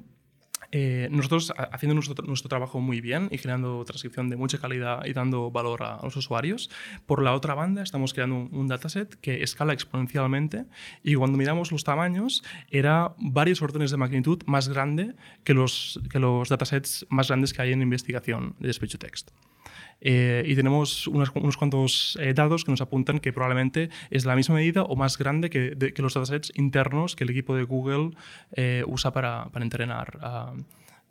eh, 0.71 1.07
nosotros, 1.11 1.51
ha- 1.57 1.63
haciendo 1.73 1.95
nuestro, 1.95 2.49
trabajo 2.49 2.79
muy 2.79 3.01
bien 3.01 3.27
y 3.31 3.37
generando 3.37 3.83
transcripción 3.85 4.29
de 4.29 4.37
mucha 4.37 4.57
calidad 4.59 5.05
y 5.05 5.13
dando 5.13 5.51
valor 5.51 5.83
a, 5.83 5.95
a 5.95 6.03
los 6.03 6.15
usuarios, 6.15 6.69
por 7.05 7.21
la 7.23 7.33
otra 7.33 7.53
banda 7.55 7.81
estamos 7.81 8.13
creando 8.13 8.35
un, 8.35 8.49
un 8.51 8.67
dataset 8.67 9.15
que 9.21 9.43
escala 9.43 9.73
exponencialmente 9.73 10.65
y 11.03 11.15
cuando 11.15 11.37
miramos 11.37 11.71
los 11.71 11.83
tamaños 11.83 12.43
era 12.69 13.13
varios 13.17 13.61
órdenes 13.61 13.91
de 13.91 13.97
magnitud 13.97 14.41
más 14.45 14.69
grande 14.69 15.15
que 15.43 15.53
los, 15.53 15.99
que 16.11 16.19
los 16.19 16.49
datasets 16.49 17.05
más 17.09 17.27
grandes 17.29 17.53
que 17.53 17.61
hay 17.61 17.71
en 17.73 17.81
investigación 17.81 18.55
de 18.59 18.71
speech 18.73 18.91
to 18.93 18.97
text. 18.99 19.31
Eh, 20.01 20.43
y 20.47 20.55
tenemos 20.55 21.07
unos, 21.07 21.29
unos 21.35 21.57
cuantos 21.57 22.17
eh, 22.21 22.33
datos 22.33 22.63
que 22.63 22.71
nos 22.71 22.79
apuntan 22.81 23.19
que 23.19 23.33
probablemente 23.33 23.89
es 24.09 24.25
la 24.25 24.35
misma 24.35 24.55
medida 24.55 24.83
o 24.83 24.95
más 24.95 25.17
grande 25.17 25.49
que, 25.49 25.71
de- 25.75 25.93
que 25.93 26.01
los 26.01 26.13
datasets 26.13 26.51
internos 26.55 27.15
que 27.17 27.25
el 27.25 27.29
equipo 27.31 27.53
de 27.55 27.63
Google 27.63 28.11
eh, 28.53 28.83
usa 28.87 29.11
para, 29.11 29.49
para 29.51 29.65
entrenar 29.65 30.17
a- 30.21 30.53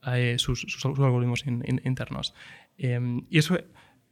a, 0.02 0.18
eh, 0.18 0.38
sus, 0.38 0.60
sus- 0.60 0.84
algoritmos 0.86 1.46
in- 1.46 1.62
in- 1.66 1.82
internos. 1.84 2.32
Eh, 2.78 2.98
y 3.28 3.38
eso, 3.38 3.58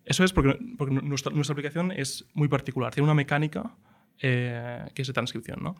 eso 0.04 0.24
es 0.24 0.32
porque, 0.32 0.58
porque 0.76 0.94
nuestra, 0.94 1.32
nuestra 1.32 1.52
aplicación 1.54 1.90
es 1.92 2.26
muy 2.34 2.48
particular, 2.48 2.92
tiene 2.92 3.04
una 3.04 3.14
mecánica 3.14 3.74
eh, 4.20 4.84
que 4.94 5.02
es 5.02 5.08
de 5.08 5.14
transcripción. 5.14 5.62
¿no? 5.62 5.76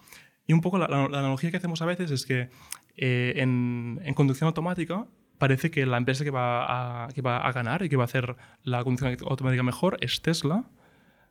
Y 0.47 0.53
un 0.55 0.61
poco 0.63 0.79
la, 0.79 0.89
la- 0.89 1.09
la 1.09 1.19
analogía 1.19 1.51
que 1.51 1.57
hacemos 1.59 1.83
a 1.83 1.87
veces 1.87 2.11
es 2.11 2.25
que 2.25 2.49
eh, 2.97 3.35
en, 3.37 4.01
en 4.05 4.15
conducción 4.15 4.47
automática 4.47 5.07
parece 5.39 5.71
que 5.71 5.87
la 5.87 5.97
empresa 5.97 6.25
que 6.25 6.31
va, 6.31 7.05
a, 7.05 7.09
que 7.09 7.23
va 7.23 7.39
a 7.39 7.53
ganar 7.53 7.83
y 7.83 7.89
que 7.89 7.97
va 7.97 8.05
a 8.05 8.07
hacer 8.07 8.37
la 8.63 8.83
conducción 8.85 9.17
automática 9.29 9.63
mejor 9.63 9.97
es 10.01 10.23
Tesla, 10.23 10.65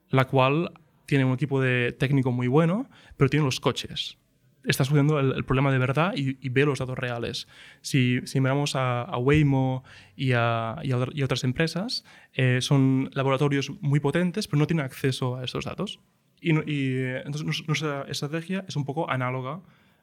la 0.09 0.25
cual 0.25 0.71
tiene 1.05 1.25
un 1.25 1.33
equipo 1.33 1.61
de 1.61 1.91
técnico 1.91 2.31
muy 2.31 2.47
bueno, 2.47 2.89
pero 3.17 3.29
tiene 3.29 3.45
los 3.45 3.59
coches. 3.59 4.17
Está 4.63 4.81
estudiando 4.81 5.19
el, 5.19 5.45
problema 5.45 5.71
de 5.71 5.77
verdad 5.77 6.13
y, 6.15 6.39
y 6.43 6.49
ve 6.49 6.65
los 6.65 6.79
datos 6.79 6.97
reales. 6.97 7.47
Si, 7.81 8.19
miramos 8.35 8.75
a, 8.75 9.03
a 9.03 9.17
Waymo 9.17 9.83
y 10.15 10.31
a, 10.31 10.81
otras 11.23 11.43
empresas, 11.43 12.03
eh, 12.33 12.61
son 12.61 13.11
laboratorios 13.13 13.69
muy 13.81 13.99
potentes, 13.99 14.47
pero 14.47 14.59
no 14.59 14.67
tienen 14.67 14.85
acceso 14.85 15.35
a 15.35 15.43
estos 15.43 15.65
datos. 15.65 15.99
Y, 16.41 16.51
eh, 16.57 17.21
entonces 17.25 17.67
nuestra 17.67 18.03
estrategia 18.03 18.65
es 18.67 18.75
un 18.75 18.85
poco 18.85 19.09
análoga 19.09 19.61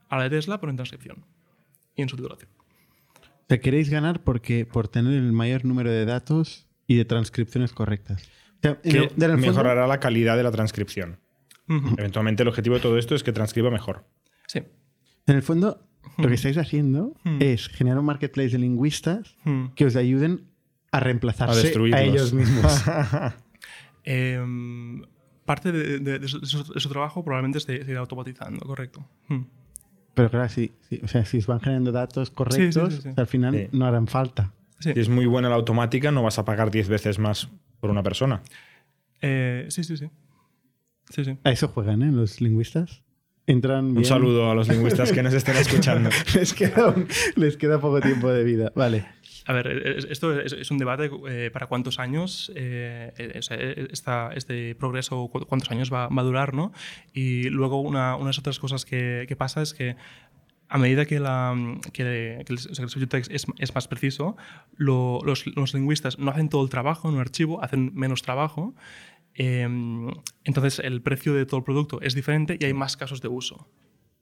a 0.09 0.17
la 0.17 0.25
de 0.25 0.31
Tesla, 0.31 0.61
pero 0.61 0.71
en 0.71 0.77
transcripción 0.77 1.25
y 1.97 2.03
en 2.03 2.09
su 2.09 2.17
sea, 3.55 3.61
queréis 3.61 3.91
ganar 3.91 4.23
porque, 4.25 4.65
por 4.67 4.89
tener 4.89 5.13
el 5.15 5.33
mayor 5.33 5.65
número 5.65 5.91
de 5.91 6.05
datos 6.05 6.67
y 6.87 6.97
de 6.97 7.05
transcripciones 7.05 7.73
correctas. 7.73 8.23
O 8.23 8.63
sea, 8.63 8.81
Que 8.81 9.11
el- 9.27 9.37
mejorará 9.39 9.87
la 9.87 9.99
calidad 10.01 10.37
de 10.37 10.43
la 10.43 10.51
transcripción. 10.53 11.19
Ujú. 11.69 11.95
Eventualmente 11.99 12.43
el 12.43 12.49
objetivo 12.49 12.77
de 12.77 12.81
todo 12.83 12.99
esto 12.99 13.15
es 13.15 13.23
que 13.23 13.33
transcriba 13.33 13.71
mejor. 13.71 14.05
Sí. 14.47 14.63
En 15.27 15.37
el 15.37 15.43
fondo, 15.43 15.87
lo 16.19 16.29
que 16.29 16.35
estáis 16.35 16.59
haciendo 16.59 17.15
Hmm. 17.25 17.39
es 17.41 17.69
generar 17.69 17.99
un 17.99 18.05
marketplace 18.07 18.51
de 18.51 18.59
lingüistas 18.59 19.37
Hmm. 19.45 19.67
que 19.75 19.85
os 19.87 19.97
ayuden 19.97 20.49
a 20.91 21.01
reemplazarse 21.01 21.73
A 21.93 21.97
a, 21.97 22.03
ellos 22.03 22.33
mismos. 22.33 22.65
Em, 24.05 25.03
parte 25.45 25.71
de, 25.73 25.99
de- 26.01 26.19
de 26.19 26.29
su, 26.29 26.41
de 26.41 26.47
su- 26.81 26.89
trabajo 26.89 27.23
probablemente 27.25 27.61
se, 27.61 27.85
se 27.85 27.91
irá 27.91 28.01
automatizando, 28.01 28.65
correcto. 28.67 29.05
Hmm. 29.29 29.43
Pero 30.15 30.31
claro, 30.31 30.49
sí, 30.49 30.73
sí, 30.89 31.01
o 31.03 31.09
sea, 31.09 31.25
si 31.25 31.41
van 31.41 31.61
generando 31.61 31.91
datos 31.93 32.31
correctos, 32.31 32.95
sí, 32.95 33.01
sí. 33.03 33.09
al 33.17 33.27
final 33.27 33.55
Sí. 33.55 33.69
no 33.73 33.87
harán 33.87 34.07
falta. 34.07 34.53
Sí. 34.79 34.93
Si 34.95 35.01
es 35.01 35.09
muy 35.09 35.27
buena 35.27 35.49
la 35.49 35.55
automática, 35.55 36.11
no 36.13 36.23
vas 36.23 36.39
a 36.39 36.45
pagar 36.45 36.71
10 36.71 36.89
veces 36.89 37.19
más 37.19 37.49
por 37.81 37.91
una 37.91 38.03
persona. 38.03 38.43
Eh, 39.21 39.67
sí, 39.71 39.85
sí, 39.85 39.97
sí. 39.97 40.11
Sí, 41.11 41.25
sí. 41.25 41.39
A 41.45 41.51
eso 41.53 41.69
juegan, 41.69 42.03
¿eh? 42.03 42.11
Los 42.13 42.41
lingüistas. 42.41 43.03
Entran 43.47 43.87
Un 43.87 43.95
bien. 43.95 44.05
saludo 44.05 44.51
a 44.51 44.55
los 44.55 44.69
lingüistas 44.69 45.11
que 45.13 45.23
nos 45.23 45.35
estén 45.35 45.57
escuchando. 45.57 46.11
les, 46.35 46.55
queda 46.55 46.89
un- 46.89 47.09
les 47.37 47.57
queda 47.57 47.81
poco 47.81 48.01
tiempo 48.01 48.31
de 48.31 48.45
vida. 48.45 48.73
Vale. 48.77 49.05
A 49.47 49.53
ver, 49.53 49.67
es- 49.67 50.05
esto 50.05 50.39
es, 50.41 50.71
un 50.71 50.79
debate 50.79 51.11
eh, 51.29 51.51
para 51.53 51.67
cuántos 51.67 51.99
años 51.99 52.53
eh, 52.55 53.13
eh, 53.19 53.41
eh, 53.51 53.89
esta- 53.91 54.31
este 54.35 54.77
progreso, 54.77 55.27
cu- 55.29 55.45
cuántos 55.47 55.71
años 55.73 55.93
va, 55.93 56.07
va 56.07 56.23
a 56.23 56.25
durar, 56.25 56.55
¿no? 56.55 56.73
Y 57.13 57.49
luego 57.49 57.81
una, 57.81 58.15
unas 58.15 58.39
otras 58.39 58.61
cosas 58.61 58.85
que, 58.85 59.25
que 59.27 59.35
pasa 59.35 59.61
es 59.63 59.75
que 59.75 59.97
a 60.69 60.79
medida 60.79 61.05
que, 61.05 61.19
la, 61.21 61.55
que, 61.93 62.43
que 62.47 62.53
el, 62.53 62.59
to 62.89 63.09
text 63.09 63.31
es, 63.33 63.45
es 63.59 63.75
más 63.75 63.89
preciso, 63.89 64.37
lo- 64.77 65.19
los, 65.25 65.45
los 65.57 65.75
lingüistas 65.75 66.19
no 66.19 66.31
hacen 66.31 66.49
todo 66.49 66.63
el 66.63 66.71
trabajo 66.71 67.09
en 67.09 67.17
un 67.17 67.21
archivo, 67.21 67.63
hacen 67.63 67.91
menos 67.95 68.23
trabajo. 68.23 68.75
Eh, 69.35 69.69
entonces 70.45 70.79
el 70.79 71.03
precio 71.03 71.35
de 71.35 71.47
todo 71.47 71.59
el 71.59 71.65
producto 71.65 72.01
es 72.01 72.15
diferente 72.15 72.57
y 72.61 72.65
hay 72.65 72.73
más 72.75 72.97
casos 72.97 73.21
de 73.21 73.29
uso. 73.29 73.69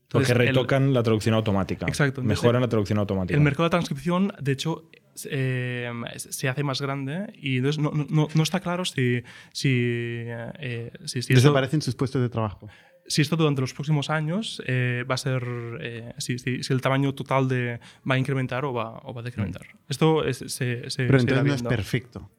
Porque 0.09 0.25
Entonces, 0.27 0.49
el- 0.49 0.55
retocan 0.57 0.93
la 0.93 1.03
traducción 1.05 1.35
automática. 1.37 1.87
Exacto, 1.87 2.21
entonces, 2.21 2.43
Mejoran 2.43 2.63
la 2.63 2.69
traducción 2.69 2.99
automática. 2.99 3.37
el 3.37 3.43
mercado 3.45 3.65
de 3.65 3.71
transcripción, 3.71 4.33
de 4.41 4.53
hecho, 4.53 4.91
eh, 5.31 5.89
se 6.17 6.49
hace 6.49 6.65
más 6.65 6.81
grande 6.81 7.33
y 7.37 7.59
entonces 7.59 7.81
no, 7.81 7.93
no- 7.93 8.27
no 8.35 8.43
está 8.43 8.59
claro 8.61 8.85
si, 8.85 9.23
si, 9.53 9.69
eh, 9.77 10.91
si, 11.05 11.23
si 11.23 11.33
esto, 11.33 11.35
Desaparecen 11.35 11.81
sus 11.83 11.95
puestos 11.95 12.21
de 12.23 12.29
trabajo. 12.29 12.69
si 13.07 13.23
esto 13.23 13.37
durante 13.37 13.61
los 13.61 13.73
próximos 13.75 14.09
años 14.11 14.61
eh, 14.67 15.05
va 15.09 15.15
a 15.15 15.19
ser, 15.19 15.45
eh, 15.81 16.13
si, 16.19 16.39
si- 16.41 16.63
si 16.65 16.73
el 16.73 16.81
tamaño 16.81 17.15
total 17.15 17.49
de, 17.49 17.79
va 18.09 18.15
a 18.15 18.19
incrementar 18.19 18.65
o 18.65 18.73
va, 18.73 18.99
o 19.05 19.15
va 19.15 19.21
a 19.21 19.25
decrementar. 19.25 19.63
Esto 19.89 20.25
es- 20.25 20.39
se, 20.39 20.91
se, 20.91 21.05
Pero 21.07 21.19
se 21.19 21.23
entonces 21.25 21.45
no 21.45 21.55
es 21.55 21.63
perfecto. 21.63 22.31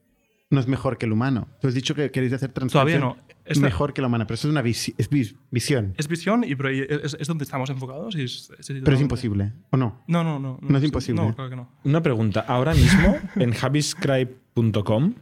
No 0.52 0.60
es 0.60 0.68
mejor 0.68 0.98
que 1.00 1.08
el 1.08 1.14
humano. 1.14 1.48
Tú 1.60 1.68
has 1.68 1.74
dicho 1.74 1.96
que 1.96 2.12
queréis 2.12 2.34
hacer 2.34 2.52
transcripción 2.52 3.00
Todavía 3.02 3.24
no. 3.26 3.32
Esta- 3.46 3.64
mejor 3.66 3.94
que 3.94 4.02
la 4.02 4.08
humana, 4.08 4.28
pero 4.28 4.36
eso 4.36 4.48
es 4.48 4.52
una 4.52 4.62
visi- 4.62 4.94
es 5.00 5.10
vis- 5.10 5.36
visión. 5.50 5.94
Es 5.98 6.08
visión 6.08 6.44
y 6.46 6.56
pero 6.56 6.70
es, 6.70 7.18
es 7.20 7.28
donde 7.28 7.44
estamos 7.44 7.70
enfocados. 7.72 8.16
Y 8.16 8.24
es, 8.24 8.52
es- 8.60 8.68
Pero 8.68 8.94
es 8.94 9.02
imposible, 9.02 9.54
¿o 9.72 9.78
no? 9.78 10.04
No, 10.08 10.24
no, 10.24 10.38
no. 10.40 10.60
No 10.62 10.78
es 10.78 10.84
imposible. 10.84 11.22
No, 11.24 11.34
claro 11.34 11.50
que 11.50 11.56
no. 11.56 11.70
Una 11.84 12.04
pregunta. 12.04 12.42
Ahora 12.48 12.74
mismo, 12.76 13.18
en 13.38 13.54
habiscribe.com, 13.60 15.16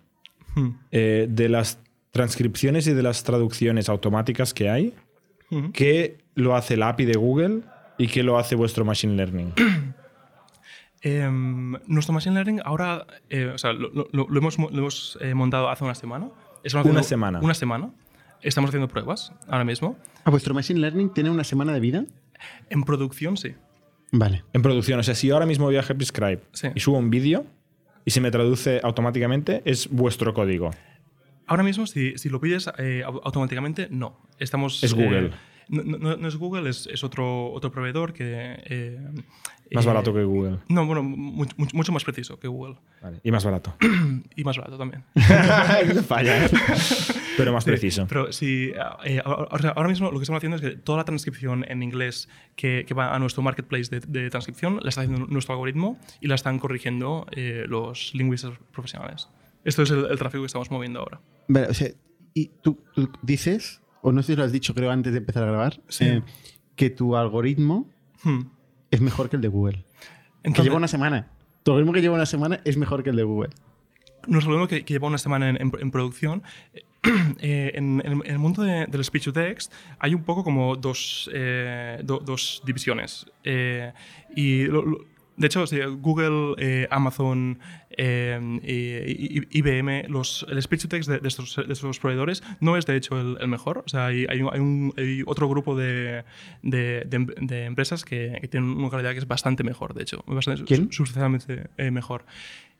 Hmm. 0.55 0.69
eh, 0.91 1.27
de 1.29 1.47
las 1.47 1.79
transcripciones 2.11 2.87
y 2.87 2.93
de 2.93 3.03
las 3.03 3.23
traducciones 3.23 3.87
automáticas 3.87 4.53
que 4.53 4.69
hay, 4.69 4.93
Hmm. 5.51 5.69
¿qué 5.71 6.17
lo 6.35 6.55
hace 6.55 6.75
la 6.75 6.89
API 6.89 7.05
de 7.05 7.13
Google 7.13 7.61
y 7.97 8.07
qué 8.07 8.23
lo 8.23 8.37
hace 8.39 8.55
vuestro 8.55 8.83
Machine 8.83 9.15
Learning? 9.15 9.53
Em, 11.01 11.77
nuestro 11.87 12.13
Machine 12.13 12.35
Learning 12.35 12.59
ahora, 12.65 13.05
eh, 13.29 13.51
o 13.53 13.57
sea, 13.57 13.71
lo, 13.73 13.89
lo- 13.89 14.07
lo 14.29 14.37
hemos, 14.37 14.59
mo- 14.59 14.69
lo 14.69 14.79
hemos 14.79 15.17
eh, 15.21 15.33
montado 15.33 15.69
hace 15.69 15.83
una 15.83 15.95
semana. 15.95 16.29
Estamos 16.63 16.87
Una 16.87 17.03
semana. 17.03 17.39
Una 17.39 17.53
semana. 17.53 17.89
Estamos 18.41 18.69
haciendo 18.69 18.87
pruebas 18.89 19.31
ahora 19.47 19.63
mismo. 19.63 19.97
¿A 20.25 20.29
vuestro 20.31 20.53
Machine 20.53 20.79
Learning 20.79 21.13
tiene 21.13 21.29
una 21.29 21.43
semana 21.43 21.73
de 21.73 21.79
vida? 21.79 22.05
En 22.69 22.83
producción, 22.83 23.37
sí. 23.37 23.53
Vale. 24.11 24.43
En 24.53 24.61
producción, 24.61 24.99
o 24.99 25.03
sea, 25.03 25.15
si 25.15 25.27
yo 25.27 25.35
ahora 25.35 25.45
mismo 25.45 25.65
voy 25.65 25.77
a 25.77 25.81
Habiscribe 25.87 26.41
Sí. 26.53 26.67
y 26.75 26.79
subo 26.79 26.97
un 26.97 27.09
vídeo 27.09 27.45
y 28.05 28.11
se 28.11 28.21
me 28.21 28.31
traduce 28.31 28.81
automáticamente, 28.83 29.61
es 29.65 29.89
vuestro 29.89 30.33
código. 30.33 30.71
Ahora 31.47 31.63
mismo, 31.63 31.85
si, 31.87 32.17
si 32.17 32.29
lo 32.29 32.39
pides 32.41 32.67
eh, 32.77 33.03
au- 33.05 33.21
automáticamente, 33.23 33.87
no. 33.91 34.17
Estamos, 34.39 34.83
Es 34.83 34.93
Google. 34.93 35.27
eh, 35.27 35.31
no, 35.69 35.83
no- 35.83 36.17
no 36.17 36.27
es 36.27 36.35
Google, 36.37 36.69
es, 36.69 36.87
es 36.91 37.03
otro, 37.03 37.51
otro 37.51 37.71
proveedor 37.71 38.13
que... 38.13 38.57
eh, 38.65 38.99
Más 39.71 39.85
eh, 39.85 39.87
barato 39.87 40.13
que 40.13 40.23
Google. 40.23 40.57
No, 40.67 40.85
bueno, 40.85 41.03
mu- 41.03 41.45
mu- 41.57 41.67
mucho 41.73 41.91
más 41.91 42.03
preciso 42.03 42.39
que 42.39 42.47
Google. 42.47 42.75
Vale, 43.01 43.19
Y 43.23 43.31
más 43.31 43.43
barato. 43.45 43.75
Y 44.35 44.43
más 44.43 44.57
barato 44.57 44.77
también. 44.77 45.03
Falla. 46.07 46.45
¿eh? 46.45 46.49
Pero 47.37 47.53
más 47.53 47.63
Sí, 47.63 47.69
preciso. 47.69 48.05
Pero 48.07 48.31
sí, 48.31 48.71
eh, 49.05 49.21
ahora, 49.23 49.47
ahora- 49.51 49.73
ahora 49.75 49.89
mismo 49.89 50.11
lo 50.11 50.17
que 50.19 50.23
estamos 50.23 50.39
haciendo 50.39 50.55
es 50.57 50.61
que 50.61 50.71
toda 50.71 50.97
la 50.97 51.05
transcripción 51.05 51.65
en 51.69 51.83
inglés 51.83 52.29
que, 52.55 52.83
que 52.87 52.93
va 52.93 53.15
a 53.15 53.19
nuestro 53.19 53.41
marketplace 53.43 53.89
de, 53.89 53.99
de 54.01 54.29
transcripción 54.29 54.79
la 54.81 54.89
está 54.89 55.01
haciendo 55.01 55.25
nuestro 55.27 55.53
algoritmo 55.53 55.97
y 56.21 56.27
la 56.27 56.35
están 56.35 56.59
corrigiendo 56.59 57.25
eh, 57.31 57.65
los 57.67 58.11
lingüistas 58.13 58.53
profesionales. 58.73 59.29
Esto 59.63 59.83
es 59.83 59.91
el, 59.91 60.05
el 60.05 60.17
tráfico 60.17 60.41
que 60.41 60.47
estamos 60.47 60.71
moviendo 60.71 60.99
ahora. 60.99 61.19
Vale, 61.47 61.67
o 61.67 61.73
sea, 61.73 61.89
y 62.33 62.47
tú, 62.61 62.79
tú 62.95 63.09
dices, 63.21 63.81
o 64.01 64.11
no 64.11 64.21
sé 64.23 64.33
si 64.33 64.37
lo 64.37 64.43
has 64.43 64.51
dicho 64.51 64.73
creo 64.73 64.91
antes 64.91 65.11
de 65.13 65.19
empezar 65.19 65.43
a 65.43 65.47
grabar, 65.47 65.79
Sí. 65.89 66.05
eh, 66.05 66.23
que 66.75 66.89
tu 66.89 67.15
algoritmo 67.15 67.87
Hmm. 68.23 68.41
Es 68.91 69.01
mejor 69.01 69.29
que 69.29 69.35
el 69.35 69.41
de 69.41 69.47
Google. 69.47 69.85
que 70.43 70.63
lleva 70.63 70.75
una 70.77 70.87
semana. 70.87 71.27
Tu 71.63 71.71
algoritmo 71.71 71.93
que 71.93 72.01
lleva 72.01 72.15
una 72.15 72.25
semana 72.25 72.59
es 72.65 72.77
mejor 72.77 73.03
que 73.03 73.09
el 73.09 73.15
de 73.15 73.23
Google. 73.23 73.49
nuestro 74.27 74.51
algoritmo 74.53 74.67
que, 74.67 74.85
que 74.85 74.93
lleva 74.93 75.07
una 75.07 75.17
semana 75.17 75.49
en, 75.49 75.61
en- 75.61 75.71
en 75.79 75.91
producción, 75.91 76.43
eh, 77.39 77.71
en, 77.75 78.01
en- 78.05 78.11
en 78.25 78.31
el 78.31 78.39
mundo 78.39 78.63
de- 78.63 78.85
del 78.87 79.03
speech 79.03 79.25
to 79.25 79.33
text 79.33 79.71
hay 79.99 80.13
un 80.13 80.23
poco 80.23 80.43
como 80.43 80.75
dos, 80.75 81.29
eh, 81.33 81.99
do- 82.03 82.19
dos 82.19 82.61
divisiones. 82.65 83.25
Eh, 83.43 83.91
y 84.35 84.65
lo- 84.65 84.83
lo- 84.85 85.05
de 85.39 85.47
hecho, 85.47 85.65
sí, 85.65 85.79
Google, 86.01 86.53
eh, 86.59 86.87
Amazon, 86.91 87.57
eh, 87.89 88.39
y- 88.63 89.39
y- 89.39 89.47
IBM, 89.59 90.07
los, 90.09 90.45
el 90.49 90.61
speech 90.61 90.83
to 90.83 90.87
text 90.89 91.09
de, 91.09 91.19
de 91.19 91.27
estos, 91.27 91.55
de 91.55 91.73
estos 91.73 91.97
proveedores 91.99 92.43
no 92.59 92.77
es 92.77 92.85
de 92.85 92.95
hecho 92.95 93.19
el, 93.19 93.37
el 93.41 93.47
mejor. 93.47 93.79
O 93.79 93.89
sea, 93.89 94.05
hay, 94.07 94.25
hay 94.29 94.41
un- 94.41 94.49
hay 94.53 94.59
un- 94.59 94.93
hay 94.97 95.23
otro 95.25 95.49
grupo 95.49 95.75
de, 95.75 96.23
de- 96.61 97.03
de 97.07 97.15
em- 97.17 97.25
de 97.39 97.65
empresas 97.65 98.05
que, 98.05 98.37
que 98.39 98.47
tienen 98.47 98.69
una 98.69 98.89
calidad 98.91 99.13
que 99.13 99.17
es 99.19 99.27
bastante 99.27 99.63
mejor, 99.63 99.93
de 99.95 100.03
hecho. 100.03 100.23
Bastante, 100.27 100.63
¿Quién? 100.65 100.91
Sustancialmente 100.91 101.69
eh, 101.77 101.89
mejor. 101.91 102.25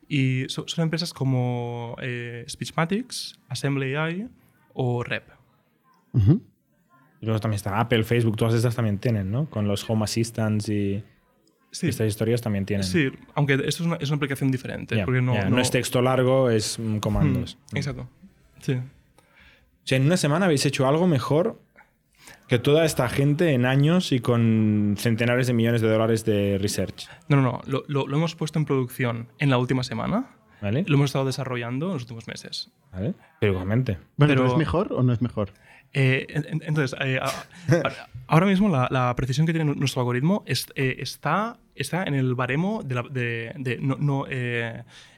Y 0.08 0.44
so- 0.48 0.66
son 0.68 0.84
empresas 0.84 1.12
como 1.12 1.96
eh, 2.02 2.44
Speechmatics, 2.48 3.38
Assembly 3.48 3.94
AI 3.96 4.28
o 4.74 5.02
Rep. 5.02 5.24
Y 7.22 7.26
luego 7.26 7.38
también 7.40 7.56
está 7.56 7.78
Apple, 7.80 8.02
Facebook, 8.04 8.36
todas 8.36 8.54
estas 8.54 8.74
también 8.74 8.98
tienen, 8.98 9.30
¿no? 9.30 9.48
Con 9.48 9.68
los 9.68 9.88
Home 9.88 10.04
Assistants 10.04 10.68
y 10.68 11.02
Sí, 11.72 11.88
estas 11.88 12.08
historias 12.08 12.40
también 12.40 12.66
tienen. 12.66 12.84
sí, 12.84 13.10
aunque 13.34 13.54
esto 13.54 13.68
es 13.68 13.80
una, 13.80 13.96
es 13.96 14.08
una 14.10 14.16
aplicación 14.16 14.50
diferente. 14.50 15.02
Porque 15.04 15.22
no, 15.22 15.34
no- 15.34 15.50
no 15.50 15.60
es 15.60 15.70
texto 15.70 16.02
largo, 16.02 16.50
es 16.50 16.78
comandos. 17.00 17.56
Mm, 17.72 17.76
exacto. 17.76 18.08
Sí. 18.60 18.72
O 18.74 18.82
sea, 19.84 19.96
en 19.98 20.06
una 20.06 20.16
semana 20.16 20.46
habéis 20.46 20.66
hecho 20.66 20.86
algo 20.88 21.06
mejor 21.06 21.60
que 22.48 22.58
toda 22.58 22.84
esta 22.84 23.08
gente 23.08 23.52
en 23.52 23.64
años 23.66 24.10
y 24.12 24.18
con 24.20 24.96
centenares 24.98 25.46
de 25.46 25.52
millones 25.52 25.80
de 25.80 25.88
dólares 25.88 26.24
de 26.24 26.58
research. 26.60 27.08
No, 27.28 27.36
no, 27.36 27.42
no. 27.42 27.60
Lo, 27.66 27.84
lo- 27.86 28.06
lo 28.08 28.16
hemos 28.16 28.34
puesto 28.34 28.58
en 28.58 28.64
producción 28.64 29.28
en 29.38 29.50
la 29.50 29.58
última 29.58 29.82
semana. 29.84 30.30
¿Vale? 30.60 30.84
Lo 30.86 30.96
hemos 30.96 31.06
estado 31.10 31.24
desarrollando 31.24 31.86
en 31.86 31.92
los 31.94 32.02
últimos 32.02 32.26
meses. 32.26 32.70
¿Vale? 32.92 33.14
Pero 33.38 33.52
igualmente. 33.52 33.92
Bueno, 34.16 34.32
Pero- 34.34 34.42
¿pero 34.42 34.46
¿es 34.52 34.58
mejor 34.58 34.92
o 34.92 35.02
no 35.02 35.12
es 35.12 35.22
mejor? 35.22 35.52
Eh, 35.92 36.26
en- 36.28 36.46
en- 36.46 36.62
entonces, 36.66 36.98
eh, 37.00 37.18
ahora 38.28 38.46
mismo 38.46 38.68
la, 38.68 38.88
precisión 39.16 39.46
que 39.46 39.52
tiene 39.52 39.74
nuestro 39.74 40.00
algoritmo 40.02 40.44
eh, 40.46 40.96
está, 41.00 41.58
está 41.74 42.04
en 42.04 42.14
el 42.14 42.34
baremo 42.34 42.82
de, 42.84 42.94
la- 42.94 43.02
de- 43.10 43.78
no, 43.80 43.96
no, 43.98 44.26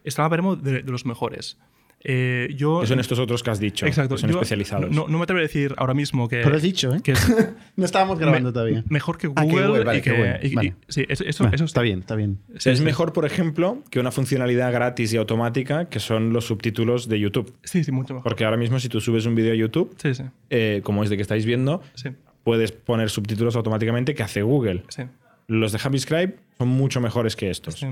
está 0.05 0.23
en 0.23 0.25
el 0.27 0.31
baremo 0.31 0.57
de 0.57 0.83
los 0.83 1.05
mejores. 1.05 1.59
Eh, 2.05 2.49
yo, 2.57 2.81
Que 2.81 2.89
son 2.89 2.99
estos 2.99 3.19
otros 3.21 3.43
que 3.45 3.51
has 3.51 3.61
dicho, 3.61 3.87
exacto, 3.87 4.17
que 4.17 4.21
son 4.23 4.31
yo 4.31 4.37
especializados. 4.37 4.91
No, 4.91 5.07
no 5.07 5.19
me 5.19 5.23
atrevo 5.25 5.39
a 5.39 5.43
decir 5.43 5.73
ahora 5.77 5.95
mismo 5.95 6.29
que, 6.29 6.41
Pero 6.43 6.57
has 6.57 6.63
dicho, 6.63 6.93
¿eh? 6.95 7.01
que 7.03 7.13
es 7.13 7.21
No 7.77 7.85
estábamos 7.85 8.19
grabando 8.19 8.49
me- 8.49 8.53
todavía. 8.53 8.85
mejor 8.89 9.19
que 9.19 9.29
Ah, 9.37 9.43
que 9.43 9.51
Google. 9.51 9.67
Google, 9.69 9.85
vale, 9.85 9.99
y 9.99 10.03
que 10.03 10.11
que, 10.11 10.41
y- 10.43 10.51
y- 10.51 10.55
vale. 10.55 10.75
sí, 10.89 11.05
eso, 11.09 11.25
eso, 11.25 11.45
Bueno, 11.45 11.55
eso 11.55 11.65
está 11.65 11.81
bien, 11.83 12.01
está 12.01 12.17
bien. 12.17 12.39
Sí, 12.59 12.71
es 12.71 12.79
sí. 12.79 12.85
mejor, 12.85 13.13
por 13.13 13.25
ejemplo, 13.25 13.83
que 13.91 14.01
una 14.01 14.11
funcionalidad 14.11 14.73
gratis 14.73 15.13
y 15.13 15.17
automática 15.17 15.89
que 15.89 16.01
son 16.01 16.33
los 16.33 16.45
subtítulos 16.47 17.09
de 17.09 17.21
YouTube. 17.21 17.55
Sí, 17.63 17.85
sí, 17.85 17.93
mucho 17.93 18.15
mejor. 18.15 18.25
Porque 18.25 18.45
ahora 18.45 18.57
mismo 18.57 18.81
si 18.81 18.89
tú 18.89 19.01
subes 19.01 19.25
un 19.27 19.35
vídeo 19.37 19.53
a 19.53 19.57
YouTube, 19.57 19.95
Sí, 20.03 20.15
sí, 20.15 20.25
eh, 20.51 20.81
como 20.83 21.05
este 21.05 21.17
que 21.17 21.23
estáis 21.23 21.47
viendo, 21.47 21.83
sí, 21.95 22.11
puedes 22.43 22.73
poner 22.73 23.11
subtítulos 23.11 23.55
automáticamente 23.55 24.15
que 24.15 24.23
hace 24.25 24.43
Google. 24.43 24.83
sí. 24.89 25.05
Los 25.49 25.73
de 25.73 25.79
HappyScribe 25.83 26.37
son 26.57 26.69
mucho 26.69 27.01
mejores 27.01 27.37
que 27.37 27.51
estos. 27.51 27.75
Sí, 27.75 27.87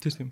sí, 0.00 0.10
sí. 0.12 0.24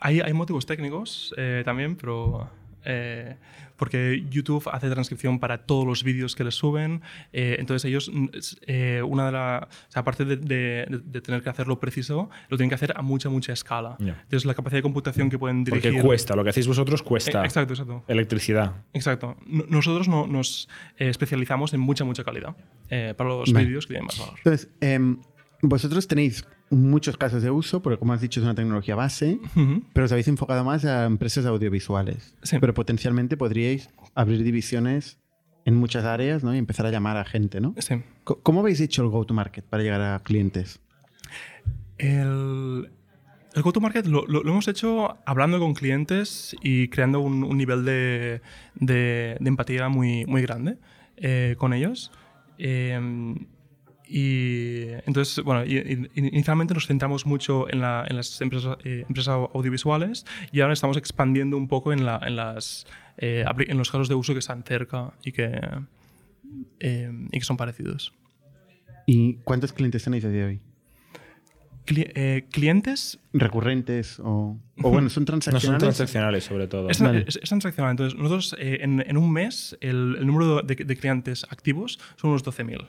Hay, 0.00 0.20
hay 0.20 0.32
motivos 0.32 0.66
técnicos 0.66 1.32
eh, 1.36 1.62
también, 1.64 1.96
pero... 1.96 2.50
eh, 2.84 3.36
porque 3.76 4.26
YouTube 4.30 4.68
hace 4.70 4.90
transcripción 4.90 5.38
para 5.38 5.64
todos 5.64 5.86
los 5.86 6.04
vídeos 6.04 6.36
que 6.36 6.44
les 6.44 6.54
suben. 6.54 7.00
eh, 7.32 7.56
entonces 7.58 7.86
ellos, 7.88 8.10
mm, 8.12 8.26
eh, 8.66 9.02
una 9.02 9.24
de 9.26 9.32
las... 9.32 9.62
O 9.62 9.90
sea, 9.90 10.00
aparte 10.00 10.26
de, 10.26 10.36
de- 10.36 11.00
de 11.02 11.20
tener 11.22 11.42
que 11.42 11.48
hacerlo 11.48 11.80
preciso, 11.80 12.28
lo 12.50 12.58
tienen 12.58 12.68
que 12.68 12.74
hacer 12.74 12.92
a 12.94 13.00
mucha, 13.00 13.30
mucha 13.30 13.54
escala. 13.54 13.96
Ya. 13.98 14.18
Entonces 14.22 14.44
la 14.44 14.52
capacidad 14.52 14.78
de 14.80 14.82
computación 14.82 15.30
que 15.30 15.38
pueden 15.38 15.64
dirigir... 15.64 15.92
Porque 15.92 16.06
cuesta, 16.06 16.36
lo 16.36 16.44
que 16.44 16.50
hacéis 16.50 16.66
vosotros 16.66 17.02
cuesta 17.02 17.40
Eh, 17.42 17.46
exacto, 17.46 17.72
exacto. 17.72 18.04
electricidad. 18.06 18.74
Exacto. 18.92 19.38
No- 19.46 19.64
Nosotros 19.66 20.06
no, 20.08 20.26
nos 20.26 20.68
eh, 20.98 21.08
especializamos 21.08 21.72
en 21.72 21.80
mucha, 21.80 22.04
mucha 22.04 22.22
calidad 22.22 22.54
eh, 22.90 23.14
para 23.16 23.30
los 23.30 23.50
Vale. 23.50 23.64
vídeos 23.64 23.86
que 23.86 23.94
tienen 23.94 24.06
más 24.08 24.18
valor. 24.18 24.34
Entonces, 24.44 24.68
em, 24.82 25.16
vosotros 25.62 26.08
tenéis 26.08 26.44
muchos 26.70 27.16
casos 27.16 27.42
de 27.42 27.50
uso, 27.50 27.82
porque 27.82 27.98
como 27.98 28.12
has 28.12 28.20
dicho 28.20 28.40
es 28.40 28.44
una 28.44 28.54
tecnología 28.54 28.94
base, 28.94 29.38
pero 29.92 30.06
os 30.06 30.12
habéis 30.12 30.28
enfocado 30.28 30.64
más 30.64 30.84
a 30.84 31.04
empresas 31.04 31.44
audiovisuales. 31.46 32.34
Sí. 32.42 32.56
Pero 32.60 32.74
potencialmente 32.74 33.36
podríais 33.36 33.90
abrir 34.14 34.42
divisiones 34.42 35.18
en 35.66 35.74
muchas 35.76 36.04
áreas 36.04 36.42
¿no? 36.42 36.54
y 36.54 36.58
empezar 36.58 36.86
a 36.86 36.90
llamar 36.90 37.16
a 37.16 37.24
gente, 37.24 37.60
¿no? 37.60 37.74
Sí. 37.78 37.96
¿Cómo 38.24 38.60
habéis 38.60 38.80
hecho 38.80 39.02
el 39.02 39.08
go-to-market 39.08 39.64
para 39.64 39.82
llegar 39.82 40.00
a 40.00 40.18
clientes? 40.20 40.80
El, 41.98 42.90
el 43.54 43.62
go-to-market 43.62 44.06
lo, 44.06 44.26
lo- 44.26 44.42
lo 44.42 44.50
hemos 44.52 44.68
hecho 44.68 45.18
hablando 45.26 45.58
con 45.58 45.74
clientes 45.74 46.56
y 46.62 46.88
creando 46.88 47.20
un, 47.20 47.44
un 47.44 47.56
nivel 47.58 47.84
de, 47.84 48.40
de- 48.76 49.36
de 49.38 49.48
empatía 49.48 49.88
muy, 49.88 50.24
muy 50.26 50.40
grande 50.42 50.78
eh, 51.16 51.56
con 51.58 51.72
ellos. 51.74 52.10
Eh, 52.58 53.34
y 54.12 54.86
entonces, 55.06 55.42
bueno, 55.44 55.64
y- 55.64 55.76
y- 55.78 56.10
inicialmente 56.28 56.74
nos 56.74 56.86
centramos 56.86 57.24
mucho 57.26 57.70
en, 57.72 57.80
la- 57.80 58.04
en 58.08 58.16
las 58.16 58.40
empresas, 58.40 58.76
eh, 58.84 59.04
empresas 59.08 59.34
audiovisuales 59.54 60.26
y 60.52 60.60
ahora 60.60 60.72
estamos 60.74 60.96
expandiendo 60.96 61.56
un 61.56 61.68
poco 61.68 61.92
en, 61.92 62.04
la- 62.04 62.20
en 62.26 62.34
las, 62.36 62.86
eh, 63.18 63.44
en 63.68 63.78
los 63.78 63.90
casos 63.90 64.08
de 64.08 64.14
uso 64.16 64.32
que 64.32 64.40
están 64.40 64.64
cerca 64.64 65.12
y 65.24 65.32
que, 65.32 65.60
eh, 66.80 67.10
y 67.30 67.38
que 67.38 67.44
son 67.44 67.56
parecidos. 67.56 68.12
¿Y 69.06 69.34
cuántos 69.44 69.72
clientes 69.72 70.02
tenéis 70.04 70.24
a 70.24 70.28
día 70.28 70.40
de 70.42 70.46
hoy? 70.46 70.60
Cli- 71.86 72.12
eh, 72.14 72.44
clientes 72.50 73.18
¿Recurrentes 73.32 74.20
o, 74.20 74.56
o 74.82 74.90
bueno, 74.90 75.08
son 75.08 75.22
No 75.24 75.32
son 75.32 75.40
transaccionales? 75.40 75.80
transaccionales, 75.80 76.44
sobre 76.44 76.66
todo. 76.68 76.88
Es, 76.90 77.00
Vale. 77.00 77.24
es- 77.26 77.36
es 77.42 77.48
transaccional. 77.48 77.92
Entonces, 77.92 78.18
nosotros 78.18 78.54
eh, 78.58 78.78
en, 78.82 79.02
en 79.06 79.16
un 79.16 79.32
mes, 79.32 79.76
el, 79.80 80.16
el 80.18 80.26
número 80.26 80.62
de, 80.62 80.74
de 80.74 80.96
clientes 80.96 81.46
activos 81.50 81.98
son 82.16 82.30
unos 82.30 82.44
12.000. 82.44 82.86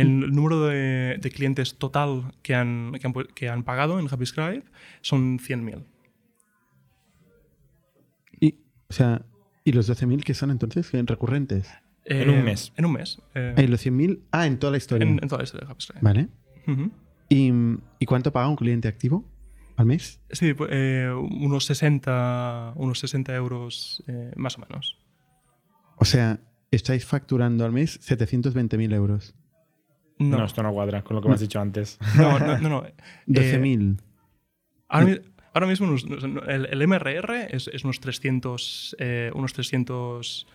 El 0.00 0.30
número 0.32 0.66
de, 0.66 1.18
de 1.20 1.30
clientes 1.30 1.76
total 1.78 2.32
que 2.42 2.54
han, 2.54 2.92
que 3.00 3.06
han, 3.06 3.12
que 3.34 3.48
han 3.48 3.62
pagado 3.64 3.98
en 3.98 4.06
HappyScribe 4.08 4.64
son 5.00 5.38
100.000. 5.38 5.84
y, 8.40 8.54
o 8.88 8.92
sea, 8.92 9.24
¿y 9.64 9.72
los 9.72 9.88
12.000 9.90 10.22
que 10.22 10.34
son 10.34 10.50
entonces? 10.50 10.90
¿Recurrentes? 10.92 11.68
En 12.04 12.30
un 12.30 12.42
mes. 12.44 12.72
En 12.76 12.86
un 12.86 12.92
mes. 12.92 13.20
eh, 13.34 13.54
Ah, 13.56 13.62
¿Y 13.62 13.66
los 13.66 13.84
100.000? 13.84 14.20
Ah, 14.30 14.46
en 14.46 14.58
toda 14.58 14.70
la 14.70 14.78
historia. 14.78 15.06
en, 15.06 15.18
en 15.22 15.28
toda 15.28 15.38
la 15.38 15.44
historia 15.44 15.66
de 15.66 15.72
HappyScribe. 15.72 16.00
Vale. 16.02 16.28
¿Y, 17.28 17.52
¿Y 17.98 18.06
cuánto 18.06 18.32
paga 18.32 18.48
un 18.48 18.56
cliente 18.56 18.88
activo 18.88 19.24
al 19.76 19.86
mes? 19.86 20.20
Sí, 20.30 20.54
eh, 20.70 21.10
unos 21.30 21.66
60, 21.66 22.72
unos 22.76 22.98
60 23.00 23.34
euros 23.34 24.02
eh, 24.06 24.32
más 24.36 24.56
o 24.56 24.60
menos. 24.62 24.98
O 25.96 26.04
sea, 26.06 26.40
estáis 26.70 27.04
facturando 27.04 27.64
al 27.66 27.72
mes 27.72 28.00
720.000 28.00 28.94
euros. 28.94 29.34
No. 30.18 30.38
No, 30.38 30.44
esto 30.44 30.62
no 30.62 30.72
cuadra 30.72 31.02
con 31.02 31.14
lo 31.16 31.22
que 31.22 31.28
me 31.28 31.34
has 31.34 31.40
dicho 31.40 31.60
antes. 31.60 31.98
no, 32.16 32.38
no. 32.38 32.58
no, 32.58 32.68
no. 32.68 32.84
Eh, 32.86 32.92
12.000. 33.28 33.98
Ahora, 34.88 35.06
mi- 35.06 35.18
ahora 35.54 35.66
mismo 35.66 35.86
nos- 35.86 36.06
nos- 36.08 36.24
el, 36.48 36.66
el 36.66 36.86
MRR 36.88 37.48
es, 37.54 37.68
es 37.68 37.84
unos 37.84 38.00
300, 38.00 38.96
eh, 38.98 39.30
unos 39.34 39.52
300, 39.52 40.46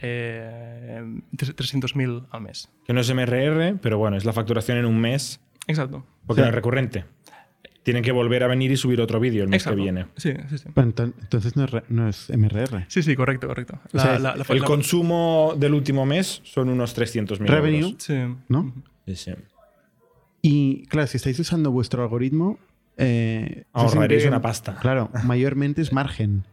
eh, 0.00 1.02
300.000 1.36 2.26
al 2.30 2.40
mes. 2.40 2.70
Que 2.86 2.92
no 2.92 3.00
es 3.00 3.12
MRR, 3.14 3.78
pero 3.80 3.98
bueno, 3.98 4.16
es 4.16 4.24
la 4.24 4.32
facturación 4.32 4.78
en 4.78 4.86
un 4.86 5.00
mes, 5.00 5.40
Exacto. 5.66 6.04
porque 6.26 6.42
no 6.42 6.48
es 6.48 6.54
recurrente. 6.54 7.04
Tienen 7.82 8.02
que 8.02 8.10
volver 8.10 8.42
a 8.42 8.48
venir 8.48 8.72
y 8.72 8.76
subir 8.76 9.00
otro 9.00 9.20
vídeo 9.20 9.44
el 9.44 9.48
mes 9.48 9.62
Exacto. 9.62 9.76
que 9.76 9.82
viene. 9.84 10.06
Sí, 10.16 10.32
sí, 10.48 10.58
sí. 10.58 10.68
Entonces 10.74 11.54
no 11.54 11.64
es, 11.66 11.70
no 11.88 12.08
es 12.08 12.30
MRR. 12.30 12.84
Sí, 12.88 13.00
sí, 13.04 13.14
correcto, 13.14 13.46
correcto. 13.46 13.78
La, 13.92 14.02
O 14.02 14.04
sea, 14.04 14.18
la- 14.18 14.34
la- 14.36 14.44
El 14.48 14.58
la- 14.58 14.64
consumo 14.66 15.54
del 15.56 15.72
último 15.72 16.04
mes 16.04 16.40
son 16.42 16.68
unos 16.68 16.96
300.000 16.98 17.46
Revenue. 17.46 17.78
euros. 17.90 18.02
Sí. 18.02 18.14
¿no? 18.48 18.72
Sí, 19.06 19.16
sí. 19.16 19.32
Y 20.42 20.86
claro, 20.86 21.06
si 21.06 21.16
estáis 21.16 21.38
usando 21.40 21.70
vuestro 21.70 22.02
algoritmo, 22.02 22.58
eh, 22.96 23.64
Ahorraréis 23.72 24.26
una 24.26 24.40
pasta. 24.42 24.76
Claro, 24.76 25.10
mayormente 25.24 25.82
es 25.82 25.92
margen. 25.92 26.44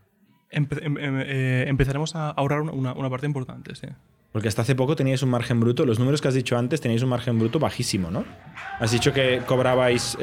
Empe- 0.51 0.84
em- 0.84 0.97
em- 0.97 1.24
eh, 1.26 1.66
empezaremos 1.68 2.16
a 2.16 2.30
ahorrar 2.30 2.62
una, 2.62 3.10
parte 3.10 3.26
importante, 3.26 3.76
sí. 3.76 3.88
Porque 4.32 4.47
hasta 4.47 4.64
hace 4.64 4.74
poco 4.76 4.95
teníais 4.95 5.22
un 5.22 5.30
margen 5.30 5.60
bruto. 5.60 5.86
Los 5.86 5.99
números 5.99 6.22
que 6.22 6.28
has 6.28 6.34
dicho 6.34 6.58
antes 6.58 6.82
teníais 6.82 7.04
un 7.04 7.10
margen 7.10 7.38
bruto 7.38 7.60
bajísimo, 7.60 8.10
¿no? 8.10 8.26
Has 8.80 8.91
dicho 8.91 9.14
que 9.14 9.41
cobrabais 9.45 10.18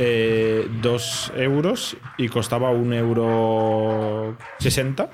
2 0.82 1.32
euros 1.36 1.96
y 2.18 2.28
costaba 2.28 2.70
1 2.70 2.92
euro 2.96 4.36
60 4.58 5.10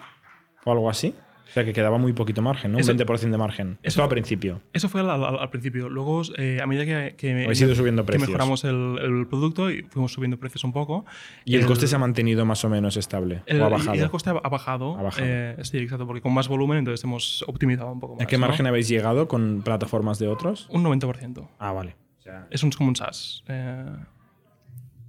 o 0.65 0.73
algo 0.73 0.89
así. 0.89 1.15
O 1.57 1.59
sea 1.59 1.65
que 1.65 1.73
quedaba 1.73 1.97
muy 1.97 2.13
poquito 2.13 2.43
margen, 2.43 2.73
¿no? 2.73 2.79
Eso- 2.79 2.93
un 2.93 2.99
20% 2.99 3.31
de 3.31 3.39
margen. 3.39 3.79
Esto 3.83 4.03
al 4.03 4.11
principio. 4.11 4.61
Eso 4.75 4.91
fue 4.91 5.01
al, 5.01 5.09
al- 5.09 5.39
al 5.39 5.49
principio. 5.49 5.89
Luego, 5.89 6.21
eh, 6.37 6.61
a 6.63 6.67
medida 6.67 6.85
que, 6.85 7.17
que, 7.17 7.45
Habéis 7.45 7.59
ido 7.63 7.75
subiendo 7.75 8.05
que 8.05 8.19
mejoramos 8.19 8.63
el, 8.65 8.99
el 9.01 9.27
producto 9.27 9.71
y 9.71 9.83
fuimos 9.85 10.13
subiendo 10.13 10.39
precios 10.39 10.65
un 10.65 10.75
poco. 10.75 11.07
Y 11.47 11.57
el, 11.57 11.65
coste 11.65 11.87
se 11.87 11.97
ha 11.97 11.99
mantenido 11.99 12.45
más 12.45 12.63
o 12.67 12.69
menos 12.69 12.99
estable. 12.99 13.43
El, 13.47 13.63
o 13.63 13.65
ha 13.65 13.69
y 13.69 13.73
bajado. 13.73 13.95
el 13.95 14.11
coste 14.11 14.29
ha 14.29 14.33
ha 14.35 14.49
bajado. 14.51 14.99
Ha 14.99 15.03
bajado. 15.03 15.27
Eh, 15.27 15.57
sí, 15.63 15.79
exacto, 15.79 16.07
porque 16.07 16.21
con 16.21 16.35
más 16.35 16.47
volumen 16.47 16.77
entonces 16.77 17.03
hemos 17.05 17.43
optimizado 17.49 17.91
un 17.91 18.01
poco 18.01 18.17
más. 18.17 18.23
¿A 18.25 18.27
qué 18.27 18.37
¿no? 18.37 18.47
margen 18.47 18.67
habéis 18.67 18.89
llegado 18.89 19.27
con 19.27 19.63
plataformas 19.63 20.19
de 20.19 20.29
otros? 20.29 20.67
Un 20.71 20.85
90%. 20.85 21.49
Ah, 21.59 21.73
vale. 21.73 21.97
O 22.19 22.23
sea, 22.23 22.49
Es 22.51 22.63
un, 22.65 22.71
como 22.71 22.91
un 22.91 22.97
SaaS. 22.97 23.43
Eh, 23.49 23.97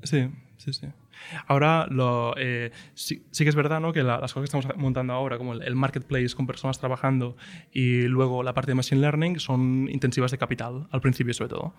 sí, 0.03 0.29
sí, 0.55 0.71
sí. 0.71 0.87
Ahora, 1.47 1.87
lo, 1.89 2.33
eh, 2.37 2.71
sí, 2.93 3.23
sí 3.31 3.43
que 3.43 3.49
es 3.49 3.55
verdad 3.55 3.79
¿no? 3.79 3.93
que 3.93 4.03
la- 4.03 4.19
las 4.19 4.33
cosas 4.33 4.49
que 4.49 4.57
estamos 4.57 4.77
montando 4.77 5.13
ahora, 5.13 5.37
como 5.37 5.53
el, 5.53 5.61
el 5.63 5.75
marketplace 5.75 6.35
con 6.35 6.47
personas 6.47 6.79
trabajando 6.79 7.35
y 7.71 8.03
luego 8.03 8.43
la 8.43 8.53
parte 8.53 8.71
de 8.71 8.75
machine 8.75 9.01
learning, 9.01 9.39
son 9.39 9.87
intensivas 9.91 10.31
de 10.31 10.37
capital, 10.37 10.87
al 10.91 11.01
principio 11.01 11.33
sobre 11.33 11.49
todo. 11.49 11.73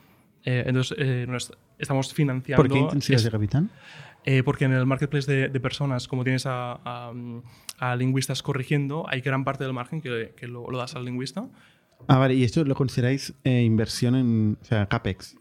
Eh, 0.45 0.65
entonces, 0.67 0.97
eh, 1.01 1.27
nos- 1.29 1.53
estamos 1.79 2.15
financiando... 2.15 2.63
¿Por 2.63 2.73
qué 2.73 2.79
intensidad 2.79 3.17
es- 3.19 3.25
de 3.25 3.31
capitán? 3.31 3.71
eh, 4.25 4.43
porque 4.43 4.65
en 4.67 4.73
el 4.73 4.85
marketplace 4.87 5.31
de, 5.31 5.49
de 5.49 5.61
personas, 5.61 6.07
como 6.09 6.23
tienes 6.25 6.45
a, 6.47 6.73
a, 6.85 7.13
a 7.79 7.97
lingüistas 7.97 8.43
corrigiendo, 8.43 9.05
hay 9.09 9.21
gran 9.21 9.45
parte 9.45 9.65
del 9.65 9.73
margen 9.73 10.01
que, 10.01 10.35
que 10.37 10.47
lo, 10.49 10.71
lo 10.71 10.79
das 10.79 10.95
al 10.97 11.05
lingüista. 11.05 11.49
Ah, 12.07 12.19
vale, 12.19 12.35
y 12.35 12.45
esto 12.45 12.65
lo 12.65 12.75
consideráis 12.75 13.35
eh, 13.45 13.63
inversión 13.63 14.15
en, 14.15 14.59
o 14.61 14.65
sea, 14.65 14.87
CAPEX. 14.87 15.37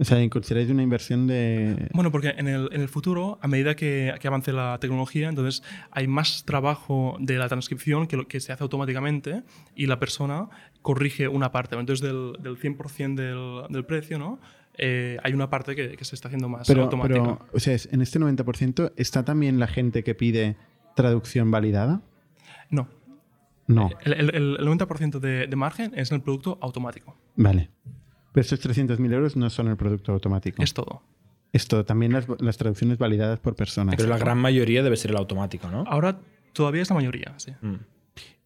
O 0.00 0.04
sea, 0.04 0.28
consideráis 0.30 0.70
una 0.70 0.82
inversión 0.84 1.26
de... 1.26 1.88
Bueno, 1.92 2.12
porque 2.12 2.28
en 2.36 2.46
el, 2.46 2.68
en 2.72 2.80
el 2.80 2.88
futuro, 2.88 3.38
a 3.42 3.48
medida 3.48 3.74
que, 3.74 4.14
que 4.20 4.28
avance 4.28 4.52
la 4.52 4.78
tecnología, 4.80 5.28
entonces 5.28 5.64
hay 5.90 6.06
más 6.06 6.44
trabajo 6.44 7.16
de 7.18 7.36
la 7.36 7.48
transcripción 7.48 8.06
que, 8.06 8.16
lo, 8.16 8.28
que 8.28 8.38
se 8.38 8.52
hace 8.52 8.62
automáticamente 8.62 9.42
y 9.74 9.86
la 9.86 9.98
persona 9.98 10.48
corrige 10.82 11.26
una 11.26 11.50
parte. 11.50 11.74
Entonces, 11.76 12.06
del, 12.06 12.34
del 12.40 12.56
100% 12.58 13.14
del, 13.16 13.72
del 13.72 13.84
precio, 13.84 14.20
¿no? 14.20 14.38
Eh, 14.80 15.16
hay 15.24 15.32
una 15.32 15.50
parte 15.50 15.74
que, 15.74 15.96
que 15.96 16.04
se 16.04 16.14
está 16.14 16.28
haciendo 16.28 16.48
más 16.48 16.68
Pero, 16.68 16.84
automática. 16.84 17.20
pero, 17.20 17.38
o 17.52 17.58
sea, 17.58 17.76
en 17.90 18.00
este 18.00 18.20
90% 18.20 18.92
está 18.96 19.24
también 19.24 19.58
la 19.58 19.66
gente 19.66 20.04
que 20.04 20.14
pide 20.14 20.56
traducción 20.94 21.50
validada. 21.50 22.02
no. 22.70 22.88
No, 23.66 23.90
El, 24.02 24.12
el- 24.14 24.34
el 24.60 24.66
90% 24.66 25.18
de, 25.18 25.46
de 25.46 25.56
margen 25.56 25.92
es 25.94 26.10
en 26.10 26.14
el 26.14 26.22
producto 26.22 26.56
automático. 26.62 27.16
vale. 27.36 27.68
Pero 28.38 28.54
estos 28.54 28.60
300.000 28.60 29.12
euros 29.12 29.36
no 29.36 29.50
son 29.50 29.66
el 29.68 29.76
producto 29.76 30.12
automático. 30.12 30.62
Es 30.62 30.72
todo. 30.72 31.02
Esto, 31.52 31.84
también 31.84 32.12
las, 32.12 32.26
las 32.38 32.56
traducciones 32.56 32.98
validadas 32.98 33.40
por 33.40 33.56
personas. 33.56 33.96
Pero 33.96 34.08
la 34.08 34.16
gran 34.18 34.38
mayoría 34.38 34.82
debe 34.84 34.96
ser 34.96 35.10
el 35.10 35.16
automático, 35.16 35.68
¿no? 35.70 35.82
Ahora 35.88 36.20
todavía 36.52 36.82
es 36.82 36.88
la 36.90 36.94
mayoría, 36.94 37.34
sí. 37.38 37.52
Mm. 37.62 37.74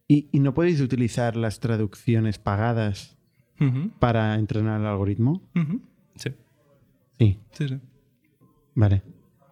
¿Y, 0.07 0.29
y 0.31 0.39
no 0.39 0.53
podéis 0.55 0.81
utilizar 0.81 1.35
las 1.35 1.59
traducciones 1.59 2.39
pagadas 2.39 3.17
para 3.99 4.35
entrenar 4.35 4.81
el 4.81 4.87
algoritmo? 4.87 5.41
Sí, 6.15 6.31
Sí, 7.19 7.39
sí, 7.51 7.67
sí. 7.69 7.79
vale. 8.75 9.03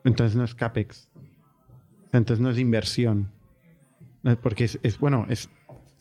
Entonces 0.04 0.36
no 0.36 0.44
es 0.44 0.56
CAPEX. 0.56 1.08
Entonces 2.12 2.42
no 2.42 2.50
es 2.50 2.58
inversión. 2.58 3.32
No, 4.24 4.36
Porque 4.42 4.64
es, 4.66 4.80
es- 4.84 4.98
bueno, 5.00 5.26
es 5.30 5.50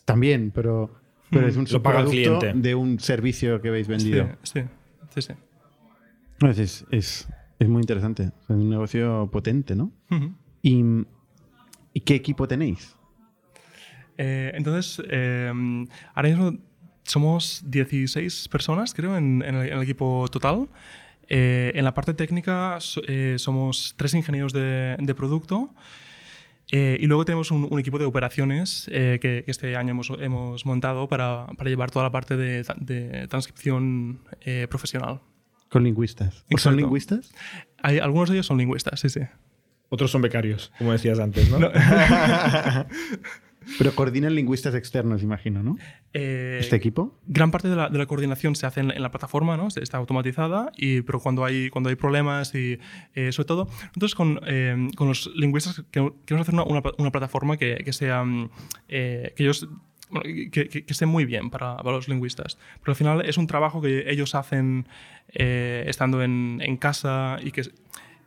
también, 0.06 0.50
pero, 0.50 0.94
pero 1.30 1.46
es 1.48 1.56
un 1.56 1.66
subproducto 1.66 2.40
de 2.54 2.74
un 2.74 2.98
servicio 3.00 3.60
que 3.60 3.68
habéis 3.68 3.88
vendido. 3.88 4.28
Sí, 4.42 4.60
sí, 4.60 4.66
sí. 5.14 5.20
sí. 5.22 5.32
Es, 6.46 6.58
es, 6.58 6.86
es- 7.58 7.68
muy 7.68 7.80
interesante. 7.82 8.24
Es 8.42 8.50
un 8.50 8.70
negocio 8.70 9.28
potente, 9.30 9.74
¿no? 9.76 9.92
Ujú. 10.10 10.32
¿Y, 10.62 10.82
y 11.92 12.00
qué 12.00 12.14
equipo 12.14 12.48
tenéis? 12.48 12.96
Eh, 14.16 14.52
entonces, 14.54 15.02
eh, 15.10 15.52
ahora 16.14 16.28
mismo 16.28 16.58
somos 17.04 17.62
16 17.66 18.48
personas, 18.48 18.94
creo, 18.94 19.16
en, 19.16 19.42
en 19.42 19.54
el, 19.54 19.66
en 19.68 19.76
el 19.76 19.82
equipo 19.82 20.26
total. 20.30 20.68
Eh, 21.28 21.72
en 21.74 21.84
la 21.84 21.94
parte 21.94 22.12
técnica 22.14 22.78
eh, 23.06 23.36
somos 23.38 23.94
tres 23.96 24.14
ingenieros 24.14 24.52
de, 24.52 24.96
de 24.98 25.14
producto. 25.14 25.72
Eh, 26.72 26.98
y 27.00 27.06
luego 27.06 27.24
tenemos 27.24 27.50
un, 27.50 27.66
un 27.70 27.78
equipo 27.80 27.98
de 27.98 28.04
operaciones 28.04 28.88
eh, 28.92 29.18
que, 29.20 29.42
que 29.44 29.50
este 29.50 29.76
año 29.76 29.90
hemos, 29.90 30.10
hemos 30.20 30.64
montado 30.66 31.08
para, 31.08 31.46
para 31.56 31.68
llevar 31.70 31.90
toda 31.90 32.04
la 32.04 32.10
parte 32.12 32.36
de, 32.36 32.64
tra- 32.64 32.76
de 32.78 33.26
transcripción 33.28 34.20
eh, 34.42 34.66
profesional. 34.70 35.20
Con 35.68 35.82
lingüistas. 35.84 36.44
¿O 36.52 36.58
¿Son 36.58 36.76
lingüistas? 36.76 37.32
Hay, 37.82 37.98
algunos 37.98 38.28
de 38.28 38.36
ellos 38.36 38.46
son 38.46 38.58
lingüistas, 38.58 39.00
sí, 39.00 39.08
sí. 39.08 39.20
Otros 39.88 40.10
son 40.12 40.22
becarios, 40.22 40.72
como 40.78 40.92
decías 40.92 41.18
antes, 41.18 41.50
¿no? 41.50 41.58
Pero 43.78 43.94
coordinan 43.94 44.34
lingüistas 44.34 44.74
externos, 44.74 45.22
imagino, 45.22 45.62
¿no? 45.62 45.76
Eh, 46.14 46.58
¿Este 46.60 46.76
equipo? 46.76 47.18
gran 47.26 47.50
parte 47.50 47.68
de 47.68 47.76
la, 47.76 47.88
de 47.88 47.98
la 47.98 48.06
coordinación 48.06 48.56
se 48.56 48.66
hace 48.66 48.80
en, 48.80 48.90
en 48.90 49.02
la 49.02 49.10
plataforma, 49.10 49.56
¿no? 49.56 49.68
está 49.68 49.98
automatizada, 49.98 50.72
y, 50.76 51.02
pero 51.02 51.20
cuando 51.20 51.44
hay, 51.44 51.70
cuando 51.70 51.88
hay 51.90 51.96
problemas 51.96 52.54
y 52.54 52.78
eh, 53.14 53.32
sobre 53.32 53.46
todo, 53.46 53.64
nosotros 53.88 54.14
con, 54.14 54.40
eh, 54.46 54.88
con 54.96 55.08
los 55.08 55.30
lingüistas 55.36 55.84
que- 55.90 56.12
queremos 56.24 56.48
hacer 56.48 56.54
una, 56.54 56.64
una, 56.64 56.82
una 56.98 57.10
plataforma 57.12 57.56
que, 57.56 57.82
que 57.84 57.92
sea, 57.92 58.24
eh, 58.88 59.32
que 59.36 59.42
ellos 59.44 59.68
bueno, 60.10 60.24
que, 60.50 60.50
que, 60.68 60.68
que 60.84 60.92
esté 60.92 61.06
muy 61.06 61.24
bien 61.24 61.50
para, 61.50 61.76
para 61.76 61.92
los 61.92 62.08
lingüistas. 62.08 62.58
Pero 62.80 62.92
al 62.92 62.96
final 62.96 63.24
es 63.24 63.38
un 63.38 63.46
trabajo 63.46 63.80
que 63.80 64.10
ellos 64.10 64.34
hacen 64.34 64.88
eh, 65.32 65.84
estando 65.86 66.22
en, 66.22 66.60
en 66.64 66.76
casa 66.76 67.38
y 67.42 67.52
que, 67.52 67.62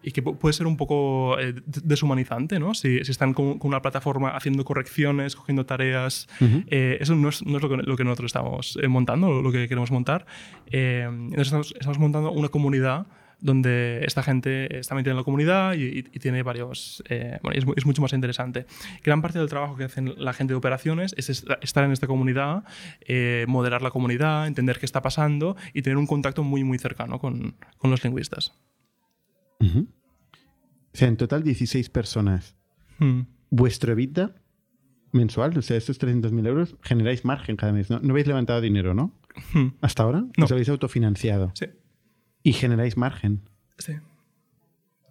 y 0.03 0.11
que 0.11 0.23
pu- 0.23 0.37
puede 0.37 0.53
ser 0.53 0.67
un 0.67 0.77
poco 0.77 1.39
eh, 1.39 1.53
de- 1.53 1.61
deshumanizante, 1.83 2.59
¿no? 2.59 2.73
Si, 2.73 3.03
si 3.03 3.11
están 3.11 3.33
con, 3.33 3.57
con 3.57 3.69
una 3.69 3.81
plataforma 3.81 4.35
haciendo 4.35 4.63
correcciones, 4.65 5.35
cogiendo 5.35 5.65
tareas. 5.65 6.27
eh, 6.67 6.97
eso 6.99 7.15
no 7.15 7.29
es, 7.29 7.45
no 7.45 7.57
es 7.57 7.63
lo, 7.63 7.69
que, 7.69 7.77
lo 7.77 7.95
que 7.95 8.03
nosotros 8.03 8.29
estamos 8.29 8.77
eh, 8.81 8.87
montando, 8.87 9.41
lo 9.41 9.51
que 9.51 9.67
queremos 9.67 9.91
montar. 9.91 10.25
Eh, 10.67 11.03
entonces 11.07 11.47
estamos, 11.47 11.73
estamos 11.77 11.99
montando 11.99 12.31
una 12.31 12.49
comunidad 12.49 13.07
donde 13.39 14.01
esta 14.05 14.23
gente 14.23 14.79
está 14.79 14.95
metida 14.95 15.11
en 15.11 15.17
la 15.17 15.23
comunidad 15.23 15.73
y, 15.73 15.83
y- 15.83 15.97
y 15.99 16.19
tiene 16.19 16.43
varios... 16.43 17.03
eh, 17.09 17.39
bueno, 17.43 17.57
es, 17.59 17.65
es 17.75 17.85
mucho 17.85 18.01
más 18.01 18.13
interesante. 18.13 18.65
Gran 19.03 19.21
parte 19.21 19.37
del 19.37 19.49
trabajo 19.49 19.75
que 19.75 19.83
hacen 19.83 20.13
la 20.17 20.31
gente 20.31 20.53
de 20.53 20.57
operaciones 20.57 21.13
es 21.17 21.29
est- 21.29 21.47
estar 21.61 21.83
en 21.83 21.91
esta 21.91 22.07
comunidad, 22.07 22.63
eh, 23.01 23.43
moderar 23.49 23.81
la 23.81 23.91
comunidad, 23.91 24.47
entender 24.47 24.79
qué 24.79 24.85
está 24.85 25.01
pasando 25.01 25.57
y 25.73 25.81
tener 25.81 25.97
un 25.97 26.07
contacto 26.07 26.41
muy, 26.43 26.63
muy 26.63 26.77
cercano 26.77 27.19
con, 27.19 27.55
con 27.77 27.91
los 27.91 28.01
lingüistas. 28.05 28.53
O 29.63 30.95
sea, 30.97 31.07
en 31.07 31.17
total 31.17 31.43
16 31.43 31.89
personas. 31.89 32.55
Hmm. 32.99 33.21
¿Vuestro 33.49 33.93
EBITDA 33.93 34.35
mensual, 35.11 35.57
o 35.57 35.61
sea, 35.61 35.77
estos 35.77 35.99
300.000 35.99 36.47
euros, 36.47 36.75
generáis 36.81 37.23
margen 37.23 37.55
cada 37.55 37.71
mes? 37.71 37.89
¿no? 37.89 37.99
No 37.99 38.11
habéis 38.11 38.27
levantado 38.27 38.61
dinero, 38.61 38.93
¿no? 38.93 39.13
Hmm. 39.53 39.69
¿Hasta 39.81 40.03
ahora? 40.03 40.25
No. 40.37 40.45
¿Os 40.45 40.51
habéis 40.51 40.69
autofinanciado? 40.69 41.51
Sí, 41.55 41.65
¿Y 42.43 42.53
generáis 42.53 42.97
margen? 42.97 43.41
sí. 43.77 43.93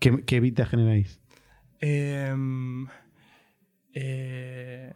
¿Qué, 0.00 0.24
qué 0.24 0.36
EBITDA 0.36 0.66
generáis? 0.66 1.20
Em, 1.80 2.88
eh, 3.94 4.92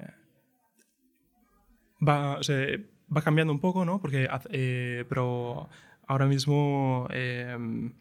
va, 2.07 2.39
o 2.39 2.43
sea, 2.43 2.67
va 3.15 3.23
cambiando 3.23 3.53
un 3.53 3.61
poco, 3.61 3.85
¿no? 3.85 4.01
Porque, 4.01 4.29
eh, 4.51 5.05
pero 5.09 5.69
ahora 6.09 6.27
mismo 6.27 7.07
em, 7.11 7.93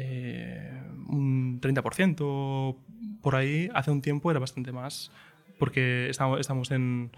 eh, 0.00 0.82
un 1.08 1.60
30% 1.60 2.76
por 3.22 3.34
ahí, 3.34 3.68
hace 3.74 3.90
un 3.90 4.00
tiempo 4.00 4.30
era 4.30 4.38
bastante 4.40 4.70
más, 4.72 5.10
porque 5.58 6.08
estamos, 6.08 6.38
estamos 6.40 6.70
en... 6.70 7.10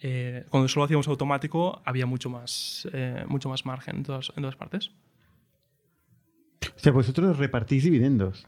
eh, 0.00 0.44
cuando 0.50 0.68
solo 0.68 0.84
hacíamos 0.84 1.08
automático 1.08 1.80
había 1.86 2.04
mucho 2.06 2.28
más, 2.28 2.86
eh, 2.92 3.24
mucho 3.28 3.48
más 3.48 3.64
margen 3.64 3.96
en 3.96 4.02
todas, 4.02 4.30
en 4.36 4.42
todas 4.42 4.56
partes. 4.56 4.90
O 6.76 6.78
sea, 6.80 6.92
vosotros 6.92 7.38
repartís 7.38 7.84
dividendos. 7.84 8.46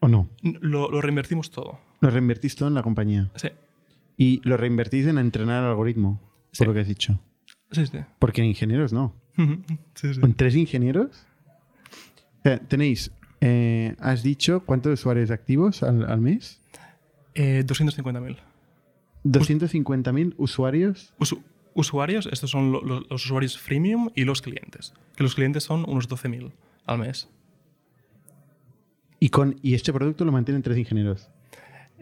¿O 0.00 0.08
no? 0.08 0.28
Lo, 0.42 0.90
lo 0.90 1.00
reinvertimos 1.00 1.50
todo. 1.50 1.78
Lo 2.00 2.10
reinvertís 2.10 2.54
todo 2.56 2.68
en 2.68 2.74
la 2.74 2.82
compañía. 2.82 3.30
Sí, 3.34 3.48
Y 4.16 4.40
lo 4.48 4.56
reinvertís 4.56 5.06
en 5.06 5.18
entrenar 5.18 5.64
al 5.64 5.70
algoritmo, 5.70 6.20
Sí. 6.52 6.58
por 6.60 6.68
lo 6.68 6.74
que 6.74 6.80
has 6.80 6.88
dicho. 6.88 7.20
sí, 7.72 7.86
sí. 7.86 7.98
Porque 8.18 8.40
en 8.40 8.46
ingenieros 8.48 8.92
no. 8.92 9.14
Sí, 9.94 10.14
sí. 10.14 10.20
¿Con 10.20 10.34
tres 10.34 10.54
ingenieros? 10.56 11.26
O 12.38 12.42
sea, 12.44 12.58
tenéis, 12.60 13.10
eh, 13.40 13.94
has 14.00 14.22
dicho, 14.22 14.64
¿cuántos 14.64 14.92
usuarios 15.00 15.30
activos 15.30 15.82
al, 15.82 16.04
al 16.10 16.20
mes? 16.20 16.60
Eh, 17.34 17.64
250.000. 17.66 18.36
250.000 19.24 20.34
usuarios. 20.38 21.14
Usu- 21.18 21.42
usuarios, 21.74 22.28
estos 22.32 22.50
son 22.50 22.72
lo- 22.72 22.82
lo- 22.82 23.00
los 23.08 23.24
usuarios 23.24 23.58
freemium 23.58 24.10
y 24.14 24.24
los 24.24 24.42
clientes. 24.42 24.92
Que 25.16 25.22
los 25.22 25.34
clientes 25.34 25.64
son 25.64 25.84
unos 25.88 26.08
12.000 26.08 26.52
al 26.86 26.98
mes. 26.98 27.28
Y, 29.20 29.30
con, 29.30 29.56
y 29.62 29.74
este 29.74 29.92
producto 29.92 30.24
lo 30.24 30.32
mantienen 30.32 30.62
tres 30.62 30.78
ingenieros. 30.78 31.28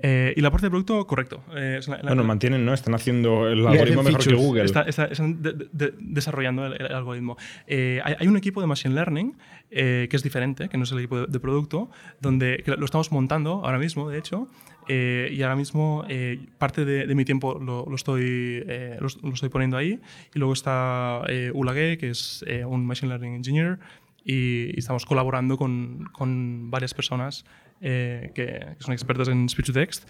Eh, 0.02 0.34
y 0.36 0.40
la 0.40 0.50
parte 0.50 0.66
de 0.66 0.70
producto, 0.70 1.06
correcto. 1.06 1.42
Eh, 1.56 1.76
es 1.78 1.88
la- 1.88 1.96
la- 1.98 2.02
Bueno, 2.08 2.22
mantienen, 2.24 2.64
¿no? 2.66 2.74
Están 2.74 2.94
haciendo 2.94 3.48
el 3.48 3.66
algoritmo 3.66 4.02
mejor 4.02 4.18
que 4.20 4.24
features. 4.24 4.46
Google. 4.46 4.64
Está- 4.64 4.82
está- 4.82 5.06
están 5.06 5.42
de- 5.42 5.52
de- 5.54 5.68
de- 5.72 5.94
desarrollando 5.98 6.66
el, 6.66 6.74
el 6.80 6.92
algoritmo. 6.94 7.36
Eh, 7.66 8.00
hay, 8.04 8.14
hay 8.20 8.28
un 8.28 8.36
equipo 8.36 8.60
de 8.60 8.66
Machine 8.66 8.94
Learning 8.94 9.36
eh, 9.70 10.06
que 10.10 10.16
es 10.16 10.22
diferente, 10.22 10.68
que 10.68 10.76
no 10.76 10.84
es 10.84 10.92
el 10.92 10.98
equipo 10.98 11.20
de, 11.20 11.26
de 11.26 11.40
producto, 11.40 11.90
donde 12.20 12.62
que 12.64 12.72
lo 12.76 12.84
estamos 12.84 13.10
montando 13.10 13.62
ahora 13.64 13.78
mismo, 13.78 14.08
de 14.10 14.18
hecho, 14.18 14.48
eh, 14.88 15.30
y 15.32 15.42
ahora 15.42 15.56
mismo 15.56 16.04
eh, 16.08 16.38
parte 16.58 16.84
de, 16.84 17.06
de 17.06 17.14
mi 17.14 17.24
tiempo 17.24 17.58
lo, 17.58 17.84
lo 17.88 17.94
estoy, 17.96 18.22
eh, 18.68 18.98
lo, 19.00 19.08
lo 19.28 19.34
estoy 19.34 19.48
poniendo 19.48 19.76
ahí. 19.76 19.98
Y 20.34 20.38
luego 20.38 20.52
está 20.52 21.22
eh, 21.28 21.50
Ulage, 21.54 21.98
que 21.98 22.10
es 22.10 22.44
eh, 22.46 22.64
un 22.64 22.86
Machine 22.86 23.08
Learning 23.08 23.34
Engineer, 23.34 23.78
y, 24.24 24.72
y 24.74 24.78
estamos 24.78 25.06
colaborando 25.06 25.56
con, 25.56 26.04
con 26.12 26.70
varias 26.70 26.94
personas 26.94 27.44
eh, 27.80 28.30
que, 28.34 28.44
que 28.76 28.76
son 28.80 28.92
expertas 28.92 29.28
en 29.28 29.48
speech 29.48 29.66
to 29.66 29.72
text 29.72 30.08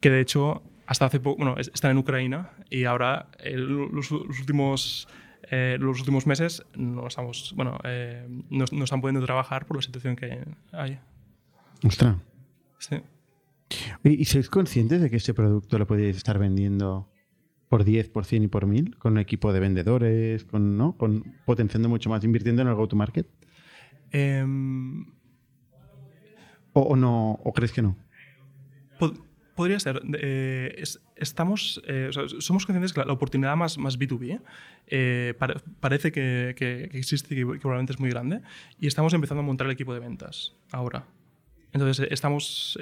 que 0.00 0.10
de 0.10 0.20
hecho 0.20 0.62
hasta 0.86 1.06
hace 1.06 1.18
poco, 1.20 1.38
bueno, 1.38 1.56
es- 1.58 1.70
están 1.72 1.92
en 1.92 1.98
Ucrania 1.98 2.50
y 2.70 2.84
ahora 2.84 3.28
eh, 3.38 3.56
los, 3.56 4.10
los 4.10 4.38
últimos 4.40 5.08
eh, 5.50 5.76
los 5.80 5.98
últimos 6.00 6.26
meses 6.26 6.62
no 6.76 7.06
estamos, 7.06 7.52
bueno, 7.56 7.78
eh, 7.84 8.26
no, 8.50 8.64
no 8.72 8.84
están 8.84 9.00
pudiendo 9.00 9.24
trabajar 9.24 9.66
por 9.66 9.76
la 9.76 9.82
situación 9.82 10.16
que 10.16 10.40
hay. 10.72 10.98
Ostras. 11.84 12.16
Sí. 12.78 12.96
¿Y 14.04 14.24
sois 14.24 14.48
conscientes 14.48 15.00
de 15.02 15.10
que 15.10 15.16
este 15.16 15.34
producto 15.34 15.78
lo 15.78 15.86
podéis 15.86 16.16
estar 16.16 16.38
vendiendo 16.38 17.10
por 17.68 17.84
10, 17.84 18.08
por 18.10 18.24
100 18.24 18.44
y 18.44 18.48
por 18.48 18.66
1000? 18.66 18.96
Con 18.98 19.12
un 19.12 19.18
equipo 19.18 19.52
de 19.52 19.60
vendedores, 19.60 20.44
con, 20.44 20.76
¿no? 20.78 20.96
con 20.96 21.24
potenciando 21.44 21.88
mucho 21.88 22.08
más, 22.08 22.24
invirtiendo 22.24 22.62
en 22.62 22.68
el 22.68 22.74
go-to-market. 22.74 23.26
Em, 24.12 25.06
¿O, 26.74 26.80
o 26.82 26.96
no? 26.96 27.32
¿O 27.42 27.52
crees 27.54 27.72
que 27.72 27.80
no? 27.82 27.96
pod- 28.98 29.18
podría 29.54 29.80
ser. 29.80 30.02
eh, 30.20 30.74
es- 30.78 31.00
estamos, 31.16 31.80
eh, 31.86 32.06
o 32.10 32.12
sea, 32.12 32.24
somos 32.40 32.66
conscientes 32.66 32.92
que 32.92 33.00
la, 33.00 33.06
la 33.06 33.12
oportunidad 33.14 33.56
más, 33.56 33.78
más 33.78 33.98
B2B 33.98 34.40
eh, 34.88 35.34
pare- 35.38 35.60
parece 35.80 36.12
que, 36.12 36.54
que- 36.56 36.88
que 36.90 36.98
existe 36.98 37.34
y 37.34 37.38
que, 37.38 37.52
que 37.52 37.58
probablemente 37.60 37.92
es 37.94 38.00
muy 38.00 38.10
grande. 38.10 38.40
Y 38.78 38.86
estamos 38.86 39.14
empezando 39.14 39.40
a 39.42 39.46
montar 39.46 39.66
el 39.66 39.72
equipo 39.72 39.94
de 39.94 40.00
ventas 40.00 40.54
ahora. 40.72 41.06
Entonces, 41.72 42.06
estamos. 42.10 42.78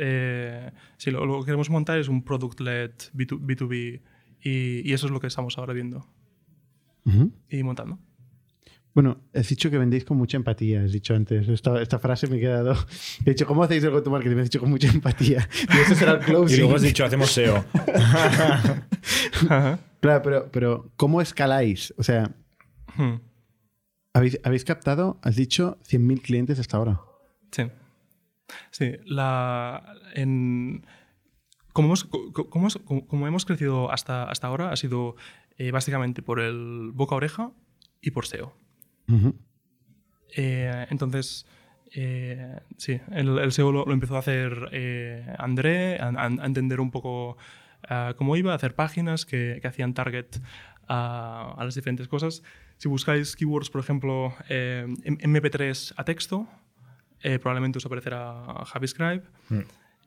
Sí, 0.99 1.11
lo, 1.11 1.25
lo 1.25 1.41
que 1.41 1.47
queremos 1.47 1.71
montar 1.71 1.99
es 1.99 2.09
un 2.09 2.23
product-led 2.25 2.91
B2, 3.15 3.39
B2B 3.41 4.01
y, 4.43 4.89
y 4.91 4.93
eso 4.93 5.07
es 5.07 5.13
lo 5.13 5.21
que 5.21 5.29
estamos 5.29 5.57
ahora 5.59 5.73
viendo 5.73 6.07
y 7.49 7.63
montando. 7.63 7.99
Bueno, 8.95 9.19
has 9.35 9.49
dicho 9.49 9.71
que 9.71 9.79
vendéis 9.79 10.05
con 10.05 10.19
mucha 10.19 10.37
empatía, 10.37 10.83
has 10.83 10.93
dicho 10.93 11.15
antes. 11.15 11.49
Esta, 11.49 11.81
esta 11.81 11.99
frase 11.99 12.27
me 12.27 12.37
he 12.37 12.41
quedado. 12.41 12.75
He 13.25 13.31
dicho, 13.31 13.47
¿cómo 13.47 13.63
hacéis 13.63 13.83
el 13.85 13.91
go-to-market? 13.91 14.31
Y 14.31 14.35
Me 14.35 14.43
has 14.43 14.49
dicho 14.51 14.61
con 14.61 14.69
mucha 14.71 14.89
empatía. 14.89 15.49
Y 15.75 15.79
eso 15.79 15.95
será 15.95 16.13
el 16.13 16.21
Y 16.23 16.25
closing. 16.25 16.59
luego 16.61 16.77
has 16.77 16.83
dicho, 16.83 17.05
hacemos 17.05 17.31
SEO. 17.31 17.65
Claro, 20.01 20.23
pero, 20.23 20.51
pero 20.51 20.91
¿cómo 20.97 21.21
escaláis? 21.21 21.95
O 21.97 22.03
sea, 22.03 22.31
Hmm. 22.97 23.21
habéis, 24.13 24.39
habéis 24.45 24.65
captado, 24.65 25.19
has 25.23 25.37
dicho, 25.37 25.79
100.000 25.89 26.21
clientes 26.21 26.59
hasta 26.59 26.77
ahora. 26.77 27.01
Sí. 27.53 27.63
Sí, 28.71 28.93
la, 29.07 29.83
en, 30.15 30.85
como, 31.73 31.87
hemos, 31.89 32.05
co- 32.05 32.33
co- 32.33 32.51
como, 32.51 32.65
hemos- 32.67 32.77
como- 32.85 33.07
como 33.07 33.27
hemos 33.27 33.45
crecido 33.47 33.91
hasta, 33.91 34.25
hasta 34.25 34.47
ahora 34.49 34.73
ha 34.73 34.77
sido 34.77 35.17
eh, 35.57 35.71
básicamente 35.71 36.21
por 36.21 36.41
el 36.41 36.91
boca 36.93 37.15
a 37.15 37.17
oreja 37.17 37.53
y 38.03 38.11
por 38.11 38.27
SEO. 38.27 38.53
Eh, 40.35 40.87
entonces, 40.91 41.47
eh, 41.95 42.59
sí, 42.77 43.01
el, 43.11 43.39
el 43.39 43.53
SEO 43.53 43.71
lo, 43.73 43.85
lo 43.85 43.93
empezó 43.93 44.17
a 44.17 44.21
hacer 44.21 44.69
eh, 44.73 45.27
André, 45.39 45.99
a, 46.01 46.27
entender 46.45 46.81
un 46.81 46.91
poco 46.91 47.37
ah, 47.89 48.15
cómo 48.17 48.37
iba, 48.37 48.53
a 48.53 48.57
hacer 48.57 48.75
páginas 48.75 49.27
que, 49.27 49.59
que 49.61 49.69
hacían 49.69 49.93
target 49.95 50.27
a, 50.89 51.55
a 51.59 51.65
las 51.65 51.75
diferentes 51.75 52.09
cosas. 52.09 52.43
Si 52.79 52.89
buscáis 52.89 53.37
keywords, 53.37 53.71
por 53.71 53.81
ejemplo, 53.81 54.35
eh, 54.49 54.87
M- 55.05 55.19
MP3 55.19 55.93
a 55.97 56.05
texto, 56.05 56.49
eh, 57.23 57.39
probablemente 57.39 57.79
os 57.79 57.87
aparecerá 57.87 58.43
Javiscribe. 58.67 59.23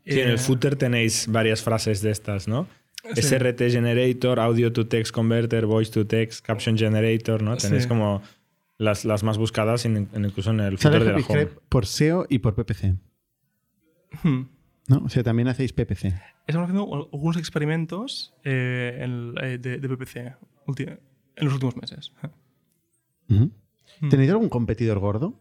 Sí, 0.05 0.19
en 0.19 0.29
el 0.29 0.37
footer 0.39 0.75
tenéis 0.75 1.27
varias 1.27 1.61
frases 1.63 2.01
de 2.01 2.11
estas, 2.11 2.47
¿no? 2.47 2.67
Sí. 3.13 3.21
SRT 3.21 3.69
Generator, 3.71 4.39
Audio 4.39 4.73
to 4.73 4.87
Text 4.87 5.13
Converter, 5.13 5.65
Voice 5.67 5.91
to 5.91 6.05
Text, 6.05 6.43
Caption 6.45 6.75
Generator, 6.77 7.41
¿no? 7.41 7.55
Tenéis 7.55 7.83
Sí. 7.83 7.89
como 7.89 8.21
las, 8.77 9.05
las 9.05 9.23
más 9.23 9.37
buscadas 9.37 9.85
en- 9.85 10.09
en- 10.13 10.25
incluso 10.25 10.51
en 10.51 10.59
el 10.59 10.77
footer 10.77 11.03
de 11.03 11.11
la 11.13 11.25
home. 11.27 11.47
Por 11.69 11.85
SEO 11.85 12.25
y 12.29 12.39
por 12.39 12.55
PPC. 12.55 12.95
Hmm. 14.23 14.43
¿no? 14.87 14.97
O 15.05 15.09
sea, 15.09 15.23
también 15.23 15.47
hacéis 15.47 15.73
PPC. 15.73 16.13
Estamos 16.47 16.69
haciendo 16.69 16.93
al- 16.93 17.07
algunos 17.11 17.37
experimentos 17.37 18.33
eh, 18.43 18.99
en- 19.01 19.33
eh, 19.41 19.57
de, 19.57 19.77
de 19.79 19.89
PPC 19.89 20.17
en 20.17 21.45
los 21.45 21.53
últimos 21.53 21.75
meses. 21.77 22.11
Ujú. 23.29 23.51
Mm. 24.01 24.09
¿Tenéis 24.09 24.29
algún 24.31 24.49
competidor 24.49 24.99
gordo? 24.99 25.39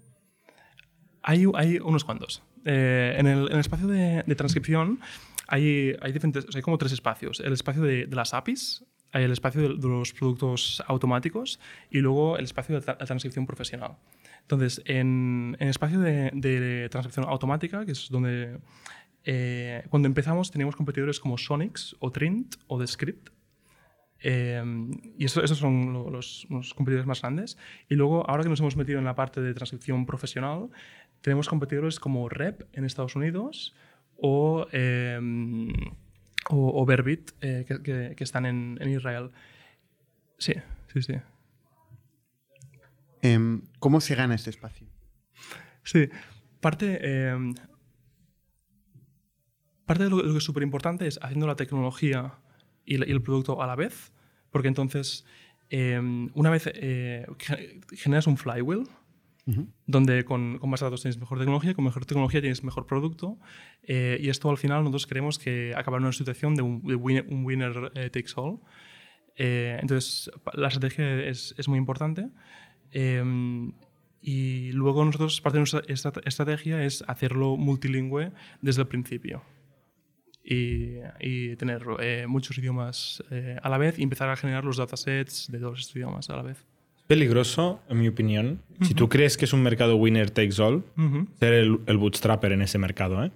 Hay, 1.22 1.44
hay 1.54 1.78
unos 1.78 2.04
cuantos. 2.04 2.42
Eh, 2.64 3.14
en, 3.18 3.26
el, 3.26 3.46
en 3.48 3.52
el 3.54 3.60
espacio 3.60 3.86
de, 3.86 4.22
de 4.26 4.34
transcripción 4.34 5.00
hay, 5.48 5.94
hay 6.00 6.12
diferentes, 6.12 6.44
o 6.46 6.52
sea, 6.52 6.58
hay 6.58 6.62
como 6.62 6.78
tres 6.78 6.92
espacios. 6.92 7.40
El 7.40 7.52
espacio 7.52 7.82
de, 7.82 8.06
de 8.06 8.16
las 8.16 8.32
APIs, 8.32 8.84
el 9.14 9.32
espacio 9.32 9.62
de, 9.62 9.88
los 9.88 10.12
productos 10.12 10.82
automáticos 10.86 11.60
y 11.90 12.00
luego 12.00 12.36
el 12.36 12.44
espacio 12.44 12.80
de 12.80 12.94
transcripción 12.94 13.46
profesional. 13.46 13.96
Entonces, 14.42 14.82
en, 14.84 15.56
el 15.60 15.68
espacio 15.68 16.00
de, 16.00 16.88
transcripción 16.90 17.26
automática, 17.28 17.86
que 17.86 17.92
es 17.92 18.08
donde 18.10 18.58
eh, 19.24 19.84
cuando 19.88 20.06
empezamos 20.06 20.50
teníamos 20.50 20.76
competidores 20.76 21.18
como 21.20 21.38
Sonix 21.38 21.96
o 22.00 22.10
Trint 22.12 22.56
o 22.66 22.78
Descript. 22.78 23.30
Eh, 24.26 24.62
y 25.18 25.24
eso- 25.26 25.42
esos 25.42 25.58
son 25.58 25.92
lo- 25.92 26.10
los, 26.10 26.46
los 26.50 26.72
competidores 26.74 27.06
más 27.06 27.20
grandes. 27.20 27.58
Y 27.88 27.94
luego, 27.94 28.28
ahora 28.28 28.42
que 28.42 28.48
nos 28.48 28.60
hemos 28.60 28.76
metido 28.76 28.98
en 28.98 29.04
la 29.04 29.14
parte 29.14 29.40
de 29.40 29.52
transcripción 29.54 30.06
profesional, 30.06 30.70
tenemos 31.20 31.48
competidores 31.48 32.00
como 32.00 32.28
Rep 32.28 32.62
en 32.72 32.84
Estados 32.84 33.16
Unidos 33.16 33.74
o, 34.16 34.66
eh, 34.72 35.18
o, 36.50 36.80
o 36.82 36.86
Verbit 36.86 37.30
eh, 37.40 37.64
que, 37.66 37.82
que- 37.82 38.14
que 38.16 38.24
están 38.24 38.46
en, 38.46 38.78
en 38.80 38.90
Israel. 38.90 39.30
Sí, 40.38 40.54
sí, 40.92 41.02
sí. 41.02 41.14
Em, 43.22 43.62
¿Cómo 43.78 44.00
se 44.00 44.14
gana 44.14 44.34
este 44.34 44.50
espacio? 44.50 44.86
Sí, 45.82 46.08
parte, 46.60 46.98
eh, 47.02 47.36
parte 49.86 50.04
de 50.04 50.10
lo, 50.10 50.22
lo 50.22 50.32
que 50.32 50.38
es 50.38 50.44
súper 50.44 50.62
importante 50.62 51.06
es 51.06 51.18
haciendo 51.22 51.46
la 51.46 51.56
tecnología 51.56 52.34
y, 52.84 52.98
la- 52.98 53.06
y 53.06 53.10
el 53.10 53.22
producto 53.22 53.60
a 53.62 53.66
la 53.66 53.76
vez, 53.76 54.12
porque 54.50 54.68
entonces 54.68 55.24
eh, 55.70 55.98
una 56.34 56.50
vez 56.50 56.70
eh, 56.74 57.26
ge- 57.38 57.80
generas 57.92 58.26
un 58.26 58.36
flywheel, 58.36 58.86
Donde 59.86 60.24
con, 60.24 60.58
con 60.58 60.70
más 60.70 60.80
datos 60.80 61.02
tienes 61.02 61.18
mejor 61.18 61.38
tecnología, 61.38 61.74
con 61.74 61.84
mejor 61.84 62.06
tecnología 62.06 62.40
tienes 62.40 62.64
mejor 62.64 62.86
producto, 62.86 63.38
eh, 63.82 64.18
y 64.20 64.30
esto 64.30 64.48
al 64.48 64.56
final 64.56 64.80
nosotros 64.80 65.06
queremos 65.06 65.38
que 65.38 65.74
acabar 65.76 66.00
en 66.00 66.04
una 66.04 66.12
situación 66.12 66.54
de 66.54 66.62
un, 66.62 66.82
de 66.82 66.94
winner, 66.94 67.26
un 67.28 67.44
winner 67.44 67.92
eh, 67.94 68.08
takes 68.08 68.32
all. 68.36 68.60
Eh, 69.36 69.78
entonces, 69.82 70.30
la 70.54 70.68
estrategia 70.68 71.26
es, 71.26 71.54
es 71.58 71.68
muy 71.68 71.78
importante. 71.78 72.28
Eh, 72.92 73.22
y 74.22 74.72
luego 74.72 75.04
nosotros, 75.04 75.42
parte 75.42 75.58
de 75.58 75.60
nuestra 75.60 75.80
estra- 75.88 76.22
estrategia 76.24 76.82
es 76.82 77.04
hacerlo 77.06 77.58
multilingüe 77.58 78.32
desde 78.62 78.80
el 78.82 78.88
principio. 78.88 79.42
Y, 80.42 81.00
y 81.20 81.56
tener 81.56 81.84
eh, 82.00 82.26
muchos 82.26 82.56
idiomas 82.56 83.22
eh, 83.30 83.58
a 83.62 83.68
la 83.68 83.76
vez 83.76 83.98
y 83.98 84.02
empezar 84.02 84.30
a 84.30 84.36
generar 84.36 84.64
los 84.64 84.78
datasets 84.78 85.50
de 85.50 85.58
todos 85.58 85.80
estos 85.80 85.96
idiomas 85.96 86.30
a 86.30 86.36
la 86.36 86.42
vez. 86.42 86.64
Peligroso, 87.06 87.80
en 87.88 88.00
mi 88.00 88.08
opinión. 88.08 88.60
Si 88.82 88.94
tú 88.94 89.08
crees 89.08 89.36
que 89.36 89.44
es 89.44 89.52
un 89.52 89.62
mercado 89.62 89.96
winner 89.96 90.30
takes 90.30 90.60
all, 90.60 90.82
ser 91.38 91.52
el, 91.52 91.80
el 91.86 91.96
bootstrapper 91.98 92.52
en 92.52 92.62
ese 92.62 92.78
mercado, 92.78 93.24
¿eh? 93.24 93.30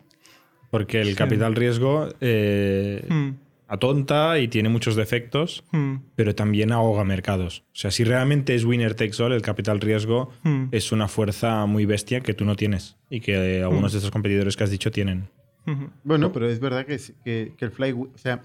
Porque 0.71 1.01
el 1.01 1.09
Sí. 1.09 1.15
capital 1.15 1.55
riesgo 1.55 2.09
eh, 2.21 3.07
Mm, 3.09 3.31
atonta 3.69 4.39
y 4.39 4.49
tiene 4.49 4.69
muchos 4.69 4.97
defectos, 4.97 5.65
mm, 5.73 5.95
pero 6.17 6.35
también 6.35 6.73
ahoga 6.73 7.05
mercados. 7.05 7.65
O 7.73 7.77
sea, 7.77 7.91
si 7.91 8.05
realmente 8.05 8.55
es 8.55 8.65
winner 8.65 8.95
takes 8.95 9.23
all, 9.23 9.33
el 9.33 9.43
capital 9.43 9.81
riesgo 9.81 10.31
mm. 10.43 10.65
es 10.73 10.91
una 10.93 11.07
fuerza 11.09 11.65
muy 11.67 11.85
bestia 11.87 12.21
que 12.21 12.35
tú 12.35 12.45
no 12.45 12.57
tienes 12.57 12.97
y 13.11 13.21
que 13.21 13.59
eh, 13.59 13.63
algunos 13.63 13.93
de 13.93 13.99
estos 13.99 14.11
competidores 14.11 14.57
que 14.57 14.65
has 14.65 14.71
dicho 14.71 14.91
tienen. 14.91 15.29
Bueno, 16.03 16.33
pero 16.33 16.49
es 16.49 16.61
verdad 16.61 16.87
que, 16.87 16.99
que, 17.25 17.53
que 17.57 17.65
el 17.67 17.71
flywheel. 17.71 18.09
O 18.15 18.19
sea, 18.19 18.41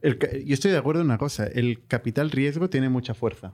el 0.00 0.18
yo 0.46 0.54
estoy 0.54 0.70
de 0.70 0.78
acuerdo 0.78 1.02
en 1.02 1.06
una 1.08 1.18
cosa: 1.18 1.46
el 1.46 1.80
capital 1.86 2.30
riesgo 2.30 2.70
tiene 2.70 2.88
mucha 2.88 3.12
fuerza. 3.12 3.52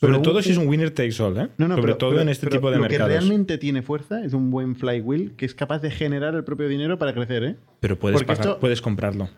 Sobre 0.00 0.14
Pero 0.14 0.22
todo 0.22 0.40
si 0.42 0.50
es 0.52 0.56
un 0.56 0.66
winner 0.66 0.90
takes 0.92 1.22
all, 1.22 1.36
¿eh? 1.36 1.48
No, 1.58 1.68
no, 1.68 1.74
Sobre 1.74 1.82
pero- 1.92 1.96
todo 1.98 2.10
pero- 2.10 2.22
en 2.22 2.28
este 2.30 2.46
pero 2.46 2.56
tipo 2.56 2.70
de 2.70 2.76
lo 2.76 2.82
mercados. 2.82 3.08
que 3.12 3.18
realmente 3.18 3.58
tiene 3.58 3.82
fuerza 3.82 4.24
es 4.24 4.32
un 4.32 4.50
buen 4.50 4.74
flywheel 4.76 5.32
que 5.36 5.44
es 5.44 5.54
capaz 5.54 5.80
de 5.80 5.90
generar 5.90 6.34
el 6.34 6.42
propio 6.42 6.68
dinero 6.68 6.98
para 6.98 7.12
crecer, 7.12 7.44
¿eh? 7.44 7.56
Pero 7.80 7.98
puedes, 7.98 8.22
pagar- 8.24 8.40
esto- 8.46 8.58
puedes 8.60 8.80
comprarlo. 8.80 9.28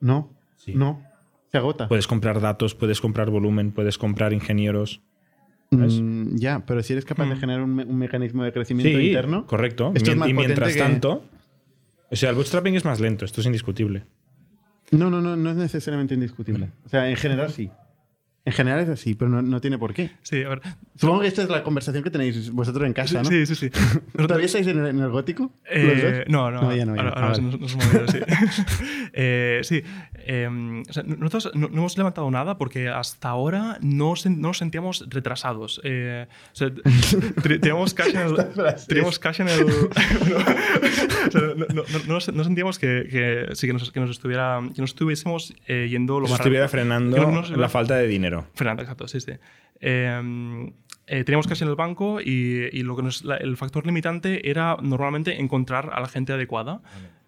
No, 0.00 0.28
Sí. 0.56 0.74
no. 0.74 1.00
Se 1.52 1.58
agota. 1.58 1.86
Puedes 1.88 2.06
comprar 2.08 2.40
datos, 2.40 2.74
puedes 2.74 3.00
comprar 3.00 3.30
volumen, 3.30 3.70
puedes 3.70 3.98
comprar 3.98 4.32
ingenieros. 4.32 5.00
Mm, 5.70 6.34
ya, 6.36 6.64
pero 6.66 6.82
si 6.82 6.92
eres 6.94 7.04
capaz 7.04 7.26
de 7.28 7.36
Mm. 7.36 7.38
generar 7.38 7.62
un, 7.62 7.74
me- 7.76 7.84
un 7.84 7.96
mecanismo 7.96 8.42
de 8.42 8.52
crecimiento 8.52 8.98
Sí, 8.98 9.06
interno. 9.08 9.46
correcto. 9.46 9.92
Esto 9.94 10.10
es 10.10 10.16
Mien- 10.16 10.18
más 10.18 10.28
y 10.28 10.34
mientras 10.34 10.72
que- 10.72 10.78
tanto, 10.80 11.22
o 12.10 12.16
sea, 12.16 12.30
el 12.30 12.34
bootstrapping 12.36 12.74
es 12.74 12.84
más 12.84 12.98
lento, 12.98 13.24
esto 13.24 13.40
es 13.40 13.46
indiscutible. 13.46 14.04
No, 14.90 15.08
no, 15.08 15.20
no, 15.20 15.36
no 15.36 15.50
es 15.50 15.56
necesariamente 15.56 16.14
indiscutible. 16.14 16.70
O 16.84 16.88
sea, 16.88 17.08
en 17.08 17.14
general 17.16 17.50
sí. 17.52 17.70
En 18.50 18.56
general 18.56 18.80
es 18.80 18.88
así, 18.88 19.14
pero 19.14 19.28
no, 19.30 19.42
no 19.42 19.60
tiene 19.60 19.78
por 19.78 19.94
qué. 19.94 20.10
Sí, 20.22 20.42
a 20.42 20.48
ver. 20.48 20.60
Supongo 20.96 21.20
que 21.20 21.28
esta 21.28 21.42
es 21.44 21.48
la 21.48 21.62
conversación 21.62 22.02
que 22.02 22.10
tenéis 22.10 22.50
vosotros 22.50 22.84
en 22.84 22.92
casa, 22.92 23.22
¿no? 23.22 23.28
Sí, 23.28 23.46
sí, 23.46 23.54
sí. 23.54 23.70
¿Todavía 24.16 24.46
estáis 24.46 24.66
en 24.66 24.80
el, 24.80 24.86
en 24.88 24.98
el 24.98 25.08
gótico? 25.10 25.52
Eh, 25.70 26.24
no, 26.26 26.50
no, 26.50 26.62
No, 26.62 26.74
ya 26.74 26.84
no, 26.84 26.96
ya 26.96 27.02
ahora, 27.02 27.12
ahora 27.14 27.30
Ah, 27.30 27.34
sí 27.36 27.40
vale. 27.42 27.52
nos, 27.58 27.60
nos 27.60 27.72
hemos 27.74 27.86
movido, 27.86 28.08
sí. 28.08 28.18
Eh, 29.12 29.60
sí, 29.62 29.82
em, 30.26 30.82
o 30.88 30.92
sea, 30.92 31.02
nosotros 31.02 31.50
no, 31.54 31.68
no 31.68 31.78
hemos 31.78 31.96
levantado 31.98 32.30
nada 32.30 32.56
porque 32.58 32.88
hasta 32.88 33.28
ahora 33.28 33.78
no, 33.80 34.12
sen- 34.12 34.36
no 34.38 34.48
nos 34.48 34.58
sentíamos 34.58 35.04
retrasados. 35.08 35.80
Eh, 35.84 36.26
o 36.52 36.56
sea, 36.56 36.70
te- 37.42 37.58
teníamos 37.58 37.94
cash 37.94 38.14
en 38.14 38.20
el... 38.20 38.36
Teníamos 38.86 39.18
cash 39.18 39.40
en 39.40 39.48
el 39.48 39.66
no, 42.06 42.16
o 42.16 42.20
sea, 42.20 42.34
no, 42.34 42.44
sentíamos 42.44 42.78
que, 42.78 43.06
que, 43.10 43.48
sí, 43.54 43.66
que, 43.66 43.72
nos, 43.72 43.90
que 43.90 44.00
nos 44.00 44.10
estuviera 44.10 44.60
que 44.74 44.80
nos 44.80 44.90
estuviésemos 44.90 45.54
eh, 45.66 45.88
yendo 45.90 46.20
lo 46.20 46.28
más 46.28 46.40
estuviera 46.40 46.66
rápido- 46.66 46.70
frenando 46.82 47.30
nos- 47.30 47.50
la 47.50 47.68
falta 47.68 47.96
de 47.96 48.06
dinero. 48.06 48.46
Fernando, 48.54 48.82
exacto, 48.82 49.08
sí, 49.08 49.20
sí. 49.20 49.32
Eh, 49.80 50.72
eh, 51.06 51.24
teníamos 51.24 51.46
cash 51.46 51.62
en 51.62 51.68
el 51.68 51.74
banco 51.74 52.20
y, 52.20 52.68
y 52.72 52.82
lo 52.82 52.96
que 52.96 53.02
nos- 53.02 53.24
la- 53.24 53.36
el 53.36 53.56
factor 53.56 53.86
limitante 53.86 54.48
era 54.48 54.76
normalmente 54.80 55.40
encontrar 55.40 55.90
a 55.92 56.00
la 56.00 56.08
gente 56.08 56.32
adecuada. 56.32 56.80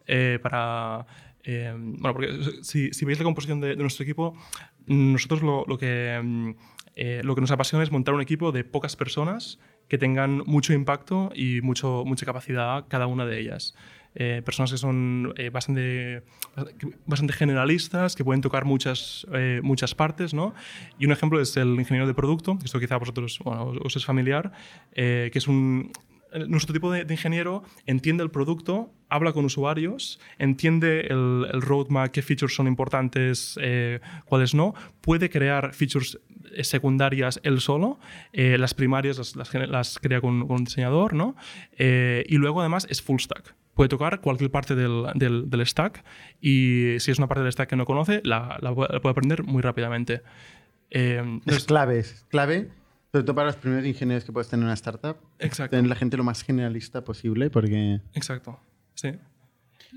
eh, 0.07 0.39
para... 0.43 1.07
eh, 1.45 1.73
bueno, 1.77 2.13
porque 2.15 2.29
si, 2.63 2.93
si 2.93 3.05
veis 3.05 3.19
la 3.19 3.25
composición 3.25 3.61
de, 3.61 3.69
de 3.71 3.77
nuestro 3.77 4.03
equipo, 4.05 4.35
nosotros 4.87 5.43
lo, 5.43 5.65
lo 5.67 5.79
que, 5.79 6.21
mm, 6.23 6.51
eh, 6.97 7.21
lo 7.25 7.35
que 7.35 7.41
nos 7.41 7.51
apasiona 7.51 7.83
es 7.85 7.91
montar 7.91 8.15
un 8.15 8.21
equipo 8.21 8.53
de 8.53 8.65
pocas 8.65 8.97
personas 8.97 9.59
que 9.89 9.99
tengan 9.99 10.43
mucho 10.47 10.73
impacto 10.73 11.31
y 11.35 11.61
mucho, 11.63 12.05
mucha 12.07 12.25
capacidad 12.27 12.87
cada 12.89 13.07
una 13.07 13.27
de 13.27 13.41
ellas. 13.41 13.75
Eh, 14.15 14.43
personas 14.45 14.71
que 14.71 14.77
son 14.77 15.33
eh, 15.39 15.49
bastante, 15.49 16.23
bastante 17.07 17.33
generalistas, 17.33 18.15
que 18.15 18.25
pueden 18.25 18.43
tocar 18.43 18.65
muchas, 18.67 19.27
eh, 19.33 19.61
muchas 19.63 19.95
partes. 19.95 20.35
¿no? 20.35 20.55
Y 20.99 21.07
un 21.07 21.13
ejemplo 21.13 21.41
es 21.41 21.57
el 21.57 21.69
ingeniero 21.79 22.07
de 22.07 22.13
producto, 22.15 22.59
esto 22.65 22.79
quizá 22.79 22.97
a 22.97 22.99
vosotros 22.99 23.39
bueno, 23.45 23.65
os- 23.69 23.79
os 23.83 23.97
es 23.97 24.05
familiar, 24.05 24.53
eh, 24.93 25.31
que 25.33 25.39
es 25.39 25.49
un, 25.49 25.91
nuestro 26.49 26.73
tipo 26.73 26.91
de, 26.93 27.05
de 27.05 27.15
ingeniero 27.15 27.63
entiende 27.87 28.23
el 28.23 28.31
producto, 28.31 28.93
habla 29.09 29.33
con 29.33 29.45
usuarios, 29.45 30.19
entiende 30.39 31.03
el, 31.09 31.47
el 31.53 31.63
roadmap, 31.63 32.11
qué 32.11 32.23
features 32.23 32.55
son 32.55 32.67
importantes, 32.67 33.59
eh, 33.61 34.01
cuáles 34.25 34.55
no, 34.55 34.75
puede 35.01 35.29
crear 35.31 35.75
features 35.75 36.19
eh, 36.55 36.65
secundarias 36.65 37.41
él 37.43 37.61
solo, 37.61 37.99
eh, 38.33 38.57
las 38.59 38.75
primarias 38.75 39.19
las, 39.19 39.55
las 39.55 39.99
crea 39.99 40.21
con, 40.21 40.47
con 40.47 40.57
un 40.59 40.65
diseñador, 40.65 41.15
¿no? 41.15 41.37
Eh, 41.79 42.25
y 42.29 42.37
luego 42.37 42.61
además 42.61 42.87
es 42.91 43.03
full 43.03 43.19
stack. 43.21 43.55
Puede 43.75 43.89
tocar 43.89 44.21
cualquier 44.21 44.51
parte 44.51 44.75
del, 44.75 45.07
del- 45.15 45.49
del 45.49 45.67
stack 45.67 46.05
y 46.43 46.97
si 46.99 47.11
es 47.11 47.19
una 47.19 47.27
parte 47.27 47.43
del 47.43 47.53
stack 47.53 47.71
que 47.71 47.77
no 47.77 47.87
conoce, 47.87 48.21
la, 48.25 48.59
la 48.61 48.75
puede 48.75 48.93
la 48.93 49.01
puede 49.01 49.13
aprender 49.13 49.45
muy 49.45 49.63
rápidamente. 49.63 50.23
Es 50.91 51.19
entonces- 51.19 51.65
clave, 51.65 51.99
es 52.01 52.27
clave, 52.29 52.69
sobre 53.13 53.25
todo 53.25 53.35
para 53.35 53.49
los 53.49 53.57
primeros 53.57 53.85
ingenieros 53.87 54.25
que 54.25 54.33
puedes 54.33 54.49
tener 54.49 54.63
en 54.63 54.67
una 54.69 54.75
startup. 54.75 55.17
exacto. 55.39 55.77
Tener 55.77 55.89
la 55.89 55.95
gente 55.97 56.17
lo 56.17 56.25
más 56.25 56.43
generalista 56.43 57.05
posible 57.05 57.51
porque... 57.51 58.01
Exacto, 58.15 58.59
sí. 58.95 59.11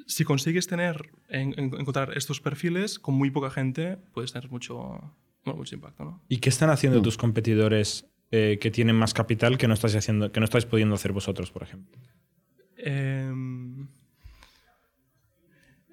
Si 0.06 0.26
consigues 0.26 0.68
tener, 0.68 1.10
en- 1.30 1.58
en- 1.58 1.74
encontrar 1.80 2.18
estos 2.18 2.42
perfiles 2.42 3.00
con 3.00 3.16
muy 3.16 3.32
poca 3.32 3.50
gente, 3.50 3.98
puedes 4.14 4.34
tener 4.34 4.52
mucho, 4.52 4.76
bueno, 5.46 5.58
mucho 5.58 5.76
impacto, 5.76 6.04
¿no? 6.04 6.22
¿Y 6.28 6.40
qué 6.40 6.50
están 6.50 6.70
haciendo 6.70 7.02
tus 7.02 7.18
competidores 7.18 8.06
eh, 8.32 8.58
que 8.60 8.70
tienen 8.70 8.98
más 8.98 9.14
capital 9.14 9.58
que 9.58 9.68
no 9.70 9.74
estáis 9.76 9.96
haciendo, 9.96 10.32
que 10.34 10.42
no 10.42 10.44
estáis 10.44 10.66
pudiendo 10.66 10.96
hacer 10.96 11.14
vosotros, 11.14 11.52
por 11.52 11.64
ejemplo? 11.64 11.98
Em, 12.78 13.88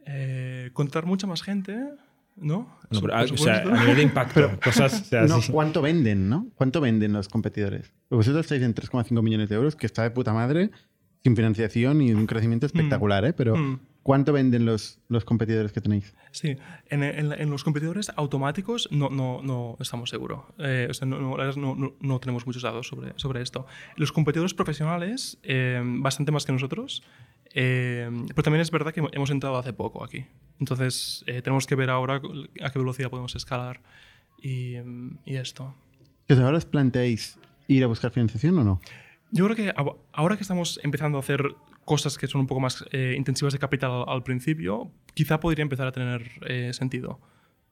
eh, 0.07 0.70
contar 0.73 1.07
mucha 1.07 1.29
más 1.29 1.43
gente, 1.43 1.79
¿no? 2.37 2.78
No, 2.91 3.01
pero, 3.01 3.14
ah, 3.14 3.24
o 3.33 3.37
sea, 3.37 3.62
a 3.62 3.80
nivel 3.80 3.97
de 3.97 4.03
impacto, 4.03 4.59
cosas. 4.62 5.01
o 5.01 5.05
sea, 5.05 5.22
No, 5.26 5.41
sí. 5.41 5.51
¿cuánto 5.53 5.80
venden, 5.83 6.28
no? 6.28 6.49
¿Cuánto 6.55 6.80
venden 6.80 7.12
los 7.12 7.28
competidores? 7.28 7.93
Vosotros 8.11 8.45
estáis 8.47 8.62
en 8.62 8.74
3,5 8.74 9.22
millones 9.22 9.49
de 9.49 9.55
euros, 9.57 9.76
que 9.76 9.87
está 9.87 10.03
de 10.03 10.11
puta 10.11 10.33
madre, 10.33 10.70
sin 11.22 11.37
financiación 11.37 12.01
y 12.03 12.12
un 12.12 12.26
crecimiento 12.26 12.66
espectacular, 12.66 13.24
¿eh? 13.24 13.33
Pero 13.33 13.57
Mm. 13.57 13.78
¿cuánto 14.03 14.33
venden 14.33 14.66
los, 14.66 14.99
los 15.09 15.24
competidores 15.24 15.72
que 15.72 15.80
tenéis? 15.80 16.12
Sí, 16.33 16.57
en, 16.91 17.03
en- 17.05 17.33
en 17.33 17.51
los 17.51 17.62
competidores 17.64 18.11
automáticos 18.16 18.89
no, 18.91 19.09
no, 19.09 19.41
no 19.43 19.76
estamos 19.80 20.11
seguros. 20.11 20.41
Eh, 20.59 20.89
o 20.91 20.95
sea, 20.95 21.07
no- 21.07 21.37
no 22.01 22.18
tenemos 22.20 22.45
muchos 22.47 22.62
datos 22.62 22.89
sobre, 22.89 23.12
sobre 23.16 23.41
esto. 23.41 23.66
Los 23.97 24.11
competidores 24.12 24.53
profesionales, 24.53 25.39
eh, 25.45 25.80
bastante 25.85 26.33
más 26.33 26.45
que 26.45 26.53
nosotros, 26.53 27.03
eh, 27.55 28.11
pero 28.29 28.43
también 28.43 28.61
es 28.61 28.71
verdad 28.71 28.93
que 28.93 29.03
hemos 29.13 29.31
entrado 29.31 29.57
hace 29.57 29.73
poco 29.73 30.05
aquí. 30.05 30.27
Entonces, 30.61 31.25
eh, 31.27 31.43
tenemos 31.43 31.67
que 31.67 31.75
ver 31.75 31.91
ahora 31.91 32.21
a 32.63 32.71
qué 32.71 32.79
velocidad 32.79 33.11
podemos 33.11 33.35
escalar 33.35 33.81
y, 34.41 34.77
mm, 34.77 35.19
y 35.25 35.37
esto. 35.37 35.75
¿Que 36.27 36.35
ahora 36.35 36.59
os 36.59 36.65
planteáis 36.65 37.39
ir 37.69 37.85
a 37.85 37.87
buscar 37.87 38.11
financiación 38.11 38.59
o 38.59 38.65
no? 38.65 38.81
Yo 39.31 39.45
creo 39.47 39.57
que 39.57 39.75
ahora 40.13 40.37
que 40.37 40.43
estamos 40.43 40.79
empezando 40.83 41.19
a 41.19 41.21
hacer 41.21 41.55
cosas 41.85 42.19
que 42.19 42.27
son 42.27 42.43
un 42.43 42.47
poco 42.47 42.61
más 42.61 42.85
eh, 42.93 43.15
intensivas 43.17 43.53
de 43.53 43.59
capital 43.59 44.05
al, 44.07 44.23
principio, 44.23 44.91
quizá 45.15 45.41
podría 45.41 45.63
empezar 45.63 45.87
a 45.87 45.93
tener 45.93 46.31
eh, 46.47 46.73
sentido. 46.73 47.19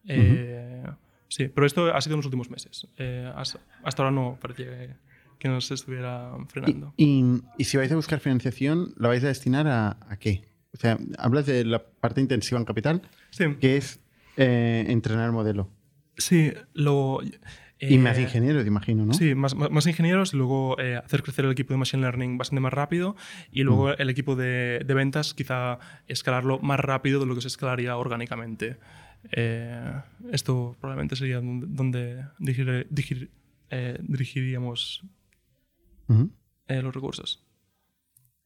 Eh, 0.06 0.84
Sí, 1.30 1.46
pero 1.46 1.64
esto 1.64 1.94
ha 1.94 2.00
sido 2.00 2.14
en 2.14 2.18
los 2.18 2.26
últimos 2.26 2.50
meses. 2.50 2.88
Eh, 2.98 3.32
hasta, 3.36 3.60
hasta 3.84 4.02
ahora 4.02 4.10
no 4.14 4.36
parecía 4.40 4.66
que, 4.66 4.94
que 5.40 5.48
nos 5.48 5.68
estuviera 5.72 6.32
frenando. 6.48 6.94
y- 6.96 7.24
y 7.58 7.64
si 7.64 7.76
vais 7.76 7.90
a 7.90 7.96
buscar 7.96 8.20
financiación, 8.20 8.94
¿la 8.96 9.08
vais 9.08 9.24
a 9.24 9.28
destinar 9.28 9.66
a, 9.66 9.96
a 10.08 10.16
qué? 10.18 10.44
O 10.72 10.76
sea, 10.76 10.98
hablas 11.18 11.46
de 11.46 11.64
la 11.64 11.82
parte 11.84 12.20
intensiva 12.20 12.60
en 12.60 12.64
capital, 12.64 13.02
Sí, 13.30 13.44
que 13.60 13.76
es 13.76 13.98
eh, 14.36 14.84
entrenar 14.88 15.26
el 15.26 15.32
modelo. 15.32 15.68
sí, 16.16 16.52
lo... 16.74 17.20
y 17.22 17.94
eh, 17.94 17.98
más 17.98 18.18
ingenieros, 18.18 18.66
imagino, 18.66 19.04
¿no? 19.06 19.14
Sí, 19.14 19.34
más, 19.34 19.54
más- 19.56 19.70
más 19.70 19.86
ingenieros 19.86 20.32
y 20.34 20.36
luego 20.36 20.78
eh, 20.78 20.96
hacer 20.96 21.22
crecer 21.22 21.46
el 21.46 21.52
equipo 21.52 21.72
de 21.72 21.78
Machine 21.78 22.02
Learning 22.02 22.36
bastante 22.38 22.60
más 22.60 22.72
rápido 22.72 23.16
y 23.50 23.62
luego 23.64 23.90
el 23.96 24.10
equipo 24.10 24.36
de, 24.36 24.82
de 24.86 24.94
ventas 24.94 25.32
quizá 25.34 25.78
escalarlo 26.06 26.58
más 26.60 26.78
rápido 26.78 27.18
de 27.20 27.26
lo 27.26 27.34
que 27.34 27.40
se 27.40 27.48
escalaría 27.48 27.96
orgánicamente. 27.96 28.76
Eh, 29.32 29.92
esto 30.32 30.76
probablemente 30.80 31.16
sería 31.16 31.36
donde, 31.36 31.66
donde 31.68 32.24
dirigir- 32.38 32.86
dirigir- 32.90 33.30
eh, 33.70 33.98
dirigiríamos 36.10 36.30
Ujú. 36.30 36.30
eh, 36.68 36.82
los 36.82 36.94
recursos. 36.94 37.44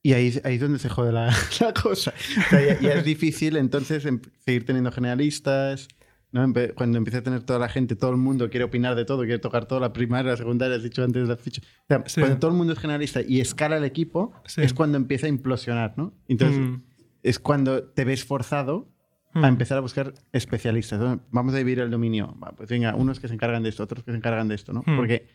Y 0.02 0.12
ahí, 0.12 0.38
ahí 0.44 0.56
es 0.56 0.60
donde 0.60 0.78
se 0.78 0.88
jode 0.90 1.12
la, 1.12 1.26
la 1.60 1.72
cosa. 1.72 2.12
O 2.12 2.50
sea, 2.50 2.60
ya, 2.66 2.80
ya 2.80 2.92
es 2.94 3.04
difícil 3.04 3.56
entonces 3.56 4.04
em- 4.04 4.20
seguir 4.44 4.64
teniendo 4.66 4.92
generalistas. 4.92 5.88
¿no? 6.30 6.52
Cuando 6.74 6.98
empieza 6.98 7.18
a 7.18 7.22
tener 7.22 7.44
toda 7.44 7.60
la 7.60 7.68
gente, 7.68 7.94
todo 7.94 8.10
el 8.10 8.16
mundo 8.16 8.50
quiere 8.50 8.64
opinar 8.64 8.96
de 8.96 9.04
todo, 9.04 9.18
quiere 9.20 9.38
tocar 9.38 9.66
toda 9.66 9.80
la 9.80 9.92
primaria, 9.92 10.32
la 10.32 10.36
secundaria, 10.36 10.76
has 10.76 10.82
dicho 10.82 11.04
antes 11.04 11.28
las 11.28 11.38
fichas. 11.40 11.64
O 11.64 11.86
sea, 11.86 12.02
Sí. 12.06 12.20
Cuando 12.20 12.38
todo 12.40 12.50
el 12.50 12.56
mundo 12.56 12.72
es 12.72 12.78
generalista 12.80 13.20
y 13.22 13.40
escala 13.40 13.76
el 13.76 13.84
equipo, 13.84 14.32
Sí. 14.44 14.60
es 14.62 14.74
cuando 14.74 14.96
empieza 14.98 15.26
a 15.26 15.28
implosionar, 15.28 15.94
¿no? 15.96 16.12
Entonces, 16.26 16.58
Mm. 16.58 16.82
es 17.22 17.38
cuando 17.38 17.84
te 17.84 18.04
ves 18.04 18.24
forzado 18.24 18.88
Mm. 19.32 19.44
a 19.44 19.48
empezar 19.48 19.78
a 19.78 19.80
buscar 19.80 20.12
especialistas. 20.32 21.20
Vamos 21.30 21.54
a 21.54 21.58
dividir 21.58 21.78
el 21.78 21.90
dominio. 21.92 22.36
Pues 22.56 22.68
venga, 22.68 22.96
unos 22.96 23.20
que 23.20 23.28
se 23.28 23.34
encargan 23.34 23.62
de 23.62 23.68
esto, 23.68 23.84
otros 23.84 24.02
que 24.02 24.10
se 24.10 24.16
encargan 24.16 24.48
de 24.48 24.56
esto, 24.56 24.72
¿no? 24.72 24.82
Mm. 24.86 24.96
Porque 24.96 25.28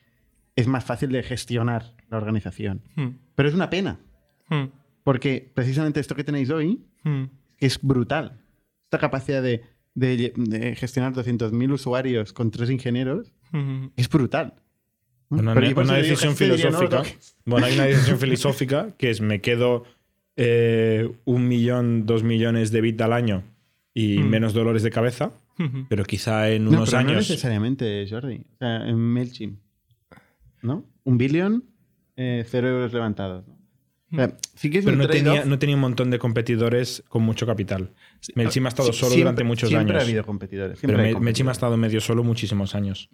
es 0.57 0.67
más 0.67 0.83
fácil 0.83 1.13
de 1.13 1.23
gestionar 1.23 1.95
la 2.09 2.17
organización. 2.17 2.81
Mm. 2.95 3.07
Pero 3.35 3.49
es 3.49 3.55
una 3.55 3.69
pena, 3.69 3.99
Mm. 4.49 4.65
porque 5.03 5.51
precisamente 5.53 5.99
esto 5.99 6.15
que 6.15 6.23
tenéis 6.23 6.49
hoy 6.49 6.81
Mm. 7.03 7.23
es 7.59 7.79
brutal. 7.81 8.39
Esta 8.85 8.97
capacidad 8.99 9.41
de, 9.43 9.61
de- 9.95 10.33
de 10.35 10.75
gestionar 10.75 11.13
200.000 11.13 11.71
usuarios 11.71 12.33
con 12.33 12.51
tres 12.51 12.69
ingenieros 12.69 13.31
Mm. 13.51 13.87
es 13.95 14.09
brutal. 14.09 14.53
¿no? 15.29 15.37
Una, 15.39 15.53
Pero 15.53 15.67
una 15.81 15.83
digo, 15.93 15.93
decisión 16.07 16.33
diría, 16.35 16.71
no 16.71 16.79
filosófica. 16.79 17.03
Bueno, 17.45 17.65
hay 17.67 17.75
una 17.75 17.83
decisión 17.85 18.17
filosófica 18.19 18.95
que 18.97 19.09
es 19.11 19.21
me 19.21 19.41
quedo 19.41 19.83
eh, 20.41 21.11
un 21.25 21.47
millón, 21.47 22.05
dos 22.05 22.23
millones 22.23 22.71
de 22.71 22.81
bit 22.81 22.99
al 23.01 23.11
año 23.13 23.43
y 23.93 24.19
menos 24.19 24.53
dolores 24.53 24.83
de 24.83 24.89
cabeza, 24.89 25.31
pero 25.89 26.05
quizá 26.05 26.49
en 26.49 26.63
No, 26.63 26.69
unos 26.71 26.91
pero 26.91 27.03
no 27.03 27.09
años. 27.09 27.29
necesariamente, 27.29 28.07
Jordi. 28.09 28.37
O 28.53 28.57
sea, 28.57 28.87
en 28.87 28.97
MailChimp. 28.97 29.59
¿No? 30.61 30.85
Un 31.03 31.17
billón, 31.17 31.65
eh, 32.21 32.45
cero 32.47 32.67
euros 32.67 32.91
levantados. 32.91 33.47
¿no? 33.47 33.53
O 34.11 34.15
sea, 34.15 34.37
sí 34.55 34.69
que 34.71 34.79
es 34.79 34.85
pero 34.85 34.95
un 34.97 35.03
no 35.03 35.07
tenía, 35.07 35.23
trade-off. 35.23 35.45
no 35.47 35.59
tenía 35.59 35.75
un 35.75 35.81
montón 35.81 36.09
de 36.11 36.17
competidores 36.19 37.03
con 37.09 37.21
mucho 37.23 37.45
capital. 37.45 37.93
Sí, 38.19 38.33
MailChimp 38.35 38.65
ha 38.65 38.69
estado 38.69 38.91
Sí, 38.91 38.99
solo 38.99 39.11
siempre- 39.11 39.23
durante 39.23 39.43
muchos 39.43 39.69
siempre 39.69 39.93
años. 39.93 40.03
ha 40.03 40.05
habido 40.07 40.25
competidores. 40.25 40.79
pero 40.81 40.89
siempre 40.93 41.07
hay 41.07 41.13
Me- 41.13 41.19
MailChimp 41.21 41.49
ha 41.49 41.51
estado 41.53 41.77
medio 41.77 42.01
solo 42.01 42.23
muchísimos 42.23 42.73
años. 42.75 43.09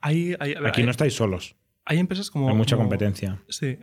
Hay, 0.00 0.34
hay- 0.40 0.54
a 0.54 0.60
ver, 0.60 0.66
Aquí 0.68 0.80
hay- 0.80 0.84
no 0.86 0.90
estáis 0.90 1.14
solos. 1.14 1.56
hay 1.84 1.98
empresas 1.98 2.30
como... 2.30 2.48
Hay 2.48 2.54
mucha 2.56 2.76
como- 2.76 2.88
competencia. 2.88 3.42
Sí. 3.48 3.78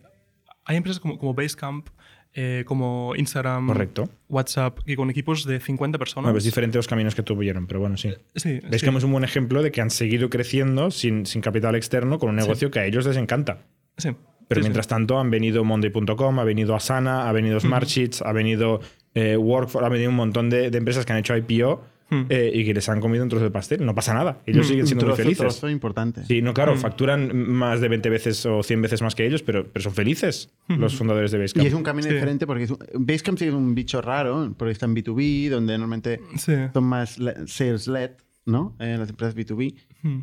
Hay 0.66 0.78
empresas 0.78 1.00
como, 1.00 1.18
como 1.18 1.34
Basecamp, 1.34 1.88
eh, 2.34 2.64
como 2.66 3.14
Instagram, 3.16 3.68
Correcto. 3.68 4.10
WhatsApp, 4.28 4.80
que 4.86 4.96
con 4.96 5.10
equipos 5.10 5.46
de 5.46 5.60
50 5.60 5.98
personas. 5.98 6.26
Bueno, 6.26 6.38
es 6.38 6.44
diferente 6.44 6.78
los 6.78 6.88
caminos 6.88 7.16
que 7.16 7.24
tuvieron, 7.24 7.68
pero 7.68 7.80
bueno, 7.80 7.98
sí. 7.98 8.10
Sí, 8.36 8.54
Ves 8.70 8.82
sí, 8.82 8.90
que 8.90 8.98
es 8.98 9.04
un 9.04 9.12
buen 9.12 9.24
ejemplo 9.24 9.62
de 9.64 9.72
que 9.72 9.82
han 9.82 9.90
seguido 9.90 10.30
creciendo 10.30 10.92
sin, 10.92 11.26
sin 11.26 11.42
capital 11.42 11.76
externo 11.76 12.20
con 12.20 12.30
un 12.32 12.36
negocio 12.36 12.70
que 12.72 12.80
a 12.80 12.86
ellos 12.86 13.06
les 13.06 13.18
encanta. 13.18 13.66
Sí. 13.98 14.10
Pero 14.50 14.60
Sí, 14.60 14.64
sí. 14.64 14.68
mientras 14.70 14.88
tanto 14.88 15.20
han 15.20 15.30
venido 15.30 15.64
Monday.com, 15.66 16.40
ha 16.40 16.44
venido 16.46 16.74
Asana, 16.74 17.28
ha 17.28 17.32
venido 17.34 17.60
Smartsheets, 17.60 18.22
ha 18.22 18.32
venido 18.32 18.80
eh, 19.14 19.36
Workforce, 19.36 19.86
ha 19.86 19.90
venido 19.90 20.10
un 20.10 20.16
montón 20.16 20.50
de, 20.50 20.70
de 20.72 20.78
empresas 20.78 21.06
que 21.06 21.12
han 21.14 21.20
hecho 21.20 21.36
IPO 21.36 21.84
Hmm. 22.10 22.28
eh, 22.30 22.52
y 22.54 22.64
que 22.64 22.74
les 22.74 22.88
han 22.88 23.02
comido 23.02 23.22
un 23.22 23.30
trozo 23.30 23.44
de 23.44 23.52
pastel. 23.52 23.86
No 23.86 23.94
pasa 23.94 24.14
nada. 24.14 24.40
Ellos 24.46 24.66
Hmm. 24.66 24.70
siguen 24.70 24.82
Un 24.84 24.88
siendo 24.88 25.06
muy 25.08 25.10
trozo, 25.16 25.24
felices. 25.24 25.38
trozo 25.40 25.70
importante. 25.70 26.24
Sí, 26.24 26.42
no, 26.42 26.54
claro, 26.54 26.76
Mm. 26.76 26.78
facturan 26.78 27.50
más 27.50 27.82
de 27.82 27.90
20 27.90 28.10
veces 28.10 28.46
o 28.46 28.64
100 28.64 28.82
veces 28.82 29.02
más 29.02 29.14
que 29.14 29.26
ellos, 29.28 29.44
pero, 29.44 29.68
pero 29.68 29.84
son 29.84 29.92
felices 29.94 30.50
los 30.70 30.96
fundadores 30.96 31.32
de 31.32 31.40
Basecamp. 31.40 31.66
Y 31.66 31.68
es 31.68 31.74
un 31.74 31.84
camino 31.84 32.08
Sí. 32.08 32.14
diferente 32.14 32.48
porque 32.48 32.68
un- 32.72 33.06
Basecamp 33.06 33.42
es 33.42 33.54
un 33.54 33.76
bicho 33.76 34.02
raro, 34.02 34.54
porque 34.58 34.72
está 34.72 34.86
en 34.86 34.94
B2B, 34.96 35.50
donde 35.50 35.74
normalmente 35.78 36.22
Sí. 36.38 36.54
son 36.74 36.86
más 36.86 37.20
le- 37.20 37.46
sales-led, 37.46 38.12
¿no? 38.46 38.78
Eh, 38.80 38.96
las 38.98 39.10
empresas 39.10 39.36
B2B. 39.36 39.76
Hmm. 40.04 40.22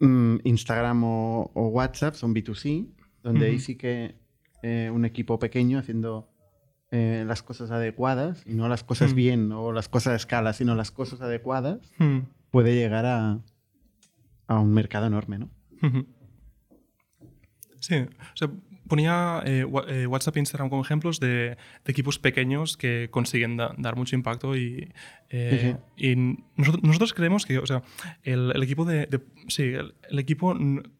Mm, 0.00 0.40
Instagram 0.44 1.02
o, 1.04 1.50
o 1.54 1.68
WhatsApp 1.68 2.14
son 2.14 2.34
B2C, 2.34 2.88
donde 3.22 3.46
ahí 3.46 3.58
sí 3.58 3.76
que 3.76 4.16
eh, 4.62 4.90
un 4.92 5.04
equipo 5.04 5.38
pequeño 5.38 5.78
haciendo 5.78 6.28
eh, 6.90 7.24
las 7.26 7.42
cosas 7.42 7.70
adecuadas, 7.70 8.42
y 8.46 8.54
no 8.54 8.68
las 8.68 8.84
cosas 8.84 9.12
Mm. 9.12 9.16
bien 9.16 9.52
o 9.52 9.72
las 9.72 9.88
cosas 9.88 10.12
a 10.12 10.16
escala, 10.16 10.52
sino 10.52 10.74
las 10.74 10.90
cosas 10.90 11.20
adecuadas, 11.22 11.78
Hmm. 11.98 12.20
puede 12.50 12.74
llegar 12.74 13.06
a, 13.06 13.40
a 14.46 14.58
un 14.60 14.72
mercado 14.74 15.06
enorme, 15.06 15.38
¿no? 15.38 15.48
Sí, 17.80 17.94
o 17.96 18.36
sea, 18.36 18.50
ponía 18.92 19.40
eh, 19.46 19.64
eh, 19.88 20.06
WhatsApp 20.06 20.36
e 20.36 20.40
Instagram 20.44 20.68
como 20.68 20.82
ejemplos 20.82 21.16
de, 21.18 21.56
de 21.84 21.90
equipos 21.94 22.18
pequeños 22.18 22.76
que 22.76 23.08
consiguen 23.10 23.56
da- 23.56 23.72
dar 23.78 23.96
mucho 23.96 24.14
impacto 24.20 24.54
y, 24.54 24.92
eh, 25.30 25.76
y 25.96 26.14
nosotros, 26.60 26.82
nosotros 26.84 27.14
creemos 27.14 27.46
que 27.46 27.56
o 27.58 27.64
sea, 27.66 27.80
el, 28.22 28.52
el 28.54 28.62
equipo 28.62 28.84
de, 28.84 29.06
de- 29.06 29.20
sí, 29.48 29.62
el, 29.62 29.94
el 30.10 30.18
equipo 30.18 30.54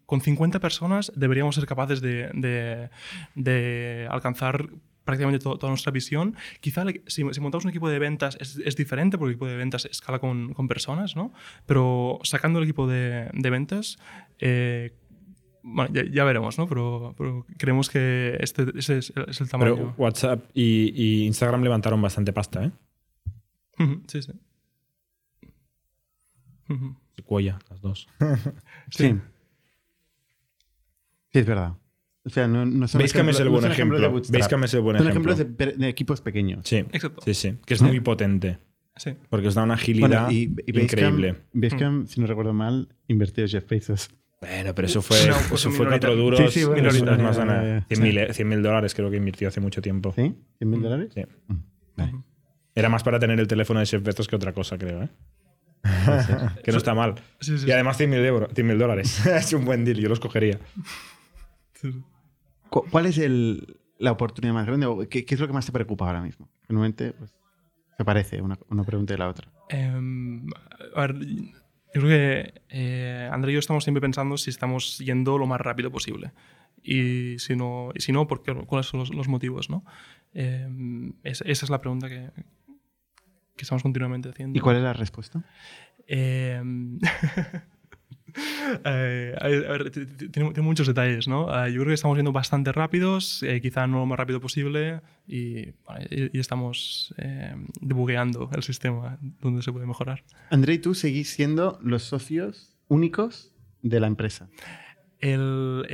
con 0.07 0.21
50 0.21 0.59
personas 0.59 1.13
deberíamos 1.15 1.55
ser 1.57 1.67
capaces 1.67 2.01
de, 2.01 2.31
de- 2.33 2.89
de 3.35 4.09
alcanzar 4.11 4.71
prácticamente 5.05 5.43
to- 5.43 5.59
toda 5.59 5.71
nuestra 5.71 5.91
visión. 5.93 6.35
Quizá 6.61 6.85
si, 7.09 7.23
si 7.35 7.41
montamos 7.41 7.65
un 7.65 7.71
equipo 7.71 7.89
de 7.91 7.99
ventas 7.99 8.39
es, 8.41 8.57
es 8.65 8.75
diferente 8.77 9.19
porque 9.19 9.31
el 9.31 9.35
equipo 9.35 9.49
de 9.49 9.57
ventas 9.57 9.85
escala 9.85 10.19
con, 10.19 10.55
con 10.55 10.67
personas, 10.69 11.17
¿no? 11.17 11.33
Pero 11.67 12.21
sacando 12.23 12.59
el 12.61 12.65
equipo 12.65 12.87
de, 12.87 13.29
de 13.35 13.51
ventas, 13.51 13.99
eh, 14.39 14.93
bueno, 15.63 15.93
ya, 15.95 16.05
ya 16.11 16.25
veremos, 16.25 16.59
¿no? 16.59 16.67
Pero, 16.69 17.15
pero 17.17 17.47
creemos 17.59 17.89
que 17.91 18.37
este, 18.41 18.67
ese 18.77 18.99
es, 18.99 19.13
es 19.29 19.41
el 19.41 19.49
tamaño. 19.49 19.75
Pero 19.77 19.95
WhatsApp 19.97 20.45
y, 20.55 20.93
y 20.95 21.27
Instagram 21.27 21.63
levantaron 21.63 22.01
bastante 22.03 22.33
pasta, 22.33 22.65
¿eh? 22.65 22.71
Sí, 24.07 24.23
sí. 24.23 24.33
Sequoia, 27.17 27.59
las 27.71 27.81
dos. 27.81 28.09
Sí. 28.91 29.15
Sí, 31.33 31.39
es 31.39 31.47
verdad. 31.47 31.75
O 32.25 32.31
sea, 32.31 32.47
no, 32.47 32.65
no 32.67 32.87
son 32.87 33.01
Basecamp 33.01 33.31
es 33.31 33.41
el 33.41 33.49
buen 33.49 33.63
son 33.63 33.73
ejemplo. 33.73 34.13
Basecamp 34.13 34.65
es 34.65 34.75
el 34.75 34.81
buen 34.83 34.99
Son 34.99 35.09
ejemplo. 35.09 35.33
ejemplos 35.33 35.59
de, 35.59 35.73
de 35.79 35.89
equipos 35.89 36.21
pequeños. 36.21 36.61
Sí, 36.69 36.77
Exacto. 36.77 37.23
sí, 37.25 37.35
sí. 37.35 37.57
Que 37.65 37.75
es 37.75 37.83
muy 37.83 38.01
potente. 38.01 38.59
Sí. 38.97 39.13
Porque 39.31 39.49
os 39.49 39.55
da 39.55 39.63
una 39.63 39.75
agilidad 39.75 40.27
Bueno, 40.27 40.31
y, 40.31 40.43
y 40.43 40.49
Basecamp- 40.73 40.83
increíble. 40.83 41.37
Basecamp, 41.55 42.07
si 42.07 42.21
no 42.21 42.27
recuerdo 42.27 42.53
mal, 42.53 42.95
invirtió 43.09 43.49
Jeff 43.49 43.67
Bezos. 43.67 44.11
Bueno, 44.43 44.75
pero 44.75 44.87
eso 44.87 45.01
fue, 45.03 45.23
Una 45.25 45.37
eso 45.39 45.49
cosa 45.51 45.71
fue 45.71 45.87
cuatro 45.87 46.17
duros. 46.17 46.41
Sí, 46.53 46.61
sí, 46.61 46.65
bueno, 46.67 46.89
es- 46.89 46.97
es 46.97 47.01
minoritaria, 47.03 47.25
más 47.25 47.37
de 47.37 47.43
una- 47.45 47.79
eh, 47.79 47.85
100.000 47.89 48.35
100.000 48.35 48.61
dólares 48.63 48.93
creo 48.95 49.09
que 49.11 49.17
invirtió 49.17 49.47
hace 49.49 49.61
mucho 49.61 49.81
tiempo. 49.81 50.13
¿Sí? 50.15 50.35
¿100 50.59 50.69
mil 50.69 50.83
dólares? 50.83 51.13
Sí. 51.15 51.23
Mm, 51.47 51.55
Vale. 51.97 52.13
Era 52.75 52.89
más 52.89 53.03
para 53.05 53.19
tener 53.19 53.39
el 53.39 53.47
teléfono 53.47 53.81
de 53.81 53.87
Jeff 53.87 54.03
Bezos 54.03 54.27
que 54.29 54.35
otra 54.37 54.53
cosa, 54.53 54.77
creo. 54.79 55.03
¿eh? 55.05 55.09
que 56.65 56.71
no 56.73 56.79
está 56.79 56.95
mal. 56.95 57.15
Sí, 57.41 57.59
sí, 57.59 57.67
Y 57.67 57.71
además 57.73 57.97
100.000 57.99 58.25
euros, 58.25 58.53
100.000 58.55 58.79
dólares. 58.79 59.25
es 59.27 59.53
un 59.53 59.65
buen 59.65 59.85
deal, 59.85 59.99
yo 59.99 60.09
los 60.09 60.21
cogería. 60.21 60.59
¿Cuál 62.71 63.07
es 63.07 63.19
el- 63.19 63.79
la 63.99 64.13
oportunidad 64.13 64.55
más 64.55 64.67
grande? 64.67 64.87
o 64.87 64.99
¿Qué, 65.09 65.25
qué 65.25 65.35
es 65.35 65.41
lo 65.41 65.47
que 65.47 65.53
más 65.53 65.67
te 65.67 65.73
preocupa 65.73 66.07
ahora 66.07 66.23
mismo? 66.23 66.49
Normalmente, 66.69 67.13
pues, 67.13 67.33
se 67.97 68.05
parece 68.05 68.41
una, 68.41 68.59
una 68.71 68.85
pregunta 68.85 69.15
de 69.15 69.19
la 69.19 69.29
otra. 69.29 69.49
Em, 69.69 70.47
a 70.95 71.01
ver, 71.07 71.17
yo 71.95 72.01
creo 72.01 72.09
que 72.09 72.63
eh, 72.71 73.29
André 73.33 73.53
y 73.53 73.55
yo 73.55 73.59
estamos 73.59 73.85
siempre 73.85 74.01
pensando 74.01 74.37
si 74.37 74.51
estamos 74.51 74.99
yendo 74.99 75.39
lo 75.39 75.47
más 75.47 75.61
rápido 75.61 75.91
posible. 75.91 76.33
Y 76.83 77.39
si 77.39 77.55
no, 77.55 77.91
y 77.95 78.01
si 78.01 78.11
no 78.13 78.27
¿por 78.27 78.43
qué? 78.43 78.53
¿cuáles 78.55 78.87
son 78.87 79.01
los, 79.01 79.15
los 79.15 79.29
motivos? 79.29 79.71
¿no? 79.71 79.85
Es- 80.33 81.43
esa 81.43 81.65
es 81.67 81.71
la 81.71 81.79
pregunta 81.81 82.09
que, 82.09 82.31
que 83.57 83.63
estamos 83.63 83.83
continuamente 83.83 84.29
haciendo. 84.31 84.59
¿Y 84.59 84.61
cuál 84.61 84.77
es 84.77 84.83
la 84.83 84.93
respuesta? 84.93 85.45
Em, 86.07 86.99
eh, 88.85 89.35
a 89.41 89.47
ver, 89.49 89.67
a 89.67 89.73
ver, 89.73 89.91
tiene, 89.91 90.07
tiene 90.53 90.63
muchos 90.63 90.87
detalles, 90.87 91.29
¿no? 91.29 91.49
Eh, 91.49 91.73
yo 91.73 91.81
creo 91.81 91.89
que 91.89 91.95
estamos 91.95 92.17
yendo 92.17 92.33
bastante 92.33 92.73
rápidos, 92.73 93.43
eh, 93.43 93.61
quizá 93.61 93.87
no 93.87 93.99
lo 93.99 94.07
más 94.07 94.19
rápido 94.19 94.41
posible, 94.41 95.01
y, 95.27 95.59
y- 95.59 95.75
y 96.33 96.39
estamos 96.39 97.15
eh, 97.19 97.55
debugueando 97.81 98.51
el 98.55 98.63
sistema 98.63 99.19
donde 99.41 99.63
se 99.63 99.73
puede 99.73 99.87
mejorar. 99.87 100.25
André 100.51 100.79
tú 100.79 100.95
seguís 100.95 101.31
siendo 101.31 101.79
los 101.83 102.03
socios 102.05 102.75
únicos 102.89 103.53
de 103.83 104.01
la 104.01 104.07
empresa. 104.07 104.49
El, 105.19 105.85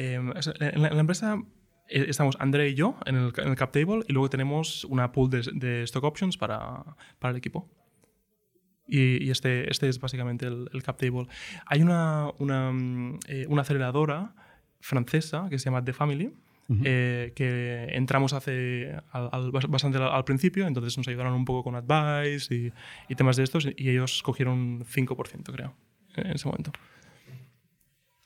sea, 0.42 0.54
en, 0.60 0.82
la, 0.82 0.88
en 0.88 0.94
la 0.94 1.00
empresa 1.00 1.42
eh, 1.88 2.06
estamos 2.08 2.36
André 2.40 2.70
y 2.70 2.74
yo 2.74 2.96
en 3.06 3.16
el, 3.16 3.32
en 3.36 3.48
el 3.48 3.56
cap 3.56 3.72
table 3.72 4.00
y 4.08 4.12
luego 4.12 4.30
tenemos 4.30 4.84
una 4.84 5.12
pool 5.12 5.30
de, 5.30 5.42
de 5.54 5.82
stock 5.84 6.04
options 6.04 6.36
para, 6.36 6.84
para 7.18 7.32
el 7.32 7.36
equipo. 7.36 7.68
Y, 8.88 9.22
y 9.24 9.30
este, 9.30 9.70
este 9.70 9.88
es 9.88 10.00
básicamente 10.00 10.46
el, 10.46 10.68
el 10.72 10.82
cap 10.82 10.96
table. 10.96 11.26
Hay 11.66 11.82
una, 11.82 12.30
una, 12.38 12.72
mm, 12.72 13.18
eh, 13.28 13.46
una 13.48 13.62
aceleradora 13.62 14.34
francesa 14.80 15.46
que 15.50 15.58
se 15.58 15.66
llama 15.66 15.84
The 15.84 15.92
Family, 15.92 16.32
Ujú. 16.70 16.82
eh, 16.84 17.32
que 17.36 17.88
entramos 17.92 18.32
hace 18.32 18.94
al, 19.12 19.28
al- 19.32 19.50
bastante 19.50 19.98
al, 19.98 20.24
principio, 20.24 20.66
entonces 20.66 20.96
nos 20.98 21.06
ayudaron 21.08 21.32
un 21.34 21.44
poco 21.44 21.64
con 21.70 21.74
advice 21.76 22.54
y, 22.54 22.72
y 23.08 23.14
temas 23.14 23.36
de 23.36 23.44
estos, 23.44 23.66
y 23.76 23.88
ellos 23.90 24.22
cogieron 24.22 24.84
5%, 24.84 25.52
creo, 25.52 25.74
en 26.16 26.32
ese 26.32 26.46
momento. 26.48 26.72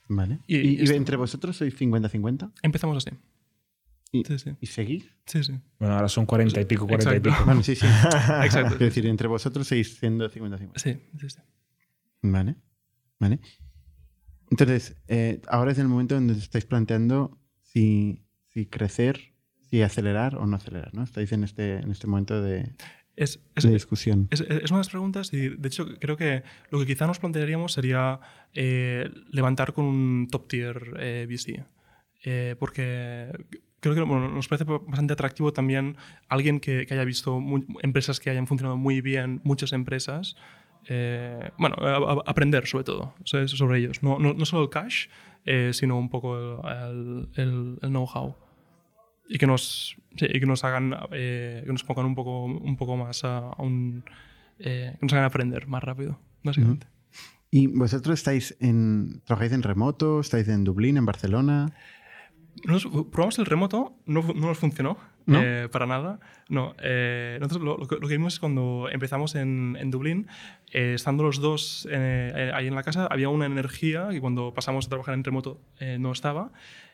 Vale. 0.09 0.39
Y- 0.47 0.57
¿Y, 0.57 0.83
y 0.85 0.89
entre 0.95 1.15
vosotros 1.17 1.57
sois 1.57 1.73
50-50? 1.79 2.51
Empezamos 2.61 2.97
así. 2.97 3.15
¿Y, 4.13 4.23
Sí, 4.23 4.37
sí. 4.37 4.51
¿Y 4.61 4.67
seguís? 4.67 5.09
Sí, 5.25 5.43
sí. 5.43 5.59
Bueno, 5.79 5.95
ahora 5.95 6.07
son 6.07 6.25
40 6.27 6.61
y 6.61 6.65
pico, 6.65 6.87
40 6.87 7.15
y 7.15 7.19
pico. 7.19 7.35
Bueno, 7.45 7.63
sí, 7.63 7.75
sí. 7.75 7.85
Exacto. 8.43 8.69
Quiero 8.77 8.85
decir, 8.85 9.07
entre 9.07 9.27
vosotros 9.27 9.67
seguís 9.67 9.97
siendo 9.97 10.29
50-50. 10.29 10.71
Sí, 10.75 10.99
sí, 11.19 11.29
sí. 11.29 11.39
Vale. 12.21 12.55
Vale. 13.19 13.39
Entonces, 14.51 14.95
eh, 15.07 15.41
ahora 15.47 15.71
es 15.71 15.79
el 15.79 15.87
momento 15.87 16.13
donde 16.13 16.33
os 16.33 16.39
estáis 16.39 16.65
planteando 16.65 17.39
si, 17.63 18.23
si 18.49 18.67
crecer, 18.67 19.33
si 19.69 19.81
acelerar 19.81 20.35
o 20.35 20.45
no 20.45 20.57
acelerar, 20.57 20.93
¿no? 20.93 21.03
Estáis 21.03 21.31
en 21.31 21.43
este, 21.43 21.77
en 21.77 21.89
este 21.89 22.05
momento 22.05 22.39
de, 22.39 22.71
Es, 23.15 23.39
es, 23.55 23.63
de 23.63 23.71
discusión. 23.71 24.27
es, 24.29 24.41
es 24.41 24.69
una 24.69 24.77
de 24.77 24.81
las 24.81 24.89
preguntas 24.89 25.33
y 25.33 25.49
de 25.49 25.67
hecho 25.67 25.87
creo 25.99 26.17
que 26.17 26.43
lo 26.69 26.77
que 26.79 26.85
quizá 26.85 27.07
nos 27.07 27.17
plantearíamos 27.17 27.73
sería 27.73 28.19
eh, 28.53 29.09
levantar 29.31 29.73
con 29.73 29.85
un 29.85 30.27
top 30.29 30.47
tier 30.47 30.93
eh, 30.99 31.25
VC. 31.27 31.65
Eh, 32.25 32.55
porque 32.59 33.31
creo 33.91 33.95
que 33.95 34.01
bueno, 34.01 34.29
nos 34.29 34.47
parece 34.47 34.63
bastante 34.65 35.13
atractivo 35.13 35.51
también 35.53 35.97
alguien 36.29 36.59
que, 36.59 36.85
que 36.85 36.93
haya 36.93 37.03
visto 37.03 37.39
mu- 37.39 37.65
empresas 37.81 38.19
que 38.19 38.29
hayan 38.29 38.47
funcionado 38.47 38.77
muy 38.77 39.01
bien, 39.01 39.41
muchas 39.43 39.73
empresas. 39.73 40.35
eh, 40.89 41.51
bueno, 41.57 41.75
a- 41.79 42.13
a- 42.13 42.23
aprender 42.25 42.65
sobre 42.67 42.83
todo 42.83 43.13
¿sabes? 43.25 43.51
sobre 43.51 43.79
ellos. 43.79 44.03
No, 44.03 44.19
no, 44.19 44.33
no 44.33 44.45
solo 44.45 44.63
el 44.63 44.69
cash, 44.69 45.07
eh, 45.45 45.71
sino 45.73 45.97
un 45.97 46.09
poco 46.09 46.61
el, 46.67 47.29
el- 47.35 47.77
el 47.81 47.89
know-how. 47.89 48.35
Y 49.29 49.37
que 49.37 49.47
nos, 49.47 49.95
sí, 50.17 50.25
y 50.29 50.39
que 50.41 50.45
nos 50.45 50.63
hagan, 50.65 50.93
eh, 51.11 51.63
que 51.65 51.71
nos 51.71 51.83
pongan 51.85 52.05
un 52.05 52.15
poco, 52.15 52.45
un 52.45 52.75
poco 52.75 52.97
más 52.97 53.23
a, 53.23 53.37
a 53.37 53.61
un... 53.61 54.03
eh, 54.59 54.95
que 54.99 55.05
nos 55.05 55.13
hagan 55.13 55.25
aprender 55.25 55.67
más 55.67 55.81
rápido, 55.83 56.19
básicamente. 56.43 56.87
¿Y 57.49 57.67
vosotros 57.67 58.19
estáis 58.19 58.57
en, 58.59 59.21
trabajáis 59.25 59.53
en 59.53 59.63
remoto? 59.63 60.19
¿Estáis 60.19 60.47
en 60.49 60.63
Dublín, 60.65 60.97
en 60.97 61.05
Barcelona? 61.05 61.71
Nosotros 62.65 63.07
probamos 63.11 63.39
el 63.39 63.45
remoto, 63.45 63.95
no, 64.05 64.21
nos 64.21 64.57
funcionó 64.57 64.97
¿No? 65.25 65.39
eh, 65.41 65.67
para 65.71 65.85
nada. 65.85 66.19
No, 66.49 66.75
eh, 66.81 67.37
nosotros 67.41 67.63
lo, 67.63 67.77
lo 67.77 67.87
que, 67.87 67.95
lo 67.95 68.07
que 68.07 68.13
vimos 68.15 68.33
es 68.33 68.39
cuando 68.39 68.87
empezamos 68.91 69.35
en, 69.35 69.75
en 69.79 69.91
Dublín, 69.91 70.27
eh, 70.71 70.93
estando 70.93 71.23
los 71.23 71.39
dos 71.39 71.87
eh, 71.91 72.31
eh, 72.35 72.51
ahí 72.53 72.67
en 72.67 72.75
la 72.75 72.83
casa, 72.83 73.07
había 73.07 73.29
una 73.29 73.47
energía 73.47 74.09
que 74.11 74.21
cuando 74.21 74.53
pasamos 74.53 74.85
a 74.85 74.89
trabajar 74.89 75.13
en 75.15 75.23
remoto 75.23 75.59
no 75.99 76.11
estaba. 76.11 76.51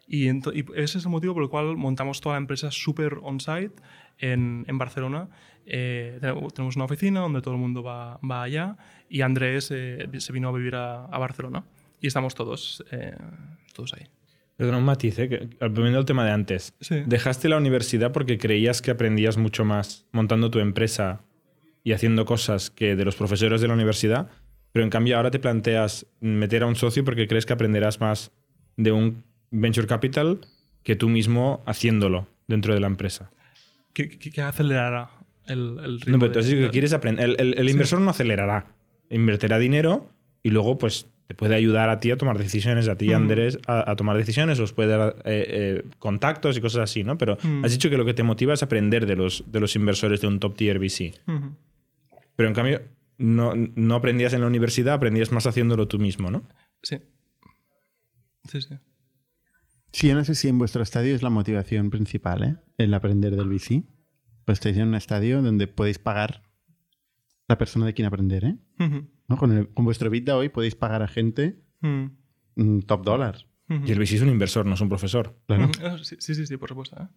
Y, 0.07 0.27
y 0.29 0.65
ese 0.75 0.97
es 0.97 1.05
el 1.05 1.11
motivo 1.11 1.35
por 1.35 1.43
el 1.43 1.49
cual 1.49 1.77
montamos 1.77 2.19
toda 2.21 2.35
la 2.35 2.39
empresa 2.39 2.71
súper 2.71 3.19
on-site 3.21 3.75
en, 4.17 4.65
en 4.67 4.77
Barcelona. 4.77 5.29
Tenemos 5.65 6.75
una 6.75 6.85
oficina 6.85 7.19
donde 7.19 7.41
todo 7.41 7.53
el 7.53 7.59
mundo 7.59 7.83
va, 7.83 8.19
va 8.27 8.43
allá 8.43 8.77
y 9.07 9.21
Andrés 9.21 9.65
se 9.65 10.33
vino 10.33 10.49
a 10.49 10.51
vivir 10.51 10.75
a, 10.75 11.05
a 11.05 11.17
Barcelona. 11.19 11.63
Y 12.01 12.07
estamos 12.07 12.33
todos, 12.33 12.83
todos 13.75 13.93
ahí. 13.93 14.07
Perdona, 14.59 14.77
un 14.77 14.83
matiz, 14.83 15.17
¿eh? 15.19 15.29
que- 15.29 15.47
volviendo 15.69 15.99
al 15.99 16.05
tema 16.05 16.25
de 16.25 16.31
antes. 16.31 16.73
Sí. 16.81 17.01
Dejaste 17.05 17.47
la 17.47 17.55
universidad 17.55 18.11
porque 18.11 18.37
creías 18.37 18.81
que 18.81 18.91
aprendías 18.91 19.37
mucho 19.37 19.63
más 19.63 20.05
montando 20.11 20.51
tu 20.51 20.59
empresa 20.59 21.21
y 21.85 21.93
haciendo 21.93 22.25
cosas 22.25 22.69
que 22.69 22.97
de 22.97 23.05
los 23.05 23.15
profesores 23.15 23.61
de 23.61 23.69
la 23.69 23.73
universidad, 23.73 24.29
pero 24.73 24.83
en 24.83 24.89
cambio 24.89 25.15
ahora 25.15 25.31
te 25.31 25.39
planteas 25.39 26.05
meter 26.19 26.63
a 26.63 26.65
un 26.65 26.75
socio 26.75 27.05
porque 27.05 27.25
crees 27.25 27.45
que 27.45 27.53
aprenderás 27.53 28.01
más 28.01 28.31
de 28.75 28.91
un 28.91 29.23
venture 29.49 29.87
capital 29.87 30.41
que 30.83 30.97
tú 30.97 31.07
mismo 31.07 31.63
haciéndolo 31.65 32.27
dentro 32.47 32.73
de 32.73 32.81
la 32.81 32.87
empresa. 32.87 33.31
que 33.93 34.41
acelerará 34.41 35.09
el, 35.47 35.79
el 35.83 36.01
ritmo. 36.01 36.17
No, 36.17 36.19
pero 36.19 36.19
de- 36.19 36.25
entonces 36.27 36.47
digo 36.51 36.59
que 36.63 36.65
de- 36.65 36.71
quieres 36.71 36.91
aprender. 36.91 37.23
El, 37.29 37.35
el- 37.39 37.57
el 37.59 37.69
inversor 37.69 38.01
no 38.01 38.09
acelerará. 38.11 38.67
Invertirá 39.09 39.57
dinero 39.57 40.09
y 40.43 40.49
luego, 40.51 40.77
pues, 40.77 41.07
te 41.29 41.35
puede 41.35 41.53
ayudar 41.53 41.89
a 41.91 41.99
ti 41.99 42.09
a 42.09 42.17
tomar 42.17 42.39
decisiones, 42.39 42.87
a 42.87 42.95
ti, 42.97 43.09
Mm. 43.09 43.13
Andrés, 43.13 43.59
a, 43.67 43.91
a 43.91 43.95
tomar 43.95 44.17
decisiones, 44.17 44.59
os 44.59 44.73
puede 44.73 44.89
dar 44.97 45.15
eh, 45.25 45.45
eh, 45.47 45.83
contactos 45.99 46.57
y 46.57 46.61
cosas 46.61 46.81
así, 46.89 47.03
¿no? 47.03 47.19
Pero 47.19 47.37
Mm. 47.43 47.63
has 47.63 47.71
dicho 47.71 47.87
que 47.91 47.97
lo 47.97 48.03
que 48.05 48.15
te 48.15 48.23
motiva 48.23 48.55
es 48.55 48.63
aprender 48.63 49.05
de 49.05 49.15
los, 49.15 49.43
de 49.45 49.59
los 49.59 49.75
inversores 49.75 50.21
de 50.21 50.27
un 50.27 50.39
top 50.39 50.57
tier 50.57 50.79
VC. 50.79 51.13
Pero 52.35 52.49
en 52.49 52.55
cambio, 52.55 52.81
no, 53.19 53.53
no 53.55 53.93
aprendías 53.95 54.33
en 54.33 54.41
la 54.41 54.47
universidad, 54.47 54.95
aprendías 54.95 55.31
más 55.31 55.45
haciéndolo 55.45 55.87
tú 55.87 55.99
mismo, 55.99 56.31
¿no? 56.31 56.47
Sí. 56.81 56.97
Sí, 58.49 58.61
sí. 58.61 58.75
Sí, 59.91 60.07
yo 60.07 60.15
no 60.15 60.23
sé 60.25 60.33
si 60.33 60.47
en 60.47 60.57
vuestro 60.57 60.81
estadio 60.81 61.13
es 61.13 61.21
la 61.21 61.29
motivación 61.29 61.91
principal, 61.91 62.43
¿eh? 62.43 62.55
El 62.79 62.91
aprender 62.95 63.35
del 63.35 63.49
VC. 63.49 63.83
Pues 64.45 64.57
estáis 64.57 64.77
en 64.77 64.87
un 64.87 64.95
estadio 64.95 65.43
donde 65.43 65.67
podéis 65.67 65.99
pagar 65.99 66.41
la 67.49 67.57
persona 67.57 67.85
de 67.85 67.93
quien 67.93 68.05
aprender, 68.07 68.45
¿eh? 68.45 68.55
Con, 69.37 69.51
el- 69.57 69.67
con 69.69 69.83
vuestro 69.83 70.09
Bit 70.09 70.25
de 70.25 70.31
hoy 70.31 70.49
podéis 70.49 70.75
pagar 70.75 71.01
a 71.03 71.07
gente 71.07 71.57
Mm. 71.81 72.05
mm, 72.55 72.79
top 72.83 73.03
dólar. 73.03 73.45
Y 73.69 73.91
el 73.91 73.99
VC 73.99 74.15
es 74.15 74.21
un 74.21 74.29
inversor, 74.29 74.65
no 74.65 74.73
es 74.73 74.81
un 74.81 74.89
profesor. 74.89 75.35
Claro. 75.45 75.65
Ujú. 75.65 75.71
Ah, 75.85 75.97
Sí, 76.01 76.15
sí, 76.19 76.45
sí, 76.47 76.57
por 76.57 76.69
supuesto. 76.69 76.95
¿eh? 77.01 77.07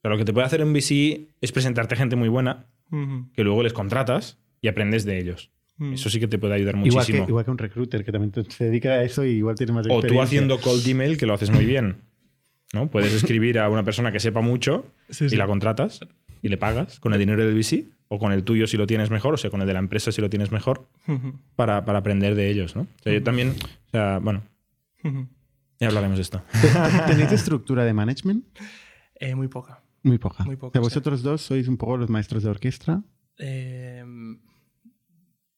Pero 0.00 0.14
lo 0.14 0.18
que 0.18 0.24
te 0.24 0.32
puede 0.32 0.46
hacer 0.46 0.62
un 0.64 0.72
VC 0.72 1.28
es 1.40 1.52
presentarte 1.52 1.96
gente 1.96 2.16
muy 2.16 2.28
buena 2.28 2.66
que 3.34 3.44
luego 3.44 3.62
les 3.62 3.72
contratas 3.74 4.38
y 4.62 4.68
aprendes 4.68 5.04
de 5.04 5.18
ellos. 5.18 5.50
Eso 5.92 6.08
sí 6.10 6.18
que 6.18 6.26
te 6.26 6.38
puede 6.38 6.54
ayudar 6.54 6.74
Igual 6.76 6.88
que, 7.06 7.12
muchísimo. 7.12 7.28
igual 7.28 7.44
que 7.44 7.50
un 7.52 7.58
recruiter 7.58 8.04
que 8.04 8.10
también 8.10 8.32
se 8.48 8.64
dedica 8.64 8.90
a 8.94 9.02
eso 9.04 9.24
y 9.24 9.30
igual 9.32 9.54
tiene 9.56 9.72
más 9.74 9.86
O 9.86 9.90
experiencia. 9.90 10.16
tú 10.16 10.22
haciendo 10.22 10.60
cold 10.60 10.86
email, 10.88 11.16
que 11.18 11.26
lo 11.26 11.34
haces 11.34 11.50
muy 11.50 11.64
bien. 11.66 11.98
¿no? 12.74 12.90
Puedes 12.90 13.12
escribir 13.12 13.58
a 13.58 13.68
una 13.68 13.84
persona 13.84 14.10
que 14.10 14.18
sepa 14.20 14.40
mucho 14.40 14.86
Sí, 15.10 15.26
y 15.26 15.28
sí. 15.30 15.36
la 15.36 15.46
contratas 15.46 16.00
y 16.42 16.48
le 16.48 16.56
pagas 16.56 16.98
con 17.00 17.12
el 17.12 17.18
dinero 17.18 17.44
del 17.46 17.54
VC 17.54 17.86
o 18.08 18.18
con 18.18 18.32
el 18.32 18.42
tuyo 18.44 18.66
si 18.66 18.76
lo 18.76 18.86
tienes 18.86 19.10
mejor, 19.10 19.34
o 19.34 19.36
sea, 19.36 19.50
con 19.50 19.60
el 19.60 19.66
de 19.66 19.72
la 19.74 19.78
empresa 19.78 20.10
si 20.12 20.20
lo 20.20 20.30
tienes 20.30 20.50
mejor, 20.50 20.88
para, 21.56 21.84
para 21.84 21.98
aprender 21.98 22.34
de 22.34 22.50
ellos. 22.50 22.74
¿no? 22.76 22.82
O 22.82 23.02
sea, 23.02 23.12
yo 23.12 23.22
también, 23.22 23.50
o 23.50 23.90
sea, 23.90 24.18
bueno, 24.18 24.42
ya 25.80 25.88
hablaremos 25.88 26.16
de 26.18 26.22
esto. 26.22 26.42
¿Tenéis 27.06 27.32
estructura 27.32 27.84
de 27.84 27.92
management? 27.92 28.44
Eh, 29.20 29.34
muy 29.34 29.48
poca. 29.48 29.82
Muy 30.02 30.18
poca. 30.18 30.44
Muy 30.44 30.56
poca, 30.56 30.68
O 30.68 30.72
sea, 30.72 30.80
sí. 30.80 30.84
vosotros 30.94 31.22
dos 31.22 31.42
sois 31.42 31.68
un 31.68 31.76
poco 31.76 31.96
los 31.96 32.08
maestros 32.08 32.42
de 32.44 32.50
orquesta. 32.50 33.02
Eh, 33.38 34.04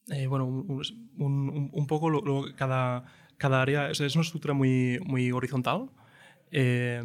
eh, 0.09 0.27
bueno, 0.27 0.47
un, 0.47 0.83
un- 1.19 1.49
un- 1.51 1.71
un 1.73 1.87
poco 1.87 2.11
lo- 2.11 2.23
lo- 2.23 2.55
cada, 2.57 3.05
cada 3.37 3.63
área 3.63 3.91
es, 3.91 4.01
es 4.01 4.15
una 4.17 4.23
estructura 4.23 4.55
muy, 4.55 4.99
muy 5.07 5.31
horizontal. 5.31 5.91
Eh, 6.53 7.03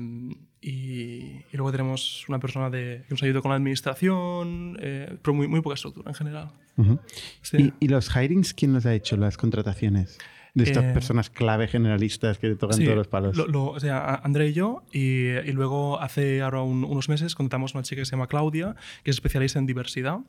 y, 0.61 0.69
y 0.71 1.43
luego 1.53 1.71
tenemos 1.71 2.25
una 2.27 2.39
persona 2.39 2.69
de, 2.69 3.03
que 3.07 3.13
nos 3.13 3.21
ayuda 3.23 3.41
con 3.41 3.49
la 3.49 3.55
administración, 3.57 4.77
eh, 4.81 5.17
pero 5.21 5.33
muy, 5.33 5.47
muy 5.47 5.61
poca 5.61 5.75
estructura 5.75 6.09
en 6.09 6.15
general. 6.15 6.51
Ujú. 6.77 6.99
Sí. 7.41 7.57
¿Y, 7.79 7.85
y 7.85 7.87
los 7.87 8.13
hirings 8.15 8.53
quién 8.53 8.73
los 8.73 8.85
ha 8.85 8.93
hecho, 8.93 9.15
las 9.17 9.37
contrataciones? 9.37 10.17
De 10.55 10.63
estas 10.63 10.85
Eh, 10.85 10.93
personas 10.93 11.29
clave 11.29 11.67
generalistas 11.67 12.37
que 12.39 12.55
tocan 12.55 12.77
Sí, 12.77 12.85
todos 12.85 12.95
los 12.97 13.07
palos. 13.07 13.35
lo- 13.35 13.45
lo- 13.47 13.65
o 13.71 13.79
sea, 13.79 14.15
André 14.15 14.47
y 14.49 14.53
yo, 14.53 14.83
y, 14.93 15.27
y 15.31 15.51
luego 15.51 15.99
hace 16.01 16.41
ahora 16.41 16.61
un- 16.61 16.85
unos 16.85 17.09
meses 17.09 17.35
contratamos 17.35 17.75
a 17.75 17.79
una 17.79 17.83
chica 17.83 18.01
que 18.01 18.05
se 18.05 18.11
llama 18.11 18.27
Claudia, 18.27 18.75
que 19.03 19.11
es 19.11 19.17
especialista 19.17 19.59
en 19.59 19.65
diversidad. 19.65 20.19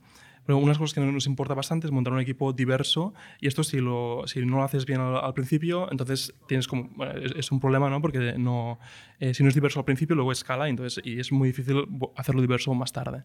Pero 0.46 0.58
unas 0.58 0.78
cosas 0.78 0.94
que 0.94 1.00
nos 1.00 1.26
importa 1.26 1.54
bastante 1.54 1.86
es 1.86 1.92
montar 1.92 2.12
un 2.12 2.20
equipo 2.20 2.52
diverso 2.52 3.12
y 3.40 3.48
esto 3.48 3.64
si, 3.64 3.80
lo, 3.80 4.22
si 4.26 4.44
no 4.46 4.56
lo 4.56 4.62
haces 4.62 4.86
bien 4.86 5.00
al, 5.00 5.16
al 5.16 5.34
principio, 5.34 5.90
entonces 5.90 6.34
tienes 6.46 6.68
como, 6.68 6.88
bueno, 6.94 7.12
es, 7.20 7.32
es 7.32 7.52
un 7.52 7.60
problema, 7.60 7.90
¿no? 7.90 8.00
Porque 8.00 8.34
no, 8.38 8.78
eh, 9.18 9.34
si 9.34 9.42
no 9.42 9.48
es 9.48 9.54
diverso 9.54 9.80
al 9.80 9.84
principio, 9.84 10.14
luego 10.16 10.32
escala 10.32 10.68
entonces, 10.68 11.04
y 11.04 11.20
es 11.20 11.32
muy 11.32 11.48
difícil 11.48 11.84
hacerlo 12.16 12.40
diverso 12.40 12.72
más 12.74 12.92
tarde. 12.92 13.24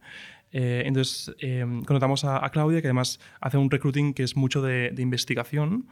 Eh, 0.52 0.84
entonces, 0.86 1.34
eh, 1.40 1.66
contratamos 1.86 2.26
a, 2.26 2.44
a 2.44 2.50
Claudia, 2.50 2.82
que 2.82 2.88
además 2.88 3.20
hace 3.40 3.58
un 3.58 3.70
recruiting 3.70 4.14
que 4.14 4.24
es 4.24 4.36
mucho 4.36 4.62
de, 4.62 4.90
de 4.92 5.02
investigación, 5.02 5.88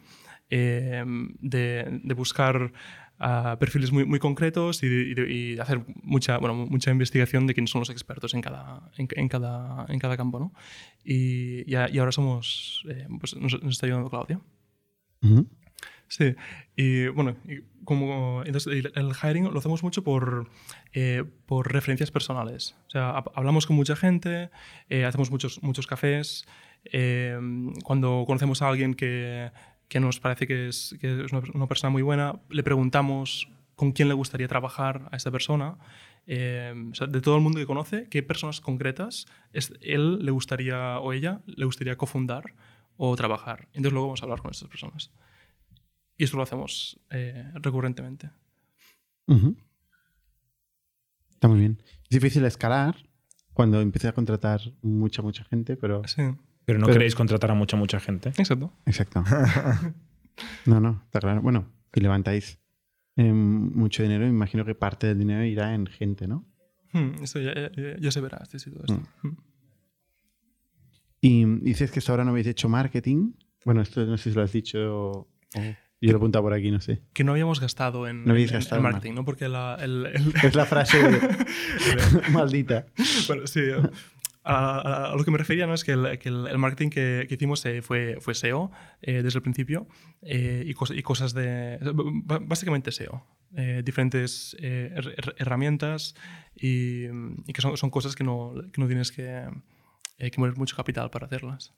eh, 0.49 1.03
de, 1.41 1.99
de 2.03 2.13
buscar 2.15 2.73
ah, 3.19 3.57
perfiles 3.59 3.91
muy, 3.91 4.05
muy 4.05 4.19
concretos 4.19 4.81
y, 4.83 4.87
y 4.87 5.53
y 5.53 5.59
hacer 5.59 5.81
mucha, 6.03 6.37
bueno, 6.37 6.55
mucha 6.55 6.91
investigación 6.91 7.45
de 7.47 7.53
quiénes 7.53 7.69
son 7.71 7.81
los 7.81 7.89
expertos 7.89 8.33
en 8.33 8.41
cada, 8.41 8.89
en, 8.97 9.07
en 9.15 9.27
cada, 9.27 9.85
en 9.89 9.99
cada 9.99 10.17
campo. 10.17 10.39
¿no? 10.39 10.53
Y, 11.03 11.69
y 11.71 11.75
a- 11.75 11.89
y 11.89 11.99
ahora 11.99 12.11
somos, 12.11 12.83
eh, 12.89 13.07
pues 13.19 13.35
nos, 13.35 13.61
nos 13.61 13.73
está 13.73 13.85
ayudando 13.85 14.09
Claudia. 14.09 14.39
Ujú. 15.21 15.47
Sí, 16.07 16.35
y 16.75 17.07
bueno, 17.09 17.35
como 17.85 18.41
entonces 18.43 18.73
el, 18.95 19.11
hiring 19.21 19.43
lo 19.53 19.59
hacemos 19.59 19.83
mucho 19.83 20.03
por, 20.03 20.49
eh, 20.93 21.23
por 21.45 21.71
referencias 21.71 22.09
personales. 22.09 22.75
O 22.87 22.89
sea, 22.89 23.13
hab- 23.15 23.31
hablamos 23.35 23.67
con 23.67 23.75
mucha 23.75 23.95
gente, 23.95 24.49
eh, 24.89 25.05
hacemos 25.05 25.29
muchos, 25.29 25.61
muchos 25.61 25.85
cafés. 25.85 26.45
eh, 26.91 27.37
cuando 27.83 28.23
conocemos 28.25 28.61
a 28.63 28.69
alguien 28.69 28.93
que, 28.95 29.51
que 29.89 29.99
nos 29.99 30.19
parece 30.19 30.47
que 30.47 30.69
es, 30.69 30.95
que 31.01 31.25
es 31.25 31.33
una, 31.33 31.41
una 31.53 31.67
persona 31.67 31.89
muy 31.89 32.03
buena, 32.03 32.39
le 32.49 32.63
preguntamos 32.63 33.49
con 33.75 33.91
quién 33.91 34.07
le 34.07 34.13
gustaría 34.13 34.47
trabajar 34.47 35.09
a 35.11 35.15
esta 35.15 35.31
persona. 35.31 35.77
Eh, 36.27 36.73
o 36.91 36.93
sea, 36.93 37.07
de 37.07 37.21
todo 37.21 37.37
el 37.37 37.41
mundo 37.41 37.59
que 37.59 37.65
conoce, 37.65 38.07
qué 38.09 38.21
personas 38.21 38.61
concretas 38.61 39.25
es, 39.51 39.73
él 39.81 40.23
le 40.23 40.31
gustaría 40.31 40.99
o 40.99 41.11
ella 41.11 41.41
le 41.47 41.65
gustaría 41.65 41.97
cofundar 41.97 42.53
o 42.97 43.15
trabajar. 43.15 43.67
Entonces 43.67 43.93
luego 43.93 44.07
vamos 44.07 44.21
a 44.21 44.25
hablar 44.25 44.41
con 44.41 44.51
estas 44.51 44.67
personas. 44.67 45.11
Y 46.17 46.25
esto 46.25 46.37
lo 46.37 46.43
hacemos 46.43 46.99
eh, 47.09 47.49
recurrentemente. 47.55 48.29
Ujú. 49.27 49.55
Está 51.31 51.47
muy 51.47 51.59
bien. 51.59 51.81
Es 52.03 52.09
difícil 52.09 52.43
escalar 52.45 52.97
cuando 53.53 53.79
empiezas 53.81 54.09
a 54.09 54.13
contratar 54.13 54.59
mucha, 54.81 55.21
mucha 55.21 55.45
gente, 55.45 55.77
pero... 55.77 56.05
Sí, 56.05 56.21
Pero 56.69 56.77
no 56.79 56.85
Pero- 56.85 56.97
queréis 56.99 57.15
contratar 57.15 57.49
a 57.49 57.55
mucha, 57.55 57.75
mucha 57.77 57.99
gente. 57.99 58.29
exacto. 58.29 58.71
Exacto. 58.85 59.23
No, 60.65 60.79
no, 60.79 61.01
está 61.05 61.19
claro. 61.19 61.41
Bueno, 61.41 61.67
si 61.93 61.99
levantáis 61.99 62.59
eh, 63.17 63.33
mucho 63.33 64.03
dinero, 64.03 64.25
imagino 64.27 64.63
que 64.63 64.73
parte 64.75 65.07
del 65.07 65.17
dinero 65.19 65.43
irá 65.43 65.73
en 65.73 65.85
gente, 65.87 66.27
¿no? 66.27 66.45
Hmm, 66.93 67.21
esto 67.23 67.39
ya, 67.41 67.53
ya- 67.55 67.97
ya 67.99 68.11
se 68.11 68.21
verá, 68.21 68.45
sí, 68.45 68.57
sí, 68.59 68.69
todo 68.71 68.83
esto. 68.85 69.01
Hmm. 69.21 69.35
Y 71.21 71.45
dices 71.61 71.91
que 71.91 71.99
hasta 71.99 72.11
ahora 72.13 72.23
no 72.23 72.31
habéis 72.31 72.47
hecho 72.47 72.69
marketing. 72.69 73.33
Bueno, 73.65 73.81
esto 73.81 74.05
no 74.05 74.17
sé 74.17 74.29
si 74.29 74.35
lo 74.35 74.41
has 74.43 74.53
dicho 74.53 74.77
o... 74.79 75.11
o 75.55 75.61
yo 76.01 76.11
lo 76.11 76.13
he 76.13 76.15
apuntado 76.15 76.43
por 76.43 76.53
aquí, 76.53 76.71
no 76.71 76.79
sé. 76.79 77.01
Que 77.11 77.25
no 77.25 77.33
habíamos 77.33 77.59
gastado 77.59 78.07
en, 78.07 78.23
No 78.23 78.31
habéis 78.31 78.51
en- 78.51 78.59
gastado 78.59 78.77
en 78.77 78.83
marketing, 78.83 79.15
¿no? 79.15 79.25
Porque 79.25 79.49
la, 79.49 79.75
el, 79.81 80.05
el- 80.05 80.33
Es 80.41 80.55
la 80.55 80.65
frase 80.65 80.97
maldita. 82.31 82.85
bueno, 83.27 83.45
sí, 83.47 83.59
a, 84.43 85.11
a- 85.11 85.15
lo 85.15 85.23
que 85.23 85.31
me 85.31 85.37
refería 85.37 85.67
¿no? 85.67 85.73
es 85.73 85.83
que 85.83 85.91
el, 85.93 86.17
que 86.19 86.29
el- 86.29 86.47
el 86.47 86.57
marketing 86.57 86.89
que, 86.89 87.25
que 87.27 87.35
hicimos 87.35 87.65
eh, 87.65 87.81
fue, 87.81 88.17
fue 88.21 88.33
SEO 88.35 88.71
eh, 89.01 89.21
desde 89.21 89.37
el 89.39 89.43
principio 89.43 89.87
eh, 90.21 90.63
y, 90.65 90.73
cos- 90.73 90.95
y 90.97 91.01
cosas 91.03 91.33
de... 91.33 91.77
Básicamente 92.41 92.91
SEO. 92.91 93.23
eh, 93.55 93.81
diferentes 93.83 94.55
eh, 94.59 94.93
her- 94.95 95.15
her- 95.17 95.35
herramientas 95.37 96.15
y, 96.55 97.05
y 97.47 97.53
que 97.53 97.61
son, 97.61 97.75
son 97.77 97.89
cosas 97.89 98.15
que 98.15 98.23
no, 98.23 98.53
que 98.71 98.79
no 98.81 98.87
tienes 98.87 99.11
que, 99.11 99.47
eh, 100.17 100.31
que 100.31 100.39
mover 100.39 100.55
mucho 100.57 100.75
capital 100.75 101.09
para 101.09 101.25
hacerlas. 101.25 101.73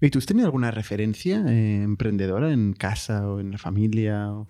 ¿Y 0.00 0.10
tú 0.10 0.18
has 0.18 0.26
tenido 0.26 0.46
alguna 0.46 0.70
referencia 0.70 1.36
emprendedora 1.48 2.52
en 2.52 2.72
casa 2.72 3.28
o 3.28 3.40
en 3.40 3.50
la 3.52 3.58
familia 3.58 4.30
o, 4.32 4.46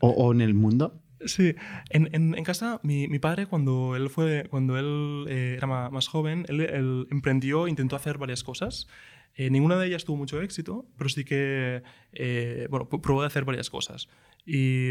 o- 0.00 0.10
o 0.10 0.32
en 0.32 0.40
el 0.40 0.54
mundo? 0.54 1.00
Sí, 1.24 1.54
en, 1.90 2.08
en- 2.14 2.34
en 2.36 2.44
casa 2.44 2.80
mi, 2.82 3.08
mi 3.08 3.18
padre 3.18 3.46
cuando 3.46 3.96
él 3.96 4.08
fue 4.10 4.46
cuando 4.50 4.78
él 4.78 5.26
eh, 5.28 5.54
era 5.56 5.66
más, 5.66 6.06
joven 6.08 6.46
él, 6.48 6.60
él 6.60 7.06
emprendió 7.10 7.66
intentó 7.68 7.96
hacer 7.96 8.18
varias 8.18 8.44
cosas. 8.44 8.86
Eh, 9.34 9.50
ninguna 9.50 9.76
de 9.76 9.86
ellas 9.86 10.04
tuvo 10.04 10.16
mucho 10.16 10.40
éxito 10.40 10.86
pero 10.96 11.08
sí 11.10 11.24
que 11.24 11.82
eh, 12.12 12.66
bueno 12.70 12.88
pr- 12.88 13.00
probó 13.00 13.20
de 13.22 13.26
hacer 13.26 13.44
varias 13.44 13.68
cosas. 13.70 14.08
Y, 14.46 14.90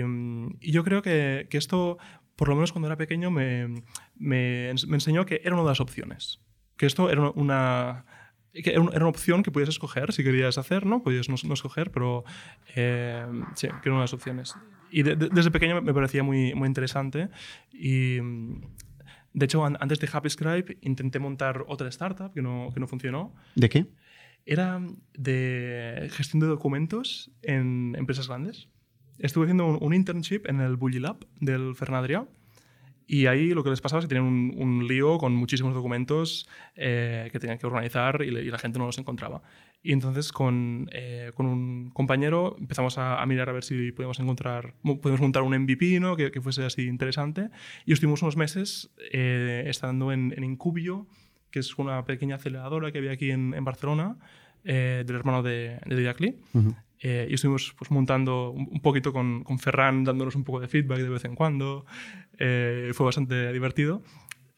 y 0.61 0.71
yo 0.71 0.83
creo 0.83 1.01
que, 1.01 1.47
que 1.49 1.57
esto 1.57 1.97
por 2.35 2.49
lo 2.49 2.55
menos 2.55 2.71
cuando 2.71 2.87
era 2.87 2.97
pequeño 2.97 3.31
me, 3.31 3.67
me, 4.15 4.71
me 4.87 4.95
enseñó 4.97 5.25
que 5.25 5.41
era 5.43 5.53
una 5.55 5.63
de 5.63 5.69
las 5.69 5.79
opciones 5.81 6.41
que 6.77 6.85
esto 6.85 7.09
era 7.09 7.31
una- 7.31 8.05
era 8.65 8.81
una 8.81 9.07
opción 9.07 9.43
que 9.43 9.51
podías 9.51 9.69
escoger 9.69 10.11
si 10.13 10.23
querías 10.23 10.57
hacer, 10.57 10.85
¿no? 10.85 11.03
Podías 11.03 11.29
no, 11.29 11.35
no 11.45 11.53
escoger, 11.53 11.91
pero 11.91 12.23
eh, 12.75 13.25
sí, 13.55 13.67
que 13.67 13.73
era 13.89 13.91
una 13.91 13.99
de 13.99 14.03
las 14.03 14.13
opciones. 14.13 14.55
Y 14.91 15.03
de- 15.03 15.15
de- 15.15 15.29
desde 15.29 15.51
pequeño 15.51 15.81
me 15.81 15.93
parecía 15.93 16.23
muy, 16.23 16.53
muy 16.55 16.67
interesante 16.67 17.29
y 17.71 18.17
de 19.33 19.45
hecho 19.45 19.65
an- 19.65 19.77
antes 19.79 19.99
de 19.99 20.07
HappyScribe 20.11 20.77
intenté 20.81 21.19
montar 21.19 21.63
otra 21.67 21.87
startup 21.89 22.33
que 22.33 22.41
no, 22.41 22.69
que 22.73 22.79
no 22.79 22.87
funcionó. 22.87 23.33
¿De 23.55 23.69
qué? 23.69 23.85
Era 24.45 24.79
de 25.13 26.07
gestión 26.11 26.39
de 26.39 26.47
documentos 26.47 27.31
en 27.41 27.95
empresas 27.97 28.27
grandes. 28.27 28.69
Estuve 29.19 29.45
haciendo 29.45 29.65
un, 29.67 29.77
un 29.81 29.93
internship 29.93 30.45
en 30.47 30.61
el 30.61 30.77
Bully 30.77 30.99
Lab 30.99 31.17
del 31.41 31.75
Fernadria 31.75 32.25
y 33.07 33.25
ahí 33.27 33.53
lo 33.53 33.63
que 33.63 33.69
les 33.69 33.79
pasaba 33.81 33.99
es 34.01 34.05
que 34.05 34.09
tenían 34.13 34.27
un, 34.27 34.53
un 34.57 34.87
lío 34.87 35.17
con 35.17 35.33
muchísimos 35.33 35.73
documentos 35.73 36.47
eh, 36.75 37.29
que 37.31 37.39
tenían 37.39 37.57
que 37.57 37.65
organizar 37.65 38.21
y, 38.21 38.31
le- 38.31 38.43
y 38.43 38.51
la 38.51 38.57
gente 38.59 38.77
no 38.79 38.85
los 38.85 38.97
encontraba. 38.97 39.41
Y 39.81 39.93
entonces 39.93 40.31
con, 40.33 40.89
eh, 40.91 41.31
con 41.35 41.45
un 41.45 41.91
compañero 41.91 42.55
empezamos 42.59 42.97
a, 42.97 43.21
a 43.21 43.25
mirar 43.25 43.47
a 43.49 43.53
ver 43.53 43.63
si 43.63 43.91
podíamos 43.93 44.19
encontrar, 44.19 44.73
mo- 44.83 44.99
podíamos 44.99 45.21
montar 45.21 45.43
un 45.43 45.53
MVP 45.53 45.99
¿no? 46.01 46.15
que, 46.17 46.31
que 46.31 46.41
fuese 46.41 46.65
así 46.65 46.83
interesante. 46.87 47.49
Y 47.85 47.93
estuvimos 47.93 48.21
unos 48.21 48.35
meses 48.35 48.89
eh, 49.13 49.63
estando 49.67 50.11
en, 50.11 50.33
en 50.35 50.43
Incubio, 50.43 51.07
que 51.51 51.59
es 51.59 51.77
una 51.77 52.03
pequeña 52.03 52.35
aceleradora 52.35 52.91
que 52.91 52.97
había 52.97 53.11
aquí 53.11 53.31
en, 53.31 53.53
en 53.53 53.63
Barcelona, 53.63 54.17
eh, 54.65 55.03
del 55.07 55.15
hermano 55.15 55.43
de, 55.43 55.79
de 55.85 55.95
Didac 55.95 56.19
Lee. 56.19 56.35
Ujú. 56.53 56.75
Eh, 56.99 57.27
y 57.29 57.35
estuvimos 57.35 57.73
pues, 57.77 57.91
montando 57.91 58.51
un, 58.51 58.81
poquito 58.81 59.13
con, 59.13 59.43
con 59.43 59.59
Ferran, 59.59 60.03
dándonos 60.03 60.35
un 60.35 60.43
poco 60.43 60.59
de 60.59 60.67
feedback 60.67 60.99
de 60.99 61.09
vez 61.09 61.25
en 61.25 61.35
cuando. 61.35 61.85
Eh, 62.39 62.91
fue 62.93 63.05
bastante 63.05 63.51
divertido. 63.53 64.01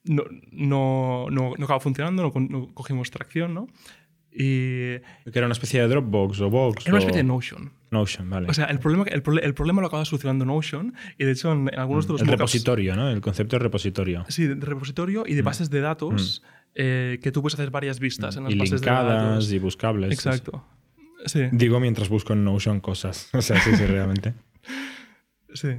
No, 0.05 0.23
no, 0.51 1.27
no, 1.29 1.53
no 1.57 1.65
acabó 1.65 1.79
funcionando, 1.81 2.23
no, 2.23 2.39
no 2.47 2.73
cogimos 2.73 3.11
tracción, 3.11 3.53
¿no? 3.53 3.67
Y 4.31 4.99
Que 4.99 5.33
era 5.33 5.47
una 5.47 5.53
especie 5.53 5.81
de 5.81 5.87
Dropbox 5.87 6.39
o 6.41 6.49
Box. 6.49 6.85
era 6.85 6.93
una 6.93 6.97
o 6.97 6.99
especie 6.99 7.23
de 7.23 7.27
Notion. 7.27 7.71
Notion, 7.91 8.29
vale. 8.29 8.47
O 8.47 8.53
sea, 8.53 8.65
el 8.65 8.79
problema, 8.79 9.03
el, 9.05 9.23
el 9.41 9.53
problema 9.53 9.81
lo 9.81 9.87
acaba 9.87 10.05
solucionando 10.05 10.45
Notion 10.45 10.93
y 11.17 11.25
de 11.25 11.31
hecho 11.31 11.51
en, 11.51 11.69
en 11.73 11.79
algunos 11.79 12.05
de 12.07 12.13
los 12.13 12.21
el 12.21 12.27
repositorio, 12.27 12.95
¿no? 12.95 13.09
El 13.09 13.21
concepto 13.21 13.55
de 13.57 13.63
repositorio. 13.63 14.25
Sí, 14.29 14.45
de 14.47 14.55
repositorio 14.55 15.23
y 15.25 15.33
de 15.33 15.41
bases 15.41 15.69
de 15.71 15.81
datos 15.81 16.43
eh, 16.75 17.19
que 17.23 17.31
tú 17.31 17.41
puedes 17.41 17.55
hacer 17.55 17.71
varias 17.71 17.99
vistas 17.99 18.37
en 18.37 18.43
las 18.43 18.53
Y 18.53 18.57
bases 18.59 18.81
de 18.81 18.85
linkadas 18.87 19.23
datos. 19.23 19.51
y 19.51 19.59
buscables. 19.59 20.11
Exacto. 20.13 20.63
Sí. 21.25 21.41
Digo 21.51 21.79
mientras 21.79 22.09
busco 22.09 22.33
en 22.33 22.43
Notion 22.43 22.79
cosas. 22.79 23.29
O 23.33 23.41
sea, 23.41 23.59
sí, 23.61 23.75
sí, 23.75 23.85
realmente. 23.85 24.33
Sí. 25.53 25.69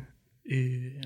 Y, 0.45 1.01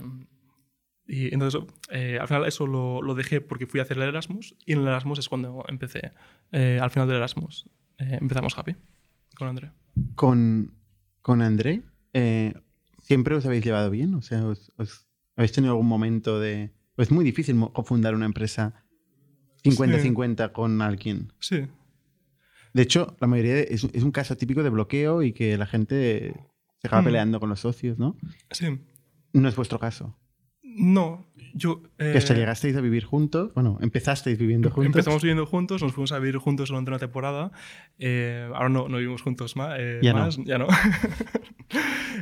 y 1.07 1.33
entonces, 1.35 1.61
eh, 1.91 2.19
al 2.21 2.29
final 2.29 2.47
eso 2.47 2.67
lo, 2.67 3.03
lo, 3.03 3.15
dejé 3.15 3.41
porque 3.41 3.67
fui 3.67 3.81
a 3.81 3.83
hacer 3.83 3.99
el 3.99 4.05
Erasmus 4.05 4.57
y 4.65 4.73
en 4.73 4.81
el 4.81 4.89
Erasmus 4.89 5.19
es 5.19 5.29
cuando 5.29 5.65
empecé. 5.69 6.13
Eh, 6.53 6.79
al 6.81 6.91
final 6.91 7.09
del 7.09 7.19
Erasmus 7.19 7.69
eh, 7.99 8.19
empezamos 8.21 8.57
Happy 8.57 8.75
con 9.37 9.49
André. 9.49 9.71
Con, 10.15 10.73
con 11.21 11.43
André, 11.43 11.83
eh, 12.13 12.55
¿siempre 13.03 13.35
os 13.35 13.45
habéis 13.45 13.65
llevado 13.65 13.91
bien? 13.91 14.15
O 14.15 14.23
sea, 14.23 14.45
os, 14.47 14.73
os 14.77 15.07
¿habéis 15.37 15.53
tenido 15.53 15.73
algún 15.73 15.89
momento 15.89 16.41
de... 16.41 16.73
Es 16.97 17.11
muy 17.11 17.25
difícil 17.25 17.57
fundar 17.85 18.15
una 18.15 18.27
empresa 18.27 18.85
50-50 19.65 20.47
sí. 20.47 20.53
con 20.53 20.81
alguien. 20.81 21.33
Sí. 21.41 21.67
De 22.75 22.83
hecho, 22.83 23.17
la 23.21 23.27
mayoría 23.27 23.55
de, 23.55 23.69
es, 23.71 23.85
es, 23.85 24.03
un 24.03 24.11
caso 24.11 24.37
típico 24.37 24.63
de 24.63 24.69
bloqueo 24.69 25.23
y 25.23 25.33
que 25.33 25.57
la 25.57 25.65
gente 25.65 26.35
se 26.81 26.89
acaba 26.89 27.03
mm. 27.03 27.05
peleando 27.07 27.41
con 27.41 27.49
los 27.49 27.61
socios, 27.61 27.99
¿no? 27.99 28.17
Sí. 28.51 28.67
No 29.33 29.49
es 29.49 29.57
vuestro 29.57 29.79
caso. 29.79 30.19
No, 30.63 31.25
yo... 31.55 31.83
Eh, 31.99 32.11
que 32.13 32.19
hasta 32.19 32.35
llegasteis 32.35 32.75
a 32.77 32.81
vivir 32.81 33.05
juntos, 33.05 33.55
bueno, 33.55 33.79
empezasteis 33.81 34.37
viviendo 34.39 34.71
juntos. 34.71 34.87
Empezamos 34.87 35.23
viviendo 35.23 35.47
juntos, 35.47 35.83
nos 35.83 35.93
fuimos 35.93 36.11
a 36.11 36.19
vivir 36.19 36.37
juntos 36.39 36.69
durante 36.69 36.91
una 36.91 36.99
temporada, 36.99 37.53
eh, 37.99 38.51
ahora 38.53 38.69
no, 38.69 38.89
no, 38.89 38.97
vivimos 38.99 39.23
juntos 39.23 39.55
más, 39.55 39.77
eh, 39.79 40.01
ya 40.03 40.13
más, 40.15 40.37
no. 40.37 40.45
ya 40.45 40.59
no. 40.59 40.67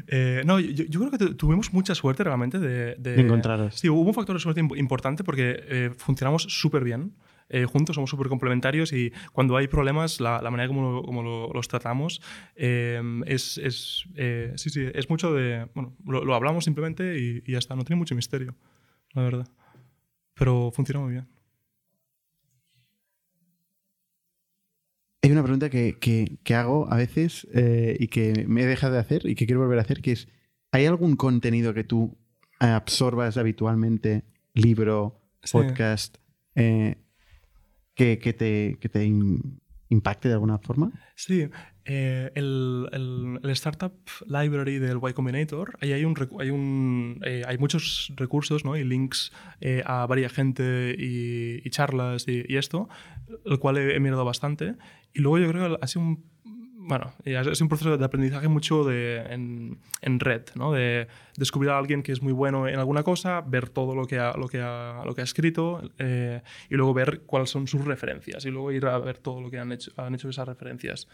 Eh, 0.07 0.43
no, 0.47 0.59
yo, 0.59 0.85
yo, 0.85 1.01
creo 1.01 1.11
que 1.11 1.35
tuvimos 1.35 1.73
mucha 1.73 1.95
suerte 1.95 2.25
realmente 2.25 2.59
de... 2.59 2.97
de, 2.97 3.17
de 3.17 3.21
encontraros. 3.21 3.75
Sí, 3.75 3.89
hubo 3.89 4.01
un 4.01 4.15
factor 4.15 4.35
de 4.35 4.41
suerte 4.41 4.61
importante 4.77 5.25
porque 5.25 5.63
eh, 5.69 5.91
funcionamos 5.97 6.45
súper 6.45 6.85
bien. 6.85 7.13
Eh, 7.53 7.67
juntos 7.67 7.95
somos 7.95 8.11
súper 8.11 8.29
complementarios 8.29 8.93
y 8.93 9.13
cuando 9.33 9.57
hay 9.57 9.69
problemas, 9.69 10.21
la, 10.21 10.41
la 10.43 10.51
manera 10.51 10.69
como, 10.69 10.91
lo, 10.91 11.03
como 11.03 11.23
lo, 11.23 11.53
los 11.53 11.69
tratamos 11.69 12.21
eh, 12.57 13.01
es, 13.27 13.59
es, 13.59 14.05
eh, 14.17 14.53
sí, 14.57 14.71
sí, 14.71 14.87
es 14.93 15.09
mucho 15.11 15.33
de... 15.35 15.69
Bueno, 15.75 15.95
lo, 16.05 16.25
lo 16.25 16.35
hablamos 16.35 16.65
simplemente 16.65 17.19
y, 17.19 17.43
y, 17.47 17.53
ya 17.53 17.59
está, 17.59 17.77
no 17.77 17.85
tiene 17.85 17.99
mucho 17.99 18.15
misterio, 18.15 18.57
la 19.13 19.23
verdad. 19.23 19.49
Pero 20.35 20.73
funciona 20.73 21.01
muy 21.01 21.13
bien. 21.13 21.29
Hay 25.25 25.31
una 25.31 25.43
pregunta 25.43 25.71
que, 25.71 25.99
que, 26.01 26.39
que 26.43 26.55
hago 26.55 26.91
a 26.91 26.97
veces 26.97 27.47
eh, 27.55 27.97
y 28.01 28.09
que 28.09 28.45
me 28.49 28.63
he 28.63 28.67
dejado 28.67 28.95
de 28.95 28.99
hacer 28.99 29.27
y 29.27 29.37
que 29.37 29.47
quiero 29.47 29.61
volver 29.61 29.79
a 29.79 29.83
hacer, 29.83 30.03
que 30.03 30.13
es, 30.13 30.27
¿hay 30.73 30.87
algún 30.87 31.15
contenido 31.15 31.75
que 31.75 31.85
tú 31.85 32.19
absorbas 32.59 33.37
habitualmente, 33.37 34.25
libro, 34.55 35.21
podcast, 35.53 36.19
eh, 36.55 36.97
que, 38.03 38.19
que, 38.19 38.33
te, 38.33 38.79
que 38.81 38.89
te 38.89 39.05
impacte 39.89 40.29
de 40.29 40.35
alguna 40.35 40.59
forma? 40.59 40.91
Sí, 41.15 41.49
eh, 41.85 42.33
el, 42.35 42.89
el, 42.93 43.41
el, 43.43 43.51
Startup 43.51 43.95
Library 44.27 44.79
del 44.81 44.99
Y 45.09 45.13
Combinator, 45.13 45.79
ahí 45.81 45.93
hay, 45.93 46.05
un, 46.05 46.17
hay, 46.41 46.51
un, 46.51 47.21
eh, 47.25 47.43
hay 47.47 47.59
muchos 47.59 48.13
recursos 48.17 48.65
¿no? 48.65 48.77
y 48.77 48.83
links 48.83 49.33
eh, 49.61 49.83
a 49.87 50.07
varias 50.07 50.33
gente 50.33 50.97
y, 50.99 51.65
y 51.65 51.71
charlas 51.71 52.27
y, 52.27 52.45
y, 52.49 52.57
esto, 52.57 52.89
el 53.45 53.61
cual 53.61 53.79
he, 53.79 53.95
he, 53.95 54.01
mirado 54.01 54.25
bastante. 54.25 54.75
Y 55.15 55.21
luego 55.21 55.39
yo 55.39 55.49
creo 55.49 55.69
que 55.69 55.79
ha 55.81 55.87
sido 55.87 56.05
un, 56.05 56.25
bueno, 56.85 57.13
es 57.25 57.61
un 57.61 57.69
proceso 57.69 57.97
de 57.97 58.05
aprendizaje 58.05 58.49
mucho 58.49 58.85
de, 58.85 59.19
en, 59.31 59.79
en, 60.01 60.21
red, 60.21 60.43
¿no? 60.57 60.73
de 60.73 61.07
descubrir 61.37 61.71
a 61.71 61.79
alguien 61.79 62.03
que 62.03 62.13
es 62.13 62.23
muy 62.23 62.33
bueno 62.33 62.67
en 62.67 62.79
alguna 62.79 63.03
cosa, 63.05 63.41
ver 63.41 63.69
todo 63.69 63.95
lo 63.95 64.07
que 64.07 64.19
ha, 64.19 64.37
lo 64.37 64.49
que 64.49 64.61
ha, 64.61 65.03
lo 65.05 65.15
que 65.15 65.21
ha 65.21 65.25
escrito 65.25 65.83
eh, 65.99 66.43
y 66.69 66.75
luego 66.75 66.93
ver 66.93 67.23
cuáles 67.23 67.51
son 67.51 67.69
sus 67.69 67.85
referencias 67.85 68.45
y 68.47 68.51
luego 68.51 68.73
ir 68.73 68.87
a 68.87 68.99
ver 68.99 69.19
todo 69.19 69.41
lo 69.41 69.51
que 69.51 69.59
han 69.59 69.71
hecho, 69.71 69.93
han 69.97 70.15
hecho 70.15 70.29
esas 70.29 70.49
referencias. 70.49 71.09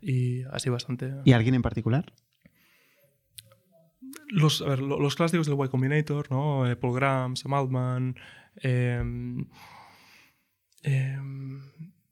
Y 0.00 0.44
así 0.44 0.70
bastante. 0.70 1.12
¿Y 1.24 1.32
alguien 1.32 1.54
en 1.54 1.62
particular? 1.62 2.12
Los, 4.28 4.62
a 4.62 4.68
ver, 4.68 4.80
los 4.80 5.16
clásicos 5.16 5.48
del 5.48 5.56
Y 5.58 5.68
Combinator, 5.68 6.30
¿no? 6.30 6.70
Eh, 6.70 6.76
Paul 6.76 6.94
Graham, 6.94 7.34
Sam 7.34 7.54
Altman. 7.54 8.14
Eh, 8.62 9.02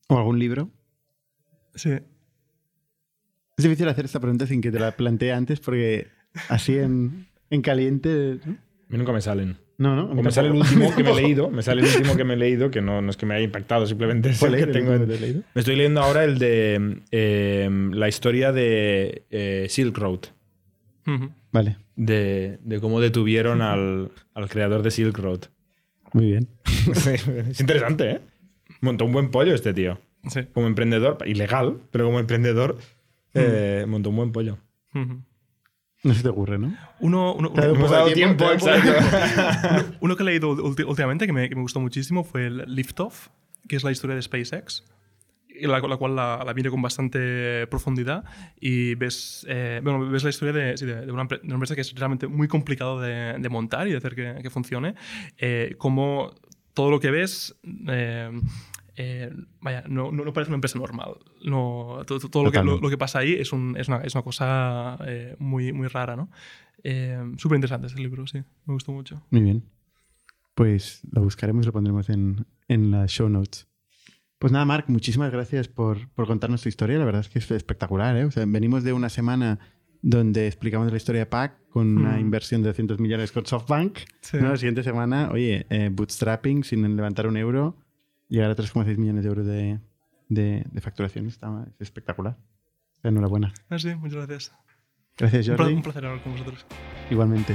¿O 0.08 0.18
algún 0.18 0.38
libro? 0.38 0.70
Sí. 1.74 2.00
Es 3.56 3.64
difícil 3.64 3.88
hacer 3.88 4.04
esta 4.04 4.20
pregunta 4.20 4.46
sin 4.46 4.60
que 4.60 4.70
te 4.70 4.78
la 4.78 4.92
plantee 4.92 5.32
antes 5.32 5.60
porque 5.60 6.08
así 6.48 6.76
en, 6.78 7.26
en 7.48 7.62
caliente... 7.62 8.38
¿no? 8.44 8.52
A 8.52 8.92
mí 8.92 8.98
nunca 8.98 9.12
me 9.12 9.22
salen. 9.22 9.56
No, 9.78 9.96
no. 9.96 10.04
O 10.10 10.22
me 10.22 10.30
sale 10.30 10.48
el 10.48 10.54
último 10.54 10.94
que 10.94 11.02
me 11.02 11.10
he 11.10 11.14
leído, 11.22 11.50
me 11.50 11.62
sale 11.62 11.80
el 11.82 11.88
último 11.88 12.16
que 12.16 12.24
me 12.24 12.34
he 12.34 12.36
leído, 12.36 12.70
que 12.70 12.82
no, 12.82 13.00
no 13.00 13.10
es 13.10 13.16
que 13.16 13.26
me 13.26 13.34
haya 13.34 13.44
impactado, 13.44 13.86
simplemente 13.86 14.30
es 14.30 14.42
el 14.42 14.56
que 14.56 14.66
tengo. 14.66 14.92
El 14.92 15.06
que 15.06 15.18
leído? 15.18 15.42
Me 15.54 15.60
estoy 15.60 15.76
leyendo 15.76 16.02
ahora 16.02 16.24
el 16.24 16.38
de 16.38 17.02
eh, 17.10 17.68
la 17.92 18.08
historia 18.08 18.52
de 18.52 19.24
eh, 19.30 19.66
Silk 19.68 19.96
Road. 19.96 20.20
Uh 21.06 21.10
-huh. 21.10 21.30
Vale. 21.52 21.76
De, 21.94 22.58
de, 22.62 22.80
cómo 22.80 23.00
detuvieron 23.00 23.62
al, 23.62 24.10
al, 24.34 24.48
creador 24.48 24.82
de 24.82 24.90
Silk 24.90 25.16
Road. 25.18 25.40
Muy 26.12 26.26
bien. 26.26 26.48
sí, 26.94 27.10
es 27.48 27.60
interesante, 27.60 28.10
¿eh? 28.10 28.20
Montó 28.82 29.06
un 29.06 29.12
buen 29.12 29.30
pollo 29.30 29.54
este 29.54 29.72
tío. 29.72 29.98
Sí. 30.28 30.40
Como 30.52 30.66
emprendedor, 30.66 31.18
ilegal, 31.26 31.78
pero 31.90 32.06
como 32.06 32.18
emprendedor 32.18 32.76
eh, 33.36 33.84
montó 33.86 34.10
un 34.10 34.16
buen 34.16 34.32
pollo. 34.32 34.58
No 36.02 36.14
se 36.14 36.22
te 36.22 36.28
ocurre, 36.28 36.58
¿no? 36.58 36.76
Uno, 37.00 37.34
uno, 37.34 37.50
uno, 37.50 37.62
hemos 37.62 37.90
dado 37.90 38.12
tiempo, 38.12 38.48
tiempo 38.48 38.66
uno, 38.66 39.84
uno, 40.00 40.16
que 40.16 40.22
he 40.22 40.26
leído 40.26 40.50
últimamente 40.50 41.26
que 41.26 41.32
me, 41.32 41.48
que 41.48 41.54
me, 41.54 41.62
gustó 41.62 41.80
muchísimo 41.80 42.22
fue 42.24 42.46
el 42.46 42.64
Liftoff, 42.66 43.28
que 43.68 43.76
es 43.76 43.84
la 43.84 43.90
historia 43.90 44.14
de 44.14 44.22
SpaceX, 44.22 44.84
la, 45.62 45.80
la 45.80 45.96
cual 45.96 46.16
la, 46.16 46.42
la 46.44 46.54
miro 46.54 46.70
con 46.70 46.82
bastante 46.82 47.66
profundidad 47.68 48.24
y 48.60 48.94
ves, 48.94 49.46
eh, 49.48 49.80
bueno, 49.82 50.08
ves 50.08 50.22
la 50.24 50.30
historia 50.30 50.52
de, 50.52 50.76
sí, 50.76 50.86
de, 50.86 51.06
de, 51.06 51.12
una, 51.12 51.24
de, 51.24 51.40
una, 51.42 51.54
empresa 51.54 51.74
que 51.74 51.80
es 51.80 51.94
realmente 51.94 52.26
muy 52.26 52.48
complicado 52.48 53.00
de, 53.00 53.36
de 53.38 53.48
montar 53.48 53.88
y 53.88 53.92
de 53.92 53.96
hacer 53.96 54.14
que, 54.14 54.38
que 54.42 54.50
funcione, 54.50 54.94
eh, 55.38 55.74
como 55.78 56.34
todo 56.74 56.90
lo 56.90 57.00
que 57.00 57.10
ves 57.10 57.56
eh, 57.88 58.30
eh, 58.96 59.30
vaya, 59.60 59.84
no, 59.88 60.10
no, 60.10 60.24
no, 60.24 60.32
parece 60.32 60.50
una 60.50 60.56
empresa 60.56 60.78
normal. 60.78 61.16
No, 61.44 62.02
todo, 62.06 62.18
todo 62.18 62.44
lo, 62.44 62.50
que, 62.50 62.62
lo, 62.62 62.80
lo, 62.80 62.88
que, 62.88 62.96
pasa 62.96 63.18
ahí 63.18 63.34
es, 63.34 63.52
un, 63.52 63.76
es, 63.76 63.88
una, 63.88 63.98
es 63.98 64.14
una, 64.14 64.22
cosa 64.22 64.96
eh, 65.06 65.36
muy, 65.38 65.72
muy 65.72 65.86
rara, 65.88 66.16
¿no? 66.16 66.30
Eh, 66.82 67.18
Súper 67.36 67.56
interesante 67.56 67.88
ese 67.88 67.98
libro, 67.98 68.26
sí. 68.26 68.38
Me 68.64 68.74
gustó 68.74 68.92
mucho. 68.92 69.22
Muy 69.30 69.42
bien. 69.42 69.64
Pues 70.54 71.02
lo 71.12 71.22
buscaremos 71.22 71.64
y 71.64 71.66
lo 71.66 71.72
pondremos 71.72 72.08
en, 72.08 72.46
en 72.68 72.90
las 72.90 73.10
show 73.10 73.28
notes. 73.28 73.68
Pues 74.38 74.52
nada, 74.52 74.64
Marc, 74.64 74.88
muchísimas 74.88 75.30
gracias 75.30 75.68
por, 75.68 76.08
por 76.10 76.26
contarnos 76.26 76.62
tu 76.62 76.70
historia. 76.70 76.98
La 76.98 77.04
verdad 77.04 77.20
es 77.20 77.28
que 77.28 77.38
es 77.38 77.50
espectacular, 77.50 78.16
¿eh? 78.16 78.24
O 78.24 78.30
sea, 78.30 78.44
venimos 78.46 78.82
de 78.82 78.94
una 78.94 79.10
semana 79.10 79.58
donde 80.00 80.46
explicamos 80.46 80.90
la 80.90 80.96
historia 80.96 81.20
de 81.22 81.26
PAC 81.26 81.68
con 81.68 81.94
mm. 81.94 81.98
una 81.98 82.20
inversión 82.20 82.62
de 82.62 82.68
200 82.68 82.98
millones 82.98 83.32
con 83.32 83.44
SoftBank. 83.44 83.98
Sí. 84.22 84.38
¿no? 84.38 84.50
La 84.50 84.56
siguiente 84.56 84.82
semana, 84.82 85.30
oye, 85.32 85.66
eh, 85.68 85.90
bootstrapping 85.92 86.64
sin 86.64 86.96
levantar 86.96 87.26
un 87.26 87.36
euro 87.36 87.85
llegar 88.28 88.50
a 88.50 88.56
3,6 88.56 88.96
millones 88.96 89.24
de 89.24 89.28
euros 89.28 89.46
de, 89.46 89.80
de, 90.28 90.64
de 90.70 90.80
facturación 90.80 91.26
está, 91.26 91.66
es 91.78 91.80
espectacular. 91.80 92.36
Enhorabuena. 93.02 93.52
Ah, 93.68 93.78
sí, 93.78 93.94
muchas 93.94 94.26
gracias. 94.26 94.52
Gracias, 95.16 95.48
Jordi. 95.48 95.74
Un 95.74 95.82
placer 95.82 96.04
hablar 96.04 96.22
con 96.22 96.32
vosotros. 96.32 96.66
Igualmente. 97.10 97.54